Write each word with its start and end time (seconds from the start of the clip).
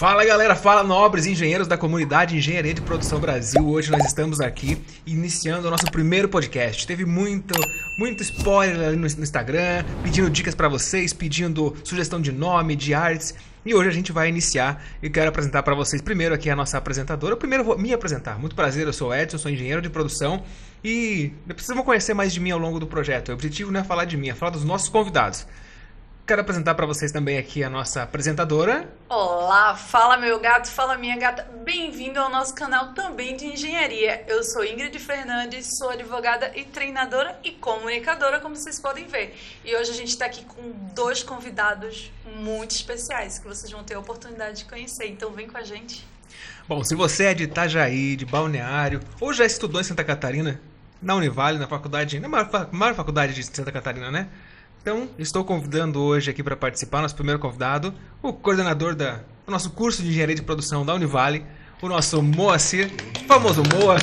Fala 0.00 0.24
galera, 0.24 0.56
fala 0.56 0.82
nobres 0.82 1.26
engenheiros 1.26 1.68
da 1.68 1.76
comunidade 1.76 2.34
Engenharia 2.34 2.72
de 2.72 2.80
Produção 2.80 3.20
Brasil. 3.20 3.68
Hoje 3.68 3.90
nós 3.90 4.02
estamos 4.06 4.40
aqui 4.40 4.82
iniciando 5.06 5.68
o 5.68 5.70
nosso 5.70 5.84
primeiro 5.92 6.26
podcast. 6.26 6.86
Teve 6.86 7.04
muito, 7.04 7.52
muito 7.98 8.22
spoiler 8.22 8.80
ali 8.80 8.96
no, 8.96 9.02
no 9.02 9.22
Instagram, 9.22 9.84
pedindo 10.02 10.30
dicas 10.30 10.54
para 10.54 10.70
vocês, 10.70 11.12
pedindo 11.12 11.76
sugestão 11.84 12.18
de 12.18 12.32
nome, 12.32 12.74
de 12.76 12.94
artes. 12.94 13.34
E 13.62 13.74
hoje 13.74 13.90
a 13.90 13.92
gente 13.92 14.10
vai 14.10 14.30
iniciar 14.30 14.82
e 15.02 15.10
quero 15.10 15.28
apresentar 15.28 15.62
para 15.62 15.74
vocês 15.74 16.00
primeiro 16.00 16.34
aqui 16.34 16.48
a 16.48 16.56
nossa 16.56 16.78
apresentadora. 16.78 17.36
Primeiro 17.36 17.62
vou 17.62 17.76
me 17.76 17.92
apresentar. 17.92 18.38
Muito 18.38 18.56
prazer, 18.56 18.86
eu 18.86 18.94
sou 18.94 19.14
Edson, 19.14 19.36
sou 19.36 19.50
engenheiro 19.50 19.82
de 19.82 19.90
produção 19.90 20.42
e 20.82 21.30
vocês 21.46 21.76
vão 21.76 21.84
conhecer 21.84 22.14
mais 22.14 22.32
de 22.32 22.40
mim 22.40 22.52
ao 22.52 22.58
longo 22.58 22.80
do 22.80 22.86
projeto. 22.86 23.28
O 23.28 23.32
objetivo 23.34 23.70
não 23.70 23.80
é 23.80 23.84
falar 23.84 24.06
de 24.06 24.16
mim, 24.16 24.30
é 24.30 24.34
falar 24.34 24.52
dos 24.52 24.64
nossos 24.64 24.88
convidados. 24.88 25.46
Quero 26.30 26.42
apresentar 26.42 26.76
para 26.76 26.86
vocês 26.86 27.10
também 27.10 27.38
aqui 27.38 27.64
a 27.64 27.68
nossa 27.68 28.04
apresentadora. 28.04 28.88
Olá, 29.08 29.74
fala 29.74 30.16
meu 30.16 30.38
gato, 30.38 30.68
fala 30.68 30.96
minha 30.96 31.16
gata. 31.16 31.42
Bem-vindo 31.64 32.20
ao 32.20 32.30
nosso 32.30 32.54
canal 32.54 32.92
também 32.92 33.36
de 33.36 33.46
engenharia. 33.46 34.24
Eu 34.28 34.44
sou 34.44 34.64
Ingrid 34.64 34.96
Fernandes, 35.00 35.76
sou 35.76 35.90
advogada 35.90 36.52
e 36.56 36.64
treinadora 36.64 37.36
e 37.42 37.50
comunicadora, 37.50 38.38
como 38.38 38.54
vocês 38.54 38.78
podem 38.78 39.08
ver. 39.08 39.36
E 39.64 39.74
hoje 39.74 39.90
a 39.90 39.94
gente 39.94 40.10
está 40.10 40.26
aqui 40.26 40.44
com 40.44 40.70
dois 40.94 41.24
convidados 41.24 42.12
muito 42.36 42.76
especiais 42.76 43.40
que 43.40 43.48
vocês 43.48 43.72
vão 43.72 43.82
ter 43.82 43.94
a 43.94 43.98
oportunidade 43.98 44.58
de 44.58 44.66
conhecer. 44.66 45.08
Então 45.08 45.32
vem 45.32 45.48
com 45.48 45.58
a 45.58 45.64
gente. 45.64 46.06
Bom, 46.68 46.84
se 46.84 46.94
você 46.94 47.24
é 47.24 47.34
de 47.34 47.42
Itajaí, 47.42 48.14
de 48.14 48.24
Balneário, 48.24 49.00
ou 49.20 49.32
já 49.32 49.44
estudou 49.44 49.80
em 49.80 49.84
Santa 49.84 50.04
Catarina, 50.04 50.60
na 51.02 51.16
Univale, 51.16 51.58
na 51.58 51.66
faculdade, 51.66 52.20
na 52.20 52.28
maior, 52.28 52.68
maior 52.70 52.94
faculdade 52.94 53.34
de 53.34 53.42
Santa 53.42 53.72
Catarina, 53.72 54.12
né? 54.12 54.28
Então, 54.82 55.10
estou 55.18 55.44
convidando 55.44 56.00
hoje 56.00 56.30
aqui 56.30 56.42
para 56.42 56.56
participar, 56.56 57.02
nosso 57.02 57.14
primeiro 57.14 57.38
convidado, 57.38 57.92
o 58.22 58.32
coordenador 58.32 58.94
da, 58.94 59.16
do 59.44 59.52
nosso 59.52 59.68
curso 59.72 60.02
de 60.02 60.08
Engenharia 60.08 60.34
de 60.34 60.40
Produção 60.40 60.86
da 60.86 60.94
Univale, 60.94 61.44
o 61.82 61.88
nosso 61.88 62.22
Moacir, 62.22 62.90
famoso 63.28 63.62
Moa. 63.74 63.98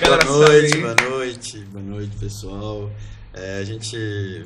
Boa 0.00 0.24
noite, 0.24 0.78
boa 0.78 0.94
noite, 1.10 1.58
boa 1.58 1.84
noite, 1.84 2.16
pessoal. 2.16 2.90
É, 3.34 3.58
a 3.58 3.64
gente 3.64 3.98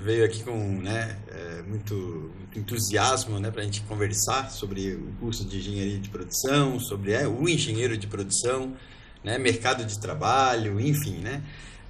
veio 0.02 0.24
aqui 0.24 0.42
com 0.42 0.58
né, 0.82 1.16
é, 1.28 1.62
muito, 1.62 1.94
muito, 1.94 2.58
entusiasmo 2.58 3.38
né, 3.38 3.52
para 3.52 3.60
a 3.60 3.64
gente 3.64 3.82
conversar 3.82 4.50
sobre 4.50 4.94
o 4.94 5.12
curso 5.20 5.44
de 5.44 5.58
engenharia 5.58 5.98
de 6.00 6.08
produção, 6.08 6.80
sobre 6.80 7.12
é, 7.12 7.28
o 7.28 7.48
engenheiro 7.48 7.96
de 7.96 8.08
produção, 8.08 8.76
né, 9.22 9.38
mercado 9.38 9.84
de 9.84 9.96
trabalho, 10.00 10.80
enfim, 10.80 11.18
né? 11.18 11.40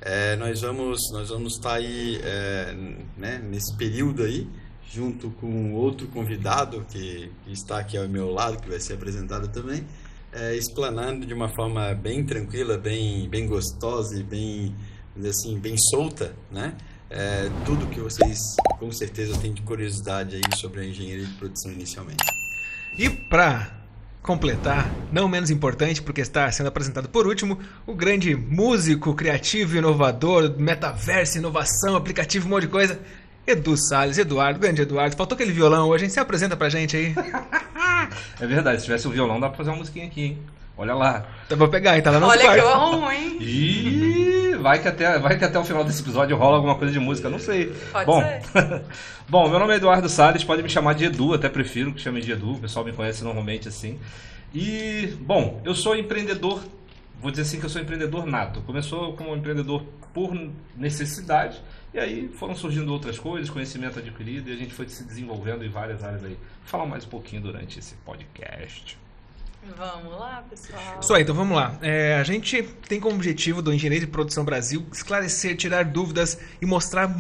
É, 0.05 0.35
nós 0.35 0.61
vamos 0.61 1.13
nós 1.13 1.29
vamos 1.29 1.55
estar 1.55 1.71
tá 1.71 1.75
aí 1.77 2.21
é, 2.25 2.75
né, 3.17 3.39
nesse 3.39 3.77
período 3.77 4.25
aí 4.25 4.49
junto 4.91 5.31
com 5.31 5.75
outro 5.75 6.09
convidado 6.09 6.85
que, 6.91 7.31
que, 7.45 7.53
está 7.53 7.79
aqui 7.79 7.97
ao 7.97 8.09
meu 8.09 8.31
lado 8.31 8.61
que 8.61 8.69
vai 8.69 8.81
ser 8.81 8.95
apresentado 8.95 9.47
também 9.47 9.87
é, 10.33 10.57
explanando 10.57 11.25
de 11.25 11.33
uma 11.33 11.49
forma 11.49 11.95
bem 11.95 12.25
tranquila 12.25 12.77
bem 12.77 13.29
bem 13.29 13.47
gostosa 13.47 14.19
e 14.19 14.25
bem 14.25 14.75
assim 15.25 15.57
bem 15.61 15.77
solta 15.77 16.35
né? 16.51 16.77
É, 17.09 17.49
tudo 17.65 17.87
que 17.87 18.01
vocês 18.01 18.39
com 18.81 18.91
certeza 18.91 19.39
têm 19.39 19.53
de 19.53 19.63
curiosidade 19.63 20.35
aí 20.35 20.59
sobre 20.59 20.81
a 20.81 20.85
engenharia 20.85 21.27
de 21.27 21.35
produção 21.35 21.71
inicialmente. 21.71 22.25
E 22.99 23.11
para 23.11 23.82
completar, 24.23 24.89
não 25.11 25.29
menos 25.29 25.51
importante, 25.51 26.01
porque 26.01 26.21
está 26.21 26.51
sendo 26.53 26.69
apresentado 26.69 27.09
por 27.09 27.27
último, 27.27 27.59
o 27.87 27.95
grande 27.95 28.37
músico, 28.37 29.15
criativo, 29.15 29.77
inovador, 29.77 30.55
metaverso, 30.57 31.39
inovação, 31.39 31.97
aplicativo, 31.97 32.47
um 32.47 32.51
monte 32.51 32.63
de 32.63 32.69
coisa, 32.69 33.01
Edu 33.45 33.77
Salles, 33.77 34.19
Eduardo, 34.19 34.61
grande 34.61 34.83
Eduardo. 34.83 35.17
Faltou 35.17 35.35
aquele 35.35 35.53
violão 35.53 35.89
hoje, 35.89 36.05
hein? 36.05 36.11
Você 36.11 36.21
apresenta 36.21 36.57
pra 36.57 36.69
gente 36.69 36.97
aí. 36.97 37.15
é 38.41 38.47
verdade, 38.47 38.79
se 38.79 38.85
tivesse 38.85 39.09
o 39.09 39.11
violão 39.11 39.41
dá 39.41 39.49
pra 39.49 39.57
fazer 39.59 39.71
uma 39.71 39.79
musiquinha 39.79 40.07
aqui, 40.07 40.23
hein? 40.23 40.39
Olha 40.77 40.95
lá. 40.95 41.27
Dá 41.49 41.57
pra 41.57 41.69
pegar, 41.69 41.97
hein? 41.97 42.03
Tá 42.03 42.11
lá 42.11 42.21
no 42.21 42.27
Olha 42.27 42.41
quarto. 42.43 42.59
que 42.59 42.65
eu 42.65 42.69
arrumo, 42.73 43.11
hein? 43.11 43.37
Ih, 43.41 44.55
vai 44.57 44.81
que, 44.81 44.89
até, 44.89 45.19
vai 45.19 45.39
que 45.39 45.45
até 45.45 45.59
o 45.59 45.65
final 45.65 45.85
desse 45.85 46.01
episódio 46.03 46.37
rola 46.37 46.57
alguma 46.57 46.75
coisa 46.77 46.93
de 46.93 46.99
música, 46.99 47.29
não 47.29 47.39
sei. 47.39 47.67
Pode 47.93 48.07
Bom, 48.07 48.21
ser. 48.21 48.83
Bom, 49.29 49.49
meu 49.49 49.59
nome 49.59 49.75
é 49.75 49.77
Eduardo 49.77 50.09
Salles, 50.09 50.45
pode 50.45 50.63
me 50.63 50.69
chamar 50.69 50.95
de 50.95 51.05
Edu, 51.05 51.35
até 51.35 51.49
prefiro 51.49 51.93
que 51.93 52.01
chame 52.01 52.21
de 52.21 52.33
Edu, 52.33 52.55
o 52.55 52.59
pessoal 52.59 52.85
me 52.85 52.93
conhece 52.93 53.23
normalmente 53.23 53.69
assim. 53.69 53.99
E, 54.55 55.17
bom, 55.21 55.61
eu 55.65 55.75
sou 55.75 55.97
empreendedor, 55.97 56.63
vou 57.21 57.31
dizer 57.31 57.43
assim 57.43 57.59
que 57.59 57.65
eu 57.67 57.71
sou 57.71 57.81
empreendedor 57.81 58.27
nato. 58.27 58.61
Começou 58.63 59.15
como 59.15 59.35
empreendedor 59.35 59.83
por 60.13 60.35
necessidade, 60.77 61.63
e 61.95 61.99
aí 61.99 62.29
foram 62.29 62.55
surgindo 62.55 62.93
outras 62.93 63.19
coisas, 63.19 63.49
conhecimento 63.49 63.99
adquirido, 63.99 64.51
e 64.51 64.53
a 64.53 64.57
gente 64.57 64.75
foi 64.75 64.89
se 64.89 65.05
desenvolvendo 65.05 65.65
em 65.65 65.69
várias 65.69 66.03
áreas 66.05 66.23
aí. 66.25 66.35
Vou 66.35 66.67
falar 66.67 66.87
mais 66.87 67.05
um 67.05 67.09
pouquinho 67.09 67.41
durante 67.41 67.79
esse 67.79 67.95
podcast. 67.97 68.99
Vamos 69.77 70.19
lá, 70.19 70.45
pessoal. 70.51 70.99
Isso 71.01 71.15
aí, 71.15 71.23
então 71.23 71.35
vamos 71.35 71.57
lá. 71.57 71.79
É, 71.81 72.17
a 72.17 72.25
gente 72.25 72.63
tem 72.89 72.99
como 72.99 73.15
objetivo 73.15 73.63
do 73.63 73.73
Engenharia 73.73 74.01
de 74.01 74.07
Produção 74.07 74.45
Brasil 74.45 74.85
esclarecer, 74.93 75.57
tirar 75.57 75.85
dúvidas 75.85 76.39
e 76.61 76.67
mostrar 76.67 77.15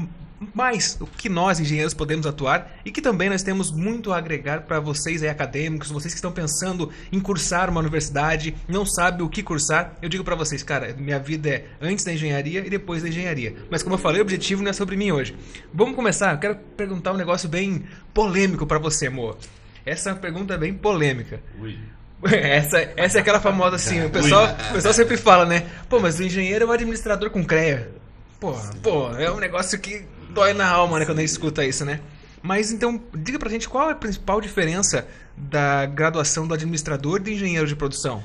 mais 0.52 0.96
o 1.00 1.06
que 1.06 1.28
nós, 1.28 1.60
engenheiros, 1.60 1.94
podemos 1.94 2.26
atuar 2.26 2.78
e 2.84 2.90
que 2.90 3.00
também 3.00 3.30
nós 3.30 3.44
temos 3.44 3.70
muito 3.70 4.12
a 4.12 4.18
agregar 4.18 4.62
para 4.62 4.80
vocês 4.80 5.22
aí, 5.22 5.28
acadêmicos, 5.28 5.90
vocês 5.90 6.12
que 6.12 6.18
estão 6.18 6.32
pensando 6.32 6.90
em 7.12 7.20
cursar 7.20 7.70
uma 7.70 7.80
universidade, 7.80 8.54
não 8.66 8.84
sabem 8.84 9.24
o 9.24 9.28
que 9.28 9.42
cursar. 9.42 9.96
Eu 10.02 10.08
digo 10.08 10.24
para 10.24 10.34
vocês, 10.34 10.64
cara, 10.64 10.94
minha 10.94 11.20
vida 11.20 11.48
é 11.48 11.66
antes 11.80 12.04
da 12.04 12.12
engenharia 12.12 12.66
e 12.66 12.70
depois 12.70 13.02
da 13.02 13.08
engenharia. 13.08 13.54
Mas 13.70 13.84
como 13.84 13.94
eu 13.94 13.98
falei, 13.98 14.20
o 14.20 14.22
objetivo 14.22 14.62
não 14.62 14.70
é 14.70 14.72
sobre 14.72 14.96
mim 14.96 15.12
hoje. 15.12 15.36
Vamos 15.72 15.94
começar? 15.94 16.32
Eu 16.32 16.38
quero 16.38 16.56
perguntar 16.76 17.12
um 17.12 17.16
negócio 17.16 17.48
bem 17.48 17.84
polêmico 18.12 18.66
para 18.66 18.78
você, 18.78 19.06
amor. 19.06 19.38
Essa 19.86 20.10
é 20.10 20.12
uma 20.12 20.18
pergunta 20.18 20.56
bem 20.58 20.74
polêmica. 20.74 21.40
Ui. 21.60 21.78
Essa, 22.30 22.92
essa 22.96 23.18
é 23.18 23.20
aquela 23.20 23.40
famosa 23.40 23.76
assim, 23.76 24.04
o 24.04 24.10
pessoal, 24.10 24.44
o 24.70 24.74
pessoal 24.74 24.94
sempre 24.94 25.16
fala, 25.16 25.44
né? 25.44 25.66
Pô, 25.88 25.98
mas 25.98 26.20
o 26.20 26.22
engenheiro 26.22 26.64
é 26.64 26.68
um 26.68 26.70
administrador 26.70 27.30
com 27.30 27.44
CREA. 27.44 27.90
Pô, 28.38 28.54
pô, 28.80 29.10
é 29.16 29.30
um 29.30 29.38
negócio 29.38 29.78
que 29.78 30.06
dói 30.30 30.52
na 30.52 30.68
alma, 30.68 30.98
né, 30.98 31.04
quando 31.04 31.18
a 31.18 31.20
gente 31.20 31.30
escuta 31.30 31.64
isso, 31.64 31.84
né? 31.84 32.00
Mas 32.40 32.72
então, 32.72 33.00
diga 33.14 33.38
pra 33.38 33.50
gente 33.50 33.68
qual 33.68 33.88
é 33.88 33.92
a 33.92 33.96
principal 33.96 34.40
diferença 34.40 35.06
da 35.36 35.86
graduação 35.86 36.46
do 36.46 36.54
administrador 36.54 37.20
e 37.20 37.24
do 37.24 37.30
engenheiro 37.30 37.66
de 37.66 37.76
produção? 37.76 38.22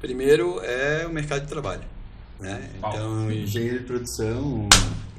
Primeiro 0.00 0.60
é 0.62 1.06
o 1.06 1.10
mercado 1.10 1.42
de 1.42 1.48
trabalho. 1.48 1.82
Né? 2.38 2.68
Então, 2.78 3.30
engenheiro 3.30 3.80
de 3.80 3.84
produção, 3.84 4.68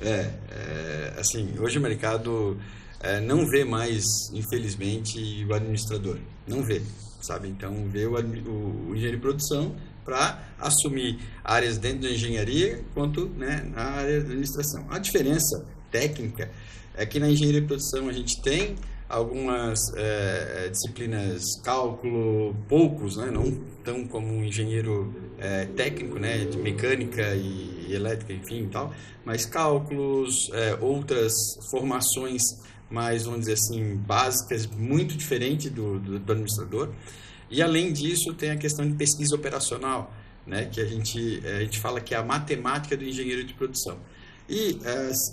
é, 0.01 0.29
é 0.51 1.13
assim, 1.17 1.53
hoje 1.59 1.77
o 1.77 1.81
mercado 1.81 2.57
é, 3.01 3.19
não 3.19 3.45
vê 3.45 3.65
mais, 3.65 4.31
infelizmente, 4.33 5.45
o 5.49 5.53
administrador. 5.53 6.17
Não 6.47 6.63
vê 6.63 6.81
sabe? 7.27 7.47
Então, 7.49 7.87
ver 7.89 8.07
o, 8.07 8.15
o, 8.15 8.89
o 8.89 8.95
engenheiro 8.95 9.17
de 9.17 9.21
produção 9.21 9.75
para 10.03 10.41
assumir 10.57 11.19
áreas 11.43 11.77
dentro 11.77 12.03
da 12.03 12.09
engenharia 12.09 12.81
quanto 12.93 13.27
né, 13.27 13.69
na 13.75 13.83
área 13.83 14.21
da 14.21 14.27
administração. 14.27 14.85
A 14.89 14.97
diferença 14.97 15.65
técnica 15.91 16.49
é 16.95 17.05
que 17.05 17.19
na 17.19 17.29
engenharia 17.29 17.61
de 17.61 17.67
produção 17.67 18.07
a 18.07 18.13
gente 18.13 18.41
tem 18.41 18.75
algumas 19.09 19.79
é, 19.95 20.69
disciplinas 20.69 21.41
cálculo 21.63 22.53
poucos 22.67 23.15
né 23.15 23.31
não 23.31 23.53
tão 23.81 24.05
como 24.05 24.27
um 24.27 24.43
engenheiro 24.43 25.13
é, 25.37 25.65
técnico 25.65 26.19
né 26.19 26.43
de 26.43 26.57
mecânica 26.57 27.33
e, 27.33 27.85
e 27.87 27.93
elétrica 27.93 28.33
enfim 28.33 28.63
e 28.63 28.67
tal 28.67 28.93
mas 29.23 29.45
cálculos 29.45 30.49
é, 30.51 30.77
outras 30.81 31.31
formações 31.71 32.41
mais, 32.89 33.25
vamos 33.25 33.41
dizer 33.41 33.53
assim, 33.53 33.95
básicas, 33.95 34.65
muito 34.65 35.15
diferente 35.15 35.69
do, 35.69 35.99
do, 35.99 36.19
do, 36.19 36.31
administrador. 36.31 36.89
E, 37.49 37.61
além 37.61 37.91
disso, 37.91 38.33
tem 38.33 38.51
a 38.51 38.57
questão 38.57 38.87
de 38.87 38.95
pesquisa 38.95 39.35
operacional, 39.35 40.13
né, 40.45 40.65
que 40.65 40.79
a 40.79 40.85
gente, 40.85 41.41
a 41.45 41.59
gente 41.61 41.79
fala 41.79 41.99
que 41.99 42.13
é 42.13 42.17
a 42.17 42.23
matemática 42.23 42.95
do 42.95 43.03
engenheiro 43.03 43.43
de 43.43 43.53
produção. 43.53 43.97
E, 44.49 44.79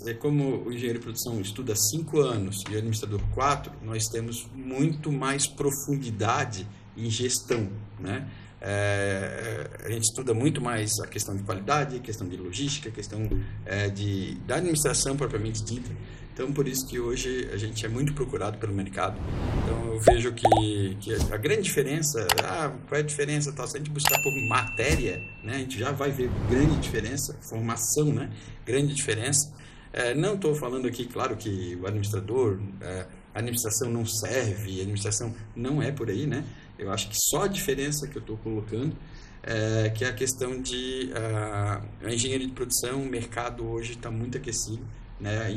é, 0.07 0.13
como 0.15 0.65
o 0.65 0.73
engenheiro 0.73 0.99
de 0.99 1.05
produção 1.05 1.39
estuda 1.39 1.73
cinco 1.75 2.19
anos 2.19 2.63
e 2.69 2.73
o 2.73 2.77
administrador 2.77 3.21
quatro, 3.33 3.71
nós 3.81 4.07
temos 4.07 4.47
muito 4.53 5.11
mais 5.11 5.47
profundidade 5.47 6.67
em 6.97 7.09
gestão, 7.09 7.69
né? 7.99 8.27
É, 8.67 9.69
a 9.85 9.89
gente 9.91 10.05
estuda 10.05 10.33
muito 10.33 10.59
mais 10.59 10.99
a 10.99 11.05
questão 11.05 11.35
de 11.35 11.43
qualidade, 11.43 11.97
a 11.97 11.99
questão 11.99 12.27
de 12.27 12.35
logística, 12.35 12.89
a 12.89 12.91
questão 12.91 13.29
é, 13.63 13.89
de, 13.89 14.33
da 14.47 14.55
administração 14.55 15.15
propriamente 15.15 15.63
dita. 15.63 15.91
Então, 16.33 16.51
por 16.51 16.67
isso 16.67 16.87
que 16.87 16.99
hoje 16.99 17.47
a 17.53 17.57
gente 17.57 17.85
é 17.85 17.87
muito 17.87 18.13
procurado 18.13 18.57
pelo 18.57 18.73
mercado. 18.73 19.17
Então, 19.63 19.93
eu 19.93 19.99
vejo 19.99 20.33
que, 20.33 20.97
que 20.99 21.13
a 21.31 21.37
grande 21.37 21.61
diferença, 21.61 22.27
ah, 22.43 22.73
qual 22.89 22.97
é 22.97 23.03
a 23.03 23.05
diferença? 23.05 23.53
Tal? 23.53 23.67
Se 23.67 23.77
a 23.77 23.79
gente 23.79 23.91
buscar 23.91 24.19
por 24.21 24.33
matéria, 24.49 25.21
né, 25.43 25.53
a 25.53 25.59
gente 25.59 25.77
já 25.77 25.91
vai 25.91 26.11
ver 26.11 26.31
grande 26.49 26.75
diferença, 26.77 27.37
formação, 27.47 28.11
né, 28.11 28.31
grande 28.65 28.95
diferença. 28.95 29.53
É, 29.93 30.15
não 30.15 30.33
estou 30.33 30.55
falando 30.55 30.87
aqui, 30.87 31.05
claro, 31.05 31.37
que 31.37 31.77
o 31.79 31.85
administrador, 31.85 32.59
é, 32.81 33.05
a 33.33 33.39
administração 33.39 33.89
não 33.89 34.05
serve, 34.05 34.79
a 34.79 34.81
administração 34.81 35.33
não 35.55 35.81
é 35.81 35.91
por 35.91 36.09
aí, 36.09 36.25
né? 36.25 36.43
Eu 36.77 36.91
acho 36.91 37.09
que 37.09 37.15
só 37.29 37.43
a 37.43 37.47
diferença 37.47 38.07
que 38.07 38.17
eu 38.17 38.21
estou 38.21 38.37
colocando 38.37 38.95
é 39.43 39.89
que 39.89 40.03
é 40.03 40.09
a 40.09 40.13
questão 40.13 40.59
de 40.61 41.11
uh, 41.11 42.07
a 42.07 42.13
engenharia 42.13 42.47
de 42.47 42.53
produção, 42.53 43.01
o 43.01 43.05
mercado 43.05 43.65
hoje 43.67 43.93
está 43.93 44.09
muito 44.09 44.37
aquecido 44.37 44.83
né? 45.19 45.55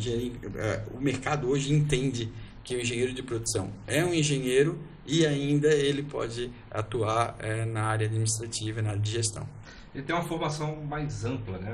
É, 0.57 0.83
o 0.93 1.01
mercado 1.01 1.49
hoje 1.49 1.73
entende 1.73 2.31
que 2.63 2.77
o 2.77 2.81
engenheiro 2.81 3.13
de 3.13 3.23
produção 3.23 3.73
é 3.87 4.05
um 4.05 4.13
engenheiro 4.13 4.79
e 5.07 5.27
ainda 5.27 5.73
ele 5.73 6.03
pode 6.03 6.51
atuar 6.71 7.37
é, 7.41 7.65
na 7.65 7.85
área 7.85 8.07
administrativa, 8.07 8.83
na 8.83 8.91
área 8.91 9.01
de 9.01 9.11
gestão. 9.11 9.49
Ele 9.95 10.05
tem 10.05 10.15
uma 10.15 10.25
formação 10.25 10.77
mais 10.89 11.25
ampla, 11.25 11.59
né? 11.59 11.73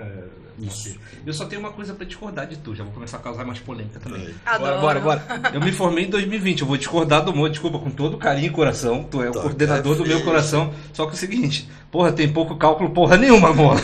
Isso. 0.59 0.97
Eu 1.27 1.33
só 1.33 1.45
tenho 1.47 1.61
uma 1.61 1.73
coisa 1.73 1.93
para 1.95 2.07
discordar 2.07 2.47
de 2.47 2.57
tu, 2.57 2.75
já 2.77 2.85
vou 2.85 2.93
começar 2.93 3.17
a 3.17 3.21
causar 3.21 3.45
mais 3.45 3.59
polêmica 3.59 3.99
também. 3.99 4.33
Adoro. 4.47 4.81
Bora, 4.81 5.01
bora, 5.01 5.21
bora. 5.27 5.51
Eu 5.53 5.61
me 5.61 5.73
formei 5.73 6.05
em 6.05 6.11
2020, 6.11 6.61
eu 6.61 6.67
vou 6.67 6.77
discordar 6.77 7.25
do 7.25 7.35
Mo, 7.35 7.49
desculpa, 7.51 7.77
com 7.81 7.91
todo 7.91 8.17
carinho 8.17 8.47
e 8.47 8.51
coração. 8.51 9.03
Tu 9.11 9.21
é 9.21 9.29
o 9.31 9.33
Tá, 9.33 9.41
coordenador 9.41 9.95
é 9.95 9.97
do 9.99 10.07
meu 10.07 10.23
coração. 10.23 10.73
Só 10.93 11.07
que 11.07 11.11
é 11.11 11.15
o 11.15 11.19
seguinte, 11.19 11.69
porra, 11.91 12.13
tem 12.13 12.33
pouco 12.33 12.55
cálculo, 12.57 12.91
porra 12.91 13.17
nenhuma, 13.17 13.49
amor. 13.51 13.77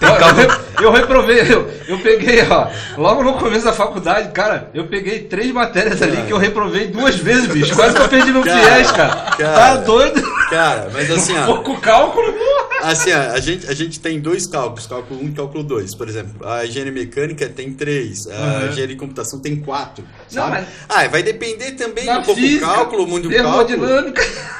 eu, 0.00 0.34
re- 0.34 0.84
eu 0.84 0.92
reprovei, 0.92 1.40
eu, 1.40 1.70
eu 1.88 1.98
peguei, 2.00 2.42
ó, 2.50 2.68
logo 3.00 3.22
no 3.22 3.34
começo 3.38 3.64
da 3.64 3.72
faculdade, 3.72 4.30
cara, 4.32 4.70
eu 4.74 4.88
peguei 4.88 5.20
três 5.20 5.50
matérias 5.52 6.02
ali 6.02 6.16
Cara. 6.16 6.26
que 6.26 6.32
eu 6.34 6.38
reprovei 6.38 6.88
duas 6.88 7.16
vezes, 7.16 7.46
bicho. 7.46 7.74
Quase 7.74 7.94
que 7.96 8.02
eu 8.02 8.08
perdi 8.08 8.30
meu 8.30 8.42
Cara, 8.44 8.74
FIES, 8.76 8.92
cara. 8.92 9.14
Tá 9.16 9.36
cara. 9.36 9.76
doido? 9.78 10.22
Cara, 10.50 10.90
mas 10.92 11.10
assim, 11.10 11.36
ó, 11.38 11.46
Pouco 11.50 11.80
cálculo, 11.80 12.30
porra. 12.32 12.59
Assim, 12.82 13.10
a 13.12 13.38
gente, 13.40 13.66
a 13.66 13.74
gente 13.74 14.00
tem 14.00 14.20
dois 14.20 14.46
cálculos, 14.46 14.86
cálculo 14.86 15.20
1 15.22 15.28
e 15.28 15.32
cálculo 15.32 15.62
2. 15.64 15.94
Por 15.94 16.08
exemplo, 16.08 16.46
a 16.46 16.64
engenharia 16.66 16.92
mecânica 16.92 17.48
tem 17.48 17.72
três, 17.72 18.26
a 18.26 18.30
Uhum. 18.32 18.56
engenharia 18.68 18.86
de 18.88 18.96
computação 18.96 19.38
tem 19.40 19.56
quatro. 19.56 20.04
Não, 20.32 20.48
mas- 20.48 20.66
Ah, 20.88 21.06
vai 21.08 21.22
depender 21.22 21.72
também 21.72 22.08
um 22.10 22.22
pouco 22.22 22.40
física, 22.40 22.66
do 22.66 22.72
cálculo, 22.72 23.06
muito 23.06 23.28
do 23.28 23.34
cálculo. 23.34 23.86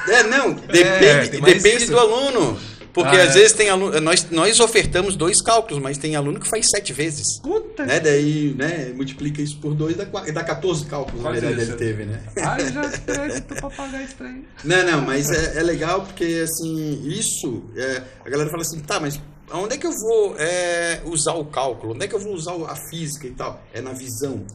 É, 0.09 0.23
não, 0.23 0.53
depende, 0.53 1.39
mais 1.41 1.53
depende 1.61 1.83
isso. 1.83 1.91
do 1.91 1.99
aluno. 1.99 2.57
Porque 2.93 3.15
Ah, 3.15 3.23
às 3.23 3.29
é. 3.35 3.39
vezes 3.39 3.53
tem 3.53 3.69
aluno. 3.69 3.99
Nós, 4.01 4.29
nós 4.29 4.59
ofertamos 4.59 5.15
dois 5.15 5.41
cálculos, 5.41 5.81
mas 5.81 5.97
tem 5.97 6.15
aluno 6.15 6.39
que 6.39 6.49
faz 6.49 6.67
sete 6.69 6.91
vezes. 6.91 7.39
Puta 7.41 7.85
Né? 7.85 7.99
Daí, 7.99 8.53
né, 8.57 8.91
multiplica 8.95 9.41
isso 9.41 9.57
por 9.59 9.73
dois, 9.73 9.95
dá, 9.95 10.03
dá 10.05 10.43
14 10.43 10.85
cálculos, 10.85 11.23
na 11.23 11.29
Quase 11.29 11.41
verdade, 11.41 11.61
isso. 11.63 11.71
ele 11.71 11.77
teve, 11.77 12.05
né? 12.05 12.21
Ai, 12.37 12.71
já 12.73 12.89
pego 12.99 13.41
tu 13.47 13.55
pra 13.55 13.69
pagar 13.69 14.03
esse 14.03 14.15
trem. 14.15 14.45
Não, 14.63 14.83
não, 14.85 15.01
mas 15.01 15.29
é, 15.31 15.59
é 15.59 15.63
legal 15.63 16.01
porque, 16.01 16.43
assim, 16.43 17.01
isso, 17.07 17.63
é, 17.75 18.03
a 18.25 18.29
galera 18.29 18.49
fala 18.49 18.61
assim, 18.61 18.79
tá, 18.79 18.99
mas 18.99 19.19
onde 19.53 19.75
é 19.75 19.77
que 19.77 19.87
eu 19.87 19.91
vou 19.91 20.35
é, 20.37 21.01
usar 21.05 21.33
o 21.33 21.45
cálculo? 21.45 21.93
Onde 21.93 22.05
é 22.05 22.07
que 22.07 22.15
eu 22.15 22.19
vou 22.19 22.33
usar 22.33 22.53
a 22.67 22.75
física 22.89 23.25
e 23.27 23.31
tal? 23.31 23.61
É 23.73 23.81
na 23.81 23.93
visão. 23.93 24.45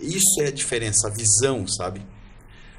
Isso 0.00 0.40
é 0.40 0.46
a 0.46 0.50
diferença, 0.52 1.08
a 1.08 1.10
visão, 1.10 1.66
sabe? 1.66 2.00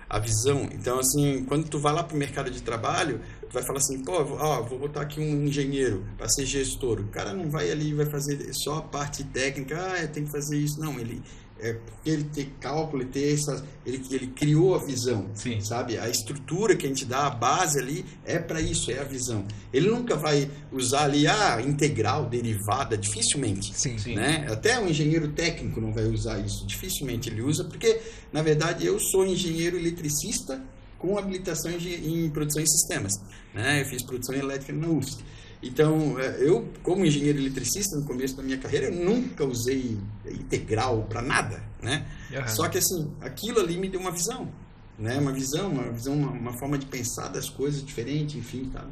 A 0.10 0.18
visão. 0.20 0.68
Então, 0.74 1.00
assim, 1.00 1.44
quando 1.48 1.68
tu 1.70 1.78
vai 1.78 1.94
lá 1.94 2.02
pro 2.04 2.18
mercado 2.18 2.50
de 2.50 2.62
trabalho, 2.62 3.22
vai 3.52 3.64
falar 3.64 3.80
assim, 3.80 4.04
pô, 4.04 4.14
ó, 4.14 4.62
vou 4.64 4.80
botar 4.80 5.02
aqui 5.02 5.20
um 5.20 5.46
engenheiro 5.46 6.06
para 6.18 6.30
ser 6.30 6.46
gestor. 6.46 7.00
O 7.00 7.08
cara 7.08 7.34
não 7.34 7.50
vai 7.50 7.72
ali 7.72 7.90
e 7.90 7.94
vai 7.94 8.06
fazer 8.06 8.54
só 8.54 8.78
a 8.78 8.82
parte 8.82 9.24
técnica, 9.24 9.78
ah, 9.78 10.08
tem 10.08 10.26
que 10.26 10.32
fazer 10.32 10.58
isso. 10.58 10.80
Não, 10.80 11.00
ele... 11.00 11.22
É 11.62 11.74
porque 11.74 12.10
ele 12.10 12.24
tem 12.24 12.54
cálculo, 12.62 13.04
ele 13.04 13.10
tem 13.10 13.34
essa, 13.34 13.66
ele, 13.86 14.02
ele 14.12 14.28
criou 14.28 14.76
a 14.76 14.78
visão, 14.78 15.30
Sim. 15.34 15.60
sabe? 15.60 15.98
A 15.98 16.08
estrutura 16.08 16.74
que 16.74 16.86
a 16.86 16.88
gente 16.90 17.04
dá, 17.04 17.28
a 17.28 17.30
base 17.30 17.78
ali, 17.78 18.06
é 18.24 18.40
para 18.40 18.62
isso, 18.62 18.90
é 18.90 19.00
a 19.00 19.04
visão. 19.04 19.44
Ele 19.74 19.90
nunca 19.90 20.16
vai 20.16 20.50
usar 20.72 21.04
ali, 21.04 21.28
ah, 21.28 21.62
integral, 21.62 22.30
derivada, 22.30 22.98
dificilmente. 22.98 23.78
Sim. 23.78 24.16
Né? 24.16 24.48
Até 24.50 24.80
um 24.80 24.88
engenheiro 24.88 25.28
técnico 25.34 25.82
não 25.82 25.92
vai 25.92 26.06
usar 26.06 26.40
isso, 26.40 26.66
dificilmente 26.66 27.30
ele 27.30 27.42
usa, 27.42 27.66
porque, 27.66 28.00
na 28.32 28.42
verdade, 28.42 28.86
eu 28.86 28.98
sou 28.98 29.26
engenheiro 29.26 29.76
eletricista 29.78 30.64
com 31.00 31.18
habilitação 31.18 31.72
em, 31.72 32.26
em 32.26 32.30
produção 32.30 32.62
em 32.62 32.68
sistemas. 32.68 33.14
Né? 33.54 33.82
Eu 33.82 33.86
fiz 33.86 34.04
produção 34.04 34.36
elétrica 34.36 34.74
na 34.74 34.88
UFSC. 34.88 35.24
Então, 35.62 36.18
eh, 36.20 36.38
eu, 36.40 36.70
como 36.84 37.06
engenheiro 37.06 37.38
eletricista, 37.38 37.98
no 37.98 38.06
começo 38.06 38.36
da 38.38 38.44
minha 38.44 38.58
carreira, 38.58 38.86
eu 38.86 38.94
nunca 38.94 39.44
usei 39.44 39.98
integral 40.26 41.04
para 41.10 41.22
nada, 41.22 41.62
né? 41.82 42.06
Aham. 42.34 42.48
Só 42.48 42.70
que, 42.70 42.78
assim, 42.78 43.12
aquilo 43.20 43.60
ali 43.60 43.78
me 43.78 43.90
deu 43.90 44.00
uma 44.00 44.12
visão, 44.12 44.50
né? 44.98 45.18
Uma 45.18 45.34
visão, 45.34 45.70
uma 45.70 45.92
visão, 45.92 46.14
uma, 46.14 46.32
uma 46.32 46.54
forma 46.58 46.78
de 46.78 46.86
pensar 46.86 47.28
das 47.28 47.50
coisas 47.50 47.84
diferente, 47.84 48.38
enfim, 48.38 48.70
tá? 48.72 48.86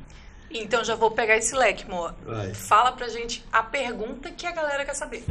Então 0.49 0.83
já 0.83 0.95
vou 0.95 1.11
pegar 1.11 1.37
esse 1.37 1.55
leque, 1.55 1.89
Moa. 1.89 2.15
Vai. 2.25 2.53
Fala 2.53 2.91
pra 2.91 3.07
gente 3.09 3.45
a 3.51 3.61
pergunta 3.63 4.31
que 4.31 4.45
a 4.45 4.51
galera 4.51 4.85
quer 4.85 4.93
saber. 4.93 5.23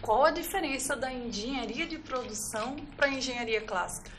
Qual 0.00 0.24
a 0.24 0.30
diferença 0.30 0.96
da 0.96 1.12
engenharia 1.12 1.86
de 1.86 1.98
produção 1.98 2.76
para 2.96 3.08
engenharia 3.08 3.60
clássica? 3.60 4.10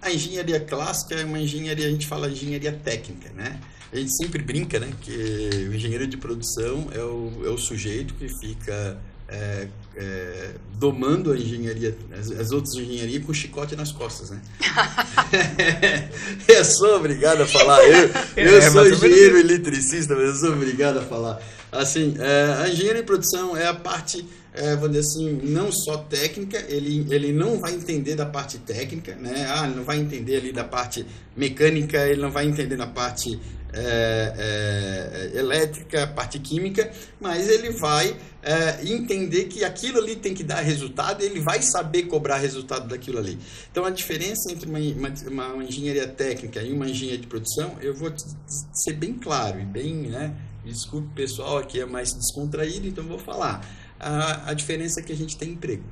A 0.00 0.10
engenharia 0.12 0.60
clássica 0.60 1.14
é 1.16 1.24
uma 1.24 1.38
engenharia, 1.38 1.86
a 1.86 1.90
gente 1.90 2.06
fala 2.06 2.28
engenharia 2.28 2.72
técnica, 2.72 3.30
né? 3.34 3.58
A 3.92 3.96
gente 3.96 4.16
sempre 4.16 4.42
brinca, 4.42 4.78
né? 4.78 4.88
Que 5.00 5.66
o 5.70 5.74
engenheiro 5.74 6.06
de 6.06 6.16
produção 6.16 6.88
é 6.92 7.00
o, 7.00 7.42
é 7.44 7.48
o 7.48 7.58
sujeito 7.58 8.14
que 8.14 8.28
fica 8.28 8.98
é, 9.28 9.68
é, 9.96 10.50
domando 10.78 11.32
a 11.32 11.36
engenharia, 11.36 11.96
as, 12.18 12.30
as 12.30 12.50
outras 12.50 12.74
engenharias 12.74 13.24
com 13.24 13.32
chicote 13.34 13.74
nas 13.76 13.90
costas, 13.92 14.30
né? 14.30 14.40
eu 16.48 16.64
sou 16.64 16.96
obrigado 16.96 17.42
a 17.42 17.46
falar. 17.46 17.82
Eu, 17.84 18.10
eu 18.36 18.58
É, 18.58 18.70
sou 18.70 18.88
engenheiro 18.88 19.38
eletricista, 19.38 20.14
mas 20.14 20.28
eu 20.28 20.34
sou 20.36 20.52
obrigado 20.52 20.98
a 20.98 21.02
falar. 21.02 21.40
Assim, 21.70 22.14
é, 22.18 22.62
a 22.62 22.68
engenharia 22.68 23.02
de 23.02 23.06
produção 23.06 23.56
é 23.56 23.66
a 23.66 23.74
parte, 23.74 24.24
é, 24.54 24.74
vamos 24.74 24.96
dizer 24.96 25.00
assim, 25.00 25.40
não 25.44 25.70
só 25.70 25.98
técnica, 25.98 26.58
ele, 26.68 27.06
ele 27.10 27.32
não 27.32 27.58
vai 27.60 27.74
entender 27.74 28.14
da 28.14 28.26
parte 28.26 28.58
técnica, 28.58 29.14
né? 29.14 29.46
Ah, 29.48 29.66
ele 29.66 29.76
não 29.76 29.84
vai 29.84 29.98
entender 29.98 30.36
ali 30.36 30.52
da 30.52 30.64
parte 30.64 31.06
mecânica, 31.36 31.98
ele 32.06 32.20
não 32.20 32.30
vai 32.30 32.46
entender 32.46 32.76
na 32.76 32.86
parte 32.86 33.38
é, 33.72 35.30
é, 35.34 35.38
elétrica, 35.38 36.06
parte 36.06 36.38
química, 36.38 36.90
mas 37.20 37.48
ele 37.48 37.70
vai 37.72 38.16
é, 38.42 38.82
entender 38.90 39.44
que 39.44 39.62
aquilo 39.62 39.98
ali 39.98 40.16
tem 40.16 40.32
que 40.32 40.42
dar 40.42 40.60
resultado, 40.60 41.22
ele 41.22 41.40
vai 41.40 41.60
saber 41.60 42.04
cobrar 42.04 42.38
resultado 42.38 42.88
daquilo 42.88 43.18
ali. 43.18 43.38
Então 43.70 43.84
a 43.84 43.90
diferença 43.90 44.50
entre 44.50 44.68
uma, 44.68 44.78
uma, 45.30 45.52
uma 45.54 45.64
engenharia 45.64 46.08
técnica 46.08 46.62
e 46.62 46.72
uma 46.72 46.88
engenharia 46.88 47.20
de 47.20 47.26
produção, 47.26 47.76
eu 47.80 47.94
vou 47.94 48.12
ser 48.72 48.94
bem 48.94 49.14
claro 49.14 49.60
e 49.60 49.64
bem, 49.64 49.94
né? 49.94 50.34
Desculpe 50.64 51.08
pessoal 51.14 51.58
aqui 51.58 51.80
é 51.80 51.86
mais 51.86 52.12
descontraído, 52.12 52.86
então 52.86 53.04
vou 53.04 53.18
falar. 53.18 53.64
A, 54.00 54.50
a 54.50 54.54
diferença 54.54 55.00
é 55.00 55.02
que 55.02 55.12
a 55.12 55.16
gente 55.16 55.36
tem 55.36 55.50
emprego. 55.50 55.84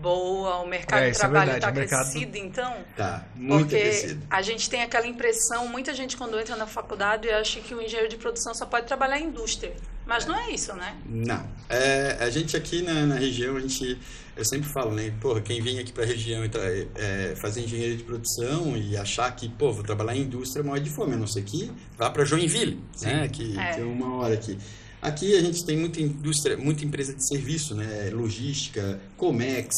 Boa, 0.00 0.58
o 0.60 0.66
mercado 0.68 1.02
É, 1.02 1.10
de 1.10 1.16
é 1.16 1.18
trabalho 1.18 1.52
está 1.56 1.70
o 1.70 1.74
mercado- 1.74 2.00
aquecido, 2.02 2.36
então? 2.36 2.76
Tá, 2.96 3.26
muito 3.34 3.62
Porque 3.68 3.76
aquecido. 3.76 4.22
a 4.30 4.40
gente 4.40 4.70
tem 4.70 4.82
aquela 4.82 5.06
impressão, 5.06 5.66
muita 5.68 5.92
gente 5.92 6.16
quando 6.16 6.38
entra 6.38 6.54
na 6.56 6.66
faculdade 6.66 7.28
acha 7.28 7.60
que 7.60 7.74
o 7.74 7.82
engenheiro 7.82 8.08
de 8.08 8.16
produção 8.16 8.54
só 8.54 8.64
pode 8.64 8.86
trabalhar 8.86 9.18
em 9.18 9.24
indústria. 9.26 9.74
Mas 10.06 10.26
não 10.26 10.34
é 10.38 10.50
isso, 10.50 10.72
né? 10.74 10.96
Não. 11.06 11.44
É, 11.68 12.16
a 12.20 12.30
gente 12.30 12.56
aqui 12.56 12.82
na, 12.82 13.04
na 13.06 13.14
região, 13.16 13.56
a 13.56 13.60
gente, 13.60 13.98
eu 14.36 14.44
sempre 14.44 14.68
falo, 14.68 14.92
né? 14.92 15.12
Porra, 15.20 15.40
quem 15.40 15.60
vem 15.60 15.78
aqui 15.80 15.92
para 15.92 16.04
a 16.04 16.06
região 16.06 16.44
e 16.44 16.50
é, 16.94 17.34
fazer 17.36 17.60
engenharia 17.62 17.96
de 17.96 18.02
produção 18.04 18.76
e 18.76 18.96
achar 18.96 19.30
que, 19.36 19.48
pô, 19.48 19.72
vou 19.72 19.84
trabalhar 19.84 20.16
em 20.16 20.22
indústria, 20.22 20.62
morre 20.64 20.80
de 20.80 20.90
fome, 20.90 21.14
a 21.14 21.16
não 21.16 21.26
ser 21.26 21.42
que 21.42 21.70
vá 21.98 22.08
para 22.10 22.24
Joinville, 22.24 22.82
né? 23.02 23.28
Que 23.28 23.58
É. 23.58 23.74
tem 23.74 23.84
uma 23.84 24.16
hora 24.16 24.34
aqui. 24.34 24.56
Aqui 25.02 25.34
a 25.34 25.40
gente 25.40 25.64
tem 25.64 25.76
muita 25.78 26.00
indústria, 26.00 26.56
muita 26.58 26.84
empresa 26.84 27.14
de 27.14 27.26
serviço, 27.26 27.74
né? 27.74 28.10
Logística, 28.12 29.00
Comex. 29.16 29.74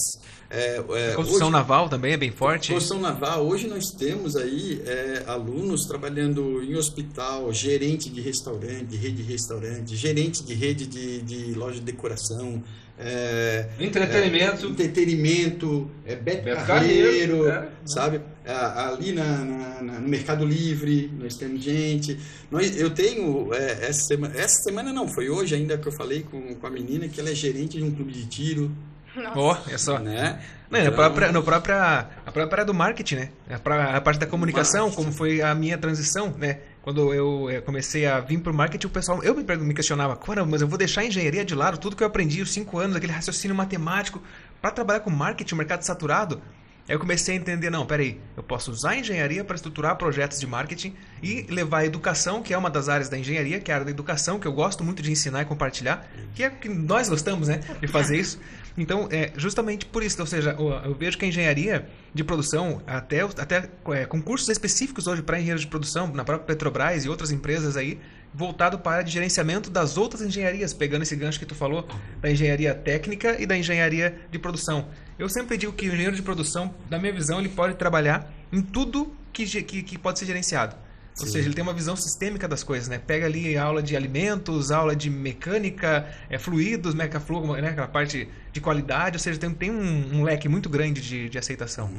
É, 0.51 0.83
é, 0.95 1.13
Construção 1.15 1.47
hoje- 1.47 1.53
naval 1.53 1.89
também 1.89 2.13
é 2.13 2.17
bem 2.17 2.31
forte. 2.31 2.73
Construção 2.73 3.01
naval, 3.01 3.47
hoje 3.47 3.67
nós 3.69 3.91
temos 3.91 4.37
aí 4.37 4.83
é, 4.85 5.23
alunos 5.27 5.87
trabalhando 5.87 6.63
em 6.63 6.75
hospital, 6.75 7.53
gerente 7.55 8.11
de 8.11 8.21
restaurante, 8.21 8.85
de 8.87 8.97
rede 8.97 9.23
de 9.23 9.33
restaurante, 9.33 9.97
gerente 9.97 10.43
de 10.43 10.55
rede 10.55 10.87
de, 10.87 11.23
de 11.23 11.55
loja 11.55 11.77
de 11.77 11.83
decoração, 11.87 12.63
é, 12.99 13.67
Entretenimento. 13.81 14.67
é, 14.67 14.69
entretenimento, 14.71 15.91
é 16.07 16.15
Beto, 16.15 16.45
Beto 16.45 16.65
Carreiro, 16.67 17.09
Carreiro, 17.09 17.49
é. 17.49 17.69
sabe? 17.87 18.21
A- 18.47 18.89
Ali 18.89 19.13
na, 19.13 19.25
na- 19.25 19.83
na- 19.83 20.01
no 20.01 20.09
Mercado 20.09 20.45
Livre, 20.45 21.11
nós 21.19 21.37
temos 21.37 21.63
gente. 21.63 22.19
Nós, 22.51 22.77
eu 22.79 22.91
tenho, 22.91 23.53
é, 23.55 23.87
essa, 23.89 24.03
semana, 24.03 24.35
essa 24.37 24.63
semana 24.63 24.93
não, 24.93 25.09
foi 25.09 25.29
hoje 25.29 25.55
ainda 25.55 25.77
que 25.79 25.87
eu 25.89 25.93
falei 25.93 26.23
com, 26.23 26.55
com 26.55 26.67
a 26.67 26.71
menina 26.71 27.09
que 27.09 27.19
ela 27.21 27.31
é 27.31 27.35
gerente 27.35 27.79
de 27.79 27.85
um 27.85 27.91
clube 27.91 28.13
de 28.13 28.27
tiro, 28.27 28.71
Ó, 29.35 29.57
é 29.71 29.77
só. 29.79 29.99
né? 29.99 30.41
Não, 30.71 30.79
na 30.79 30.87
Então- 30.87 30.95
própria, 30.97 31.31
no 31.33 31.43
própria, 31.43 32.07
a 32.27 32.33
própria 32.33 32.55
área 32.55 32.65
do 32.65 32.73
marketing, 32.75 33.17
né? 33.17 33.29
A, 33.51 33.59
pra- 33.59 33.97
a 33.97 34.01
parte 34.01 34.19
da 34.19 34.27
comunicação, 34.27 34.87
Marketing. 34.87 35.03
como 35.05 35.13
foi 35.15 35.43
a 35.43 35.55
minha 35.55 35.77
transição, 35.77 36.35
né? 36.39 36.61
Quando 36.83 37.15
eu 37.15 37.49
eh, 37.49 37.61
comecei 37.61 38.07
a 38.07 38.19
vir 38.19 38.41
pro 38.41 38.53
marketing, 38.53 38.89
o 38.89 38.91
pessoal, 38.91 39.23
eu 39.23 39.37
me, 39.37 39.73
questionava, 39.73 40.17
caramba, 40.17 40.51
mas 40.51 40.63
eu 40.63 40.67
vou 40.67 40.77
deixar 40.77 41.03
a 41.03 41.05
engenharia 41.05 41.45
de 41.45 41.55
lado, 41.55 41.79
tudo 41.79 41.95
que 41.95 42.03
eu 42.03 42.07
aprendi 42.09 42.43
os 42.43 42.53
cinco 42.53 42.77
anos, 42.79 42.97
aquele 42.97 43.13
raciocínio 43.13 43.57
matemático, 43.57 44.21
para 44.61 44.73
trabalhar 44.73 45.01
com 45.01 45.11
marketing, 45.11 45.55
mercado 45.55 45.83
saturado. 45.83 46.43
Aí 46.89 46.97
eu 46.97 46.99
comecei 46.99 47.37
a 47.37 47.39
entender, 47.39 47.71
não, 47.71 47.87
peraí, 47.87 48.21
eu 48.37 48.43
posso 48.43 48.73
usar 48.73 48.91
a 48.91 48.97
engenharia 48.97 49.45
para 49.45 49.55
estruturar 49.55 49.97
projetos 49.97 50.41
de 50.41 50.47
marketing 50.49 50.97
e 51.23 51.43
levar 51.43 51.79
a 51.79 51.87
educação, 51.87 52.43
que 52.43 52.53
é 52.53 52.59
uma 52.59 52.69
das 52.69 52.89
áreas 52.89 53.09
da 53.09 53.17
engenharia, 53.17 53.61
que 53.61 53.71
é 53.71 53.75
a 53.75 53.77
área 53.77 53.85
da 53.85 53.93
educação, 53.93 54.41
que 54.41 54.49
eu 54.49 54.53
gosto 54.53 54.83
muito 54.83 55.01
de 55.01 55.13
ensinar 55.13 55.43
e 55.43 55.45
compartilhar, 55.45 56.05
que 56.35 56.43
é 56.43 56.49
o 56.49 56.51
que 56.51 56.69
nós 56.69 57.09
gostamos, 57.09 57.47
né, 57.47 57.61
de 57.81 57.87
fazer 57.87 58.19
isso. 58.19 58.41
Então, 58.77 59.09
é 59.11 59.33
justamente 59.37 59.85
por 59.85 60.03
isso, 60.03 60.21
ou 60.21 60.27
seja, 60.27 60.57
eu 60.85 60.95
vejo 60.95 61.19
que 61.19 61.25
a 61.25 61.29
engenharia 61.29 61.87
de 62.15 62.25
produção, 62.25 62.83
até, 62.87 63.21
até 63.21 63.69
é, 63.89 64.07
concursos 64.07 64.49
específicos 64.49 65.07
hoje 65.07 65.23
para 65.23 65.37
engenheiros 65.37 65.63
de 65.63 65.69
produção, 65.69 66.09
na 66.09 66.25
própria 66.25 66.47
Petrobras 66.47 67.05
e 67.05 67.09
outras 67.09 67.31
empresas 67.31 67.77
aí, 67.77 67.99
voltado 68.35 68.79
para 68.79 69.05
gerenciamento 69.05 69.71
das 69.71 69.99
outras 69.99 70.23
engenharias, 70.23 70.73
pegando 70.73 71.03
esse 71.03 71.15
gancho 71.15 71.39
que 71.39 71.45
tu 71.45 71.55
falou, 71.55 71.87
da 72.21 72.31
engenharia 72.31 72.75
técnica 72.75 73.37
e 73.41 73.47
da 73.47 73.57
engenharia 73.57 74.19
de 74.31 74.39
produção. 74.39 74.89
Eu 75.19 75.29
sempre 75.29 75.57
digo 75.59 75.73
que 75.73 75.87
o 75.87 75.93
engenheiro 75.93 76.17
de 76.17 76.23
produção, 76.23 76.75
na 76.89 76.99
minha 76.99 77.13
visão, 77.13 77.39
ele 77.39 77.51
pode 77.51 77.75
trabalhar 77.75 78.33
em 78.51 78.63
tudo 78.63 79.15
que, 79.33 79.45
que, 79.63 79.83
que 79.83 79.99
pode 79.99 80.19
ser 80.19 80.25
gerenciado. 80.25 80.77
Ou 81.21 81.27
seja, 81.27 81.47
ele 81.47 81.55
tem 81.55 81.63
uma 81.63 81.75
visão 81.75 81.95
sistêmica 81.95 82.49
das 82.49 82.65
coisas, 82.65 82.89
né? 82.89 82.99
Pega 82.99 83.27
ali 83.27 83.57
aula 83.57 83.83
de 83.83 83.95
alimentos, 83.95 84.71
aula 84.71 84.97
de 84.97 85.11
mecânica, 85.11 86.09
é, 86.31 86.39
fluidos, 86.39 86.95
mecaflugo, 86.95 87.55
né? 87.55 87.69
Aquela 87.69 87.87
parte 87.87 88.29
de 88.51 88.61
qualidade, 88.61 89.17
ou 89.17 89.21
seja, 89.21 89.39
tem, 89.39 89.51
tem 89.53 89.71
um, 89.71 90.21
um 90.21 90.23
leque 90.25 90.49
muito 90.49 90.69
grande 90.69 91.01
de, 91.01 91.29
de 91.29 91.39
aceitação. 91.39 91.91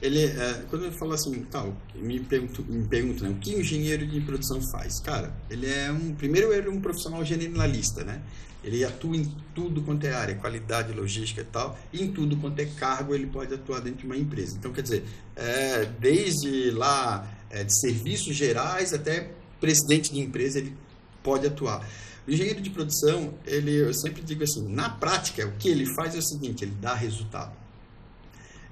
Ele, 0.00 0.24
é, 0.24 0.62
quando 0.68 0.84
ele 0.84 0.94
fala 0.94 1.14
assim, 1.14 1.42
tal, 1.50 1.74
me 1.94 2.20
pergunto, 2.20 2.64
me 2.68 2.86
pergunto 2.86 3.24
né, 3.24 3.30
o 3.30 3.34
que 3.34 3.54
o 3.54 3.60
engenheiro 3.60 4.06
de 4.06 4.20
produção 4.20 4.60
faz? 4.60 5.00
Cara, 5.00 5.32
ele 5.48 5.66
é 5.66 5.90
um, 5.90 6.14
primeiro 6.14 6.52
ele 6.52 6.68
é 6.68 6.70
um 6.70 6.80
profissional 6.80 7.24
generalista, 7.24 8.04
né? 8.04 8.20
Ele 8.62 8.84
atua 8.84 9.16
em 9.16 9.24
tudo 9.54 9.80
quanto 9.80 10.06
é 10.06 10.12
área, 10.12 10.34
qualidade, 10.34 10.92
logística 10.92 11.40
e 11.40 11.44
tal, 11.44 11.78
e 11.92 12.02
em 12.02 12.12
tudo 12.12 12.36
quanto 12.36 12.60
é 12.60 12.66
cargo 12.66 13.14
ele 13.14 13.26
pode 13.26 13.54
atuar 13.54 13.80
dentro 13.80 14.00
de 14.00 14.06
uma 14.06 14.16
empresa. 14.16 14.56
Então, 14.58 14.70
quer 14.70 14.82
dizer, 14.82 15.02
é, 15.34 15.86
desde 15.98 16.70
lá 16.72 17.26
é, 17.50 17.64
de 17.64 17.78
serviços 17.80 18.34
gerais 18.34 18.92
até 18.92 19.32
presidente 19.60 20.12
de 20.12 20.20
empresa 20.20 20.58
ele 20.58 20.76
pode 21.22 21.46
atuar. 21.46 21.86
O 22.26 22.30
engenheiro 22.30 22.60
de 22.60 22.70
produção, 22.70 23.34
ele, 23.46 23.74
eu 23.74 23.92
sempre 23.92 24.22
digo 24.22 24.44
assim, 24.44 24.66
na 24.68 24.88
prática, 24.88 25.46
o 25.46 25.52
que 25.52 25.68
ele 25.68 25.86
faz 25.94 26.14
é 26.14 26.18
o 26.18 26.22
seguinte, 26.22 26.64
ele 26.64 26.74
dá 26.80 26.94
resultado. 26.94 27.52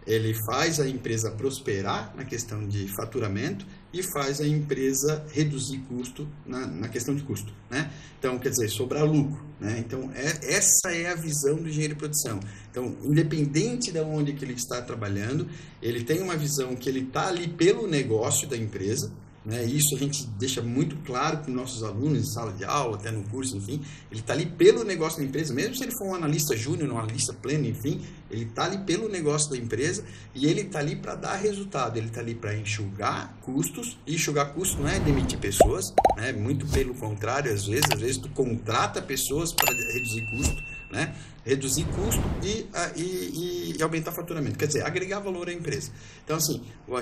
Ele 0.07 0.35
faz 0.47 0.81
a 0.81 0.89
empresa 0.89 1.31
prosperar 1.31 2.15
na 2.17 2.25
questão 2.25 2.67
de 2.67 2.89
faturamento 2.89 3.67
e 3.93 4.03
faz 4.03 4.41
a 4.41 4.47
empresa 4.47 5.25
reduzir 5.33 5.79
custo 5.89 6.29
na, 6.45 6.67
na 6.67 6.89
questão 6.89 7.15
de 7.15 7.23
custo. 7.23 7.53
Né? 7.71 7.91
Então, 8.19 8.39
quer 8.39 8.51
dizer, 8.51 8.69
sobrar 8.69 9.05
lucro. 9.05 9.43
Né? 9.59 9.79
Então, 9.79 10.11
é, 10.15 10.55
essa 10.55 10.91
é 10.93 11.11
a 11.11 11.15
visão 11.15 11.57
do 11.57 11.69
engenheiro 11.69 11.95
de 11.95 11.99
produção. 11.99 12.39
Então, 12.71 12.97
independente 13.05 13.91
de 13.91 14.01
onde 14.01 14.33
que 14.35 14.45
ele 14.45 14.55
está 14.55 14.83
trabalhando, 14.83 15.49
ele 15.83 16.05
tem 16.05 16.21
uma 16.21 16.37
visão 16.37 16.77
que 16.77 16.89
ele 16.89 17.01
está 17.01 17.29
ali 17.29 17.49
pelo 17.49 17.87
negócio 17.87 18.47
da 18.47 18.57
empresa, 18.57 19.11
né? 19.49 19.65
Isso 19.65 19.95
a 19.95 19.99
gente 19.99 20.27
deixa 20.39 20.61
muito 20.61 20.95
claro 21.07 21.39
para 21.39 21.49
os 21.49 21.57
nossos 21.57 21.83
alunos 21.83 22.19
em 22.19 22.23
sala 22.23 22.53
de 22.53 22.67
aula, 22.67 22.99
até 22.99 23.11
no 23.11 23.23
curso, 23.25 23.57
enfim. 23.57 23.81
Ele 24.11 24.21
está 24.21 24.35
ali 24.35 24.45
pelo 24.45 24.85
negócio 24.85 25.21
da 25.21 25.25
empresa, 25.25 25.55
mesmo 25.55 25.75
se 25.75 25.85
ele 25.85 25.93
for 25.93 26.07
um 26.07 26.15
analista 26.15 26.55
júnior, 26.55 26.93
um 26.93 26.99
analista 26.99 27.33
pleno, 27.33 27.67
enfim, 27.67 28.05
ele 28.31 28.45
está 28.45 28.67
ali 28.67 28.77
pelo 28.85 29.09
negócio 29.09 29.51
da 29.51 29.57
empresa 29.57 30.05
e 30.35 30.47
ele 30.47 30.61
está 30.61 30.81
ali 30.81 30.97
para 30.97 31.15
dar 31.15 31.37
resultado. 31.37 31.97
Ele 31.97 32.09
está 32.09 32.21
ali 32.21 32.35
para 32.35 32.55
enxugar 32.55 33.39
custos. 33.41 33.97
E 34.07 34.17
enxugar 34.17 34.53
custos 34.53 34.79
não 34.79 34.87
é 34.87 35.01
demitir 35.01 35.39
pessoas, 35.39 35.95
né? 36.15 36.31
muito 36.31 36.67
pelo 36.67 36.95
contrário, 36.95 37.51
às 37.51 37.67
vezes. 37.67 37.87
Às 37.91 38.01
vezes 38.03 38.19
tu 38.19 38.29
contrata 38.29 39.01
pessoas 39.01 39.55
para 39.55 39.73
reduzir 39.73 40.27
custo 40.31 40.78
né? 40.91 41.15
reduzir 41.49 41.85
custo 41.85 42.23
e, 42.43 42.69
e, 42.97 43.77
e, 43.79 43.83
aumentar 43.83 44.13
faturamento, 44.13 44.59
quer 44.59 44.67
dizer, 44.67 44.85
agregar 44.85 45.21
valor 45.21 45.49
à 45.49 45.53
empresa. 45.53 45.91
Então, 46.23 46.37
assim, 46.37 46.63
o, 46.87 46.97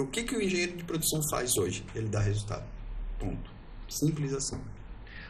o 0.00 0.06
que, 0.06 0.22
que 0.22 0.36
o 0.36 0.42
engenheiro 0.42 0.76
de 0.76 0.84
produção 0.84 1.20
faz 1.30 1.56
hoje? 1.56 1.84
Ele 1.94 2.08
dá 2.08 2.20
resultado. 2.20 2.64
Ponto. 3.18 3.50
Simples 3.88 4.34
assim. 4.34 4.60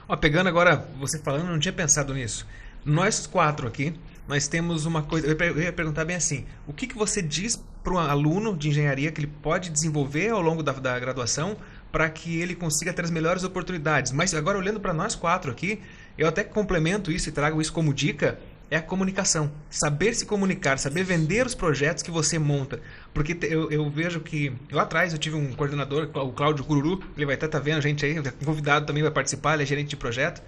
Ó, 0.08 0.16
pegando 0.16 0.48
agora, 0.48 0.88
você 0.98 1.18
falando, 1.18 1.46
não 1.46 1.58
tinha 1.58 1.72
pensado 1.72 2.12
nisso. 2.12 2.46
Nós 2.84 3.26
quatro 3.26 3.68
aqui, 3.68 3.94
nós 4.26 4.48
temos 4.48 4.86
uma 4.86 5.02
coisa. 5.02 5.26
Eu 5.26 5.62
ia 5.62 5.72
perguntar 5.72 6.04
bem 6.04 6.16
assim: 6.16 6.44
o 6.66 6.72
que, 6.72 6.86
que 6.86 6.96
você 6.96 7.22
diz 7.22 7.62
para 7.82 7.92
um 7.92 7.98
aluno 7.98 8.56
de 8.56 8.68
engenharia 8.68 9.12
que 9.12 9.20
ele 9.20 9.32
pode 9.42 9.70
desenvolver 9.70 10.30
ao 10.30 10.40
longo 10.40 10.62
da, 10.62 10.72
da 10.72 10.98
graduação 10.98 11.56
para 11.92 12.08
que 12.10 12.40
ele 12.40 12.54
consiga 12.54 12.92
ter 12.92 13.04
as 13.04 13.10
melhores 13.10 13.44
oportunidades? 13.44 14.12
Mas 14.12 14.34
agora, 14.34 14.58
olhando 14.58 14.80
para 14.80 14.92
nós 14.92 15.14
quatro 15.14 15.50
aqui, 15.50 15.80
eu 16.18 16.26
até 16.26 16.42
complemento 16.42 17.10
isso 17.12 17.28
e 17.28 17.32
trago 17.32 17.60
isso 17.60 17.72
como 17.72 17.92
dica, 17.92 18.38
é 18.70 18.76
a 18.76 18.82
comunicação. 18.82 19.50
Saber 19.70 20.14
se 20.14 20.26
comunicar, 20.26 20.78
saber 20.78 21.04
vender 21.04 21.46
os 21.46 21.54
projetos 21.54 22.02
que 22.02 22.10
você 22.10 22.38
monta. 22.38 22.80
Porque 23.14 23.36
eu, 23.46 23.70
eu 23.70 23.88
vejo 23.90 24.20
que 24.20 24.52
lá 24.70 24.82
atrás 24.82 25.12
eu 25.12 25.18
tive 25.18 25.36
um 25.36 25.52
coordenador, 25.52 26.10
o 26.14 26.32
Cláudio 26.32 26.64
Cururu, 26.64 27.02
ele 27.16 27.26
vai 27.26 27.34
até 27.34 27.46
estar 27.46 27.58
tá 27.58 27.64
vendo 27.64 27.78
a 27.78 27.80
gente 27.80 28.04
aí, 28.04 28.16
convidado 28.44 28.86
também 28.86 29.02
vai 29.02 29.12
participar, 29.12 29.54
ele 29.54 29.62
é 29.62 29.66
gerente 29.66 29.88
de 29.88 29.96
projeto. 29.96 30.42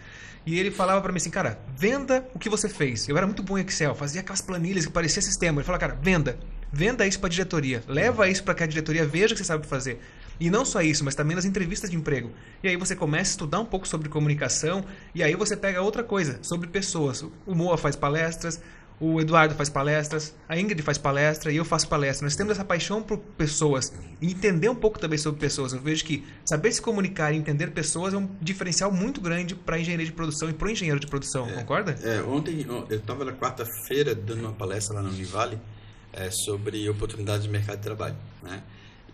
E 0.47 0.59
ele 0.59 0.71
falava 0.71 1.01
para 1.03 1.13
mim 1.13 1.19
assim, 1.19 1.31
cara, 1.31 1.59
venda 1.77 2.27
o 2.35 2.39
que 2.39 2.49
você 2.49 2.69
fez. 2.69 3.09
Eu 3.09 3.17
era 3.17 3.27
muito 3.27 3.43
bom 3.43 3.59
em 3.59 3.63
Excel, 3.63 3.95
fazia 3.95 4.21
aquelas 4.21 4.41
planilhas 4.41 4.87
que 4.87 4.93
parecia 4.93 5.21
sistema. 5.21 5.61
Ele 5.61 5.67
falava, 5.67 5.81
cara, 5.81 5.99
venda. 6.01 6.39
Venda 6.73 7.07
isso 7.07 7.19
para 7.19 7.29
a 7.29 7.31
diretoria. 7.31 7.83
Leva 7.87 8.29
isso 8.29 8.43
para 8.43 8.55
que 8.55 8.63
a 8.63 8.67
diretoria 8.67 9.05
veja 9.05 9.35
que 9.35 9.39
você 9.39 9.45
sabe 9.45 9.67
fazer. 9.67 10.01
E 10.41 10.51
não 10.51 10.65
só 10.65 10.81
isso, 10.81 11.05
mas 11.05 11.15
também 11.15 11.35
nas 11.35 11.45
entrevistas 11.45 11.91
de 11.91 11.97
emprego. 11.97 12.31
E 12.63 12.69
aí 12.69 12.77
você 12.77 12.95
começa 12.95 13.31
a 13.31 13.33
estudar 13.33 13.61
um 13.61 13.65
pouco 13.65 13.89
sobre 13.89 14.09
comunicação 14.09 14.85
e 15.15 15.23
aí 15.23 15.35
você 15.35 15.57
pega 15.57 15.83
outra 15.83 16.05
coisa, 16.05 16.39
sobre 16.43 16.69
pessoas. 16.69 17.25
O 17.47 17.55
Moa 17.55 17.77
faz 17.77 17.97
palestras, 17.97 18.61
o 19.01 19.21
Eduardo 19.21 19.55
faz 19.55 19.69
palestras, 19.69 20.35
a 20.49 20.59
Ingrid 20.59 20.83
faz 20.83 20.99
palestra 20.99 21.53
e 21.53 21.57
eu 21.57 21.65
faço 21.65 21.89
palestra. 21.89 22.25
Nós 22.25 22.35
temos 22.35 22.53
essa 22.53 22.65
paixão 22.65 23.03
por 23.03 23.19
pessoas 23.19 23.93
e 24.21 24.31
entender 24.31 24.69
um 24.69 24.75
pouco 24.75 24.99
também 24.99 25.19
sobre 25.19 25.41
pessoas. 25.41 25.73
Eu 25.73 25.81
vejo 25.81 26.05
que 26.05 26.25
saber 26.45 26.73
se 26.73 26.83
comunicar 26.83 27.33
e 27.33 27.37
entender 27.37 27.71
pessoas 27.71 28.13
é 28.13 28.17
um 28.17 28.29
diferencial 28.41 28.91
muito 28.91 29.21
grande 29.21 29.55
para 29.55 29.77
a 29.77 29.81
engenharia 29.81 30.07
de 30.07 30.13
produção 30.13 30.51
e 30.51 30.53
para 30.53 30.67
o 30.67 30.71
engenheiro 30.71 30.99
de 30.99 31.07
produção, 31.07 31.49
é, 31.49 31.53
concorda? 31.53 31.97
É, 32.03 32.21
ontem 32.23 32.67
eu 32.69 32.97
estava 32.97 33.25
na 33.25 33.33
quarta-feira 33.33 34.15
dando 34.15 34.41
uma 34.41 34.53
palestra 34.53 34.97
lá 34.97 35.03
na 35.03 35.11
Univale 35.11 35.59
é, 36.13 36.31
sobre 36.31 36.89
oportunidades 36.89 37.45
de 37.45 37.49
mercado 37.49 37.77
de 37.77 37.83
trabalho, 37.83 38.17
né? 38.43 38.63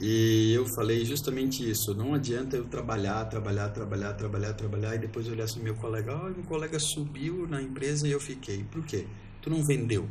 E 0.01 0.53
eu 0.53 0.67
falei 0.67 1.05
justamente 1.05 1.69
isso. 1.69 1.95
Não 1.95 2.15
adianta 2.15 2.57
eu 2.57 2.65
trabalhar, 2.65 3.25
trabalhar, 3.27 3.69
trabalhar, 3.69 4.13
trabalhar, 4.15 4.53
trabalhar 4.55 4.95
e 4.97 4.99
depois 4.99 5.29
olhar 5.29 5.45
assim 5.45 5.63
meu 5.63 5.75
colega, 5.77 6.15
oh, 6.17 6.31
meu 6.31 6.45
colega 6.45 6.79
subiu 6.79 7.47
na 7.47 7.63
empresa 7.63 8.07
e 8.07 8.11
eu 8.11 8.21
fiquei. 8.21 8.65
Por 8.65 8.85
quê? 8.85 9.07
Tu 9.41 9.51
não 9.51 9.65
vendeu, 9.65 10.09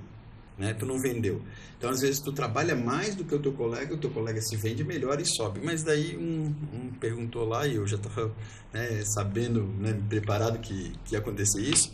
né? 0.58 0.74
Tu 0.74 0.86
não 0.86 1.00
vendeu. 1.00 1.42
Então 1.78 1.90
às 1.90 2.00
vezes 2.00 2.22
tu 2.22 2.32
trabalha 2.32 2.75
mais 2.75 3.13
do 3.16 3.25
que 3.25 3.36
o 3.36 3.40
teu 3.40 3.52
colega, 3.52 3.94
o 3.94 3.98
teu 3.98 4.10
colega 4.10 4.42
se 4.42 4.56
vende 4.56 4.84
melhor 4.84 5.20
e 5.20 5.25
sobe. 5.25 5.60
Mas 5.62 5.84
daí 5.84 6.16
um, 6.16 6.56
um 6.74 6.90
perguntou 7.00 7.46
lá 7.46 7.68
e 7.68 7.75
eu 7.75 7.86
já 7.86 7.98
estava 7.98 8.34
né, 8.72 9.04
sabendo, 9.04 9.63
né, 9.80 10.00
preparado 10.08 10.60
que, 10.60 10.94
que 11.04 11.13
ia 11.13 11.20
acontecer 11.20 11.62
isso. 11.62 11.92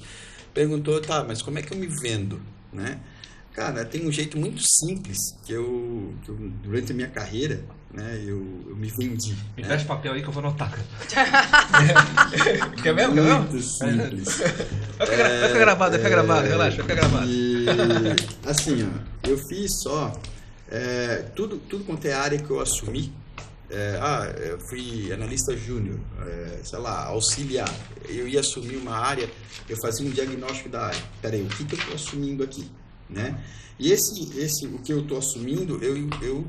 Perguntou, 0.53 1.01
tá, 1.01 1.23
mas 1.23 1.41
como 1.41 1.57
é 1.57 1.61
que 1.61 1.73
eu 1.73 1.77
me 1.77 1.87
vendo, 1.87 2.39
né? 2.71 2.99
Cara, 3.59 3.83
tem 3.83 4.07
um 4.07 4.11
jeito 4.11 4.39
muito 4.39 4.61
simples 4.65 5.17
que 5.45 5.51
eu, 5.51 6.13
que 6.23 6.29
eu 6.29 6.37
durante 6.63 6.93
a 6.93 6.95
minha 6.95 7.09
carreira, 7.09 7.59
né, 7.93 8.23
eu, 8.25 8.41
eu 8.69 8.73
me 8.73 8.89
vendi. 8.89 9.35
Me 9.57 9.63
né? 9.63 9.77
papel 9.83 10.13
aí 10.13 10.21
que 10.21 10.29
eu 10.29 10.31
vou 10.31 10.41
anotar. 10.41 10.71
Quer 12.81 12.95
mesmo? 12.95 13.15
Quer 13.15 13.21
mesmo? 13.21 13.39
Muito 13.39 13.61
simples. 13.61 14.37
Vai 14.97 15.07
ficar, 15.07 15.23
é, 15.23 15.39
vai 15.41 15.49
ficar 15.49 15.59
gravado, 15.59 15.91
vai 15.91 15.99
ficar 15.99 16.09
gravado, 16.09 16.45
é, 16.45 16.49
relaxa, 16.49 16.77
vai 16.77 16.87
ficar 16.87 17.01
gravado. 17.01 17.29
E, 17.29 17.65
assim, 18.47 18.87
ó, 18.87 19.29
eu 19.29 19.37
fiz 19.49 19.81
só 19.81 20.17
é, 20.71 21.25
tudo, 21.35 21.57
tudo 21.57 21.83
quanto 21.83 22.05
é 22.05 22.13
área 22.13 22.39
que 22.39 22.49
eu 22.49 22.61
assumi. 22.61 23.13
É, 23.69 23.99
ah, 24.01 24.33
eu 24.39 24.57
fui 24.69 25.11
analista 25.11 25.53
júnior, 25.57 25.99
é, 26.25 26.59
sei 26.63 26.79
lá, 26.79 27.07
auxiliar. 27.07 27.69
Eu 28.07 28.25
ia 28.25 28.39
assumir 28.39 28.77
uma 28.77 28.95
área, 28.95 29.29
eu 29.67 29.75
fazia 29.81 30.07
um 30.07 30.11
diagnóstico 30.11 30.69
da 30.69 30.85
área. 30.85 31.01
Peraí, 31.21 31.41
o 31.41 31.47
que, 31.47 31.65
que 31.65 31.75
eu 31.75 31.79
estou 31.79 31.95
assumindo 31.95 32.41
aqui? 32.41 32.71
Né? 33.09 33.43
E 33.79 33.91
esse, 33.91 34.37
esse, 34.37 34.65
o 34.67 34.79
que 34.79 34.91
eu 34.91 34.99
estou 34.99 35.17
assumindo, 35.17 35.81
eu, 35.83 35.95
eu 36.21 36.45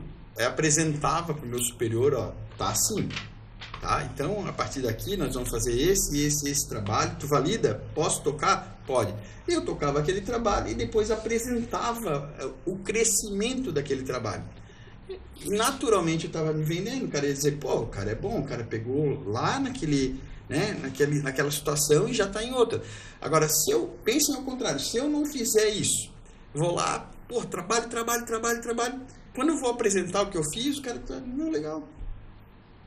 apresentava 0.47 1.33
para 1.33 1.45
o 1.45 1.49
meu 1.49 1.63
superior, 1.63 2.15
ó, 2.15 2.33
tá 2.59 2.71
assim, 2.71 3.09
tá? 3.81 4.09
Então, 4.13 4.47
a 4.47 4.53
partir 4.53 4.81
daqui, 4.81 5.17
nós 5.17 5.35
vamos 5.35 5.49
fazer 5.49 5.81
esse, 5.81 6.21
esse, 6.21 6.49
esse 6.49 6.69
trabalho. 6.69 7.17
Tu 7.19 7.27
valida? 7.29 7.83
Posso 7.95 8.23
tocar? 8.23 8.83
Pode. 8.87 9.15
Eu 9.47 9.65
tocava 9.65 10.01
aquele 10.01 10.21
trabalho 10.21 10.69
e 10.69 10.75
depois 10.75 11.11
apresentava 11.11 12.35
eh, 12.41 12.49
o 12.67 12.77
crescimento 12.77 13.71
daquele 13.71 14.03
trabalho. 14.03 14.43
Naturalmente, 15.47 16.25
eu 16.25 16.29
estava 16.29 16.53
me 16.53 16.65
vendendo. 16.65 17.07
O 17.07 17.09
cara 17.09 17.27
ia 17.27 17.35
dizer, 17.35 17.59
pô, 17.59 17.81
o 17.81 17.87
cara 17.87 18.11
é 18.11 18.15
bom, 18.15 18.41
o 18.41 18.45
cara 18.45 18.65
pegou 18.65 19.25
lá 19.27 19.59
naquele, 19.61 20.21
né, 20.49 20.77
naquele, 20.83 21.23
naquela 21.23 21.51
situação 21.51 22.09
e 22.09 22.13
já 22.13 22.27
está 22.27 22.43
em 22.43 22.53
outra. 22.53 22.83
Agora, 23.21 23.49
se 23.49 23.71
eu 23.71 23.97
penso 24.05 24.35
ao 24.35 24.43
contrário, 24.43 24.81
se 24.81 24.97
eu 24.97 25.09
não 25.09 25.25
fizer 25.25 25.69
isso, 25.71 26.11
Vou 26.55 26.75
lá, 26.75 27.11
pô, 27.29 27.45
trabalho, 27.45 27.89
trabalho, 27.89 28.27
trabalho, 28.27 28.61
trabalho. 28.61 29.01
Quando 29.35 29.51
eu 29.51 29.57
vou 29.57 29.71
apresentar 29.71 30.23
o 30.23 30.31
que 30.31 30.37
eu 30.37 30.45
fiz, 30.53 30.79
o 30.79 30.83
cara 30.83 30.99
tá, 30.99 31.21
não, 31.21 31.51
legal. 31.51 31.87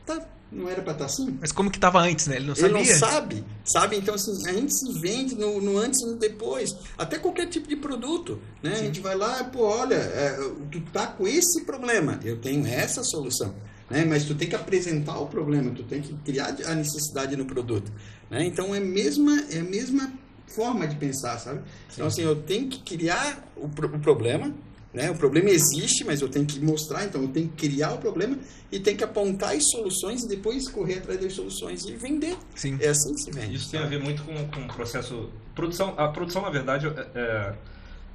Tá, 0.06 0.28
não 0.52 0.70
era 0.70 0.82
para 0.82 0.92
estar 0.92 1.06
tá 1.06 1.12
assim. 1.12 1.38
Mas 1.40 1.52
como 1.52 1.72
que 1.72 1.78
estava 1.78 2.00
antes, 2.00 2.28
né? 2.28 2.36
Ele 2.36 2.48
não 2.48 2.56
sabia. 2.56 2.78
Ele 2.78 2.90
não 2.90 3.00
sabe, 3.00 3.46
sabe? 3.66 3.96
Então, 3.98 4.16
assim, 4.16 4.48
a 4.48 4.54
gente 4.54 4.74
se 4.78 5.00
vende 5.00 5.36
no, 5.36 5.62
no 5.62 5.78
antes 5.78 6.02
e 6.02 6.06
no 6.06 6.16
depois. 6.18 6.76
Até 6.98 7.18
qualquer 7.18 7.48
tipo 7.48 7.68
de 7.68 7.76
produto, 7.76 8.40
né? 8.62 8.76
Sim. 8.76 8.82
A 8.82 8.84
gente 8.86 9.00
vai 9.00 9.16
lá, 9.16 9.44
pô, 9.46 9.64
olha, 9.64 9.96
é, 9.96 10.38
tu 10.70 10.82
tá 10.92 11.08
com 11.08 11.28
esse 11.28 11.64
problema, 11.64 12.20
eu 12.24 12.40
tenho 12.40 12.68
essa 12.68 13.04
solução. 13.04 13.56
Né? 13.90 14.06
Mas 14.06 14.26
tu 14.26 14.36
tem 14.36 14.48
que 14.48 14.56
apresentar 14.56 15.18
o 15.20 15.28
problema, 15.28 15.72
tu 15.72 15.84
tem 15.84 16.02
que 16.02 16.14
criar 16.18 16.56
a 16.66 16.76
necessidade 16.76 17.36
no 17.36 17.46
produto. 17.46 17.92
Né? 18.30 18.46
Então, 18.46 18.76
é 18.76 18.80
mesma, 18.80 19.46
é 19.50 19.60
a 19.60 19.64
mesma 19.64 20.12
forma 20.48 20.88
de 20.88 20.96
pensar, 20.96 21.38
sabe? 21.38 21.62
Então, 21.92 22.08
assim, 22.08 22.22
eu 22.22 22.36
tenho 22.36 22.70
que 22.70 22.80
criar 22.80 23.44
o, 23.56 23.66
o 23.66 24.00
problema, 24.00 24.54
né? 24.94 25.10
O 25.10 25.16
problema 25.16 25.50
existe, 25.50 26.04
mas 26.04 26.22
eu 26.22 26.30
tenho 26.30 26.46
que 26.46 26.60
mostrar, 26.60 27.06
então 27.06 27.22
eu 27.22 27.28
tenho 27.28 27.50
que 27.50 27.68
criar 27.68 27.94
o 27.94 27.98
problema 27.98 28.38
e 28.72 28.80
tenho 28.80 28.98
que 28.98 29.04
apontar 29.04 29.56
as 29.56 29.70
soluções 29.70 30.24
e 30.24 30.28
depois 30.28 30.70
correr 30.70 31.00
atrás 31.00 31.20
das 31.20 31.34
soluções 31.34 31.86
e 31.86 31.96
vender. 31.96 32.38
Sim. 32.56 32.78
É 32.80 32.90
assim 32.90 33.14
que 33.14 33.22
se 33.22 33.32
vende. 33.32 33.56
Isso 33.56 33.72
tem 33.72 33.80
a 33.80 33.86
ver 33.86 34.00
muito 34.00 34.24
com, 34.24 34.34
com 34.50 34.62
o 34.62 34.68
processo. 34.68 35.30
Produção, 35.56 35.96
a 35.98 36.08
produção, 36.10 36.42
na 36.42 36.50
verdade, 36.50 36.88
é, 36.88 37.08
é 37.16 37.54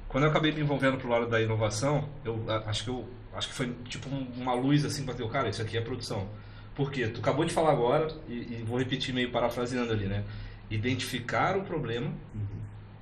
quando 0.09 0.23
eu 0.23 0.29
acabei 0.29 0.51
me 0.51 0.61
envolvendo 0.61 0.97
pro 0.97 1.07
lado 1.07 1.27
da 1.27 1.39
inovação, 1.39 2.09
eu 2.25 2.43
acho 2.65 2.83
que 2.83 2.89
eu 2.89 3.05
acho 3.33 3.47
que 3.49 3.53
foi 3.53 3.73
tipo 3.87 4.09
uma 4.09 4.53
luz 4.53 4.83
assim 4.83 5.03
bateu, 5.03 5.27
cara, 5.29 5.49
isso 5.49 5.61
aqui 5.61 5.77
é 5.77 5.81
produção. 5.81 6.27
Por 6.75 6.91
quê? 6.91 7.07
Tu 7.07 7.19
acabou 7.19 7.45
de 7.45 7.53
falar 7.53 7.71
agora 7.71 8.07
e, 8.27 8.33
e 8.33 8.63
vou 8.65 8.79
repetir 8.79 9.13
meio 9.13 9.31
parafraseando 9.31 9.91
ali, 9.91 10.07
né? 10.07 10.23
Identificar 10.69 11.57
o 11.57 11.63
problema, 11.63 12.07
uhum. 12.35 12.41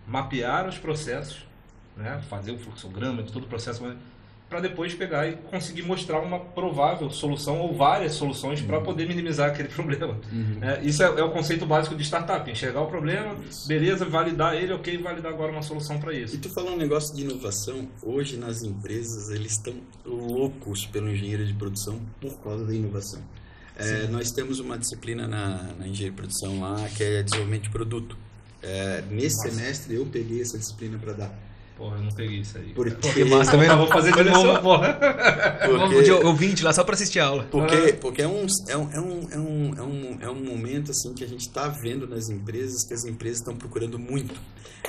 mapear 0.07 0.67
os 0.67 0.77
processos, 0.77 1.45
né? 1.95 2.21
Fazer 2.29 2.51
o 2.51 2.57
fluxograma 2.57 3.23
de 3.23 3.31
todo 3.31 3.43
o 3.43 3.47
processo, 3.47 3.83
para 4.49 4.61
depois 4.61 4.93
pegar 4.93 5.27
e 5.27 5.35
conseguir 5.35 5.81
mostrar 5.81 6.19
uma 6.19 6.39
provável 6.39 7.09
solução 7.09 7.59
ou 7.59 7.75
várias 7.75 8.13
soluções 8.13 8.61
uhum. 8.61 8.67
para 8.67 8.81
poder 8.81 9.07
minimizar 9.07 9.49
aquele 9.49 9.67
problema. 9.69 10.17
Uhum. 10.31 10.59
É, 10.61 10.81
isso 10.83 11.03
é, 11.03 11.05
é, 11.05 11.23
o 11.23 11.31
conceito 11.31 11.65
básico 11.65 11.95
de 11.95 12.03
startup: 12.03 12.49
enxergar 12.49 12.81
o 12.81 12.87
problema, 12.87 13.35
isso. 13.49 13.67
beleza, 13.67 14.05
validar 14.05 14.55
ele, 14.55 14.73
ok, 14.73 14.97
validar 14.97 15.33
agora 15.33 15.51
uma 15.51 15.61
solução 15.61 15.99
para 15.99 16.13
isso. 16.13 16.35
E 16.35 16.37
tu 16.37 16.49
falou 16.49 16.73
um 16.73 16.77
negócio 16.77 17.13
de 17.15 17.23
inovação. 17.23 17.87
Hoje 18.01 18.37
nas 18.37 18.63
empresas 18.63 19.29
eles 19.29 19.53
estão 19.53 19.75
loucos 20.05 20.85
pelo 20.85 21.09
engenheiro 21.09 21.45
de 21.45 21.53
produção 21.53 21.99
por 22.21 22.39
causa 22.41 22.65
da 22.65 22.73
inovação. 22.73 23.21
É, 23.77 24.07
nós 24.07 24.31
temos 24.31 24.59
uma 24.59 24.77
disciplina 24.77 25.27
na, 25.27 25.63
na 25.77 25.87
engenharia 25.87 26.09
de 26.09 26.11
produção 26.11 26.59
lá 26.59 26.89
que 26.89 27.03
é 27.03 27.21
desenvolvimento 27.21 27.63
de 27.63 27.69
produto. 27.69 28.17
É, 28.61 29.03
nesse 29.11 29.37
Nossa. 29.37 29.51
semestre 29.51 29.95
eu 29.95 30.05
peguei 30.05 30.41
essa 30.41 30.57
disciplina 30.57 30.97
para 30.97 31.13
dar. 31.13 31.47
Porra, 31.77 31.97
eu 31.97 32.03
não 32.03 32.11
peguei 32.11 32.39
isso 32.39 32.57
aí. 32.57 32.73
Porque 32.73 33.23
massa 33.25 33.51
também 33.51 33.67
não 33.67 33.77
vou 33.77 33.87
fazer 33.87 34.11
de 34.11 34.23
novo, 34.23 34.59
porra. 34.61 34.97
Porque... 35.63 36.01
De 36.01 36.11
ouvinte 36.11 36.63
lá 36.63 36.73
só 36.73 36.83
para 36.83 36.95
assistir 36.95 37.19
a 37.19 37.27
aula. 37.27 37.43
Porque, 37.51 37.93
porque 37.93 38.23
é, 38.23 38.27
um, 38.27 38.47
é, 38.67 38.77
um, 38.77 38.91
é, 38.91 38.99
um, 38.99 39.29
é, 39.31 39.37
um, 39.37 39.73
é, 39.75 39.81
um, 39.81 40.17
é 40.21 40.29
um 40.31 40.43
momento 40.43 40.89
assim 40.89 41.13
que 41.13 41.23
a 41.23 41.27
gente 41.27 41.41
está 41.41 41.67
vendo 41.67 42.07
nas 42.07 42.29
empresas 42.29 42.83
que 42.83 42.95
as 42.95 43.05
empresas 43.05 43.39
estão 43.39 43.55
procurando 43.55 43.99
muito. 43.99 44.33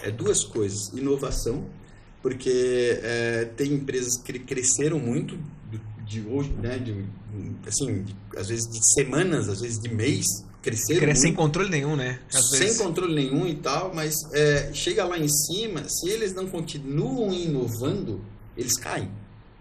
É 0.03 0.11
duas 0.11 0.45
coisas. 0.45 0.89
Inovação, 0.95 1.67
porque 2.23 2.99
é, 3.03 3.51
tem 3.55 3.75
empresas 3.75 4.17
que 4.17 4.39
cresceram 4.39 4.99
muito 4.99 5.39
de 6.09 6.27
hoje, 6.27 6.51
né? 6.53 6.79
De, 6.79 7.05
assim, 7.67 8.03
de, 8.03 8.17
às 8.37 8.49
vezes 8.49 8.67
de 8.67 8.95
semanas, 8.95 9.49
às 9.49 9.61
vezes 9.61 9.79
de 9.79 9.89
mês, 9.95 10.25
cresceram. 10.63 11.01
Cresce 11.01 11.23
sem 11.23 11.35
controle 11.35 11.69
nenhum, 11.69 11.95
né? 11.95 12.21
Às 12.33 12.51
sem 12.51 12.61
vezes. 12.61 12.79
controle 12.79 13.15
nenhum 13.15 13.47
e 13.47 13.55
tal, 13.57 13.95
mas 13.95 14.15
é, 14.33 14.73
chega 14.73 15.05
lá 15.05 15.19
em 15.19 15.29
cima, 15.29 15.89
se 15.89 16.09
eles 16.09 16.35
não 16.35 16.47
continuam 16.47 17.33
inovando, 17.33 18.25
eles 18.57 18.77
caem. 18.77 19.11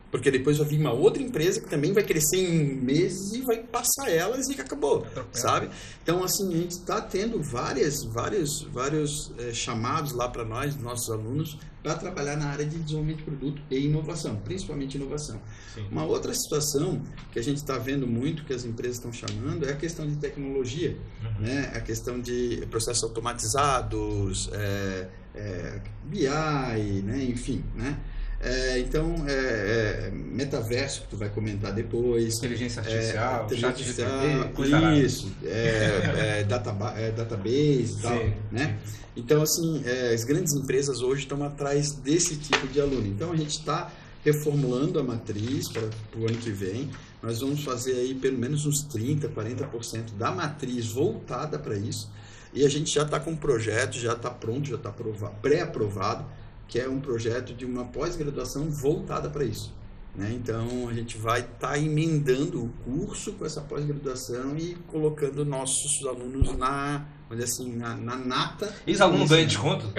Porque 0.10 0.32
depois 0.32 0.58
vai 0.58 0.68
vir 0.68 0.80
uma 0.80 0.94
outra 0.94 1.22
empresa 1.22 1.60
que 1.60 1.70
também 1.70 1.92
vai 1.92 2.04
crescer 2.04 2.38
em 2.38 2.76
meses 2.76 3.34
e 3.34 3.42
vai 3.42 3.58
passar 3.58 4.10
elas 4.10 4.48
e 4.48 4.60
acabou, 4.60 5.06
sabe? 5.34 5.70
Então, 6.02 6.24
assim, 6.24 6.54
a 6.54 6.58
gente 6.58 6.72
está 6.72 7.02
tendo 7.02 7.42
várias, 7.44 8.04
vários, 8.06 8.62
vários 8.72 9.34
é, 9.38 9.54
chamados 9.54 10.14
lá 10.14 10.30
para 10.30 10.46
nós, 10.46 10.78
nossos 10.78 11.10
alunos, 11.10 11.58
para 11.84 11.96
trabalhar 11.96 12.36
na 12.36 12.48
área 12.48 12.66
de 12.66 12.78
desenvolvimento 12.78 13.20
de 13.20 13.24
produto 13.24 13.62
e 13.70 13.86
inovação, 13.86 14.36
principalmente 14.38 14.96
inovação. 14.96 15.40
Sim. 15.74 15.86
Uma 15.92 16.04
outra 16.04 16.34
situação 16.34 17.02
que 17.32 17.40
a 17.40 17.42
gente 17.42 17.58
está 17.58 17.78
vendo 17.78 18.06
muito, 18.06 18.44
que 18.44 18.54
as 18.54 18.66
empresas 18.66 18.98
estão 18.98 19.14
chamando, 19.14 19.66
é 19.66 19.72
a 19.72 19.76
questão 19.76 20.08
de 20.08 20.16
tecnologia, 20.18 20.98
uhum. 21.24 21.46
né? 21.46 21.72
a 21.74 21.80
questão 21.80 22.20
de 22.20 22.66
processos 22.70 23.04
automatizados, 23.04 24.50
é, 24.52 25.08
é, 25.36 25.82
BI, 26.04 27.02
né? 27.04 27.24
enfim, 27.24 27.64
né? 27.76 27.98
É, 28.40 28.80
então, 28.80 29.16
é, 29.28 29.32
é, 29.32 30.12
metaverso, 30.12 31.02
que 31.02 31.08
tu 31.08 31.18
vai 31.18 31.30
comentar 31.30 31.74
depois. 31.74 32.38
Inteligência 32.38 32.82
artificial, 32.82 33.42
é, 33.42 33.46
inteligência 33.46 34.08
artificial 34.08 34.94
isso, 34.94 35.32
é, 35.44 36.40
é, 36.40 36.44
data, 36.44 36.72
database 36.72 37.98
e 37.98 38.02
tal, 38.02 38.30
né? 38.52 38.78
Então, 39.16 39.42
assim, 39.42 39.84
as 40.14 40.24
grandes 40.24 40.54
empresas 40.54 41.02
hoje 41.02 41.24
estão 41.24 41.44
atrás 41.44 41.94
desse 41.94 42.36
tipo 42.36 42.68
de 42.68 42.80
aluno. 42.80 43.08
Então, 43.08 43.32
a 43.32 43.36
gente 43.36 43.58
está 43.58 43.92
reformulando 44.24 45.00
a 45.00 45.04
matriz 45.04 45.68
para 45.70 45.82
o 46.16 46.28
ano 46.28 46.38
que 46.38 46.52
vem. 46.52 46.92
Nós 47.24 47.42
vamos 47.42 47.64
fazer 47.64 47.94
aí 47.94 48.14
pelo 48.14 48.38
menos 48.38 48.68
uns 48.68 48.86
30%, 48.86 49.30
40% 49.30 50.16
da 50.16 50.30
matriz 50.30 50.86
voltada 50.86 51.58
para 51.58 51.76
isso. 51.76 52.12
E 52.54 52.64
a 52.64 52.70
gente 52.70 52.94
já 52.94 53.02
está 53.02 53.20
com 53.20 53.32
um 53.32 53.36
projeto, 53.36 53.98
já 53.98 54.14
está 54.14 54.30
pronto, 54.30 54.68
já 54.68 54.76
está 54.76 54.94
pré-aprovado 55.42 56.24
que 56.68 56.80
é 56.80 56.88
um 56.88 57.00
projeto 57.00 57.54
de 57.54 57.66
uma 57.66 57.86
pós-graduação 57.86 58.70
voltada 58.70 59.30
para 59.30 59.44
isso. 59.44 59.74
Né? 60.18 60.32
Então, 60.34 60.90
a 60.90 60.94
gente 60.94 61.16
vai 61.16 61.42
estar 61.42 61.70
tá 61.70 61.78
emendando 61.78 62.64
o 62.64 62.70
curso 62.84 63.34
com 63.34 63.46
essa 63.46 63.62
pós-graduação 63.62 64.58
e 64.58 64.76
colocando 64.88 65.46
nossos 65.46 66.04
alunos 66.08 66.58
na, 66.58 67.06
assim, 67.44 67.76
na, 67.76 67.94
na 67.94 68.16
nata. 68.16 68.74
E 68.88 68.94
os 68.94 69.00
alunos 69.00 69.30
ganham 69.30 69.46
desconto? 69.46 69.86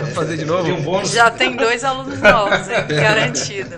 É, 0.00 0.06
fazer 0.12 0.36
de 0.36 0.44
novo? 0.44 0.64
Tem 0.64 0.72
um 0.72 0.82
bônus? 0.82 1.10
Já 1.10 1.30
tem 1.30 1.56
dois 1.56 1.82
alunos 1.82 2.20
novos, 2.20 2.68
hein? 2.68 2.86
garantido. 2.88 3.76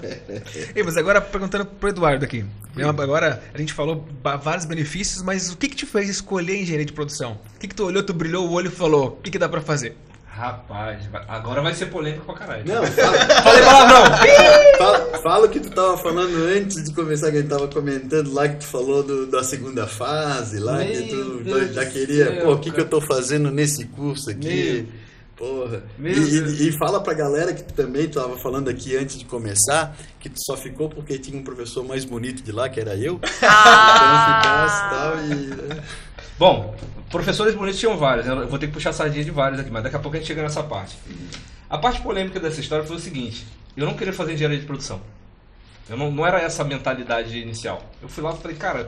Ei, 0.75 0.83
mas 0.83 0.97
agora 0.97 1.21
perguntando 1.21 1.65
pro 1.65 1.89
Eduardo 1.89 2.25
aqui. 2.25 2.45
Agora 2.77 3.43
a 3.55 3.59
gente 3.59 3.73
falou 3.73 4.07
vários 4.43 4.67
benefícios, 4.67 5.23
mas 5.23 5.51
o 5.51 5.57
que, 5.57 5.69
que 5.69 5.77
te 5.77 5.87
fez 5.87 6.11
escolher 6.11 6.61
engenharia 6.61 6.85
de 6.85 6.93
produção? 6.93 7.39
O 7.57 7.59
que, 7.59 7.69
que 7.69 7.75
tu 7.75 7.85
olhou, 7.85 8.03
tu 8.03 8.13
brilhou 8.13 8.47
o 8.47 8.53
olho 8.53 8.69
e 8.69 8.71
falou, 8.71 9.09
o 9.09 9.23
que, 9.23 9.31
que 9.31 9.39
dá 9.39 9.49
para 9.49 9.63
fazer? 9.63 9.97
Rapaz, 10.41 11.07
agora 11.29 11.61
vai 11.61 11.75
ser 11.75 11.87
polêmico 11.87 12.25
pra 12.25 12.35
caralho. 12.35 12.65
Não, 12.67 12.83
fala, 12.89 13.19
falei 13.43 13.63
palavrão. 13.63 14.17
fala, 14.79 15.19
fala 15.19 15.47
o 15.47 15.51
que 15.51 15.61
tu 15.61 15.69
tava 15.69 15.99
falando 15.99 16.35
antes 16.47 16.83
de 16.83 16.95
começar, 16.95 17.31
que 17.31 17.37
a 17.37 17.41
gente 17.43 17.51
tava 17.51 17.69
comentando 17.69 18.33
lá, 18.33 18.49
que 18.49 18.57
tu 18.57 18.65
falou 18.65 19.03
do, 19.03 19.27
da 19.27 19.45
segunda 19.45 19.87
fase 19.87 20.59
lá, 20.59 20.79
Meu 20.79 20.87
que 20.87 21.09
tu 21.09 21.45
Deus 21.45 21.75
já 21.75 21.85
queria, 21.85 22.25
céu, 22.25 22.45
pô, 22.47 22.53
o 22.55 22.59
que, 22.59 22.71
que 22.71 22.81
eu 22.81 22.89
tô 22.89 23.03
fazendo 23.03 23.51
nesse 23.51 23.85
curso 23.85 24.31
aqui? 24.31 24.89
Meu. 24.89 25.11
Porra. 25.37 25.83
E, 25.99 26.09
e, 26.09 26.69
e, 26.69 26.73
fala 26.73 27.03
pra 27.03 27.15
galera 27.15 27.55
que 27.55 27.63
tu 27.63 27.73
também 27.73 28.07
tava 28.09 28.37
falando 28.37 28.69
aqui 28.69 28.95
antes 28.95 29.19
de 29.19 29.25
começar, 29.25 29.97
que 30.19 30.29
tu 30.29 30.39
só 30.39 30.55
ficou 30.55 30.89
porque 30.89 31.19
tinha 31.19 31.39
um 31.39 31.43
professor 31.43 31.83
mais 31.83 32.05
bonito 32.05 32.43
de 32.43 32.53
lá, 32.53 32.69
que 32.69 32.79
era 32.79 32.95
eu. 32.95 33.19
Ah. 33.43 34.41
Então 34.41 34.69
ficasse 34.69 34.91
tal 34.91 35.17
e. 35.25 36.10
Bom, 36.41 36.75
Professores 37.11 37.55
bonitos 37.55 37.79
tinham 37.79 37.99
vários, 37.99 38.25
né? 38.25 38.33
eu 38.33 38.49
vou 38.49 38.59
ter 38.59 38.69
que 38.69 38.73
puxar 38.73 38.91
a 38.91 38.93
sardinha 38.95 39.23
de 39.23 39.31
vários 39.31 39.61
aqui, 39.61 39.69
mas 39.69 39.83
daqui 39.83 39.97
a 39.97 39.99
pouco 39.99 40.17
a 40.17 40.21
gente 40.21 40.27
chega 40.27 40.43
nessa 40.43 40.63
parte. 40.63 40.97
A 41.69 41.77
parte 41.77 42.01
polêmica 42.01 42.41
dessa 42.41 42.61
história 42.61 42.83
foi 42.83 42.97
o 42.97 42.99
seguinte: 42.99 43.47
eu 43.77 43.85
não 43.85 43.93
queria 43.93 44.13
fazer 44.13 44.33
engenharia 44.33 44.59
de 44.59 44.65
produção. 44.65 45.03
Eu 45.87 45.99
não, 45.99 46.11
não 46.11 46.25
era 46.25 46.41
essa 46.41 46.63
a 46.63 46.65
mentalidade 46.65 47.37
inicial. 47.37 47.83
Eu 48.01 48.09
fui 48.09 48.23
lá 48.23 48.33
e 48.33 48.39
falei, 48.39 48.57
cara, 48.57 48.87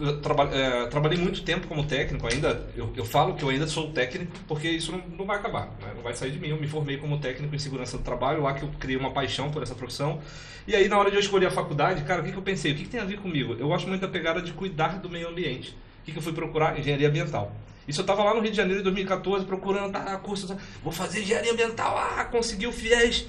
eu 0.00 0.20
traba, 0.20 0.44
é, 0.52 0.86
trabalhei 0.86 1.16
muito 1.18 1.42
tempo 1.42 1.68
como 1.68 1.86
técnico 1.86 2.26
ainda. 2.26 2.66
Eu, 2.74 2.92
eu, 2.96 3.04
falo 3.04 3.34
que 3.34 3.44
eu 3.44 3.50
ainda 3.50 3.68
sou 3.68 3.92
técnico 3.92 4.32
porque 4.48 4.68
isso 4.68 4.90
não, 4.90 5.02
não 5.18 5.24
vai 5.24 5.36
acabar, 5.36 5.66
né? 5.80 5.92
não 5.94 6.02
vai 6.02 6.14
sair 6.14 6.32
de 6.32 6.40
mim. 6.40 6.48
Eu 6.48 6.56
me 6.56 6.66
formei 6.66 6.96
como 6.96 7.18
técnico 7.18 7.54
em 7.54 7.58
segurança 7.60 7.96
do 7.96 8.02
trabalho, 8.02 8.42
lá 8.42 8.54
que 8.54 8.64
eu 8.64 8.70
criei 8.80 8.96
uma 8.98 9.12
paixão 9.12 9.52
por 9.52 9.62
essa 9.62 9.76
profissão. 9.76 10.20
E 10.66 10.74
aí, 10.74 10.88
na 10.88 10.98
hora 10.98 11.10
de 11.10 11.16
eu 11.16 11.20
escolher 11.20 11.46
a 11.46 11.50
faculdade, 11.52 12.02
cara, 12.02 12.22
o 12.22 12.24
que, 12.24 12.32
que 12.32 12.38
eu 12.38 12.42
pensei? 12.42 12.72
O 12.72 12.74
que, 12.74 12.84
que 12.84 12.88
tem 12.88 12.98
a 12.98 13.04
ver 13.04 13.20
comigo? 13.20 13.54
Eu 13.56 13.68
gosto 13.68 13.86
muito 13.86 14.00
da 14.00 14.08
pegada 14.08 14.42
de 14.42 14.52
cuidar 14.52 14.98
do 14.98 15.08
meio 15.08 15.28
ambiente 15.28 15.76
que, 16.06 16.12
que 16.12 16.18
eu 16.18 16.22
fui 16.22 16.32
procurar? 16.32 16.78
Engenharia 16.78 17.08
ambiental. 17.08 17.52
Isso 17.86 18.00
eu 18.00 18.02
estava 18.02 18.22
lá 18.22 18.34
no 18.34 18.40
Rio 18.40 18.50
de 18.50 18.56
Janeiro 18.56 18.80
em 18.80 18.84
2014 18.84 19.44
procurando 19.44 19.92
tá, 19.92 20.16
curso. 20.16 20.56
Vou 20.82 20.92
fazer 20.92 21.20
engenharia 21.20 21.52
ambiental. 21.52 21.98
Ah, 21.98 22.24
consegui 22.24 22.66
o 22.66 22.72
FIES. 22.72 23.26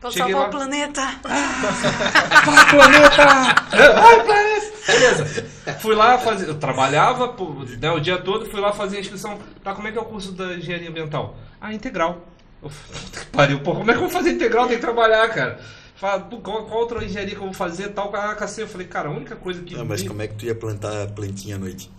Vou 0.00 0.12
salvar 0.12 0.42
lá. 0.42 0.46
o 0.48 0.50
planeta. 0.50 1.02
Ah, 1.24 2.42
vai, 2.44 2.70
planeta! 2.70 3.94
Vai, 3.94 4.24
planeta! 4.24 4.72
Beleza. 4.86 5.46
Fui 5.80 5.94
lá 5.94 6.18
fazer. 6.18 6.48
Eu 6.48 6.56
trabalhava 6.56 7.34
né, 7.80 7.90
o 7.90 7.98
dia 7.98 8.18
todo, 8.18 8.46
fui 8.46 8.60
lá 8.60 8.72
fazer 8.72 8.98
a 8.98 9.00
inscrição. 9.00 9.38
Tá, 9.64 9.74
como 9.74 9.88
é 9.88 9.92
que 9.92 9.98
é 9.98 10.00
o 10.00 10.04
curso 10.04 10.32
da 10.32 10.54
engenharia 10.54 10.90
ambiental? 10.90 11.36
Ah, 11.60 11.72
integral. 11.72 12.24
Puta 12.60 13.20
que 13.20 13.26
pariu, 13.26 13.60
pô, 13.60 13.74
como 13.74 13.90
é 13.90 13.94
que 13.94 13.98
eu 13.98 14.02
vou 14.02 14.10
fazer 14.10 14.30
integral? 14.30 14.66
Tem 14.66 14.76
que 14.76 14.82
trabalhar, 14.82 15.28
cara. 15.28 15.60
Fala, 15.94 16.20
qual, 16.20 16.66
qual, 16.66 16.80
outra 16.80 17.04
engenharia 17.04 17.34
que 17.34 17.40
eu 17.40 17.44
vou 17.44 17.54
fazer? 17.54 17.88
Tal, 17.88 18.10
cacete. 18.10 18.62
Eu 18.62 18.68
falei, 18.68 18.86
cara, 18.86 19.08
a 19.08 19.12
única 19.12 19.34
coisa 19.34 19.62
que. 19.62 19.74
Não, 19.74 19.84
mas 19.84 20.02
como 20.02 20.22
é 20.22 20.28
que 20.28 20.34
tu 20.34 20.44
ia 20.44 20.54
plantar 20.54 21.02
a 21.02 21.06
plantinha 21.06 21.56
à 21.56 21.58
noite? 21.58 21.90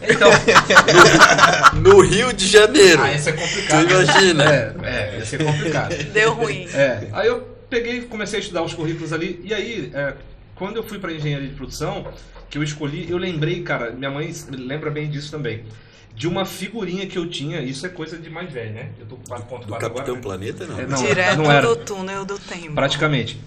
Então. 0.00 0.30
no, 1.74 1.80
no, 1.94 2.00
Rio 2.00 2.32
de 2.32 2.46
Janeiro. 2.46 3.02
Ah, 3.02 3.12
isso 3.12 3.28
é 3.28 3.32
complicado. 3.32 3.86
Tu 3.86 3.92
imagina. 3.92 4.44
É, 4.44 4.74
é, 4.82 5.18
ia 5.18 5.24
ser 5.24 5.44
complicado. 5.44 5.94
Deu 6.12 6.32
ruim. 6.34 6.66
É. 6.74 7.08
Aí 7.12 7.28
eu 7.28 7.40
peguei, 7.70 8.02
comecei 8.02 8.38
a 8.38 8.42
estudar 8.42 8.62
os 8.62 8.74
currículos 8.74 9.12
ali. 9.12 9.40
E 9.44 9.54
aí, 9.54 9.90
é, 9.94 10.14
quando 10.54 10.76
eu 10.76 10.82
fui 10.82 10.98
para 10.98 11.12
engenharia 11.12 11.48
de 11.48 11.54
produção, 11.54 12.06
que 12.50 12.58
eu 12.58 12.62
escolhi, 12.62 13.10
eu 13.10 13.16
lembrei, 13.16 13.62
cara, 13.62 13.90
minha 13.92 14.10
mãe 14.10 14.32
lembra 14.50 14.90
bem 14.90 15.08
disso 15.08 15.30
também. 15.30 15.64
De 16.14 16.28
uma 16.28 16.44
figurinha 16.44 17.06
que 17.06 17.16
eu 17.16 17.28
tinha, 17.28 17.62
isso 17.62 17.86
é 17.86 17.88
coisa 17.88 18.18
de 18.18 18.28
mais 18.28 18.52
velho, 18.52 18.74
né? 18.74 18.90
Eu 19.00 19.06
tô 19.06 19.16
com 19.16 19.24
4.4 19.24 19.64
agora. 19.64 19.80
Capitão 19.80 20.20
Planeta, 20.20 20.66
não. 20.66 20.78
É, 20.78 20.86
não 20.86 21.02
Direto 21.02 21.38
não 21.38 21.50
era. 21.50 21.66
do 21.66 21.76
túnel 21.76 22.24
do 22.26 22.38
tempo. 22.38 22.74
Praticamente. 22.74 23.40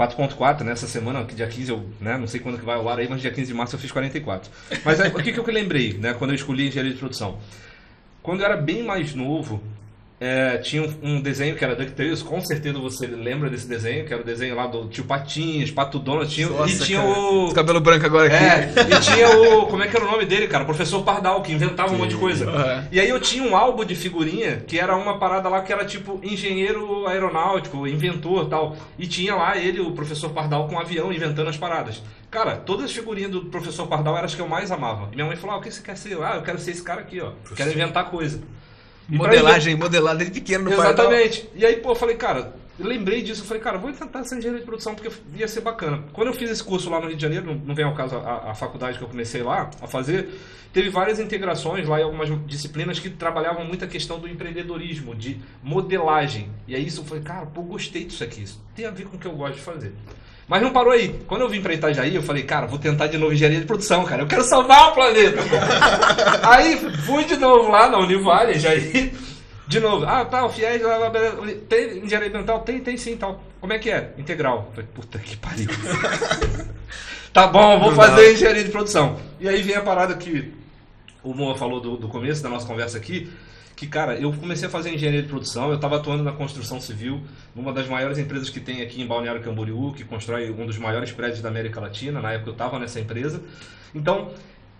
4.4, 0.00 0.62
nessa 0.62 0.86
né, 0.86 0.92
semana, 0.92 1.24
que 1.24 1.34
dia 1.34 1.46
15 1.46 1.70
eu, 1.70 1.84
né, 2.00 2.16
não 2.16 2.26
sei 2.26 2.40
quando 2.40 2.58
que 2.58 2.64
vai 2.64 2.76
ao 2.76 2.88
ar 2.88 2.98
aí, 2.98 3.06
mas 3.06 3.20
dia 3.20 3.30
15 3.30 3.48
de 3.48 3.54
março 3.54 3.74
eu 3.74 3.78
fiz 3.78 3.92
44. 3.92 4.50
Mas 4.82 4.98
aí, 4.98 5.10
o 5.10 5.22
que, 5.22 5.30
que 5.30 5.38
eu 5.38 5.44
lembrei, 5.44 5.92
né, 5.92 6.14
quando 6.14 6.30
eu 6.30 6.34
escolhi 6.34 6.68
engenharia 6.68 6.92
de 6.92 6.98
produção? 6.98 7.38
Quando 8.22 8.40
eu 8.40 8.46
era 8.46 8.56
bem 8.56 8.82
mais 8.82 9.14
novo, 9.14 9.62
é, 10.20 10.58
tinha 10.58 10.82
um, 10.82 10.94
um, 11.02 11.20
desenho 11.22 11.56
que 11.56 11.64
era 11.64 11.74
DuckTales, 11.74 12.22
com 12.22 12.38
certeza 12.42 12.78
você 12.78 13.06
lembra 13.06 13.48
desse 13.48 13.66
desenho, 13.66 14.04
que 14.04 14.12
era 14.12 14.20
o 14.20 14.24
desenho 14.24 14.54
lá 14.54 14.66
do 14.66 14.86
tio 14.86 15.04
Patinhas, 15.04 15.70
Pato 15.70 15.98
Donald, 15.98 16.30
tinha, 16.30 16.46
Nossa, 16.46 16.70
e 16.70 16.78
tinha 16.78 17.00
cara. 17.00 17.10
o... 17.10 17.46
Os 17.46 17.54
cabelo 17.54 17.80
branco 17.80 18.04
agora 18.04 18.26
aqui. 18.26 18.36
É, 18.36 18.96
e 18.96 19.00
tinha 19.00 19.30
o... 19.30 19.66
como 19.66 19.82
é 19.82 19.88
que 19.88 19.96
era 19.96 20.04
o 20.04 20.10
nome 20.10 20.26
dele, 20.26 20.46
cara? 20.46 20.64
O 20.64 20.66
professor 20.66 21.02
Pardal, 21.02 21.40
que 21.40 21.54
inventava 21.54 21.88
Sim. 21.88 21.94
um 21.94 21.98
monte 21.98 22.10
de 22.10 22.16
coisa. 22.16 22.50
Uhum. 22.50 22.84
E 22.92 23.00
aí 23.00 23.08
eu 23.08 23.18
tinha 23.18 23.42
um 23.42 23.56
álbum 23.56 23.82
de 23.82 23.94
figurinha, 23.94 24.58
que 24.58 24.78
era 24.78 24.94
uma 24.94 25.18
parada 25.18 25.48
lá 25.48 25.62
que 25.62 25.72
era 25.72 25.86
tipo 25.86 26.20
engenheiro 26.22 27.06
aeronáutico, 27.06 27.86
inventor 27.86 28.46
tal. 28.46 28.76
E 28.98 29.06
tinha 29.06 29.34
lá 29.34 29.56
ele, 29.56 29.80
o 29.80 29.92
professor 29.92 30.28
Pardal, 30.30 30.68
com 30.68 30.74
um 30.74 30.78
avião 30.78 31.10
inventando 31.10 31.48
as 31.48 31.56
paradas. 31.56 32.02
Cara, 32.30 32.56
todas 32.56 32.84
as 32.84 32.92
figurinhas 32.92 33.30
do 33.30 33.46
professor 33.46 33.86
Pardal 33.86 34.14
eram 34.14 34.26
as 34.26 34.34
que 34.34 34.42
eu 34.42 34.48
mais 34.48 34.70
amava. 34.70 35.08
E 35.12 35.14
minha 35.14 35.26
mãe 35.26 35.36
falou, 35.36 35.56
ah, 35.56 35.58
o 35.58 35.62
que 35.62 35.70
você 35.70 35.80
quer 35.80 35.96
ser? 35.96 36.22
Ah, 36.22 36.34
eu 36.36 36.42
quero 36.42 36.58
ser 36.58 36.72
esse 36.72 36.82
cara 36.82 37.00
aqui, 37.00 37.22
ó. 37.22 37.32
Quero 37.56 37.70
inventar 37.70 38.10
coisa. 38.10 38.38
Modelagem, 39.10 39.76
modelada 39.76 40.18
desde 40.18 40.40
pequeno 40.40 40.64
no 40.64 40.72
Exatamente. 40.72 41.48
E 41.54 41.64
aí, 41.64 41.76
pô, 41.76 41.90
eu 41.90 41.94
falei, 41.94 42.16
cara, 42.16 42.54
eu 42.80 42.86
lembrei 42.86 43.22
disso, 43.22 43.42
eu 43.42 43.46
falei, 43.46 43.62
cara, 43.62 43.76
vou 43.76 43.92
tentar 43.92 44.24
ser 44.24 44.38
engenheiro 44.38 44.60
de 44.60 44.64
produção 44.64 44.94
porque 44.94 45.10
ia 45.36 45.46
ser 45.46 45.60
bacana. 45.60 46.02
Quando 46.14 46.28
eu 46.28 46.34
fiz 46.34 46.50
esse 46.50 46.64
curso 46.64 46.88
lá 46.88 46.98
no 46.98 47.08
Rio 47.08 47.16
de 47.16 47.22
Janeiro, 47.22 47.44
não, 47.44 47.54
não 47.54 47.74
vem 47.74 47.84
ao 47.84 47.94
caso 47.94 48.16
a, 48.16 48.50
a, 48.50 48.54
faculdade 48.54 48.96
que 48.96 49.04
eu 49.04 49.08
comecei 49.08 49.42
lá 49.42 49.68
a 49.82 49.86
fazer, 49.86 50.30
teve 50.72 50.88
várias 50.88 51.20
integrações 51.20 51.86
lá 51.86 52.00
e 52.00 52.02
algumas 52.02 52.30
disciplinas 52.46 52.98
que 52.98 53.10
trabalhavam 53.10 53.66
muito 53.66 53.84
a 53.84 53.88
questão 53.88 54.18
do 54.18 54.26
empreendedorismo, 54.26 55.14
de 55.14 55.38
modelagem. 55.62 56.50
E 56.66 56.74
aí 56.74 56.86
isso 56.86 57.02
eu 57.02 57.04
falei, 57.04 57.22
cara, 57.22 57.44
pô, 57.44 57.60
gostei 57.62 58.04
disso 58.04 58.24
aqui, 58.24 58.44
isso 58.44 58.64
tem 58.74 58.86
a 58.86 58.90
ver 58.90 59.04
com 59.04 59.16
o 59.16 59.20
que 59.20 59.26
eu 59.26 59.32
gosto 59.32 59.56
de 59.56 59.60
fazer. 59.60 59.92
Mas 60.50 60.62
não 60.62 60.72
parou 60.72 60.92
aí. 60.92 61.14
Quando 61.28 61.42
eu 61.42 61.48
vim 61.48 61.62
para 61.62 61.74
Itajaí, 61.74 62.12
eu 62.12 62.24
falei, 62.24 62.42
cara, 62.42 62.66
vou 62.66 62.76
tentar 62.76 63.06
de 63.06 63.16
novo 63.16 63.32
engenharia 63.32 63.60
de 63.60 63.66
produção, 63.66 64.04
cara. 64.04 64.22
Eu 64.22 64.26
quero 64.26 64.42
salvar 64.42 64.90
o 64.90 64.94
planeta. 64.94 65.38
aí 66.42 66.76
fui 67.06 67.24
de 67.24 67.36
novo 67.36 67.70
lá 67.70 67.88
na 67.88 67.98
Univale, 67.98 68.58
Jair. 68.58 69.12
De 69.68 69.78
novo, 69.78 70.04
ah, 70.04 70.24
tá, 70.24 70.44
o 70.44 70.48
FIES, 70.48 70.82
tem 71.68 71.98
engenharia 71.98 72.30
ambiental? 72.30 72.62
Tem, 72.62 72.80
tem 72.80 72.96
sim, 72.96 73.16
tal. 73.16 73.40
Como 73.60 73.72
é 73.72 73.78
que 73.78 73.92
é? 73.92 74.12
Integral. 74.18 74.66
Eu 74.66 74.72
falei, 74.72 74.90
puta 74.92 75.20
que 75.20 75.36
pariu. 75.36 75.68
tá 77.32 77.46
bom, 77.46 77.78
vou 77.78 77.94
fazer 77.94 78.32
engenharia 78.32 78.64
de 78.64 78.70
produção. 78.70 79.20
E 79.38 79.48
aí 79.48 79.62
vem 79.62 79.76
a 79.76 79.82
parada 79.82 80.16
que 80.16 80.52
o 81.22 81.32
Moa 81.32 81.56
falou 81.56 81.80
do, 81.80 81.96
do 81.96 82.08
começo 82.08 82.42
da 82.42 82.48
nossa 82.48 82.66
conversa 82.66 82.98
aqui, 82.98 83.30
que, 83.80 83.86
cara, 83.86 84.14
eu 84.20 84.30
comecei 84.30 84.68
a 84.68 84.70
fazer 84.70 84.92
engenharia 84.92 85.22
de 85.22 85.28
produção, 85.28 85.70
eu 85.70 85.76
estava 85.76 85.96
atuando 85.96 86.22
na 86.22 86.32
construção 86.32 86.78
civil, 86.78 87.22
numa 87.56 87.72
das 87.72 87.88
maiores 87.88 88.18
empresas 88.18 88.50
que 88.50 88.60
tem 88.60 88.82
aqui 88.82 89.00
em 89.00 89.06
Balneário 89.06 89.40
Camboriú, 89.40 89.94
que 89.94 90.04
constrói 90.04 90.50
um 90.50 90.66
dos 90.66 90.76
maiores 90.76 91.10
prédios 91.12 91.40
da 91.40 91.48
América 91.48 91.80
Latina, 91.80 92.20
na 92.20 92.30
época 92.30 92.50
eu 92.50 92.52
estava 92.52 92.78
nessa 92.78 93.00
empresa. 93.00 93.42
Então, 93.94 94.32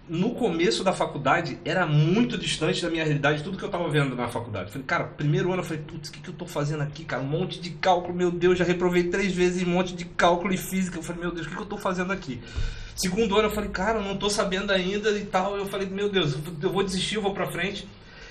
no 0.06 0.32
começo 0.34 0.84
da 0.84 0.92
faculdade, 0.92 1.58
era 1.64 1.86
muito 1.86 2.36
distante 2.36 2.82
da 2.82 2.90
minha 2.90 3.02
realidade, 3.02 3.42
tudo 3.42 3.56
que 3.56 3.64
eu 3.64 3.68
estava 3.68 3.88
vendo 3.88 4.14
na 4.14 4.28
faculdade. 4.28 4.70
Falei, 4.70 4.86
cara, 4.86 5.04
primeiro 5.04 5.50
ano 5.50 5.62
eu 5.62 5.64
falei, 5.66 5.82
putz, 5.82 6.10
o 6.10 6.12
que, 6.12 6.20
que 6.20 6.28
eu 6.28 6.32
estou 6.32 6.46
fazendo 6.46 6.82
aqui, 6.82 7.02
cara? 7.02 7.22
Um 7.22 7.26
monte 7.26 7.58
de 7.58 7.70
cálculo, 7.70 8.12
meu 8.12 8.30
Deus, 8.30 8.58
já 8.58 8.66
reprovei 8.66 9.04
três 9.04 9.32
vezes 9.32 9.66
um 9.66 9.70
monte 9.70 9.94
de 9.94 10.04
cálculo 10.04 10.52
e 10.52 10.58
física. 10.58 10.98
Eu 10.98 11.02
falei, 11.02 11.22
meu 11.22 11.32
Deus, 11.32 11.46
o 11.46 11.48
que, 11.48 11.54
que 11.54 11.60
eu 11.62 11.64
estou 11.64 11.78
fazendo 11.78 12.12
aqui? 12.12 12.38
Segundo 12.94 13.34
ano 13.38 13.48
eu 13.48 13.52
falei, 13.52 13.70
cara, 13.70 13.98
não 13.98 14.12
estou 14.12 14.28
sabendo 14.28 14.70
ainda 14.70 15.10
e 15.12 15.24
tal. 15.24 15.56
Eu 15.56 15.64
falei, 15.64 15.88
meu 15.88 16.10
Deus, 16.10 16.36
eu 16.62 16.70
vou 16.70 16.82
desistir, 16.82 17.14
eu 17.14 17.22
vou 17.22 17.32
para 17.32 17.46
frente. 17.46 17.88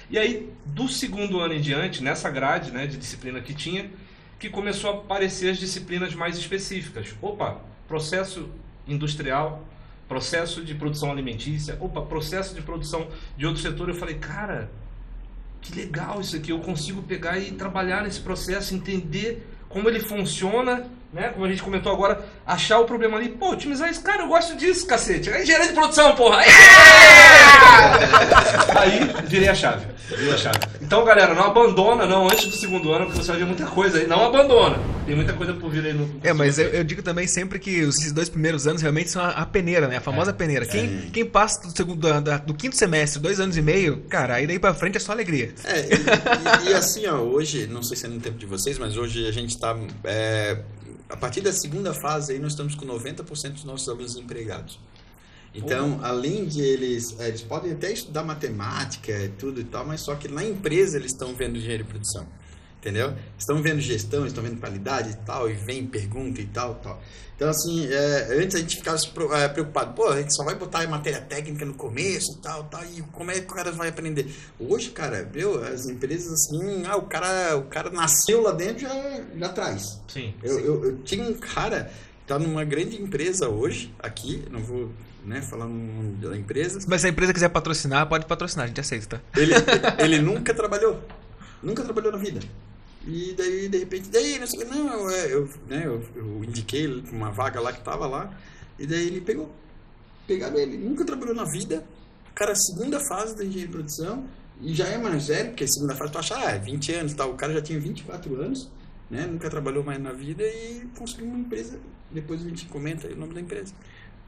E 0.10 0.18
aí, 0.18 0.52
do 0.66 0.88
segundo 0.88 1.40
ano 1.40 1.54
em 1.54 1.62
diante, 1.62 2.04
nessa 2.04 2.30
grade 2.32 2.72
né, 2.72 2.88
de 2.88 2.98
disciplina 2.98 3.40
que 3.42 3.54
tinha, 3.54 3.90
que 4.40 4.50
começou 4.50 4.90
a 4.90 4.94
aparecer 4.96 5.52
as 5.52 5.58
disciplinas 5.58 6.16
mais 6.16 6.38
específicas. 6.38 7.14
Opa, 7.22 7.62
processo 7.88 8.50
industrial, 8.88 9.64
processo 10.08 10.66
de 10.66 10.74
produção 10.74 11.12
alimentícia, 11.12 11.78
opa, 11.80 12.02
processo 12.02 12.56
de 12.56 12.62
produção 12.62 13.08
de 13.38 13.46
outro 13.46 13.62
setor. 13.62 13.90
Eu 13.90 13.96
falei, 13.96 14.16
cara, 14.16 14.72
que 15.62 15.76
legal 15.76 16.20
isso 16.20 16.36
aqui, 16.36 16.52
eu 16.52 16.60
consigo 16.60 17.04
pegar 17.04 17.38
e 17.38 17.52
trabalhar 17.52 18.02
nesse 18.02 18.22
processo, 18.22 18.74
entender 18.74 19.46
como 19.68 19.88
ele 19.88 20.00
funciona, 20.00 20.90
né? 21.12 21.30
Como 21.30 21.46
a 21.46 21.50
gente 21.50 21.64
comentou 21.64 21.92
agora, 21.92 22.24
achar 22.46 22.80
o 22.80 22.86
problema 22.86 23.18
ali, 23.18 23.30
pô, 23.30 23.52
otimizar 23.52 23.90
isso, 23.90 24.02
cara, 24.02 24.24
eu 24.24 24.28
gosto 24.28 24.56
disso, 24.56 24.86
cacete. 24.86 25.30
É 25.30 25.42
engenharia 25.42 25.68
de 25.68 25.74
produção, 25.74 26.16
porra. 26.16 26.38
Aí 28.80 29.10
virei 29.26 29.50
a 29.50 29.56
chave. 29.56 29.88
Virei 30.08 30.34
a 30.34 30.38
chave. 30.38 30.60
Então, 30.82 31.04
galera, 31.04 31.34
não 31.34 31.46
abandona, 31.46 32.06
não, 32.06 32.26
antes 32.28 32.46
do 32.48 32.56
segundo 32.56 32.94
ano, 32.94 33.06
porque 33.06 33.22
você 33.22 33.32
vai 33.32 33.40
ver 33.40 33.46
muita 33.46 33.66
coisa 33.66 33.98
aí. 34.00 34.08
Não 34.08 34.26
abandona. 34.26 34.78
Tem 35.06 35.16
muita 35.16 35.34
coisa 35.34 35.54
por 35.54 35.70
vir 35.70 35.86
aí 35.86 35.94
no. 35.94 36.20
É, 36.24 36.34
mas 36.34 36.58
eu, 36.58 36.68
eu, 36.70 36.84
digo 36.84 37.02
também 37.02 37.28
sempre 37.28 37.60
que 37.60 37.80
esses 37.80 38.12
dois 38.12 38.30
primeiros 38.30 38.68
anos 38.68 38.82
realmente 38.82 39.10
são 39.10 39.24
a, 39.24 39.30
a 39.30 39.46
peneira, 39.46 39.88
né? 39.88 39.98
A 39.98 40.02
famosa 40.02 40.32
é. 40.32 40.34
peneira. 40.34 40.66
Quem, 40.66 41.10
quem 41.12 41.26
passa 41.26 41.62
do, 41.62 41.76
segundo, 41.76 42.22
da, 42.22 42.38
do 42.38 42.54
quinto 42.54 42.76
semestre, 42.76 43.22
dois 43.22 43.40
anos 43.40 43.58
e 43.58 43.62
meio, 43.62 44.04
cara, 44.10 44.36
aí 44.36 44.48
daí 44.48 44.58
pra 44.60 44.74
frente 44.74 44.98
é 44.98 45.00
só 45.00 45.12
alegria. 45.12 45.54
É, 45.64 45.82
e, 45.82 46.68
e, 46.68 46.72
e 46.72 46.74
assim, 46.74 47.06
ó, 47.08 47.18
hoje, 47.18 47.68
não 47.68 47.84
sei 47.84 47.98
se 47.98 48.06
é 48.06 48.10
no 48.10 48.20
tempo 48.20 48.38
de 48.38 48.46
vocês, 48.46 48.78
mas 48.78 48.98
hoje 48.98 49.28
a 49.28 49.32
gente 49.32 49.58
tá. 49.58 49.76
É, 50.04 50.58
a 51.10 51.18
partir 51.18 51.42
da 51.42 51.52
segunda 51.52 51.94
fase 51.94 52.34
aí, 52.34 52.40
nós 52.40 52.52
estamos 52.52 52.76
com 52.76 52.86
90% 52.86 53.54
dos 53.54 53.64
nossos 53.64 53.90
alunos 53.90 54.16
empregados. 54.16 54.80
Então, 55.54 56.00
além 56.04 56.46
de 56.46 56.62
eles, 56.62 57.20
é, 57.20 57.28
eles 57.28 57.42
podem 57.42 57.72
até 57.72 57.92
estudar 57.92 58.24
matemática 58.24 59.12
e 59.12 59.30
tudo 59.30 59.60
e 59.60 59.64
tal, 59.64 59.86
mas 59.86 60.02
só 60.02 60.16
que 60.16 60.28
na 60.28 60.44
empresa 60.44 60.98
eles 60.98 61.12
estão 61.12 61.34
vendo 61.34 61.58
engenharia 61.58 61.84
de 61.84 61.90
produção. 61.90 62.28
Entendeu? 62.78 63.14
Estão 63.38 63.62
vendo 63.62 63.82
gestão, 63.82 64.26
estão 64.26 64.44
vendo 64.44 64.60
qualidade 64.60 65.10
e 65.10 65.16
tal, 65.26 65.50
e 65.50 65.54
vem 65.54 65.86
pergunta 65.86 66.40
e 66.40 66.46
tal, 66.46 66.76
tal. 66.76 67.02
Então, 67.40 67.52
assim, 67.52 67.88
é, 67.90 68.38
antes 68.44 68.54
a 68.54 68.60
gente 68.60 68.76
ficava 68.76 68.98
é, 69.38 69.48
preocupado, 69.48 69.94
pô, 69.94 70.10
a 70.10 70.18
gente 70.18 70.36
só 70.36 70.44
vai 70.44 70.56
botar 70.56 70.86
matéria 70.90 71.22
técnica 71.22 71.64
no 71.64 71.74
começo 71.74 72.34
e 72.34 72.42
tal, 72.42 72.66
tal, 72.66 72.84
e 72.84 73.02
como 73.14 73.32
é 73.32 73.36
que 73.36 73.50
o 73.50 73.56
cara 73.56 73.72
vai 73.72 73.88
aprender? 73.88 74.30
Hoje, 74.60 74.90
cara, 74.90 75.24
viu, 75.24 75.64
as 75.64 75.86
empresas 75.86 76.34
assim, 76.34 76.84
ah, 76.86 76.98
o 76.98 77.04
cara, 77.04 77.56
o 77.56 77.64
cara 77.64 77.90
nasceu 77.92 78.42
lá 78.42 78.52
dentro 78.52 78.82
já, 78.82 79.22
já 79.38 79.50
traz. 79.54 80.02
Sim. 80.10 80.34
Eu, 80.44 80.54
sim. 80.54 80.64
Eu, 80.66 80.84
eu 80.84 80.98
tinha 80.98 81.24
um 81.24 81.34
cara, 81.34 81.90
tá 82.28 82.38
numa 82.38 82.66
grande 82.66 83.02
empresa 83.02 83.48
hoje, 83.48 83.96
aqui, 84.00 84.44
não 84.52 84.60
vou 84.60 84.92
né, 85.24 85.42
falar 85.42 85.64
nome 85.64 86.18
da 86.18 86.36
empresa. 86.36 86.82
Mas 86.90 87.00
se 87.00 87.08
a 87.08 87.10
empresa 87.10 87.34
quiser 87.34 87.48
patrocinar, 87.48 88.06
pode 88.10 88.26
patrocinar, 88.26 88.66
a 88.66 88.68
gente 88.68 88.82
aceita, 88.82 89.16
tá? 89.16 89.40
Ele, 89.40 89.54
ele 90.04 90.20
nunca 90.20 90.54
trabalhou. 90.54 91.00
Nunca 91.64 91.84
trabalhou 91.86 92.12
na 92.12 92.18
vida. 92.18 92.42
E 93.08 93.34
daí, 93.38 93.70
de 93.70 93.78
repente, 93.78 94.10
daí, 94.10 94.38
não 94.40 94.48
sei 94.48 94.66
não, 94.66 95.10
eu, 95.10 95.30
eu, 95.30 95.50
né, 95.68 95.84
eu, 95.86 96.04
eu 96.16 96.44
indiquei 96.44 96.88
uma 97.12 97.32
vaga 97.32 97.60
lá 97.60 97.72
que 97.72 97.82
tava 97.82 98.06
lá, 98.06 98.38
e 98.78 98.86
daí 98.86 99.08
ele 99.08 99.22
pegou. 99.22 99.50
Pegaram 100.28 100.58
ele, 100.58 100.78
nunca 100.78 101.06
trabalhou 101.06 101.34
na 101.34 101.46
vida, 101.46 101.84
cara, 102.36 102.54
segunda 102.56 103.00
fase 103.00 103.36
da 103.36 103.44
engenharia 103.44 103.68
de 103.68 103.72
produção, 103.72 104.26
e 104.62 104.74
já 104.74 104.86
é 104.88 104.98
mais 104.98 105.28
velho, 105.28 105.50
porque 105.50 105.68
segunda 105.68 105.96
fase 105.96 106.12
tu 106.12 106.20
acha, 106.20 106.36
ah, 106.36 106.58
20 106.58 106.94
anos 106.94 107.14
tal, 107.14 107.32
o 107.32 107.36
cara 107.36 107.54
já 107.54 107.62
tinha 107.62 107.80
24 107.80 108.36
anos, 108.42 108.70
né, 109.10 109.26
nunca 109.26 109.50
trabalhou 109.50 109.84
mais 109.84 110.00
na 110.00 110.12
vida 110.12 110.44
e 110.44 110.88
conseguiu 110.98 111.26
uma 111.26 111.40
empresa, 111.40 111.80
depois 112.12 112.46
a 112.46 112.50
gente 112.50 112.66
comenta 112.68 113.08
o 113.08 113.16
nome 113.16 113.34
da 113.34 113.42
empresa. 113.42 113.74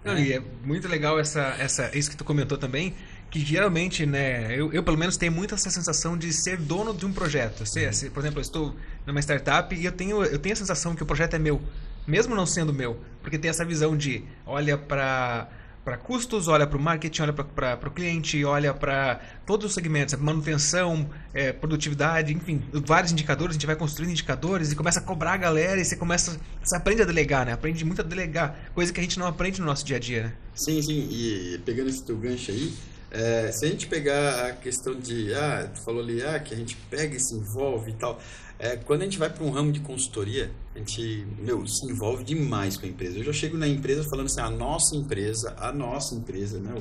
Não, 0.04 0.18
e 0.18 0.34
é 0.34 0.42
muito 0.64 0.88
legal 0.88 1.20
essa, 1.20 1.56
essa, 1.60 1.96
isso 1.96 2.10
que 2.10 2.18
tu 2.18 2.24
comentou 2.24 2.58
também, 2.58 2.96
que 3.32 3.40
geralmente, 3.40 4.06
né, 4.06 4.54
eu, 4.54 4.72
eu 4.74 4.84
pelo 4.84 4.98
menos 4.98 5.16
tenho 5.16 5.32
muito 5.32 5.56
essa 5.56 5.70
sensação 5.70 6.18
de 6.18 6.34
ser 6.34 6.58
dono 6.58 6.94
de 6.94 7.06
um 7.06 7.14
projeto. 7.14 7.66
Ser, 7.66 7.94
se, 7.94 8.10
por 8.10 8.20
exemplo, 8.20 8.40
eu 8.40 8.42
estou 8.42 8.76
numa 9.08 9.22
startup 9.22 9.74
e 9.74 9.86
eu 9.86 9.92
tenho, 9.94 10.22
eu 10.24 10.38
tenho 10.38 10.52
a 10.52 10.58
sensação 10.58 10.94
que 10.94 11.02
o 11.02 11.06
projeto 11.06 11.36
é 11.36 11.40
meu, 11.40 11.62
mesmo 12.06 12.36
não 12.36 12.46
sendo 12.46 12.74
meu, 12.74 13.00
porque 13.22 13.40
tem 13.40 13.50
essa 13.50 13.64
visão 13.64 13.96
de 13.96 14.24
olha 14.46 14.78
para 14.78 15.48
para 15.84 15.98
custos, 15.98 16.48
olha 16.48 16.68
para 16.68 16.78
o 16.78 16.80
marketing, 16.80 17.24
olha 17.24 17.34
para 17.34 17.88
o 17.88 17.92
cliente, 17.92 18.46
olha 18.46 18.72
para 18.72 19.20
todos 19.48 19.66
os 19.66 19.74
segmentos, 19.74 20.14
manutenção, 20.14 21.10
é, 21.34 21.52
produtividade, 21.52 22.32
enfim, 22.32 22.62
vários 22.86 23.12
indicadores, 23.12 23.52
a 23.52 23.54
gente 23.54 23.66
vai 23.66 23.76
construindo 23.76 24.12
indicadores 24.12 24.72
e 24.72 24.76
começa 24.76 25.00
a 25.00 25.02
cobrar 25.02 25.34
a 25.34 25.38
galera 25.38 25.82
e 25.82 25.86
você 25.86 25.96
começa, 25.96 26.40
você 26.64 26.76
aprende 26.76 27.02
a 27.02 27.06
delegar, 27.06 27.48
né? 27.48 27.54
Aprende 27.54 27.84
muito 27.84 28.02
a 28.02 28.04
delegar, 28.04 28.70
coisa 28.76 28.94
que 28.94 29.00
a 29.00 29.04
gente 29.04 29.18
não 29.18 29.26
aprende 29.26 29.60
no 29.60 29.66
nosso 29.66 29.84
dia 29.84 29.98
a 29.98 30.00
dia, 30.00 30.24
né? 30.26 30.34
Sim, 30.54 30.80
sim, 30.84 31.08
e 31.10 31.60
pegando 31.66 31.90
esse 31.90 32.04
teu 32.04 32.16
gancho 32.16 32.52
aí, 32.52 32.72
é, 33.12 33.52
se 33.52 33.66
a 33.66 33.68
gente 33.68 33.88
pegar 33.88 34.48
a 34.48 34.54
questão 34.54 34.98
de, 34.98 35.34
ah, 35.34 35.70
tu 35.74 35.84
falou 35.84 36.02
ali, 36.02 36.24
ah, 36.24 36.40
que 36.40 36.54
a 36.54 36.58
gente 36.58 36.78
pega 36.90 37.16
e 37.16 37.20
se 37.20 37.36
envolve 37.36 37.92
e 37.92 37.94
tal, 37.96 38.18
é, 38.58 38.78
quando 38.78 39.02
a 39.02 39.04
gente 39.06 39.18
vai 39.18 39.30
para 39.30 39.44
um 39.44 39.50
ramo 39.50 39.72
de 39.72 39.82
consultoria, 39.82 40.52
a 40.74 40.78
gente, 40.78 41.28
meu, 41.40 41.66
se 41.68 41.92
envolve 41.92 42.24
demais 42.24 42.78
com 42.78 42.86
a 42.86 42.90
empresa. 42.90 43.18
Eu 43.18 43.24
já 43.24 43.34
chego 43.34 43.58
na 43.58 43.68
empresa 43.68 44.04
falando 44.10 44.28
assim, 44.28 44.40
a 44.40 44.50
nossa 44.50 44.96
empresa, 44.96 45.54
a 45.58 45.74
nossa 45.74 46.16
empresa, 46.16 46.60
né? 46.60 46.74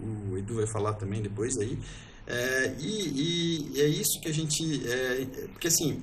O, 0.00 0.32
o, 0.32 0.38
Edu 0.38 0.56
vai 0.56 0.66
falar 0.66 0.94
também 0.94 1.22
depois 1.22 1.56
aí. 1.58 1.78
É, 2.26 2.74
e, 2.78 3.74
e, 3.74 3.80
é 3.80 3.86
isso 3.86 4.20
que 4.20 4.28
a 4.28 4.32
gente, 4.32 4.82
é, 4.88 5.26
porque 5.52 5.68
assim, 5.68 6.02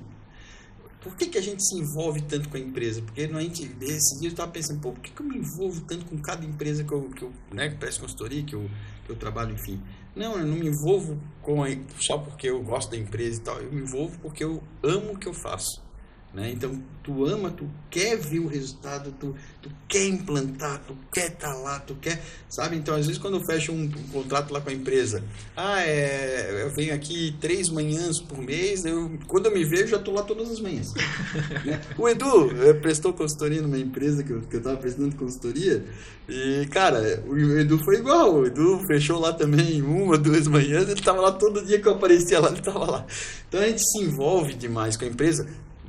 por 1.00 1.14
que, 1.16 1.26
que 1.26 1.38
a 1.38 1.42
gente 1.42 1.62
se 1.62 1.76
envolve 1.76 2.22
tanto 2.22 2.48
com 2.48 2.56
a 2.56 2.60
empresa? 2.60 3.02
Porque 3.02 3.22
a 3.22 3.40
gente, 3.40 3.70
esse 3.80 4.18
dia 4.18 4.28
eu 4.28 4.32
estava 4.32 4.50
pensando, 4.50 4.80
pô, 4.80 4.92
por 4.92 5.00
que, 5.00 5.10
que 5.10 5.20
eu 5.20 5.26
me 5.26 5.38
envolvo 5.38 5.80
tanto 5.82 6.06
com 6.06 6.18
cada 6.18 6.44
empresa 6.44 6.84
que 6.84 6.92
eu, 6.92 7.10
que 7.10 7.22
eu 7.22 7.32
né, 7.52 7.68
que 7.68 7.76
presto 7.76 8.00
consultoria, 8.00 8.42
que 8.42 8.54
eu, 8.54 8.70
eu 9.08 9.16
trabalho, 9.16 9.52
enfim. 9.52 9.80
Não, 10.14 10.38
eu 10.38 10.46
não 10.46 10.56
me 10.56 10.68
envolvo 10.68 11.18
com 11.42 11.62
a, 11.62 11.68
só 11.98 12.18
porque 12.18 12.48
eu 12.48 12.62
gosto 12.62 12.90
da 12.90 12.96
empresa 12.96 13.40
e 13.40 13.44
tal. 13.44 13.58
Eu 13.60 13.72
me 13.72 13.82
envolvo 13.82 14.18
porque 14.20 14.42
eu 14.42 14.62
amo 14.82 15.12
o 15.12 15.18
que 15.18 15.28
eu 15.28 15.34
faço. 15.34 15.82
Né? 16.32 16.50
Então, 16.50 16.78
tu 17.02 17.24
ama, 17.24 17.50
tu 17.50 17.66
quer 17.90 18.18
ver 18.18 18.40
o 18.40 18.46
resultado, 18.46 19.14
tu, 19.18 19.34
tu 19.62 19.70
quer 19.88 20.06
implantar, 20.06 20.78
tu 20.86 20.94
quer 21.10 21.28
estar 21.28 21.52
tá 21.52 21.54
lá, 21.54 21.80
tu 21.80 21.94
quer, 21.94 22.22
sabe? 22.50 22.76
Então, 22.76 22.94
às 22.94 23.06
vezes, 23.06 23.20
quando 23.20 23.38
eu 23.38 23.44
fecho 23.46 23.72
um, 23.72 23.84
um, 23.84 24.08
contrato 24.12 24.52
lá 24.52 24.60
com 24.60 24.68
a 24.68 24.72
empresa, 24.72 25.24
ah, 25.56 25.80
é, 25.80 26.64
eu 26.64 26.70
venho 26.70 26.94
aqui 26.94 27.34
três 27.40 27.70
manhãs 27.70 28.20
por 28.20 28.36
mês, 28.36 28.84
eu, 28.84 29.18
quando 29.26 29.46
eu 29.46 29.54
me 29.54 29.64
vejo, 29.64 29.86
já 29.86 29.96
estou 29.96 30.12
lá 30.12 30.22
todas 30.22 30.50
as 30.50 30.60
manhãs. 30.60 30.92
né? 31.64 31.80
O 31.96 32.06
Edu 32.06 32.50
eh, 32.62 32.74
prestou 32.74 33.14
consultoria 33.14 33.62
numa 33.62 33.78
empresa 33.78 34.22
que 34.22 34.30
eu 34.30 34.42
estava 34.52 34.76
prestando 34.76 35.16
consultoria, 35.16 35.82
e, 36.28 36.66
cara, 36.70 37.24
o 37.26 37.38
Edu 37.58 37.78
foi 37.78 37.96
igual, 37.96 38.34
o 38.34 38.46
Edu 38.46 38.80
fechou 38.86 39.18
lá 39.18 39.32
também 39.32 39.80
uma, 39.80 40.18
duas 40.18 40.46
manhãs, 40.46 40.82
ele 40.82 40.92
estava 40.92 41.22
lá 41.22 41.32
todo 41.32 41.64
dia 41.64 41.80
que 41.80 41.88
eu 41.88 41.92
aparecia 41.92 42.38
lá, 42.38 42.48
ele 42.48 42.58
estava 42.58 42.84
lá. 42.84 43.06
Então, 43.48 43.60
a 43.60 43.66
gente 43.66 43.80
se 43.80 43.98
envolve 43.98 44.52
demais 44.52 44.94
com 44.94 45.06
a 45.06 45.08
empresa, 45.08 45.48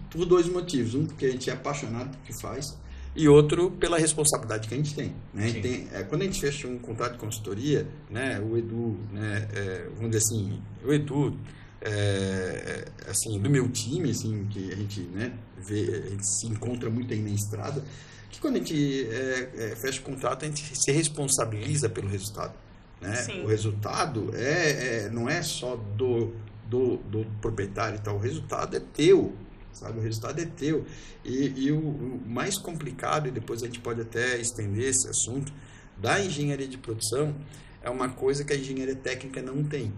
por 0.10 0.26
dois 0.26 0.48
motivos. 0.48 0.96
Um, 0.96 1.06
porque 1.06 1.26
a 1.26 1.32
gente 1.32 1.50
é 1.50 1.54
apaixonado 1.54 2.10
pelo 2.10 2.24
que 2.24 2.42
faz, 2.42 2.78
e 3.16 3.28
outro, 3.28 3.72
pela 3.72 3.98
responsabilidade 3.98 4.68
que 4.68 4.74
a 4.74 4.78
gente 4.78 4.94
tem. 4.94 5.16
Né? 5.34 5.44
A 5.44 5.48
gente 5.48 5.62
tem 5.62 5.88
é, 5.92 6.04
quando 6.04 6.22
a 6.22 6.26
gente 6.26 6.40
fecha 6.40 6.68
um 6.68 6.78
contrato 6.78 7.14
de 7.14 7.18
consultoria, 7.18 7.88
né, 8.10 8.40
o 8.40 8.58
Edu, 8.58 8.98
né, 9.12 9.48
é, 9.54 9.90
vamos 9.96 10.12
dizer 10.12 10.24
assim, 10.24 10.62
o 10.86 10.94
Edu, 10.94 11.38
é, 11.82 12.86
assim, 13.08 13.40
do 13.40 13.50
meu 13.50 13.68
time, 13.70 14.12
assim, 14.12 14.46
que 14.50 14.72
a 14.72 14.76
gente, 14.76 15.02
né, 15.02 15.34
vê, 15.58 16.04
a 16.06 16.10
gente 16.10 16.26
se 16.26 16.48
encontra 16.48 16.90
muito 16.90 17.14
aí 17.14 17.22
na 17.22 17.30
estrada, 17.30 17.84
que 18.30 18.40
quando 18.40 18.56
a 18.56 18.60
gente 18.60 19.08
é, 19.10 19.50
é, 19.56 19.76
fecha 19.76 20.00
o 20.00 20.04
contrato, 20.04 20.46
a 20.46 20.48
gente 20.48 20.64
se 20.78 20.92
responsabiliza 20.92 21.90
pelo 21.90 22.08
resultado. 22.08 22.54
Né? 23.02 23.16
O 23.44 23.48
resultado 23.48 24.30
é, 24.36 25.06
é, 25.06 25.10
não 25.10 25.28
é 25.28 25.42
só 25.42 25.76
do, 25.76 26.34
do, 26.70 26.98
do 26.98 27.26
proprietário 27.42 27.98
e 27.98 28.02
tal, 28.02 28.18
o 28.18 28.20
resultado 28.20 28.78
é 28.78 28.80
teu 28.80 29.34
sabe? 29.74 30.00
O 30.00 30.02
resultado 30.02 30.40
é 30.40 30.46
teu. 30.46 30.86
E, 31.24 31.66
e 31.66 31.72
o, 31.72 31.80
o, 31.80 32.22
mais 32.26 32.58
complicado, 32.58 33.28
e 33.28 33.32
depois 33.32 33.64
a 33.64 33.66
gente 33.66 33.80
pode 33.80 34.02
até 34.02 34.40
estender 34.40 34.90
esse 34.90 35.08
assunto, 35.08 35.52
da 35.98 36.20
engenharia 36.20 36.68
de 36.68 36.78
produção, 36.78 37.36
é 37.82 37.90
uma 37.90 38.10
coisa 38.10 38.44
que 38.44 38.54
a 38.54 38.56
engenharia 38.56 38.96
técnica 38.96 39.42
não 39.42 39.64
tem. 39.64 39.94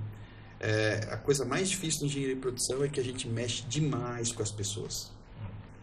É, 0.59 1.07
a 1.11 1.17
coisa 1.17 1.43
mais 1.45 1.69
difícil 1.69 2.01
da 2.01 2.05
engenharia 2.07 2.35
de 2.35 2.41
produção 2.41 2.83
é 2.83 2.87
que 2.87 2.99
a 2.99 3.03
gente 3.03 3.27
mexe 3.27 3.63
demais 3.63 4.31
com 4.31 4.43
as 4.43 4.51
pessoas. 4.51 5.11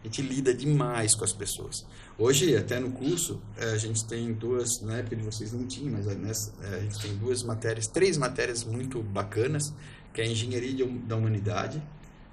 A 0.01 0.07
gente 0.07 0.21
lida 0.21 0.53
demais 0.53 1.13
com 1.13 1.25
as 1.25 1.33
pessoas. 1.33 1.85
Hoje, 2.17 2.55
até 2.55 2.79
no 2.79 2.91
curso, 2.91 3.41
é, 3.57 3.71
a 3.71 3.77
gente 3.77 4.05
tem 4.05 4.31
duas, 4.31 4.79
na 4.81 4.97
época 4.97 5.17
de 5.17 5.23
vocês 5.23 5.51
não 5.51 5.67
tinha, 5.67 5.91
mas 5.91 6.05
nessa, 6.05 6.53
é, 6.63 6.75
a 6.75 6.79
gente 6.79 6.99
tem 7.01 7.15
duas 7.17 7.43
matérias, 7.43 7.87
três 7.87 8.17
matérias 8.17 8.63
muito 8.63 9.03
bacanas, 9.03 9.73
que 10.13 10.21
é 10.21 10.23
a 10.23 10.27
engenharia 10.27 10.85
da 11.05 11.17
humanidade, 11.17 11.83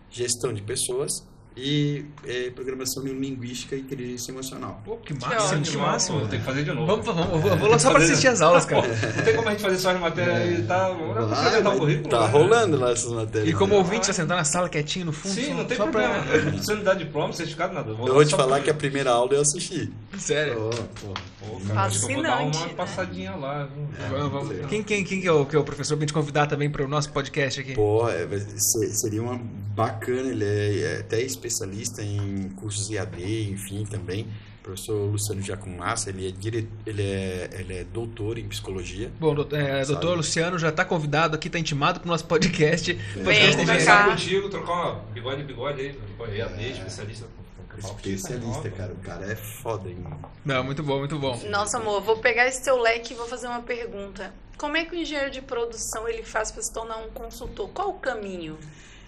gestão 0.09 0.53
de 0.53 0.63
pessoas 0.63 1.27
e 1.57 2.05
é, 2.27 2.51
programação 2.51 3.03
neurolinguística 3.03 3.75
e 3.75 3.81
inteligência 3.81 4.31
emocional. 4.31 4.83
Pô, 4.85 4.99
que 4.99 5.15
máximo, 5.15 5.63
que, 5.63 5.71
que 5.71 5.77
máximo. 5.79 6.19
Vou 6.19 6.29
ter 6.29 6.39
que 6.39 6.45
fazer 6.45 6.65
de 6.65 6.73
novo. 6.73 6.87
Vamos, 6.87 7.07
vamos, 7.07 7.41
vou, 7.41 7.57
vou 7.57 7.69
lançar 7.69 7.91
para 7.93 8.05
assistir 8.05 8.29
as 8.29 8.43
aulas, 8.43 8.67
cara. 8.67 8.87
não 8.87 9.25
tem 9.25 9.35
como 9.35 9.49
a 9.49 9.53
gente 9.53 9.63
fazer 9.63 9.79
só 9.79 9.91
as 9.93 10.01
matérias 10.01 10.37
é. 10.37 10.53
e 10.53 10.63
tá, 10.65 10.91
o 10.91 11.79
currículo. 11.79 12.11
Tá 12.11 12.21
né? 12.21 12.29
rolando 12.29 12.77
lá 12.79 12.91
essas 12.91 13.11
matérias. 13.11 13.49
E 13.49 13.55
como 13.55 13.73
né? 13.73 13.79
ouvinte, 13.79 14.05
você 14.05 14.13
sentar 14.13 14.37
na 14.37 14.45
sala 14.45 14.69
quietinho 14.69 15.07
no 15.07 15.13
fundo. 15.13 15.33
Sim, 15.33 15.55
não 15.55 15.65
tem 15.65 15.79
problema. 15.79 16.23
Pra... 16.23 16.51
Você 16.51 16.75
não 16.75 16.85
dá 16.85 16.93
diploma, 16.93 17.33
certificado, 17.33 17.73
nada. 17.73 17.95
Vou 17.95 18.07
eu 18.07 18.15
vou 18.15 18.25
te 18.25 18.37
falar 18.37 18.61
que 18.61 18.69
a 18.69 18.75
primeira 18.75 19.11
aula 19.11 19.33
eu 19.33 19.41
assisti. 19.41 19.91
Sério? 20.19 20.71
Oh, 20.71 21.17
Pô, 21.47 21.61
cara, 21.67 21.83
acho 21.83 22.07
que 22.07 22.13
eu 22.13 22.17
vou 22.17 22.23
dar 22.23 22.43
uma 22.43 22.69
passadinha 22.71 23.35
lá. 23.35 23.69
É, 23.99 24.09
vamos, 24.09 24.33
vamos. 24.33 24.67
Quem, 24.67 24.83
quem, 24.83 25.05
quem 25.05 25.21
que, 25.23 25.27
é 25.27 25.33
o, 25.33 25.47
que 25.47 25.57
é 25.57 25.59
o 25.59 25.65
professor 25.65 25.97
pra 25.97 26.03
gente 26.03 26.13
convidar 26.13 26.47
também 26.47 26.69
para 26.69 26.85
o 26.85 26.89
nosso 26.89 27.11
podcast 27.13 27.61
aqui? 27.61 27.75
Pô, 27.75 28.09
é, 28.09 28.27
seria 28.91 29.23
uma 29.23 29.41
bacana, 29.77 30.31
ele 30.31 30.45
é, 30.45 30.79
é 30.81 31.01
até 31.01 31.23
especialista 31.47 32.03
em 32.03 32.49
cursos 32.51 32.91
IAD, 32.91 33.51
enfim, 33.51 33.85
também. 33.85 34.27
O 34.61 34.63
professor 34.67 35.11
Luciano 35.11 35.41
Giacomassa, 35.41 36.11
ele 36.11 36.29
é, 36.29 36.31
dire... 36.33 36.69
ele, 36.85 37.03
é, 37.03 37.51
ele 37.53 37.79
é 37.79 37.85
doutor 37.85 38.37
em 38.37 38.49
psicologia. 38.49 39.11
Bom, 39.19 39.35
é, 39.53 39.85
doutor 39.85 40.17
Luciano 40.17 40.59
já 40.59 40.71
está 40.71 40.85
convidado 40.85 41.37
aqui, 41.37 41.47
está 41.47 41.59
intimado 41.59 42.01
para 42.01 42.09
o 42.09 42.11
nosso 42.11 42.25
podcast. 42.25 42.93
É. 43.17 43.23
Podcast 43.23 43.57
conversar 43.57 44.09
contigo, 44.09 44.49
trocar 44.49 44.73
uma 44.73 44.95
bigode 45.13 45.43
bigode 45.43 45.81
aí, 45.81 45.99
IAD, 46.37 46.65
é. 46.65 46.71
especialista. 46.71 47.27
Especialista, 47.79 48.71
cara. 48.71 48.93
O 48.93 48.97
cara 48.97 49.33
é 49.33 49.37
foda, 49.37 49.89
hein? 49.89 50.05
Não, 50.45 50.65
muito 50.65 50.83
bom, 50.83 50.99
muito 50.99 51.19
bom. 51.19 51.39
Nossa, 51.51 51.79
amor, 51.79 52.01
vou 52.03 52.19
pegar 52.19 52.47
esse 52.47 52.63
teu 52.63 52.81
leque 52.81 53.13
e 53.13 53.17
vou 53.17 53.27
fazer 53.27 53.49
uma 53.49 53.63
pergunta. 53.63 54.33
Como 54.57 54.77
é 54.77 54.85
que 54.85 54.95
o 54.95 54.99
engenheiro 54.99 55.31
de 55.31 55.43
produção 55.43 56.09
ele 56.09 56.23
faz 56.23 56.51
para 56.51 56.63
se 56.63 56.73
tornar 56.73 56.97
um 56.99 57.11
consultor? 57.11 57.69
Qual 57.71 57.91
o 57.91 57.99
caminho? 57.99 58.59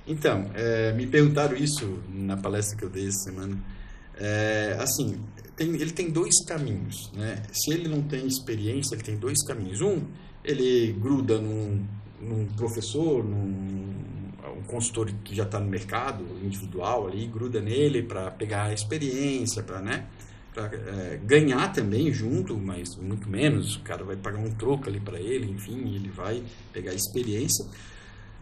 Então, 0.08 0.50
é, 0.54 0.92
me 0.94 1.06
perguntaram 1.06 1.54
isso 1.54 1.98
na 2.08 2.36
palestra 2.36 2.78
que 2.78 2.84
eu 2.84 2.88
dei 2.88 3.06
essa 3.06 3.30
semana. 3.30 3.58
É, 4.16 4.76
assim, 4.80 5.20
tem, 5.54 5.68
ele 5.74 5.92
tem 5.92 6.10
dois 6.10 6.42
caminhos, 6.46 7.12
né? 7.14 7.42
Se 7.52 7.72
ele 7.72 7.88
não 7.88 8.02
tem 8.02 8.26
experiência, 8.26 8.94
ele 8.94 9.02
tem 9.02 9.16
dois 9.16 9.44
caminhos. 9.46 9.82
Um, 9.82 10.00
ele 10.42 10.92
gruda 10.98 11.38
num, 11.38 11.84
num 12.20 12.46
professor, 12.46 13.22
num 13.22 13.98
um 14.56 14.62
consultor 14.62 15.12
que 15.22 15.34
já 15.34 15.44
está 15.44 15.60
no 15.60 15.66
mercado 15.66 16.24
individual 16.42 17.06
ali, 17.06 17.26
gruda 17.26 17.60
nele 17.60 18.02
para 18.02 18.30
pegar 18.30 18.64
a 18.64 18.72
experiência, 18.72 19.62
para 19.62 19.80
né, 19.80 20.06
é, 20.56 21.20
ganhar 21.22 21.70
também 21.72 22.12
junto, 22.12 22.56
mas 22.56 22.96
muito 22.96 23.28
menos. 23.28 23.76
O 23.76 23.80
cara 23.80 24.02
vai 24.04 24.16
pagar 24.16 24.38
um 24.38 24.50
troco 24.52 24.88
ali 24.88 25.00
para 25.00 25.20
ele, 25.20 25.50
enfim, 25.50 25.94
ele 25.94 26.08
vai 26.08 26.42
pegar 26.72 26.92
a 26.92 26.94
experiência. 26.94 27.66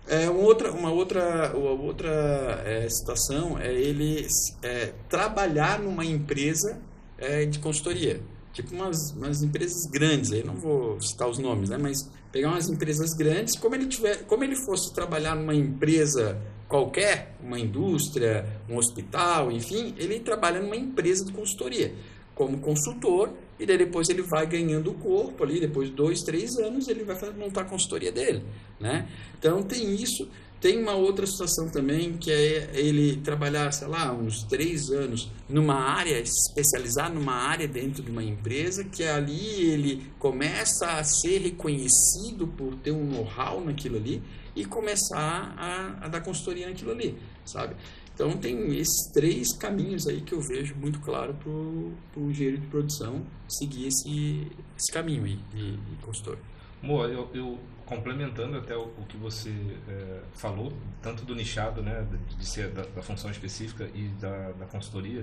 É, 0.08 0.30
uma 0.30 0.40
outra, 0.40 0.72
uma 0.72 0.90
outra, 0.90 1.56
uma 1.56 1.70
outra 1.70 2.62
é, 2.64 2.88
situação 2.88 3.58
é 3.58 3.72
ele 3.72 4.26
é, 4.62 4.92
trabalhar 5.08 5.80
numa 5.80 6.04
empresa 6.04 6.80
é, 7.18 7.44
de 7.44 7.58
consultoria. 7.58 8.20
Tipo 8.52 8.74
umas, 8.74 9.10
umas 9.12 9.42
empresas 9.42 9.84
grandes, 9.90 10.32
aí 10.32 10.42
não 10.42 10.54
vou 10.54 11.00
citar 11.00 11.28
os 11.28 11.38
nomes, 11.38 11.68
né? 11.68 11.76
mas 11.76 12.08
pegar 12.32 12.48
umas 12.48 12.68
empresas 12.68 13.12
grandes, 13.14 13.58
como 13.58 13.74
ele, 13.74 13.86
tiver, 13.86 14.24
como 14.26 14.44
ele 14.44 14.56
fosse 14.56 14.94
trabalhar 14.94 15.34
numa 15.34 15.54
empresa 15.54 16.40
qualquer, 16.66 17.36
uma 17.42 17.58
indústria, 17.58 18.46
um 18.68 18.76
hospital, 18.76 19.52
enfim, 19.52 19.94
ele 19.98 20.20
trabalha 20.20 20.60
numa 20.60 20.76
empresa 20.76 21.24
de 21.24 21.32
consultoria 21.32 21.92
como 22.36 22.58
consultor 22.58 23.30
e 23.58 23.64
daí 23.64 23.78
depois 23.78 24.08
ele 24.08 24.22
vai 24.22 24.46
ganhando 24.46 24.90
o 24.90 24.94
corpo 24.94 25.42
ali, 25.42 25.60
depois 25.60 25.88
de 25.88 25.94
dois, 25.94 26.22
três 26.22 26.56
anos 26.56 26.88
ele 26.88 27.04
vai 27.04 27.16
montar 27.32 27.62
a 27.62 27.64
consultoria 27.64 28.12
dele, 28.12 28.42
né? 28.78 29.08
Então 29.38 29.62
tem 29.62 29.94
isso, 29.94 30.28
tem 30.60 30.80
uma 30.80 30.94
outra 30.94 31.26
situação 31.26 31.68
também 31.68 32.14
que 32.14 32.30
é 32.30 32.70
ele 32.74 33.16
trabalhar, 33.16 33.72
sei 33.72 33.88
lá, 33.88 34.12
uns 34.12 34.42
três 34.44 34.90
anos 34.90 35.30
numa 35.48 35.74
área, 35.74 36.18
especializar 36.18 37.12
numa 37.12 37.34
área 37.34 37.66
dentro 37.66 38.02
de 38.02 38.10
uma 38.10 38.22
empresa, 38.22 38.84
que 38.84 39.04
ali 39.04 39.70
ele 39.70 40.06
começa 40.18 40.86
a 40.86 41.04
ser 41.04 41.38
reconhecido 41.38 42.46
por 42.56 42.74
ter 42.76 42.90
um 42.90 43.04
know-how 43.04 43.64
naquilo 43.64 43.96
ali 43.96 44.22
e 44.54 44.64
começar 44.64 45.54
a, 45.56 46.06
a 46.06 46.08
dar 46.08 46.20
consultoria 46.22 46.66
naquilo 46.66 46.90
ali, 46.90 47.16
sabe? 47.44 47.76
Então 48.16 48.34
tem 48.34 48.74
esses 48.78 49.12
três 49.12 49.52
caminhos 49.52 50.06
aí 50.06 50.22
que 50.22 50.32
eu 50.32 50.40
vejo 50.40 50.74
muito 50.76 50.98
claro 51.00 51.34
para 51.34 51.50
o 51.50 52.30
engenheiro 52.30 52.58
de 52.58 52.66
produção 52.66 53.22
seguir 53.46 53.88
esse, 53.88 54.50
esse 54.74 54.90
caminho 54.90 55.24
aí 55.24 55.38
de, 55.54 55.76
de 55.76 55.96
consultor. 55.96 56.38
Mo, 56.80 57.04
eu, 57.04 57.28
eu, 57.34 57.58
complementando 57.84 58.56
até 58.56 58.74
o, 58.74 58.84
o 58.84 59.04
que 59.06 59.18
você 59.18 59.52
é, 59.86 60.20
falou, 60.32 60.72
tanto 61.02 61.26
do 61.26 61.34
nichado, 61.34 61.82
né, 61.82 62.06
de, 62.30 62.36
de 62.36 62.48
ser 62.48 62.70
da, 62.70 62.86
da, 62.86 63.02
função 63.02 63.30
específica 63.30 63.86
e 63.94 64.08
da, 64.18 64.52
da, 64.52 64.64
consultoria, 64.64 65.22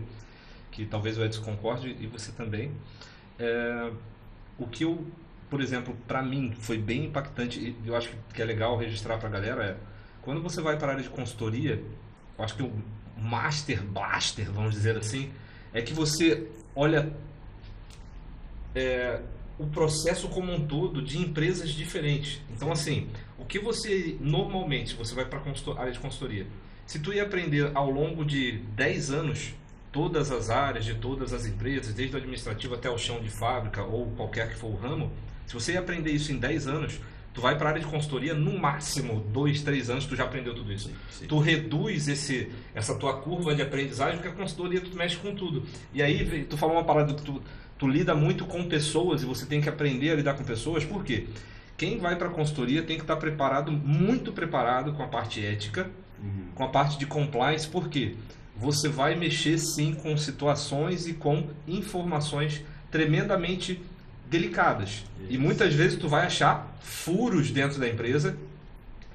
que 0.69 0.85
talvez 0.85 1.17
o 1.17 1.23
Edson 1.23 1.41
concorde 1.41 1.97
e 1.99 2.05
você 2.05 2.31
também, 2.31 2.71
é, 3.39 3.91
o 4.59 4.67
que 4.67 4.83
eu, 4.83 5.03
por 5.49 5.61
exemplo, 5.61 5.97
para 6.07 6.21
mim 6.21 6.53
foi 6.59 6.77
bem 6.77 7.05
impactante 7.05 7.59
e 7.59 7.87
eu 7.87 7.95
acho 7.95 8.15
que 8.35 8.39
é 8.39 8.45
legal 8.45 8.77
registrar 8.77 9.17
para 9.17 9.29
a 9.29 9.31
galera 9.31 9.63
é 9.63 9.93
quando 10.23 10.41
você 10.41 10.61
vai 10.61 10.77
para 10.77 10.87
a 10.87 10.91
área 10.91 11.03
de 11.03 11.09
consultoria, 11.09 11.83
acho 12.37 12.55
que 12.55 12.63
o 12.63 12.71
master 13.17 13.81
blaster, 13.83 14.51
vamos 14.51 14.73
dizer 14.73 14.97
assim, 14.97 15.31
é 15.73 15.81
que 15.81 15.93
você 15.93 16.47
olha 16.75 17.11
é, 18.75 19.19
o 19.57 19.67
processo 19.67 20.27
como 20.29 20.51
um 20.51 20.65
todo 20.65 21.01
de 21.01 21.19
empresas 21.19 21.69
diferentes. 21.69 22.41
Então, 22.49 22.71
assim, 22.71 23.09
o 23.37 23.45
que 23.45 23.59
você 23.59 24.17
normalmente 24.19 24.95
você 24.95 25.13
vai 25.13 25.25
para 25.25 25.39
a 25.39 25.79
área 25.79 25.91
de 25.91 25.99
consultoria, 25.99 26.47
se 26.85 26.99
tu 26.99 27.13
ia 27.13 27.23
aprender 27.23 27.71
ao 27.73 27.89
longo 27.89 28.25
de 28.25 28.57
10 28.75 29.11
anos 29.11 29.53
todas 29.91 30.31
as 30.31 30.49
áreas 30.49 30.83
de 30.85 30.95
todas 30.95 31.33
as 31.33 31.45
empresas, 31.45 31.93
desde 31.93 32.15
o 32.15 32.17
administrativo 32.17 32.73
até 32.73 32.89
o 32.89 32.97
chão 32.97 33.21
de 33.21 33.29
fábrica 33.29 33.83
ou 33.83 34.07
qualquer 34.17 34.49
que 34.49 34.55
for 34.55 34.67
o 34.67 34.75
ramo, 34.75 35.11
se 35.45 35.53
você 35.53 35.73
ia 35.73 35.79
aprender 35.79 36.11
isso 36.11 36.31
em 36.31 36.37
10 36.37 36.67
anos, 36.67 36.99
Tu 37.33 37.41
vai 37.41 37.57
para 37.57 37.67
a 37.67 37.69
área 37.71 37.81
de 37.81 37.87
consultoria, 37.87 38.33
no 38.33 38.57
máximo, 38.59 39.21
dois, 39.31 39.61
três 39.61 39.89
anos, 39.89 40.05
tu 40.05 40.15
já 40.15 40.23
aprendeu 40.23 40.53
tudo 40.53 40.71
isso. 40.71 40.89
Sim, 40.89 40.95
sim. 41.09 41.25
Tu 41.25 41.39
reduz 41.39 42.07
esse, 42.07 42.51
essa 42.75 42.93
tua 42.95 43.17
curva 43.17 43.55
de 43.55 43.61
aprendizagem, 43.61 44.17
porque 44.17 44.29
a 44.29 44.31
consultoria 44.31 44.79
tu 44.79 44.95
mexe 44.95 45.17
com 45.17 45.33
tudo. 45.33 45.63
E 45.93 46.03
aí, 46.03 46.45
tu 46.45 46.57
falou 46.57 46.75
uma 46.75 46.83
parada 46.83 47.13
que 47.13 47.23
tu, 47.23 47.41
tu 47.77 47.87
lida 47.87 48.13
muito 48.13 48.45
com 48.45 48.63
pessoas 48.65 49.23
e 49.23 49.25
você 49.25 49.45
tem 49.45 49.59
que 49.59 49.67
aprender 49.67 50.11
a 50.11 50.15
lidar 50.15 50.35
com 50.35 50.43
pessoas, 50.43 50.85
por 50.85 51.03
quê? 51.03 51.27
Quem 51.75 51.97
vai 51.97 52.15
para 52.15 52.27
a 52.27 52.31
consultoria 52.31 52.83
tem 52.83 52.97
que 52.97 53.03
estar 53.03 53.15
preparado, 53.15 53.71
muito 53.71 54.31
preparado 54.31 54.93
com 54.93 55.01
a 55.01 55.07
parte 55.07 55.43
ética, 55.43 55.89
uhum. 56.21 56.49
com 56.53 56.63
a 56.63 56.67
parte 56.67 56.99
de 56.99 57.07
compliance, 57.07 57.67
por 57.67 57.89
quê? 57.89 58.15
você 58.55 58.87
vai 58.87 59.15
mexer 59.15 59.57
sim 59.57 59.93
com 59.93 60.15
situações 60.15 61.07
e 61.07 61.13
com 61.13 61.47
informações 61.67 62.63
tremendamente 62.91 63.81
delicadas. 64.25 65.03
E 65.29 65.37
muitas 65.37 65.73
vezes 65.73 65.97
tu 65.97 66.07
vai 66.07 66.25
achar 66.25 66.75
furos 66.81 67.51
dentro 67.51 67.79
da 67.79 67.87
empresa 67.87 68.37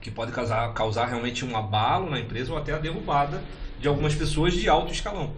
que 0.01 0.11
pode 0.11 0.33
causar, 0.33 0.73
causar 0.75 1.07
realmente 1.07 1.45
um 1.45 1.57
abalo 1.57 2.09
na 2.09 2.21
empresa 2.21 2.53
ou 2.53 2.59
até 2.59 2.73
a 2.73 2.79
derrubada 2.79 3.43
de 3.81 3.89
algumas 3.89 4.15
pessoas 4.15 4.55
de 4.55 4.69
alto 4.69 4.93
escalão. 4.93 5.33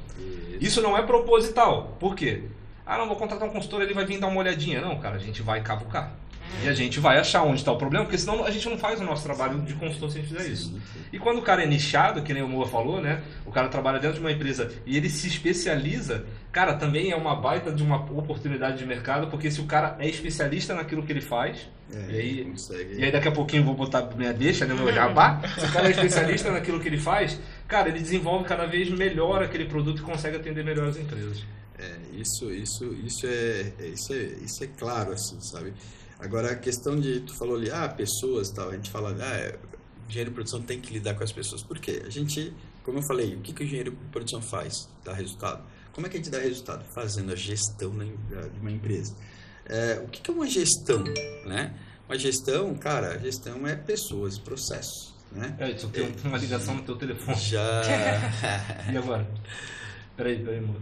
Isso 0.60 0.82
não 0.82 0.96
é 0.96 1.02
proposital. 1.02 1.96
Por 1.98 2.14
quê? 2.14 2.44
Ah, 2.84 2.98
não, 2.98 3.06
vou 3.06 3.16
contratar 3.16 3.48
um 3.48 3.52
consultor, 3.52 3.82
ele 3.82 3.94
vai 3.94 4.04
vir 4.04 4.18
dar 4.18 4.26
uma 4.26 4.40
olhadinha. 4.40 4.80
Não, 4.80 4.98
cara, 4.98 5.16
a 5.16 5.18
gente 5.18 5.42
vai 5.42 5.62
cavucar. 5.62 6.12
E 6.62 6.68
a 6.68 6.72
gente 6.72 7.00
vai 7.00 7.18
achar 7.18 7.42
onde 7.42 7.60
está 7.60 7.72
o 7.72 7.76
problema, 7.76 8.04
porque 8.04 8.18
senão 8.18 8.44
a 8.44 8.50
gente 8.50 8.68
não 8.68 8.76
faz 8.76 9.00
o 9.00 9.04
nosso 9.04 9.22
trabalho 9.22 9.60
de 9.62 9.74
consultor 9.74 10.10
se 10.10 10.18
a 10.18 10.20
gente 10.20 10.32
fizer 10.34 10.50
isso. 10.50 10.78
E 11.12 11.18
quando 11.18 11.38
o 11.38 11.42
cara 11.42 11.62
é 11.62 11.66
nichado, 11.66 12.22
que 12.22 12.34
nem 12.34 12.42
o 12.42 12.48
Moa 12.48 12.66
falou, 12.66 13.00
né? 13.00 13.22
O 13.46 13.50
cara 13.50 13.68
trabalha 13.68 13.98
dentro 13.98 14.16
de 14.16 14.20
uma 14.20 14.30
empresa 14.30 14.70
e 14.84 14.96
ele 14.96 15.08
se 15.08 15.26
especializa, 15.26 16.24
cara, 16.52 16.74
também 16.74 17.10
é 17.10 17.16
uma 17.16 17.34
baita 17.34 17.72
de 17.72 17.82
uma 17.82 17.96
oportunidade 17.96 18.78
de 18.78 18.86
mercado, 18.86 19.28
porque 19.28 19.50
se 19.50 19.60
o 19.60 19.64
cara 19.64 19.96
é 19.98 20.08
especialista 20.08 20.74
naquilo 20.74 21.02
que 21.02 21.12
ele 21.12 21.22
faz, 21.22 21.68
é, 21.92 22.12
e, 22.12 22.18
aí, 22.18 22.44
consegue. 22.44 22.94
e 22.94 23.04
aí 23.04 23.10
daqui 23.10 23.28
a 23.28 23.32
pouquinho 23.32 23.62
eu 23.62 23.66
vou 23.66 23.74
botar 23.74 24.02
minha 24.16 24.32
deixa, 24.32 24.66
né, 24.66 24.74
meu 24.74 24.92
jabá, 24.94 25.40
se 25.58 25.64
o 25.64 25.72
cara 25.72 25.88
é 25.88 25.90
especialista 25.90 26.50
naquilo 26.50 26.78
que 26.78 26.88
ele 26.88 26.98
faz, 26.98 27.38
cara, 27.66 27.88
ele 27.88 28.00
desenvolve 28.00 28.44
cada 28.44 28.66
vez 28.66 28.90
melhor 28.90 29.42
aquele 29.42 29.64
produto 29.64 30.00
e 30.00 30.02
consegue 30.02 30.36
atender 30.36 30.64
melhor 30.64 30.88
as 30.88 30.96
empresas. 30.96 31.42
É, 31.78 31.96
isso, 32.12 32.52
isso, 32.52 32.94
isso 33.04 33.26
é, 33.26 33.72
isso 33.86 34.12
é, 34.12 34.22
isso 34.44 34.64
é 34.64 34.66
claro, 34.66 35.12
assim, 35.12 35.40
sabe? 35.40 35.72
Agora, 36.20 36.52
a 36.52 36.56
questão 36.56 37.00
de, 37.00 37.20
tu 37.20 37.34
falou 37.34 37.56
ali, 37.56 37.70
ah, 37.70 37.88
pessoas 37.88 38.50
tal, 38.50 38.70
a 38.70 38.74
gente 38.74 38.90
fala, 38.90 39.16
ah, 39.18 39.36
é, 39.36 39.58
engenheiro 40.08 40.30
de 40.30 40.34
produção 40.34 40.60
tem 40.60 40.80
que 40.80 40.92
lidar 40.92 41.14
com 41.14 41.24
as 41.24 41.32
pessoas. 41.32 41.62
Por 41.62 41.78
quê? 41.78 42.02
A 42.04 42.10
gente, 42.10 42.52
como 42.82 42.98
eu 42.98 43.02
falei, 43.02 43.34
o 43.34 43.40
que, 43.40 43.52
que 43.52 43.62
o 43.62 43.64
engenheiro 43.64 43.92
de 43.92 43.96
produção 44.12 44.42
faz? 44.42 44.88
Dá 45.04 45.14
resultado. 45.14 45.64
Como 45.92 46.06
é 46.06 46.10
que 46.10 46.16
a 46.16 46.20
gente 46.20 46.30
dá 46.30 46.38
resultado? 46.38 46.84
Fazendo 46.94 47.32
a 47.32 47.36
gestão 47.36 47.90
de 47.90 48.60
uma 48.60 48.70
empresa. 48.70 49.14
É, 49.66 50.02
o 50.04 50.08
que, 50.08 50.20
que 50.20 50.30
é 50.30 50.34
uma 50.34 50.48
gestão, 50.48 51.02
né? 51.46 51.74
Uma 52.08 52.18
gestão, 52.18 52.74
cara, 52.74 53.14
a 53.14 53.18
gestão 53.18 53.66
é 53.66 53.76
pessoas, 53.76 54.38
processos, 54.38 55.14
né? 55.30 55.54
É, 55.58 55.72
tu 55.72 55.88
tem 55.88 56.04
é, 56.04 56.28
uma 56.28 56.38
ligação 56.38 56.74
no 56.74 56.82
teu 56.82 56.96
telefone. 56.96 57.38
Já. 57.38 57.82
e 58.92 58.96
agora? 58.96 59.28
Peraí, 60.16 60.44
peraí, 60.44 60.58
amor. 60.58 60.76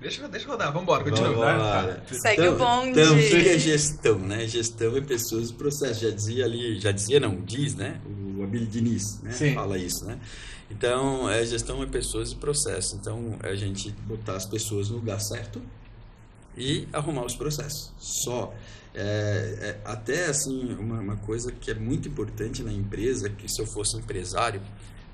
Deixa, 0.00 0.28
deixa 0.28 0.46
eu 0.46 0.50
rodar, 0.50 0.72
vambora, 0.72 1.02
continua. 1.04 1.30
Vambora. 1.30 2.02
Segue 2.10 2.42
então, 2.42 2.54
o 2.54 2.58
bonde. 2.58 3.00
Então, 3.00 3.14
o 3.14 3.18
que 3.18 3.48
é 3.48 3.58
gestão, 3.58 4.18
né? 4.18 4.46
Gestão 4.46 4.96
é 4.96 5.00
pessoas 5.00 5.48
e 5.48 5.54
processos. 5.54 5.98
Já 6.00 6.10
dizia 6.10 6.44
ali, 6.44 6.78
já 6.78 6.92
dizia 6.92 7.18
não, 7.18 7.40
diz, 7.40 7.74
né? 7.74 8.00
O 8.36 8.42
Abílio 8.42 8.66
Diniz, 8.66 9.20
né? 9.22 9.32
Sim. 9.32 9.54
Fala 9.54 9.78
isso, 9.78 10.04
né? 10.04 10.18
Então, 10.70 11.30
é, 11.30 11.44
gestão 11.46 11.82
é 11.82 11.86
pessoas 11.86 12.32
e 12.32 12.36
processos. 12.36 12.92
Então, 12.92 13.38
é 13.42 13.48
a 13.48 13.56
gente 13.56 13.90
botar 13.90 14.36
as 14.36 14.44
pessoas 14.44 14.90
no 14.90 14.96
lugar 14.96 15.18
certo 15.20 15.62
e 16.56 16.86
arrumar 16.92 17.24
os 17.24 17.34
processos. 17.34 17.92
Só. 17.98 18.52
É, 18.94 19.58
é, 19.60 19.80
até, 19.84 20.26
assim, 20.26 20.74
uma, 20.74 21.00
uma 21.00 21.16
coisa 21.16 21.52
que 21.52 21.70
é 21.70 21.74
muito 21.74 22.08
importante 22.08 22.62
na 22.62 22.72
empresa, 22.72 23.30
que 23.30 23.48
se 23.48 23.60
eu 23.60 23.66
fosse 23.66 23.96
empresário, 23.96 24.60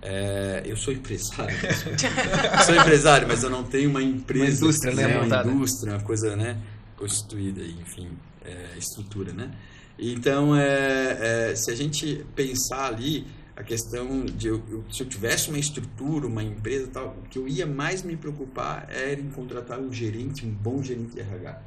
é, 0.02 0.62
eu 0.66 0.76
sou 0.76 0.92
empresário. 0.92 1.56
sou 2.66 2.74
empresário, 2.74 3.28
mas 3.28 3.44
eu 3.44 3.50
não 3.50 3.62
tenho 3.62 3.88
uma 3.88 4.02
empresa. 4.02 4.44
Uma 4.44 4.50
indústria, 4.56 4.94
né? 4.94 5.18
Uma 5.18 5.44
indústria, 5.44 5.92
uma 5.92 6.02
coisa, 6.02 6.34
né? 6.34 6.60
Constituída, 6.96 7.62
enfim, 7.62 8.10
é, 8.44 8.76
estrutura, 8.76 9.32
né? 9.32 9.52
Então, 9.96 10.56
é, 10.56 11.50
é, 11.50 11.54
se 11.54 11.70
a 11.70 11.76
gente 11.76 12.26
pensar 12.34 12.86
ali 12.86 13.26
a 13.54 13.62
questão 13.62 14.24
de 14.24 14.48
eu, 14.48 14.62
eu, 14.68 14.84
se 14.90 15.02
eu 15.02 15.08
tivesse 15.08 15.48
uma 15.48 15.58
estrutura, 15.58 16.26
uma 16.26 16.42
empresa 16.42 16.88
tal, 16.92 17.16
o 17.24 17.28
que 17.28 17.38
eu 17.38 17.46
ia 17.46 17.66
mais 17.66 18.02
me 18.02 18.16
preocupar 18.16 18.88
era 18.90 19.20
em 19.20 19.28
contratar 19.30 19.78
um 19.78 19.92
gerente, 19.92 20.44
um 20.44 20.50
bom 20.50 20.82
gerente 20.82 21.14
de 21.14 21.20
RH. 21.20 21.62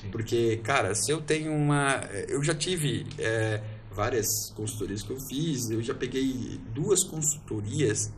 Sim. 0.00 0.10
Porque, 0.10 0.60
cara, 0.64 0.94
se 0.94 1.10
eu 1.10 1.22
tenho 1.22 1.52
uma. 1.52 2.02
Eu 2.28 2.42
já 2.42 2.54
tive 2.54 3.06
é, 3.18 3.62
várias 3.94 4.26
consultorias 4.54 5.02
que 5.02 5.10
eu 5.10 5.20
fiz, 5.28 5.70
eu 5.70 5.82
já 5.82 5.94
peguei 5.94 6.60
duas 6.74 7.04
consultorias, 7.04 8.12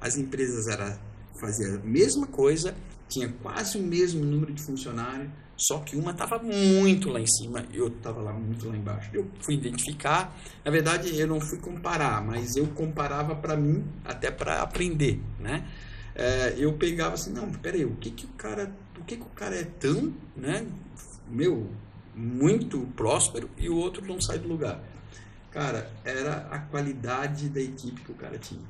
as 0.00 0.16
empresas 0.16 0.66
era 0.68 0.98
faziam 1.40 1.76
a 1.76 1.78
mesma 1.78 2.26
coisa, 2.26 2.74
tinha 3.08 3.28
quase 3.28 3.78
o 3.78 3.82
mesmo 3.82 4.24
número 4.24 4.52
de 4.52 4.62
funcionários, 4.62 5.30
só 5.56 5.78
que 5.78 5.96
uma 5.96 6.10
estava 6.10 6.38
muito 6.38 7.08
lá 7.08 7.20
em 7.20 7.26
cima 7.26 7.64
e 7.72 7.80
outra 7.80 7.98
estava 7.98 8.20
lá 8.20 8.32
muito 8.32 8.68
lá 8.68 8.76
embaixo. 8.76 9.10
Eu 9.12 9.26
fui 9.40 9.54
identificar, 9.54 10.36
na 10.64 10.70
verdade 10.70 11.18
eu 11.18 11.26
não 11.26 11.40
fui 11.40 11.58
comparar, 11.58 12.22
mas 12.22 12.56
eu 12.56 12.66
comparava 12.68 13.34
para 13.34 13.56
mim 13.56 13.84
até 14.04 14.30
para 14.30 14.60
aprender, 14.60 15.20
né? 15.38 15.66
É, 16.14 16.54
eu 16.56 16.72
pegava 16.72 17.14
assim, 17.14 17.32
não, 17.32 17.50
peraí, 17.50 17.84
o 17.84 17.94
que 17.96 18.10
que 18.10 18.24
o 18.24 18.28
cara, 18.30 18.74
o 18.98 19.04
que 19.04 19.16
que 19.16 19.22
o 19.22 19.30
cara 19.34 19.54
é 19.54 19.64
tão, 19.64 20.14
né? 20.34 20.66
Meu, 21.28 21.70
muito 22.14 22.80
próspero 22.96 23.50
e 23.58 23.68
o 23.68 23.76
outro 23.76 24.06
não 24.06 24.20
sai 24.20 24.38
do 24.38 24.48
lugar. 24.48 24.82
Cara, 25.56 25.90
era 26.04 26.46
a 26.50 26.58
qualidade 26.58 27.48
da 27.48 27.62
equipe 27.62 28.02
que 28.02 28.12
o 28.12 28.14
cara 28.14 28.36
tinha. 28.36 28.60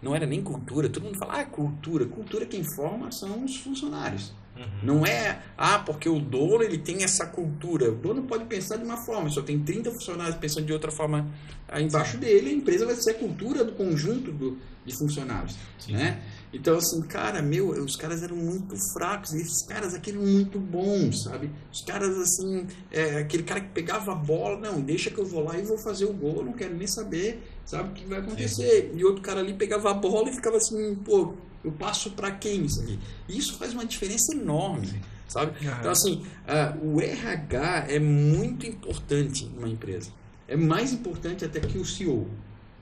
Não 0.00 0.14
era 0.14 0.24
nem 0.24 0.40
cultura. 0.40 0.88
Todo 0.88 1.02
mundo 1.02 1.18
fala, 1.18 1.40
ah, 1.40 1.44
cultura. 1.44 2.06
Cultura 2.06 2.46
quem 2.46 2.62
forma 2.62 3.10
são 3.10 3.44
os 3.44 3.56
funcionários. 3.56 4.32
Uhum. 4.56 4.66
Não 4.84 5.04
é, 5.04 5.42
ah, 5.58 5.80
porque 5.80 6.08
o 6.08 6.20
dono 6.20 6.62
ele 6.62 6.78
tem 6.78 7.02
essa 7.02 7.26
cultura. 7.26 7.90
O 7.90 7.96
dono 7.96 8.22
pode 8.22 8.44
pensar 8.44 8.76
de 8.76 8.84
uma 8.84 8.98
forma, 8.98 9.28
só 9.30 9.42
tem 9.42 9.58
30 9.58 9.90
funcionários 9.90 10.36
pensando 10.36 10.64
de 10.64 10.72
outra 10.72 10.92
forma 10.92 11.26
aí 11.66 11.82
embaixo 11.82 12.16
dele, 12.18 12.50
a 12.50 12.52
empresa 12.52 12.86
vai 12.86 12.94
ser 12.94 13.10
a 13.10 13.14
cultura 13.14 13.64
do 13.64 13.72
conjunto 13.72 14.30
do, 14.30 14.58
de 14.86 14.96
funcionários. 14.96 15.56
Sim. 15.76 15.94
Né? 15.94 16.22
Então, 16.52 16.76
assim, 16.76 17.00
cara, 17.02 17.40
meu, 17.40 17.68
os 17.68 17.94
caras 17.94 18.22
eram 18.22 18.36
muito 18.36 18.74
fracos, 18.92 19.32
e 19.32 19.40
esses 19.40 19.64
caras 19.66 19.94
aqui 19.94 20.10
eram 20.10 20.22
muito 20.22 20.58
bons, 20.58 21.22
sabe? 21.22 21.48
Os 21.72 21.80
caras, 21.82 22.16
assim, 22.18 22.66
é, 22.90 23.18
aquele 23.18 23.44
cara 23.44 23.60
que 23.60 23.68
pegava 23.68 24.12
a 24.12 24.16
bola, 24.16 24.58
não, 24.58 24.80
deixa 24.80 25.10
que 25.10 25.18
eu 25.18 25.24
vou 25.24 25.44
lá 25.44 25.56
e 25.56 25.62
vou 25.62 25.78
fazer 25.78 26.06
o 26.06 26.12
gol, 26.12 26.44
não 26.44 26.52
quero 26.52 26.74
nem 26.74 26.88
saber, 26.88 27.40
sabe, 27.64 27.90
o 27.90 27.92
que 27.92 28.04
vai 28.04 28.18
acontecer. 28.18 28.90
Sim. 28.90 28.98
E 28.98 29.04
outro 29.04 29.22
cara 29.22 29.40
ali 29.40 29.54
pegava 29.54 29.92
a 29.92 29.94
bola 29.94 30.28
e 30.28 30.32
ficava 30.32 30.56
assim, 30.56 30.96
pô, 30.96 31.34
eu 31.64 31.70
passo 31.70 32.10
para 32.10 32.32
quem 32.32 32.64
isso 32.64 32.82
aqui? 32.82 32.98
E 33.28 33.38
isso 33.38 33.56
faz 33.56 33.72
uma 33.72 33.84
diferença 33.84 34.34
enorme, 34.34 34.88
Sim. 34.88 35.00
sabe? 35.28 35.52
Então, 35.78 35.92
assim, 35.92 36.24
uh, 36.48 36.84
o 36.84 37.00
RH 37.00 37.86
é 37.88 38.00
muito 38.00 38.66
importante 38.66 39.46
numa 39.54 39.68
empresa. 39.68 40.10
É 40.48 40.56
mais 40.56 40.92
importante 40.92 41.44
até 41.44 41.60
que 41.60 41.78
o 41.78 41.84
CEO 41.84 42.26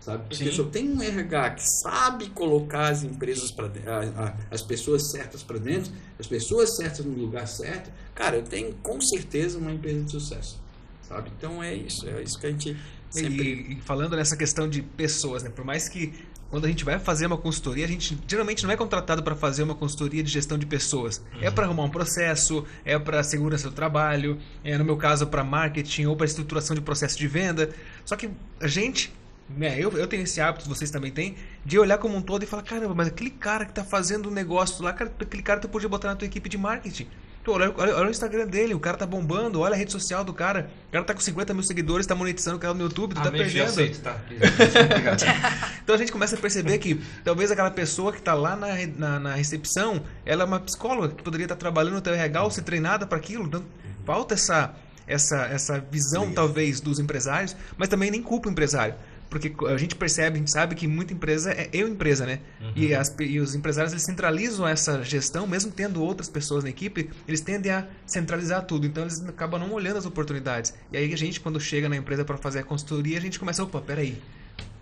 sabe? 0.00 0.24
Porque 0.24 0.44
Sim. 0.44 0.52
se 0.52 0.58
eu 0.58 0.66
tenho 0.66 0.94
um 0.94 1.02
RH 1.02 1.50
que 1.50 1.68
sabe 1.82 2.30
colocar 2.30 2.88
as 2.88 3.02
empresas 3.02 3.50
para 3.50 3.70
as 4.50 4.62
pessoas 4.62 5.10
certas 5.10 5.42
para 5.42 5.58
dentro, 5.58 5.92
as 6.18 6.26
pessoas 6.26 6.76
certas 6.76 7.04
no 7.04 7.14
lugar 7.14 7.46
certo, 7.46 7.90
cara, 8.14 8.36
eu 8.36 8.42
tenho 8.42 8.74
com 8.82 9.00
certeza 9.00 9.58
uma 9.58 9.72
empresa 9.72 10.02
de 10.02 10.10
sucesso, 10.10 10.60
sabe? 11.02 11.30
Então 11.36 11.62
é 11.62 11.74
isso, 11.74 12.08
é 12.08 12.22
isso 12.22 12.38
que 12.38 12.46
a 12.46 12.50
gente 12.50 12.76
sempre... 13.10 13.44
E, 13.44 13.72
e 13.74 13.80
falando 13.80 14.16
nessa 14.16 14.36
questão 14.36 14.68
de 14.68 14.82
pessoas, 14.82 15.42
né? 15.42 15.50
Por 15.50 15.64
mais 15.64 15.88
que 15.88 16.12
quando 16.50 16.64
a 16.64 16.68
gente 16.68 16.84
vai 16.84 16.98
fazer 16.98 17.26
uma 17.26 17.36
consultoria, 17.36 17.84
a 17.84 17.88
gente 17.88 18.18
geralmente 18.26 18.64
não 18.64 18.72
é 18.72 18.76
contratado 18.76 19.22
para 19.22 19.36
fazer 19.36 19.62
uma 19.62 19.74
consultoria 19.74 20.22
de 20.22 20.30
gestão 20.30 20.56
de 20.56 20.64
pessoas. 20.64 21.22
É 21.32 21.36
uhum. 21.36 21.44
É 21.44 21.50
para 21.50 21.66
arrumar 21.66 21.84
um 21.84 21.90
processo, 21.90 22.64
é 22.84 22.98
para 22.98 23.22
segurança 23.22 23.68
do 23.68 23.74
trabalho, 23.74 24.38
é 24.64 24.76
no 24.78 24.84
meu 24.84 24.96
caso 24.96 25.26
para 25.26 25.44
marketing 25.44 26.06
ou 26.06 26.16
para 26.16 26.24
estruturação 26.24 26.74
de 26.74 26.80
processo 26.80 27.18
de 27.18 27.28
venda. 27.28 27.70
Só 28.04 28.16
que 28.16 28.30
a 28.60 28.66
gente 28.66 29.12
é, 29.60 29.78
eu, 29.78 29.90
eu 29.92 30.06
tenho 30.06 30.22
esse 30.22 30.40
hábito, 30.40 30.68
vocês 30.68 30.90
também 30.90 31.10
têm, 31.10 31.36
de 31.64 31.78
olhar 31.78 31.98
como 31.98 32.16
um 32.16 32.22
todo 32.22 32.42
e 32.42 32.46
falar, 32.46 32.62
caramba, 32.62 32.94
mas 32.94 33.08
aquele 33.08 33.30
cara 33.30 33.64
que 33.64 33.70
está 33.70 33.82
fazendo 33.82 34.28
um 34.28 34.32
negócio 34.32 34.84
lá, 34.84 34.92
cara, 34.92 35.10
aquele 35.20 35.42
cara 35.42 35.58
tu 35.58 35.68
podia 35.68 35.88
botar 35.88 36.08
na 36.08 36.16
tua 36.16 36.26
equipe 36.26 36.48
de 36.48 36.58
marketing. 36.58 37.06
Tu, 37.42 37.52
olha, 37.52 37.72
olha, 37.76 37.96
olha, 37.96 38.08
o 38.08 38.10
Instagram 38.10 38.46
dele, 38.46 38.74
o 38.74 38.80
cara 38.80 38.96
tá 38.96 39.06
bombando, 39.06 39.60
olha 39.60 39.74
a 39.74 39.76
rede 39.76 39.90
social 39.90 40.22
do 40.22 40.34
cara. 40.34 40.70
O 40.88 40.92
cara 40.92 41.04
tá 41.04 41.14
com 41.14 41.20
50 41.20 41.54
mil 41.54 41.62
seguidores, 41.62 42.06
tá 42.06 42.14
monetizando 42.14 42.58
o 42.58 42.60
canal 42.60 42.74
no 42.74 42.82
YouTube, 42.82 43.14
tu 43.14 43.20
ah, 43.20 43.24
tá 43.24 43.30
perdendo. 43.30 43.64
Aceito, 43.64 44.00
tá? 44.02 44.20
então 45.82 45.94
a 45.94 45.98
gente 45.98 46.12
começa 46.12 46.36
a 46.36 46.38
perceber 46.38 46.76
que 46.78 47.00
talvez 47.24 47.50
aquela 47.50 47.70
pessoa 47.70 48.12
que 48.12 48.20
tá 48.20 48.34
lá 48.34 48.54
na, 48.54 48.68
na, 48.96 49.20
na 49.20 49.34
recepção, 49.34 50.02
ela 50.26 50.42
é 50.42 50.46
uma 50.46 50.60
psicóloga 50.60 51.14
que 51.14 51.22
poderia 51.22 51.44
estar 51.44 51.54
tá 51.54 51.58
trabalhando 51.60 51.94
no 51.94 52.00
teu 52.02 52.12
RH, 52.12 52.50
ser 52.50 52.62
treinada 52.62 53.06
para 53.06 53.16
aquilo. 53.16 53.44
Então, 53.44 53.64
falta 54.04 54.34
essa, 54.34 54.74
essa, 55.06 55.46
essa 55.46 55.80
visão, 55.80 56.30
talvez, 56.32 56.80
dos 56.80 56.98
empresários, 56.98 57.56
mas 57.78 57.88
também 57.88 58.10
nem 58.10 58.22
culpa 58.22 58.48
o 58.48 58.52
empresário. 58.52 58.94
Porque 59.30 59.52
a 59.66 59.76
gente 59.76 59.94
percebe, 59.94 60.36
a 60.36 60.38
gente 60.38 60.50
sabe 60.50 60.74
que 60.74 60.86
muita 60.86 61.12
empresa 61.12 61.50
é 61.50 61.68
eu 61.72 61.86
empresa, 61.86 62.24
né? 62.24 62.40
Uhum. 62.60 62.72
E, 62.74 62.94
as, 62.94 63.14
e 63.20 63.38
os 63.38 63.54
empresários 63.54 63.92
eles 63.92 64.04
centralizam 64.04 64.66
essa 64.66 65.02
gestão, 65.02 65.46
mesmo 65.46 65.70
tendo 65.70 66.02
outras 66.02 66.28
pessoas 66.28 66.64
na 66.64 66.70
equipe, 66.70 67.10
eles 67.26 67.40
tendem 67.40 67.70
a 67.70 67.86
centralizar 68.06 68.64
tudo. 68.64 68.86
Então 68.86 69.02
eles 69.02 69.20
acabam 69.26 69.60
não 69.60 69.72
olhando 69.72 69.98
as 69.98 70.06
oportunidades. 70.06 70.72
E 70.90 70.96
aí 70.96 71.12
a 71.12 71.16
gente, 71.16 71.40
quando 71.40 71.60
chega 71.60 71.88
na 71.88 71.96
empresa 71.96 72.24
para 72.24 72.38
fazer 72.38 72.60
a 72.60 72.64
consultoria, 72.64 73.18
a 73.18 73.20
gente 73.20 73.38
começa, 73.38 73.62
opa, 73.62 73.80
peraí, 73.80 74.16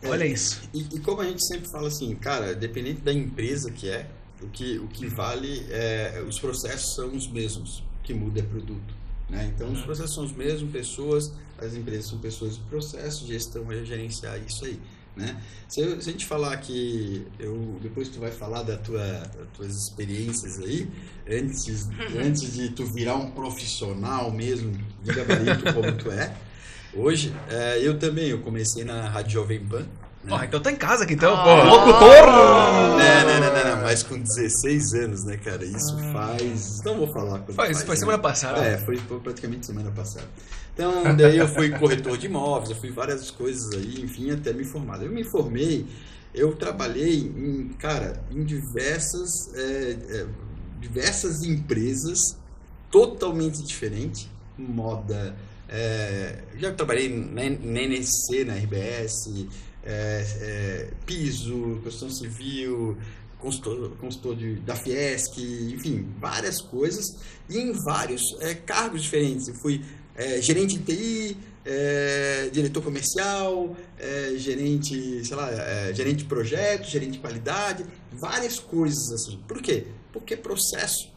olha 0.04 0.24
é, 0.24 0.28
isso. 0.28 0.62
E, 0.72 0.82
e, 0.94 1.00
como 1.00 1.20
a 1.20 1.24
gente 1.24 1.44
sempre 1.44 1.68
fala 1.68 1.88
assim, 1.88 2.14
cara, 2.14 2.54
dependente 2.54 3.00
da 3.00 3.12
empresa 3.12 3.70
que 3.72 3.88
é, 3.88 4.08
o 4.40 4.48
que, 4.48 4.78
o 4.78 4.86
que 4.86 5.06
vale 5.06 5.66
é 5.70 6.22
os 6.26 6.38
processos 6.38 6.94
são 6.94 7.14
os 7.16 7.26
mesmos, 7.26 7.80
o 8.00 8.04
que 8.04 8.14
muda 8.14 8.38
é 8.40 8.42
produto. 8.42 9.05
Né? 9.28 9.52
Então, 9.54 9.70
os 9.72 9.80
uhum. 9.80 9.84
processos 9.84 10.14
são 10.14 10.24
os 10.24 10.32
mesmos, 10.32 10.70
pessoas, 10.70 11.32
as 11.58 11.74
empresas 11.74 12.06
são 12.06 12.18
pessoas 12.18 12.54
de 12.54 12.60
processo, 12.62 13.26
gestão 13.26 13.70
é 13.72 13.84
gerenciar 13.84 14.38
isso 14.38 14.64
aí. 14.64 14.78
Né? 15.16 15.34
Se, 15.66 15.80
eu, 15.80 16.00
se, 16.00 16.10
a 16.10 16.12
gente 16.12 16.26
falar 16.26 16.54
que 16.58 17.26
eu 17.38 17.78
depois 17.82 18.10
tu 18.10 18.20
vai 18.20 18.30
falar 18.30 18.62
da 18.62 18.76
tua, 18.76 19.02
das 19.02 19.48
tuas 19.54 19.74
experiências 19.74 20.58
aí 20.58 20.86
antes 21.26 21.88
antes 22.14 22.52
de 22.52 22.68
tu 22.68 22.84
virar 22.84 23.14
um 23.14 23.30
profissional 23.30 24.30
mesmo 24.30 24.76
de 25.02 25.14
gabarito 25.14 25.72
como 25.72 25.90
tu 25.96 26.10
é 26.10 26.36
hoje 26.92 27.34
é, 27.48 27.78
eu 27.80 27.98
também 27.98 28.28
eu 28.28 28.42
comecei 28.42 28.84
na 28.84 29.08
rádio 29.08 29.32
Jovem 29.32 29.64
Pan 29.66 29.86
então 30.44 30.60
tá 30.60 30.72
em 30.72 30.76
casa 30.76 31.04
aqui 31.04 31.14
então, 31.14 31.34
oh. 31.34 31.44
pô. 31.44 31.54
Locutor! 31.64 32.26
Não, 32.26 32.98
não, 32.98 33.40
não, 33.40 33.54
não, 33.54 33.76
não, 33.76 33.82
mas 33.82 34.02
com 34.02 34.18
16 34.18 34.94
anos, 34.94 35.24
né, 35.24 35.36
cara? 35.36 35.64
Isso 35.64 35.96
faz. 36.12 36.82
Não 36.84 36.96
vou 36.96 37.08
falar 37.08 37.40
quando 37.40 37.54
faz. 37.54 37.82
Foi 37.82 37.94
né? 37.94 37.96
semana 37.96 38.18
passada. 38.18 38.60
É, 38.60 38.78
foi, 38.78 38.96
foi 38.96 39.20
praticamente 39.20 39.66
semana 39.66 39.90
passada. 39.90 40.26
Então, 40.74 41.02
daí 41.16 41.38
eu 41.38 41.48
fui 41.48 41.70
corretor 41.70 42.18
de 42.18 42.26
imóveis, 42.26 42.70
eu 42.70 42.76
fui 42.76 42.90
várias 42.90 43.30
coisas 43.30 43.72
aí, 43.72 44.02
enfim, 44.02 44.30
até 44.30 44.52
me 44.52 44.64
formar. 44.64 45.02
Eu 45.02 45.10
me 45.10 45.24
formei, 45.24 45.86
eu 46.34 46.54
trabalhei 46.54 47.18
em, 47.18 47.68
cara, 47.78 48.20
em 48.30 48.44
diversas, 48.44 49.54
é, 49.54 49.96
é, 50.10 50.26
diversas 50.80 51.42
empresas 51.42 52.36
totalmente 52.90 53.62
diferentes, 53.62 54.28
moda. 54.58 55.34
É, 55.68 56.38
já 56.58 56.72
trabalhei 56.72 57.08
na, 57.08 57.42
na 57.42 57.82
NSC, 57.82 58.44
na 58.44 58.54
RBS, 58.54 59.46
é, 59.86 60.26
é, 60.40 60.90
piso, 61.06 61.80
construção 61.82 62.10
civil, 62.10 62.98
consultor, 63.38 63.90
consultor 64.00 64.36
de, 64.36 64.56
da 64.56 64.74
Fiesc, 64.74 65.38
enfim, 65.72 66.08
várias 66.18 66.60
coisas, 66.60 67.16
e 67.48 67.58
em 67.58 67.72
vários 67.72 68.22
é, 68.40 68.54
cargos 68.54 69.02
diferentes. 69.02 69.48
Eu 69.48 69.54
fui 69.54 69.82
é, 70.16 70.42
gerente 70.42 70.78
de 70.78 70.84
TI, 70.84 71.36
é, 71.64 72.50
diretor 72.52 72.82
comercial, 72.82 73.76
é, 73.98 74.34
gerente, 74.36 75.24
sei 75.24 75.36
lá, 75.36 75.92
gerente 75.92 76.18
de 76.18 76.24
projetos, 76.24 76.90
gerente 76.90 77.12
de 77.12 77.18
qualidade, 77.18 77.86
várias 78.12 78.58
coisas 78.58 79.12
assim. 79.12 79.38
Por 79.46 79.62
quê? 79.62 79.86
Porque 80.12 80.36
processo. 80.36 81.15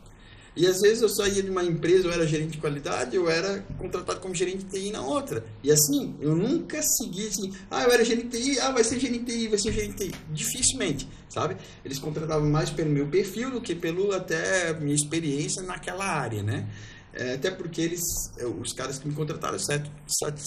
E 0.59 0.67
às 0.67 0.81
vezes 0.81 1.01
eu 1.01 1.07
saía 1.07 1.41
de 1.41 1.49
uma 1.49 1.63
empresa, 1.63 2.05
eu 2.05 2.11
era 2.11 2.27
gerente 2.27 2.51
de 2.51 2.57
qualidade, 2.57 3.15
eu 3.15 3.29
era 3.29 3.63
contratado 3.77 4.19
como 4.19 4.35
gerente 4.35 4.65
de 4.65 4.77
TI 4.77 4.91
na 4.91 5.01
outra. 5.01 5.41
E 5.63 5.71
assim, 5.71 6.17
eu 6.19 6.35
nunca 6.35 6.81
segui 6.83 7.29
assim, 7.29 7.53
ah, 7.71 7.83
eu 7.83 7.91
era 7.93 8.03
gerente 8.03 8.27
de 8.27 8.37
TI, 8.37 8.59
ah, 8.59 8.69
vai 8.69 8.83
ser 8.83 8.99
gerente 8.99 9.23
de 9.23 9.37
TI, 9.37 9.47
vai 9.47 9.57
ser 9.57 9.71
gerente 9.71 9.95
de 9.95 10.09
TI. 10.09 10.15
Dificilmente, 10.33 11.07
sabe? 11.29 11.55
Eles 11.85 11.97
contratavam 11.97 12.49
mais 12.49 12.69
pelo 12.69 12.89
meu 12.89 13.07
perfil 13.07 13.51
do 13.51 13.61
que 13.61 13.73
pelo 13.73 14.11
até 14.11 14.77
minha 14.77 14.93
experiência 14.93 15.63
naquela 15.63 16.03
área, 16.03 16.43
né? 16.43 16.67
É, 17.13 17.35
até 17.35 17.49
porque 17.51 17.79
eles, 17.79 18.01
é, 18.37 18.45
os 18.45 18.73
caras 18.73 18.99
que 18.99 19.07
me 19.07 19.13
contrataram 19.13 19.57
certo, 19.57 19.89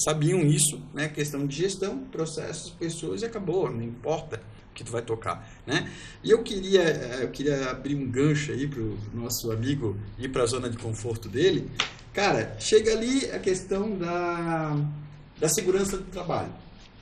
sabiam 0.05 0.41
isso, 0.41 0.79
né? 0.93 1.09
Questão 1.09 1.47
de 1.47 1.57
gestão, 1.57 2.01
processos, 2.13 2.69
pessoas 2.73 3.23
e 3.23 3.25
acabou, 3.25 3.71
não 3.71 3.83
importa 3.83 4.43
que 4.75 4.85
tu 4.85 4.91
vai 4.91 5.03
tocar, 5.03 5.49
né? 5.67 5.91
E 6.23 6.31
eu 6.31 6.43
queria, 6.43 6.83
é, 6.83 7.19
eu 7.23 7.31
queria 7.31 7.71
abrir 7.71 7.95
um 7.95 8.11
gancho 8.11 8.53
aí 8.53 8.67
pro 8.67 8.99
nosso 9.13 9.51
amigo 9.51 9.97
ir 10.19 10.29
para 10.29 10.43
a 10.43 10.47
zona 10.47 10.69
de 10.69 10.79
conforto 10.79 11.29
dele. 11.29 11.71
Cara, 12.13 12.57
chega 12.59 12.93
ali 12.93 13.31
a 13.31 13.39
questão 13.39 13.97
da, 13.97 14.77
da 15.39 15.49
segurança 15.49 15.97
do 15.97 16.05
trabalho, 16.05 16.53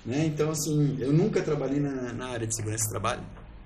né? 0.05 0.25
Então, 0.27 0.51
assim, 0.51 0.97
eu 1.01 1.13
nunca 1.13 1.43
trabalhei 1.43 1.81
na, 1.81 2.13
na 2.13 2.29
área 2.29 2.47
de 2.47 2.55
segurança 2.55 2.85
do 2.87 2.91
trabalho, 2.91 3.23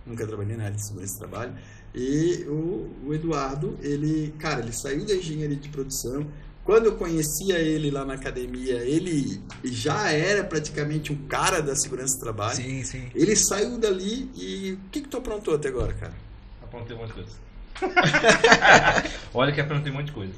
nunca 0.06 0.26
trabalhei 0.26 0.56
na 0.56 0.64
área 0.64 0.76
de 0.76 0.86
segurança 0.86 1.14
do 1.14 1.18
trabalho, 1.18 1.54
e 1.94 2.44
o, 2.48 2.90
o 3.06 3.14
Eduardo, 3.14 3.78
ele, 3.80 4.34
cara, 4.38 4.60
ele 4.60 4.72
saiu 4.72 5.06
da 5.06 5.14
engenharia 5.14 5.56
de 5.56 5.68
produção. 5.68 6.26
Quando 6.64 6.86
eu 6.86 6.92
conhecia 6.96 7.58
ele 7.58 7.90
lá 7.90 8.06
na 8.06 8.14
academia, 8.14 8.76
ele 8.76 9.38
já 9.64 10.10
era 10.10 10.42
praticamente 10.42 11.12
um 11.12 11.16
cara 11.28 11.60
da 11.60 11.76
segurança 11.76 12.16
do 12.16 12.20
trabalho. 12.20 12.56
Sim, 12.56 12.82
sim. 12.82 13.10
Ele 13.14 13.36
saiu 13.36 13.76
dali 13.76 14.30
e 14.34 14.72
o 14.72 14.78
que 14.90 15.02
que 15.02 15.08
tu 15.08 15.18
aprontou 15.18 15.54
até 15.54 15.68
agora, 15.68 15.92
cara? 15.92 16.14
Aprontei 16.62 16.96
um 16.96 17.00
monte 17.00 17.08
de 17.08 17.14
coisa. 17.14 17.44
Olha 19.34 19.52
que 19.52 19.60
aprontei 19.60 19.92
um 19.92 19.96
monte 19.96 20.06
de 20.06 20.12
coisa. 20.12 20.32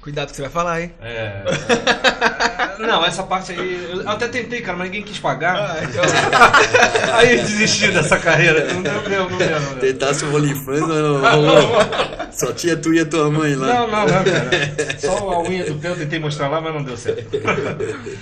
Cuidado 0.00 0.30
que 0.30 0.36
você 0.36 0.42
vai 0.42 0.50
falar, 0.50 0.80
hein? 0.80 0.92
É. 1.02 1.44
não, 2.80 3.04
essa 3.04 3.22
parte 3.22 3.52
aí. 3.52 3.90
Eu 3.92 4.08
até 4.08 4.28
tentei, 4.28 4.62
cara, 4.62 4.78
mas 4.78 4.86
ninguém 4.86 5.02
quis 5.02 5.18
pagar. 5.18 5.56
Ah, 5.56 5.76
então... 5.84 7.14
aí 7.16 7.36
desisti 7.36 7.90
dessa 7.90 8.18
carreira. 8.18 8.72
Não 8.72 8.82
deu, 8.82 8.94
não 8.94 9.02
deu, 9.02 9.28
não 9.28 9.38
deu. 9.38 9.78
Tentasse 9.80 10.24
o 10.24 10.34
OnlyFans, 10.34 10.80
não, 10.80 10.88
não, 10.88 11.42
não, 11.42 12.09
Só 12.32 12.52
tinha 12.52 12.76
tu 12.76 12.92
e 12.94 13.00
a 13.00 13.06
tua 13.06 13.30
mãe 13.30 13.54
lá. 13.54 13.66
Não, 13.66 13.86
não, 13.86 14.06
não, 14.06 14.24
cara. 14.24 14.50
Só 14.98 15.30
a 15.30 15.42
unha 15.42 15.64
do 15.64 15.74
pé 15.76 15.88
eu 15.88 15.96
tentei 15.96 16.18
mostrar 16.18 16.48
lá, 16.48 16.60
mas 16.60 16.74
não 16.74 16.82
deu 16.82 16.96
certo. 16.96 17.30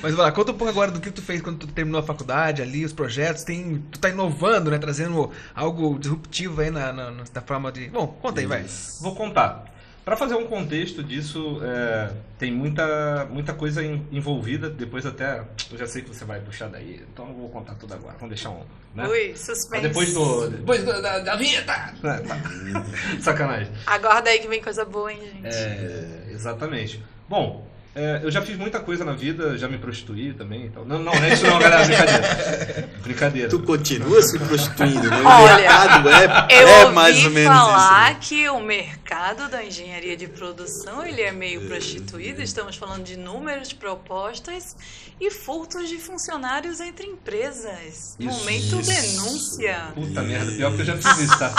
Mas 0.03 0.15
vai 0.15 0.27
lá, 0.27 0.33
conta 0.33 0.53
um 0.53 0.55
pouco 0.55 0.71
agora 0.71 0.91
do 0.91 1.01
que 1.01 1.11
tu 1.11 1.23
fez 1.23 1.41
quando 1.41 1.59
tu 1.59 1.67
terminou 1.67 2.01
a 2.01 2.03
faculdade 2.03 2.63
ali, 2.63 2.85
os 2.85 2.93
projetos. 2.93 3.43
Tem, 3.43 3.83
tu 3.91 3.99
tá 3.99 4.09
inovando, 4.09 4.71
né? 4.71 4.79
Trazendo 4.79 5.31
algo 5.55 5.99
disruptivo 5.99 6.61
aí 6.61 6.71
na, 6.71 6.93
na, 6.93 7.11
na 7.11 7.41
forma 7.45 7.73
de. 7.73 7.89
Bom, 7.89 8.07
conta 8.21 8.41
aí, 8.41 8.47
vai. 8.47 8.65
Vou 9.01 9.15
contar. 9.15 9.78
Para 10.09 10.17
fazer 10.17 10.37
um 10.37 10.47
contexto 10.47 11.03
disso, 11.03 11.61
é, 11.63 12.11
tem 12.39 12.51
muita, 12.51 13.27
muita 13.31 13.53
coisa 13.53 13.85
envolvida. 14.11 14.71
Depois 14.71 15.05
até, 15.05 15.45
eu 15.71 15.77
já 15.77 15.87
sei 15.87 16.01
que 16.01 16.09
você 16.09 16.25
vai 16.25 16.41
puxar 16.41 16.71
daí, 16.71 17.05
então 17.13 17.27
não 17.27 17.35
vou 17.35 17.51
contar 17.51 17.75
tudo 17.75 17.93
agora. 17.93 18.15
Vamos 18.15 18.31
deixar 18.31 18.49
um, 18.49 18.63
né? 18.95 19.07
Ui, 19.07 19.37
suspense. 19.37 19.69
Mas 19.71 19.83
depois 19.83 20.15
do, 20.15 20.49
depois 20.49 20.83
do, 20.83 21.03
da, 21.03 21.19
da 21.19 21.37
vinheta. 21.37 21.93
É, 22.03 22.21
tá. 22.21 22.41
Sacanagem. 23.21 23.71
Aguarda 23.85 24.31
aí 24.31 24.39
que 24.39 24.49
vem 24.49 24.63
coisa 24.63 24.83
boa, 24.83 25.13
hein, 25.13 25.21
gente. 25.21 25.55
É, 25.55 26.29
exatamente. 26.31 27.05
Bom, 27.29 27.69
é, 27.99 28.21
eu 28.23 28.31
já 28.31 28.41
fiz 28.41 28.57
muita 28.57 28.79
coisa 28.79 29.05
na 29.05 29.13
vida, 29.13 29.59
já 29.59 29.67
me 29.67 29.77
prostituí 29.77 30.33
também. 30.33 30.67
Então... 30.67 30.85
Não, 30.85 31.01
não, 31.01 31.13
não 31.13 31.25
é 31.25 31.33
isso 31.33 31.45
não, 31.45 31.59
galera, 31.59 31.85
brincadeira. 31.85 32.89
brincadeira. 33.03 33.49
Tu 33.49 33.59
continua 33.59 34.23
se 34.23 34.39
prostituindo, 34.39 35.11
né? 35.11 35.17
O 35.17 35.57
mercado 35.57 36.09
é, 36.09 36.63
eu 36.63 36.69
é 36.69 36.91
mais 36.91 37.25
ou 37.25 37.31
menos 37.33 37.59
falar 37.59 38.13
isso. 38.13 38.21
que 38.21 38.49
o 38.49 38.61
mercado 38.61 39.49
da 39.49 39.65
engenharia 39.65 40.17
de 40.17 40.29
produção, 40.29 41.05
ele 41.05 41.23
é 41.23 41.33
meio 41.33 41.67
prostituído. 41.67 42.41
Estamos 42.41 42.77
falando 42.77 43.03
de 43.03 43.17
números, 43.17 43.73
propostas 43.73 44.77
e 45.21 45.29
furtos 45.33 45.89
de 45.89 45.99
funcionários 45.99 46.81
entre 46.81 47.05
empresas. 47.05 48.17
Isso. 48.17 48.39
Momento 48.39 48.81
isso. 48.81 48.91
denúncia. 48.93 49.77
Puta 49.93 50.23
merda, 50.23 50.53
pior 50.53 50.73
que 50.73 50.83
eu 50.83 50.85
já 50.85 50.97
fiz 50.97 51.19
isso, 51.19 51.37
tá? 51.37 51.53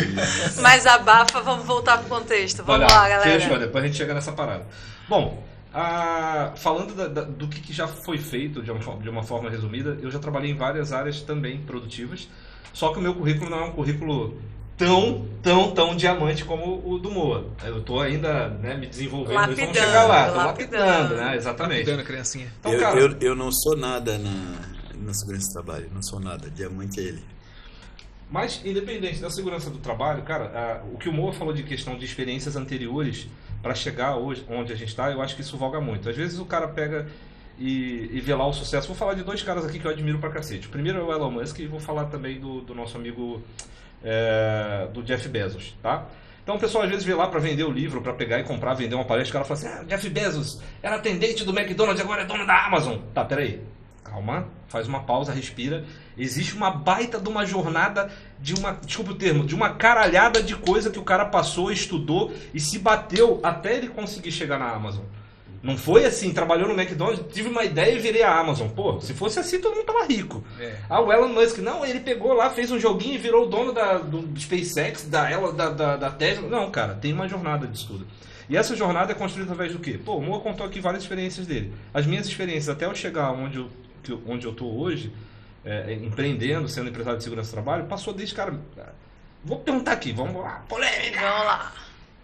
Mas 0.62 0.86
abafa, 0.86 1.42
vamos 1.42 1.66
voltar 1.66 1.98
pro 1.98 2.08
contexto. 2.08 2.64
Vamos 2.64 2.86
Olha, 2.86 2.94
lá, 2.94 3.08
galera. 3.10 3.40
Fechou, 3.40 3.58
depois 3.58 3.84
a 3.84 3.86
gente 3.88 3.98
chega 3.98 4.14
nessa 4.14 4.32
parada. 4.32 4.66
Bom, 5.06 5.51
ah, 5.74 6.52
falando 6.56 6.94
da, 6.94 7.08
da, 7.08 7.22
do 7.22 7.48
que, 7.48 7.60
que, 7.60 7.72
já 7.72 7.88
foi 7.88 8.18
feito 8.18 8.62
de 8.62 8.70
uma, 8.70 8.96
de 8.96 9.08
uma, 9.08 9.22
forma 9.22 9.48
resumida, 9.48 9.96
eu 10.02 10.10
já 10.10 10.18
trabalhei 10.18 10.50
em 10.50 10.56
várias 10.56 10.92
áreas 10.92 11.22
também 11.22 11.60
produtivas, 11.60 12.28
só 12.74 12.92
que 12.92 12.98
o 12.98 13.02
meu 13.02 13.14
currículo 13.14 13.48
não 13.48 13.58
é 13.58 13.64
um 13.64 13.72
currículo 13.72 14.38
tão, 14.76 15.26
tão, 15.42 15.70
tão 15.72 15.96
diamante 15.96 16.44
como 16.44 16.82
o 16.84 16.98
do 16.98 17.10
Moa. 17.10 17.46
Eu 17.64 17.78
estou 17.78 18.00
ainda 18.00 18.48
né, 18.48 18.76
me 18.76 18.86
desenvolvendo, 18.86 19.34
lapidando, 19.34 19.72
vamos 19.72 19.78
chegar 19.78 20.04
lá, 20.04 20.30
tô 20.30 20.36
lapidando, 20.36 20.84
lapidando 20.84 21.16
né? 21.16 21.36
Exatamente. 21.36 21.78
Lapidando 21.78 22.02
a 22.02 22.04
criancinha. 22.04 22.52
Então, 22.60 22.72
eu, 22.72 22.80
cara, 22.80 23.00
eu, 23.00 23.16
eu, 23.20 23.34
não 23.34 23.50
sou 23.50 23.76
nada 23.76 24.18
na, 24.18 24.30
na 24.94 25.14
segurança 25.14 25.48
do 25.48 25.52
trabalho, 25.52 25.90
não 25.94 26.02
sou 26.02 26.20
nada, 26.20 26.50
diamante 26.50 27.00
é 27.00 27.04
ele. 27.04 27.24
Mas, 28.30 28.62
independente 28.64 29.20
da 29.20 29.30
segurança 29.30 29.70
do 29.70 29.78
trabalho, 29.78 30.22
cara, 30.22 30.82
o 30.92 30.96
que 30.96 31.08
o 31.08 31.12
Moa 31.12 31.34
falou 31.34 31.52
de 31.52 31.62
questão 31.62 31.98
de 31.98 32.04
experiências 32.04 32.56
anteriores 32.56 33.28
para 33.62 33.74
chegar 33.74 34.16
hoje 34.16 34.44
onde 34.48 34.72
a 34.72 34.76
gente 34.76 34.88
está, 34.88 35.10
eu 35.10 35.22
acho 35.22 35.36
que 35.36 35.42
isso 35.42 35.56
voga 35.56 35.80
muito. 35.80 36.08
Às 36.08 36.16
vezes 36.16 36.38
o 36.38 36.44
cara 36.44 36.66
pega 36.68 37.06
e, 37.58 38.10
e 38.12 38.20
vê 38.20 38.34
lá 38.34 38.46
o 38.46 38.52
sucesso. 38.52 38.88
Vou 38.88 38.96
falar 38.96 39.14
de 39.14 39.22
dois 39.22 39.42
caras 39.42 39.64
aqui 39.64 39.78
que 39.78 39.86
eu 39.86 39.90
admiro 39.90 40.18
pra 40.18 40.30
cacete. 40.30 40.66
O 40.66 40.70
primeiro 40.70 40.98
é 40.98 41.02
o 41.02 41.12
Elon 41.12 41.30
Musk 41.30 41.60
e 41.60 41.66
vou 41.66 41.80
falar 41.80 42.06
também 42.06 42.40
do, 42.40 42.60
do 42.62 42.74
nosso 42.74 42.96
amigo 42.96 43.42
é, 44.02 44.88
do 44.92 45.02
Jeff 45.02 45.28
Bezos, 45.28 45.76
tá? 45.82 46.06
Então 46.42 46.56
o 46.56 46.58
pessoal 46.58 46.82
às 46.82 46.90
vezes 46.90 47.04
vê 47.04 47.14
lá 47.14 47.28
para 47.28 47.38
vender 47.38 47.62
o 47.62 47.70
livro, 47.70 48.02
para 48.02 48.12
pegar 48.12 48.40
e 48.40 48.42
comprar, 48.42 48.74
vender 48.74 48.96
uma 48.96 49.04
palestra, 49.04 49.30
o 49.30 49.32
cara 49.32 49.44
fala 49.44 49.72
assim, 49.72 49.80
ah, 49.80 49.84
Jeff 49.84 50.08
Bezos 50.10 50.60
era 50.82 50.96
atendente 50.96 51.44
do 51.44 51.56
McDonald's, 51.56 52.00
agora 52.02 52.22
é 52.22 52.24
dono 52.24 52.44
da 52.44 52.66
Amazon. 52.66 52.98
Tá, 53.14 53.24
peraí. 53.24 53.60
Calma, 54.04 54.46
faz 54.68 54.86
uma 54.86 55.00
pausa, 55.00 55.32
respira. 55.32 55.84
Existe 56.18 56.54
uma 56.54 56.70
baita 56.70 57.18
de 57.18 57.28
uma 57.28 57.46
jornada 57.46 58.10
de 58.40 58.54
uma, 58.54 58.72
desculpa 58.84 59.12
o 59.12 59.14
termo, 59.14 59.44
de 59.44 59.54
uma 59.54 59.70
caralhada 59.70 60.42
de 60.42 60.56
coisa 60.56 60.90
que 60.90 60.98
o 60.98 61.04
cara 61.04 61.24
passou, 61.24 61.70
estudou 61.70 62.32
e 62.52 62.60
se 62.60 62.78
bateu 62.78 63.40
até 63.42 63.76
ele 63.76 63.88
conseguir 63.88 64.32
chegar 64.32 64.58
na 64.58 64.70
Amazon. 64.70 65.04
Não 65.62 65.78
foi 65.78 66.04
assim, 66.04 66.32
trabalhou 66.32 66.66
no 66.66 66.74
McDonald's, 66.74 67.24
tive 67.32 67.48
uma 67.48 67.62
ideia 67.62 67.94
e 67.94 67.98
virei 68.00 68.24
a 68.24 68.36
Amazon. 68.36 68.68
Pô, 68.68 69.00
se 69.00 69.14
fosse 69.14 69.38
assim, 69.38 69.60
todo 69.60 69.76
mundo 69.76 69.86
tava 69.86 70.04
rico. 70.04 70.42
É. 70.58 70.74
Ah, 70.90 71.00
o 71.00 71.12
Elon 71.12 71.28
Musk, 71.28 71.58
não, 71.58 71.86
ele 71.86 72.00
pegou 72.00 72.32
lá, 72.34 72.50
fez 72.50 72.72
um 72.72 72.80
joguinho 72.80 73.14
e 73.14 73.18
virou 73.18 73.46
o 73.46 73.48
dono 73.48 73.72
da, 73.72 73.98
do 73.98 74.28
SpaceX, 74.40 75.04
da, 75.04 75.30
da, 75.52 75.70
da, 75.70 75.96
da 75.96 76.10
Tesla. 76.10 76.48
Não, 76.48 76.68
cara, 76.68 76.94
tem 76.94 77.12
uma 77.12 77.28
jornada 77.28 77.68
de 77.68 77.78
estudo. 77.78 78.04
E 78.50 78.56
essa 78.56 78.74
jornada 78.74 79.12
é 79.12 79.14
construída 79.14 79.52
através 79.52 79.72
do 79.72 79.78
quê? 79.78 79.98
Pô, 80.04 80.16
o 80.16 80.20
Moa 80.20 80.40
contou 80.40 80.66
aqui 80.66 80.80
várias 80.80 81.04
experiências 81.04 81.46
dele. 81.46 81.72
As 81.94 82.06
minhas 82.06 82.26
experiências 82.26 82.68
até 82.68 82.84
eu 82.84 82.94
chegar 82.94 83.30
onde 83.30 83.58
eu 83.58 83.68
que, 84.02 84.18
onde 84.26 84.46
eu 84.46 84.52
estou 84.52 84.78
hoje, 84.78 85.12
é, 85.64 85.92
empreendendo, 85.94 86.68
sendo 86.68 86.90
empresário 86.90 87.18
de 87.18 87.24
segurança 87.24 87.50
do 87.50 87.52
trabalho, 87.52 87.84
passou 87.84 88.12
desde, 88.12 88.34
cara. 88.34 88.54
Vou 89.44 89.58
perguntar 89.58 89.92
aqui, 89.92 90.12
vamos 90.12 90.42
lá, 90.42 90.64
polêmica! 90.68 91.20
Vamos 91.20 91.46
lá. 91.46 91.72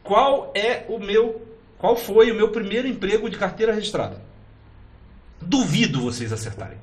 Qual 0.03 0.53
é 0.55 0.85
o 0.89 0.99
meu. 0.99 1.47
Qual 1.76 1.97
foi 1.97 2.31
o 2.31 2.35
meu 2.35 2.49
primeiro 2.51 2.89
emprego 2.89 3.29
de 3.29 3.37
carteira 3.37 3.72
registrada? 3.72 4.20
Duvido 5.41 6.01
vocês 6.01 6.33
acertarem. 6.33 6.79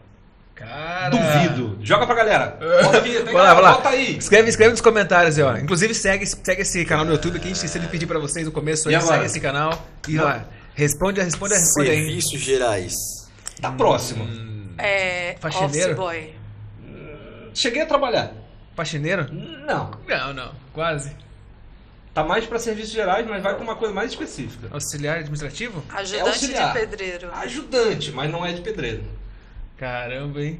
Cara. 0.54 1.10
Duvido. 1.10 1.78
Joga 1.82 2.06
pra 2.06 2.16
galera. 2.16 2.58
Bota, 2.84 2.98
a 2.98 3.00
vinheta, 3.02 3.32
lá, 3.32 3.54
galera? 3.54 3.72
Bota 3.74 3.90
aí. 3.90 4.18
Escreve, 4.18 4.50
escreve 4.50 4.72
nos 4.72 4.82
comentários 4.82 5.38
aí, 5.38 5.44
ó. 5.44 5.58
Inclusive, 5.58 5.94
segue, 5.94 6.26
segue 6.26 6.62
esse 6.62 6.86
canal 6.86 7.04
no 7.04 7.12
YouTube 7.12 7.40
que 7.40 7.46
a 7.46 7.54
gente 7.54 7.68
sempre 7.68 7.90
pedir 7.90 8.06
pra 8.06 8.20
vocês 8.20 8.46
no 8.46 8.52
começo. 8.54 8.88
Aí, 8.88 8.96
E 8.96 9.02
segue 9.02 9.26
esse 9.26 9.40
canal 9.42 9.86
e 10.08 10.18
lá. 10.18 10.46
Responde, 10.74 11.22
responde, 11.22 11.56
responde 11.56 11.90
aí. 11.90 12.06
Serviços 12.06 12.40
gerais. 12.40 12.96
Tá 13.60 13.72
próximo. 13.72 14.55
É. 14.78 15.36
Faxineiro? 15.40 15.94
Office 15.94 15.96
boy. 15.96 16.34
Cheguei 17.54 17.82
a 17.82 17.86
trabalhar. 17.86 18.34
Faxineiro? 18.76 19.32
Não. 19.34 19.92
Não, 20.08 20.34
não. 20.34 20.52
Quase. 20.74 21.16
Tá 22.14 22.24
mais 22.24 22.46
pra 22.46 22.58
serviços 22.60 22.94
gerais, 22.94 23.28
mas 23.28 23.44
vai 23.44 23.54
pra 23.56 23.64
uma 23.64 23.76
coisa 23.76 23.94
mais 23.94 24.12
específica. 24.12 24.70
Auxiliar 24.72 25.18
administrativo? 25.18 25.84
Ajudante 25.90 26.28
auxiliar. 26.30 26.74
de 26.74 26.80
pedreiro. 26.80 27.30
Ajudante, 27.34 28.12
mas 28.12 28.32
não 28.32 28.46
é 28.46 28.54
de 28.54 28.62
pedreiro. 28.62 29.04
Caramba, 29.78 30.42
hein? 30.42 30.60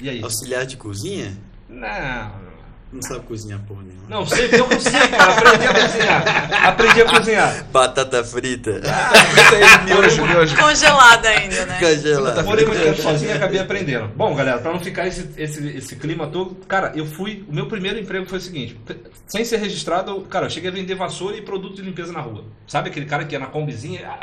E 0.00 0.08
aí? 0.08 0.22
Auxiliar 0.22 0.64
de 0.64 0.76
cozinha? 0.76 1.36
Não. 1.68 2.46
Não 2.92 3.02
sabe 3.02 3.26
cozinhar 3.26 3.58
porra 3.66 3.82
nenhuma. 3.82 4.04
Não, 4.08 4.24
sei, 4.24 4.48
eu 4.52 4.64
consigo, 4.64 5.08
cara. 5.08 5.32
Aprendi 5.32 5.66
a 5.66 5.74
cozinhar. 5.74 6.66
Aprendi 6.66 7.02
a 7.02 7.04
cozinhar. 7.04 7.64
Batata 7.72 8.24
frita. 8.24 8.72
Frita 8.80 9.56
aí, 9.56 9.84
miojo, 9.84 10.24
miojo. 10.24 10.56
Congelada 10.56 11.28
ainda, 11.28 11.66
né? 11.66 11.78
Congelada. 11.80 12.42
Morei 12.44 12.64
muito 12.64 12.80
tempo 12.80 13.02
sozinho 13.02 13.32
e 13.32 13.34
acabei 13.34 13.58
aprendendo. 13.58 14.08
Bom, 14.14 14.34
galera, 14.36 14.58
pra 14.58 14.72
não 14.72 14.78
ficar 14.78 15.06
esse, 15.08 15.28
esse, 15.36 15.66
esse 15.76 15.96
clima 15.96 16.28
todo, 16.28 16.54
cara, 16.66 16.92
eu 16.94 17.04
fui. 17.04 17.44
O 17.48 17.52
meu 17.52 17.66
primeiro 17.66 17.98
emprego 17.98 18.24
foi 18.26 18.38
o 18.38 18.42
seguinte: 18.42 18.80
sem 19.26 19.44
ser 19.44 19.56
registrado, 19.56 20.20
cara, 20.22 20.46
eu 20.46 20.50
cheguei 20.50 20.70
a 20.70 20.72
vender 20.72 20.94
vassoura 20.94 21.36
e 21.36 21.42
produto 21.42 21.76
de 21.76 21.82
limpeza 21.82 22.12
na 22.12 22.20
rua. 22.20 22.44
Sabe 22.68 22.90
aquele 22.90 23.06
cara 23.06 23.24
que 23.24 23.34
ia 23.34 23.40
na 23.40 23.46
combizinha? 23.46 24.08
Ah, 24.08 24.20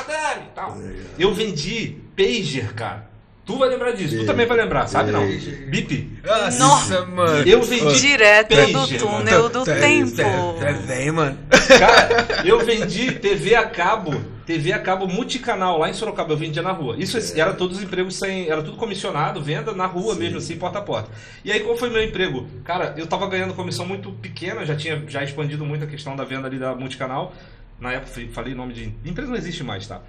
Adele 0.00 0.46
tal. 0.54 0.76
Eu 1.18 1.32
vendi 1.32 1.96
pager, 2.14 2.74
cara. 2.74 3.11
Tu 3.44 3.58
vai 3.58 3.68
lembrar 3.68 3.90
disso, 3.90 4.16
tu 4.18 4.24
também 4.24 4.46
vai 4.46 4.56
lembrar, 4.56 4.86
sabe 4.86 5.10
não? 5.10 5.26
Bip. 5.68 6.20
Nossa, 6.60 7.04
mano. 7.06 7.42
Eu 7.48 7.60
vendi 7.62 8.00
Direto 8.00 8.54
do 8.54 8.72
mano. 8.72 8.98
túnel 8.98 9.48
do 9.48 9.64
Tu 9.64 9.70
é- 9.70 9.80
tempo. 9.80 10.20
é- 10.22 10.70
é 10.70 10.72
velho, 10.72 11.14
mano. 11.14 11.38
Cara, 11.78 12.44
eu 12.44 12.64
vendi 12.64 13.10
TV 13.12 13.56
a 13.56 13.64
cabo, 13.66 14.14
TV 14.46 14.72
a 14.72 14.78
cabo 14.78 15.08
multicanal 15.08 15.76
lá 15.78 15.90
em 15.90 15.92
Sorocaba, 15.92 16.32
eu 16.32 16.36
vendia 16.36 16.62
na 16.62 16.70
rua. 16.70 16.94
Isso 16.96 17.18
era 17.38 17.52
todos 17.52 17.78
os 17.78 17.82
empregos 17.82 18.16
sem, 18.16 18.48
era 18.48 18.62
tudo 18.62 18.76
comissionado, 18.76 19.42
venda 19.42 19.72
na 19.72 19.86
rua 19.86 20.14
mesmo 20.14 20.38
assim, 20.38 20.56
porta 20.56 20.78
a 20.78 20.82
porta. 20.82 21.10
E 21.44 21.50
aí 21.50 21.58
qual 21.60 21.76
foi 21.76 21.90
meu 21.90 22.02
emprego? 22.02 22.46
Cara, 22.64 22.94
eu 22.96 23.08
tava 23.08 23.26
ganhando 23.26 23.54
comissão 23.54 23.84
muito 23.84 24.12
pequena, 24.12 24.64
já 24.64 24.76
tinha 24.76 25.02
já 25.08 25.22
expandido 25.24 25.64
muito 25.64 25.82
a 25.82 25.88
questão 25.88 26.14
da 26.14 26.22
venda 26.24 26.46
ali 26.46 26.58
da 26.60 26.76
multicanal. 26.76 27.34
Na 27.80 27.92
época 27.92 28.20
falei 28.32 28.54
nome 28.54 28.72
de 28.72 28.94
empresa 29.04 29.28
não 29.30 29.36
existe 29.36 29.64
mais, 29.64 29.84
tá? 29.88 30.00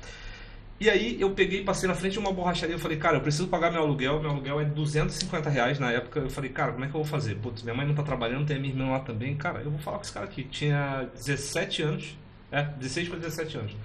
E 0.80 0.90
aí 0.90 1.22
eu 1.22 1.30
peguei 1.32 1.64
passei 1.64 1.88
na 1.88 1.96
frente 1.96 2.14
de 2.14 2.20
uma 2.20 2.32
borracharia. 2.32 2.76
Eu 2.76 2.80
falei, 2.80 2.98
cara, 2.98 3.18
eu 3.18 3.22
preciso 3.22 3.48
pagar 3.48 3.72
meu 3.72 3.82
aluguel. 3.82 4.20
Meu 4.20 4.32
aluguel 4.32 4.60
é 4.60 4.66
250 4.66 5.50
reais 5.50 5.80
na 5.80 5.92
época. 5.92 6.20
Eu 6.20 6.30
falei, 6.30 6.50
cara, 6.50 6.72
como 6.74 6.84
é 6.84 6.88
que 6.88 6.96
eu 6.96 7.02
vou 7.02 7.10
fazer? 7.10 7.36
Putz, 7.36 7.64
minha 7.64 7.76
mãe 7.76 7.88
não 7.88 7.96
tá 7.96 8.04
trabalhando, 8.04 8.46
tem 8.46 8.58
a 8.58 8.60
minha 8.60 8.74
irmã 8.74 8.92
lá 8.92 9.00
também. 9.00 9.36
Cara, 9.36 9.62
eu 9.62 9.72
vou 9.72 9.80
falar 9.80 9.98
com 9.98 10.04
esse 10.04 10.14
cara 10.14 10.26
aqui. 10.26 10.44
Tinha 10.44 11.08
17 11.14 11.82
anos. 11.84 12.18
É, 12.52 12.64
16 12.64 13.10
para 13.10 13.20
17 13.20 13.58
anos. 13.58 13.76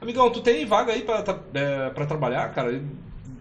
Amigão, 0.00 0.30
tu 0.30 0.40
tem 0.40 0.64
vaga 0.64 0.92
aí 0.92 1.02
pra, 1.02 1.24
é, 1.54 1.90
pra 1.90 2.06
trabalhar, 2.06 2.52
cara? 2.54 2.80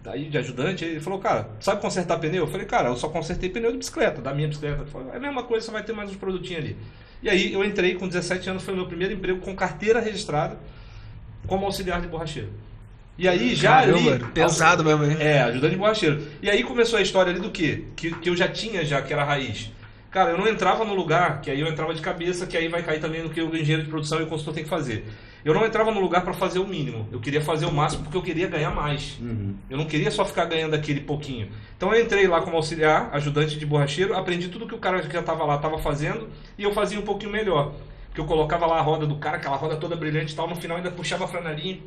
Aí 0.06 0.30
de 0.30 0.38
ajudante, 0.38 0.86
ele 0.86 1.00
falou, 1.00 1.20
cara, 1.20 1.50
sabe 1.60 1.82
consertar 1.82 2.18
pneu? 2.18 2.44
Eu 2.44 2.48
falei, 2.48 2.66
cara, 2.66 2.90
eu 2.90 2.96
só 2.96 3.10
consertei 3.10 3.50
pneu 3.50 3.72
de 3.72 3.78
bicicleta, 3.78 4.22
da 4.22 4.34
minha 4.34 4.48
bicicleta. 4.48 4.86
Falou, 4.86 5.14
é 5.14 5.18
a 5.18 5.20
mesma 5.20 5.44
coisa, 5.44 5.66
só 5.66 5.72
vai 5.72 5.84
ter 5.84 5.94
mais 5.94 6.10
uns 6.10 6.16
produtinhos 6.16 6.64
ali. 6.64 6.78
E 7.22 7.30
aí 7.30 7.54
eu 7.54 7.64
entrei 7.64 7.96
com 7.96 8.08
17 8.08 8.50
anos, 8.50 8.64
foi 8.64 8.74
o 8.74 8.78
meu 8.78 8.88
primeiro 8.88 9.14
emprego 9.14 9.40
com 9.40 9.56
carteira 9.56 10.00
registrada 10.00 10.58
como 11.46 11.66
auxiliar 11.66 12.02
de 12.02 12.08
borracheiro. 12.08 12.50
E 13.18 13.28
aí 13.28 13.56
já 13.56 13.80
Caramba, 13.80 14.14
ali. 14.14 14.24
pesado 14.26 14.84
mesmo, 14.84 15.04
hein? 15.04 15.18
É, 15.20 15.42
ajudante 15.42 15.72
de 15.72 15.78
borracheiro. 15.78 16.22
E 16.42 16.50
aí 16.50 16.64
começou 16.64 17.00
a 17.00 17.02
história 17.02 17.32
ali 17.32 17.40
do 17.40 17.50
quê? 17.50 17.86
Que, 17.96 18.12
que 18.12 18.30
eu 18.30 18.36
já 18.36 18.48
tinha 18.48 18.86
já, 18.86 19.02
que 19.02 19.12
era 19.12 19.24
a 19.24 19.26
raiz. 19.26 19.72
Cara, 20.12 20.32
eu 20.32 20.38
não 20.38 20.48
entrava 20.48 20.86
no 20.86 20.94
lugar, 20.94 21.42
que 21.42 21.50
aí 21.50 21.60
eu 21.60 21.68
entrava 21.68 21.94
de 21.94 22.02
cabeça, 22.02 22.46
que 22.46 22.56
aí 22.56 22.68
vai 22.68 22.82
cair 22.84 23.00
também 23.00 23.24
no 23.24 23.30
que 23.30 23.42
o 23.42 23.56
engenheiro 23.56 23.84
de 23.84 23.90
produção 23.90 24.20
e 24.20 24.24
o 24.24 24.28
consultor 24.28 24.54
tem 24.54 24.64
que 24.64 24.70
fazer. 24.70 25.06
Eu 25.44 25.54
não 25.54 25.66
entrava 25.66 25.92
no 25.92 26.00
lugar 26.00 26.24
para 26.24 26.34
fazer 26.34 26.60
o 26.60 26.68
mínimo. 26.68 27.08
Eu 27.12 27.20
queria 27.20 27.42
fazer 27.42 27.66
o 27.66 27.72
máximo 27.72 28.04
porque 28.04 28.18
eu 28.18 28.22
queria 28.22 28.48
ganhar 28.48 28.72
mais. 28.72 29.18
Uhum. 29.20 29.56
Eu 29.70 29.78
não 29.78 29.86
queria 29.86 30.12
só 30.12 30.24
ficar 30.26 30.46
ganhando 30.46 30.76
aquele 30.76 31.02
pouquinho. 31.02 31.50
Então 31.76 31.94
eu 31.94 32.04
entrei 32.04 32.28
lá 32.28 32.42
como 32.42 32.56
auxiliar, 32.56 33.10
ajudante 33.14 33.58
de 33.58 33.66
borracheiro, 33.66 34.16
aprendi 34.16 34.48
tudo 34.48 34.68
que 34.68 34.76
o 34.76 34.80
cara 34.80 35.02
que 35.02 35.12
já 35.12 35.22
estava 35.22 35.44
lá 35.44 35.56
estava 35.56 35.78
fazendo 35.78 36.30
e 36.58 36.64
eu 36.64 36.74
fazia 36.74 37.00
um 37.00 37.04
pouquinho 37.04 37.32
melhor. 37.32 37.74
Porque 38.08 38.22
eu 38.22 38.26
colocava 38.26 38.66
lá 38.66 38.80
a 38.80 38.82
roda 38.82 39.06
do 39.06 39.16
cara, 39.16 39.38
aquela 39.38 39.56
roda 39.56 39.76
toda 39.76 39.96
brilhante 39.96 40.34
e 40.34 40.36
tal, 40.36 40.48
no 40.48 40.56
final 40.56 40.78
ainda 40.78 40.92
puxava 40.92 41.26
a 41.26 41.28
franelinha 41.28 41.80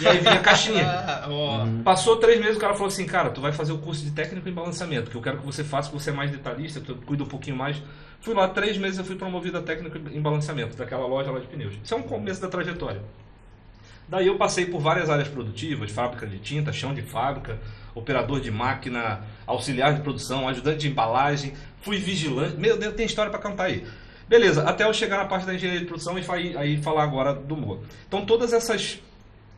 e 0.00 0.06
aí 0.06 0.18
vinha 0.18 0.34
a 0.34 0.40
caixinha. 0.40 0.86
Ah, 0.86 1.26
ó. 1.30 1.66
Passou 1.82 2.16
três 2.16 2.40
meses, 2.40 2.56
o 2.56 2.60
cara 2.60 2.74
falou 2.74 2.88
assim, 2.88 3.06
cara, 3.06 3.30
tu 3.30 3.40
vai 3.40 3.52
fazer 3.52 3.72
o 3.72 3.78
curso 3.78 4.04
de 4.04 4.10
técnico 4.10 4.48
em 4.48 4.52
balanceamento, 4.52 5.10
que 5.10 5.16
eu 5.16 5.22
quero 5.22 5.38
que 5.38 5.46
você 5.46 5.62
faça, 5.62 5.88
que 5.90 5.94
você 5.94 6.10
é 6.10 6.12
mais 6.12 6.30
detalhista, 6.30 6.80
que 6.80 6.86
tu 6.86 6.94
cuida 6.96 7.22
um 7.22 7.28
pouquinho 7.28 7.56
mais. 7.56 7.82
Fui 8.20 8.34
lá, 8.34 8.48
três 8.48 8.78
meses 8.78 8.98
eu 8.98 9.04
fui 9.04 9.16
promovido 9.16 9.58
a 9.58 9.62
técnico 9.62 9.98
em 9.98 10.20
balanceamento, 10.20 10.76
daquela 10.76 11.06
loja 11.06 11.30
lá 11.30 11.38
de 11.38 11.46
pneus. 11.46 11.74
Isso 11.82 11.94
é 11.94 11.96
um 11.96 12.02
começo 12.02 12.40
da 12.40 12.48
trajetória. 12.48 13.02
Daí 14.08 14.26
eu 14.26 14.36
passei 14.36 14.66
por 14.66 14.80
várias 14.80 15.08
áreas 15.08 15.28
produtivas, 15.28 15.90
fábrica 15.90 16.26
de 16.26 16.38
tinta, 16.38 16.72
chão 16.72 16.92
de 16.92 17.02
fábrica, 17.02 17.58
operador 17.94 18.40
de 18.40 18.50
máquina, 18.50 19.22
auxiliar 19.46 19.94
de 19.94 20.02
produção, 20.02 20.48
ajudante 20.48 20.78
de 20.78 20.88
embalagem, 20.88 21.54
fui 21.80 21.98
vigilante. 21.98 22.56
Meu 22.56 22.76
Deus, 22.76 22.94
tem 22.94 23.06
história 23.06 23.30
para 23.30 23.40
contar 23.40 23.64
aí. 23.64 23.86
Beleza, 24.28 24.62
até 24.62 24.84
eu 24.84 24.92
chegar 24.92 25.18
na 25.18 25.26
parte 25.26 25.46
da 25.46 25.54
engenharia 25.54 25.80
de 25.80 25.86
produção 25.86 26.18
e 26.18 26.56
aí 26.56 26.82
falar 26.82 27.02
agora 27.02 27.34
do 27.34 27.56
MOA. 27.56 27.80
Então 28.08 28.24
todas 28.24 28.52
essas 28.52 29.00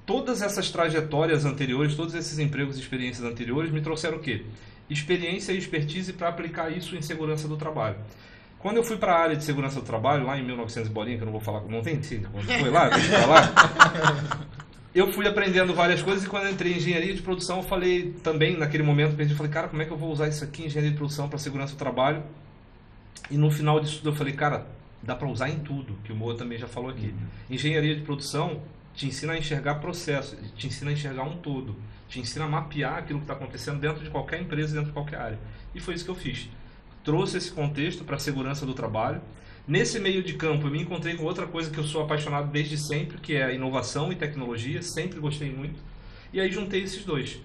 todas 0.06 0.40
essas 0.40 0.70
trajetórias 0.70 1.44
anteriores, 1.44 1.96
todos 1.96 2.14
esses 2.14 2.38
empregos 2.38 2.78
e 2.78 2.80
experiências 2.80 3.26
anteriores 3.26 3.72
me 3.72 3.80
trouxeram 3.80 4.18
o 4.18 4.20
quê? 4.20 4.46
Experiência 4.88 5.52
e 5.52 5.58
expertise 5.58 6.12
para 6.12 6.28
aplicar 6.28 6.70
isso 6.70 6.96
em 6.96 7.02
segurança 7.02 7.48
do 7.48 7.56
trabalho. 7.56 7.96
Quando 8.60 8.76
eu 8.76 8.84
fui 8.84 8.96
para 8.96 9.12
a 9.12 9.20
área 9.20 9.36
de 9.36 9.44
segurança 9.44 9.80
do 9.80 9.86
trabalho, 9.86 10.24
lá 10.24 10.38
em 10.38 10.44
1900 10.44 10.88
e 10.88 10.92
bolinha, 10.92 11.16
que 11.16 11.22
eu 11.22 11.26
não 11.26 11.32
vou 11.32 11.40
falar, 11.40 11.62
não 11.68 11.82
tem 11.82 12.00
sim, 12.02 12.22
quando 12.22 12.46
foi 12.46 12.70
lá, 12.70 12.88
deixa 12.96 13.08
pra 13.10 13.26
lá. 13.26 14.46
Eu 14.94 15.12
fui 15.12 15.26
aprendendo 15.26 15.74
várias 15.74 16.00
coisas 16.00 16.24
e 16.24 16.28
quando 16.28 16.44
eu 16.44 16.52
entrei 16.52 16.72
em 16.72 16.76
engenharia 16.76 17.12
de 17.12 17.20
produção, 17.20 17.58
eu 17.58 17.62
falei 17.64 18.14
também, 18.22 18.56
naquele 18.56 18.82
momento, 18.82 19.14
perdi, 19.14 19.34
falei, 19.34 19.52
cara, 19.52 19.68
como 19.68 19.82
é 19.82 19.84
que 19.84 19.90
eu 19.90 19.96
vou 19.96 20.10
usar 20.10 20.28
isso 20.28 20.42
aqui 20.42 20.62
em 20.62 20.66
engenharia 20.66 20.90
de 20.90 20.96
produção 20.96 21.28
para 21.28 21.38
segurança 21.38 21.74
do 21.74 21.78
trabalho? 21.78 22.22
E 23.30 23.36
no 23.36 23.50
final 23.50 23.78
disso 23.80 23.98
tudo 23.98 24.10
eu 24.10 24.14
falei, 24.14 24.32
cara, 24.32 24.66
dá 25.02 25.14
para 25.14 25.28
usar 25.28 25.50
em 25.50 25.58
tudo, 25.58 25.98
que 26.02 26.12
o 26.12 26.16
Moa 26.16 26.34
também 26.34 26.56
já 26.56 26.66
falou 26.66 26.90
aqui. 26.90 27.12
Engenharia 27.50 27.94
de 27.94 28.02
produção 28.02 28.62
te 28.96 29.06
ensina 29.06 29.34
a 29.34 29.38
enxergar 29.38 29.74
processos, 29.76 30.38
te 30.56 30.66
ensina 30.66 30.90
a 30.90 30.94
enxergar 30.94 31.24
um 31.24 31.36
todo, 31.36 31.76
te 32.08 32.18
ensina 32.18 32.46
a 32.46 32.48
mapear 32.48 32.96
aquilo 32.96 33.18
que 33.18 33.24
está 33.24 33.34
acontecendo 33.34 33.78
dentro 33.78 34.02
de 34.02 34.08
qualquer 34.08 34.40
empresa, 34.40 34.72
dentro 34.72 34.88
de 34.88 34.94
qualquer 34.94 35.20
área. 35.20 35.38
E 35.74 35.80
foi 35.80 35.94
isso 35.94 36.04
que 36.04 36.10
eu 36.10 36.14
fiz. 36.14 36.48
Trouxe 37.04 37.36
esse 37.36 37.52
contexto 37.52 38.04
para 38.04 38.16
a 38.16 38.18
segurança 38.18 38.64
do 38.64 38.72
trabalho. 38.72 39.20
Nesse 39.68 40.00
meio 40.00 40.22
de 40.22 40.32
campo, 40.34 40.66
eu 40.66 40.70
me 40.70 40.80
encontrei 40.80 41.14
com 41.14 41.24
outra 41.24 41.46
coisa 41.46 41.70
que 41.70 41.78
eu 41.78 41.84
sou 41.84 42.02
apaixonado 42.02 42.50
desde 42.50 42.78
sempre, 42.78 43.18
que 43.18 43.36
é 43.36 43.54
inovação 43.54 44.10
e 44.10 44.16
tecnologia, 44.16 44.80
sempre 44.80 45.20
gostei 45.20 45.52
muito. 45.52 45.78
E 46.32 46.40
aí 46.40 46.50
juntei 46.50 46.82
esses 46.82 47.04
dois. 47.04 47.38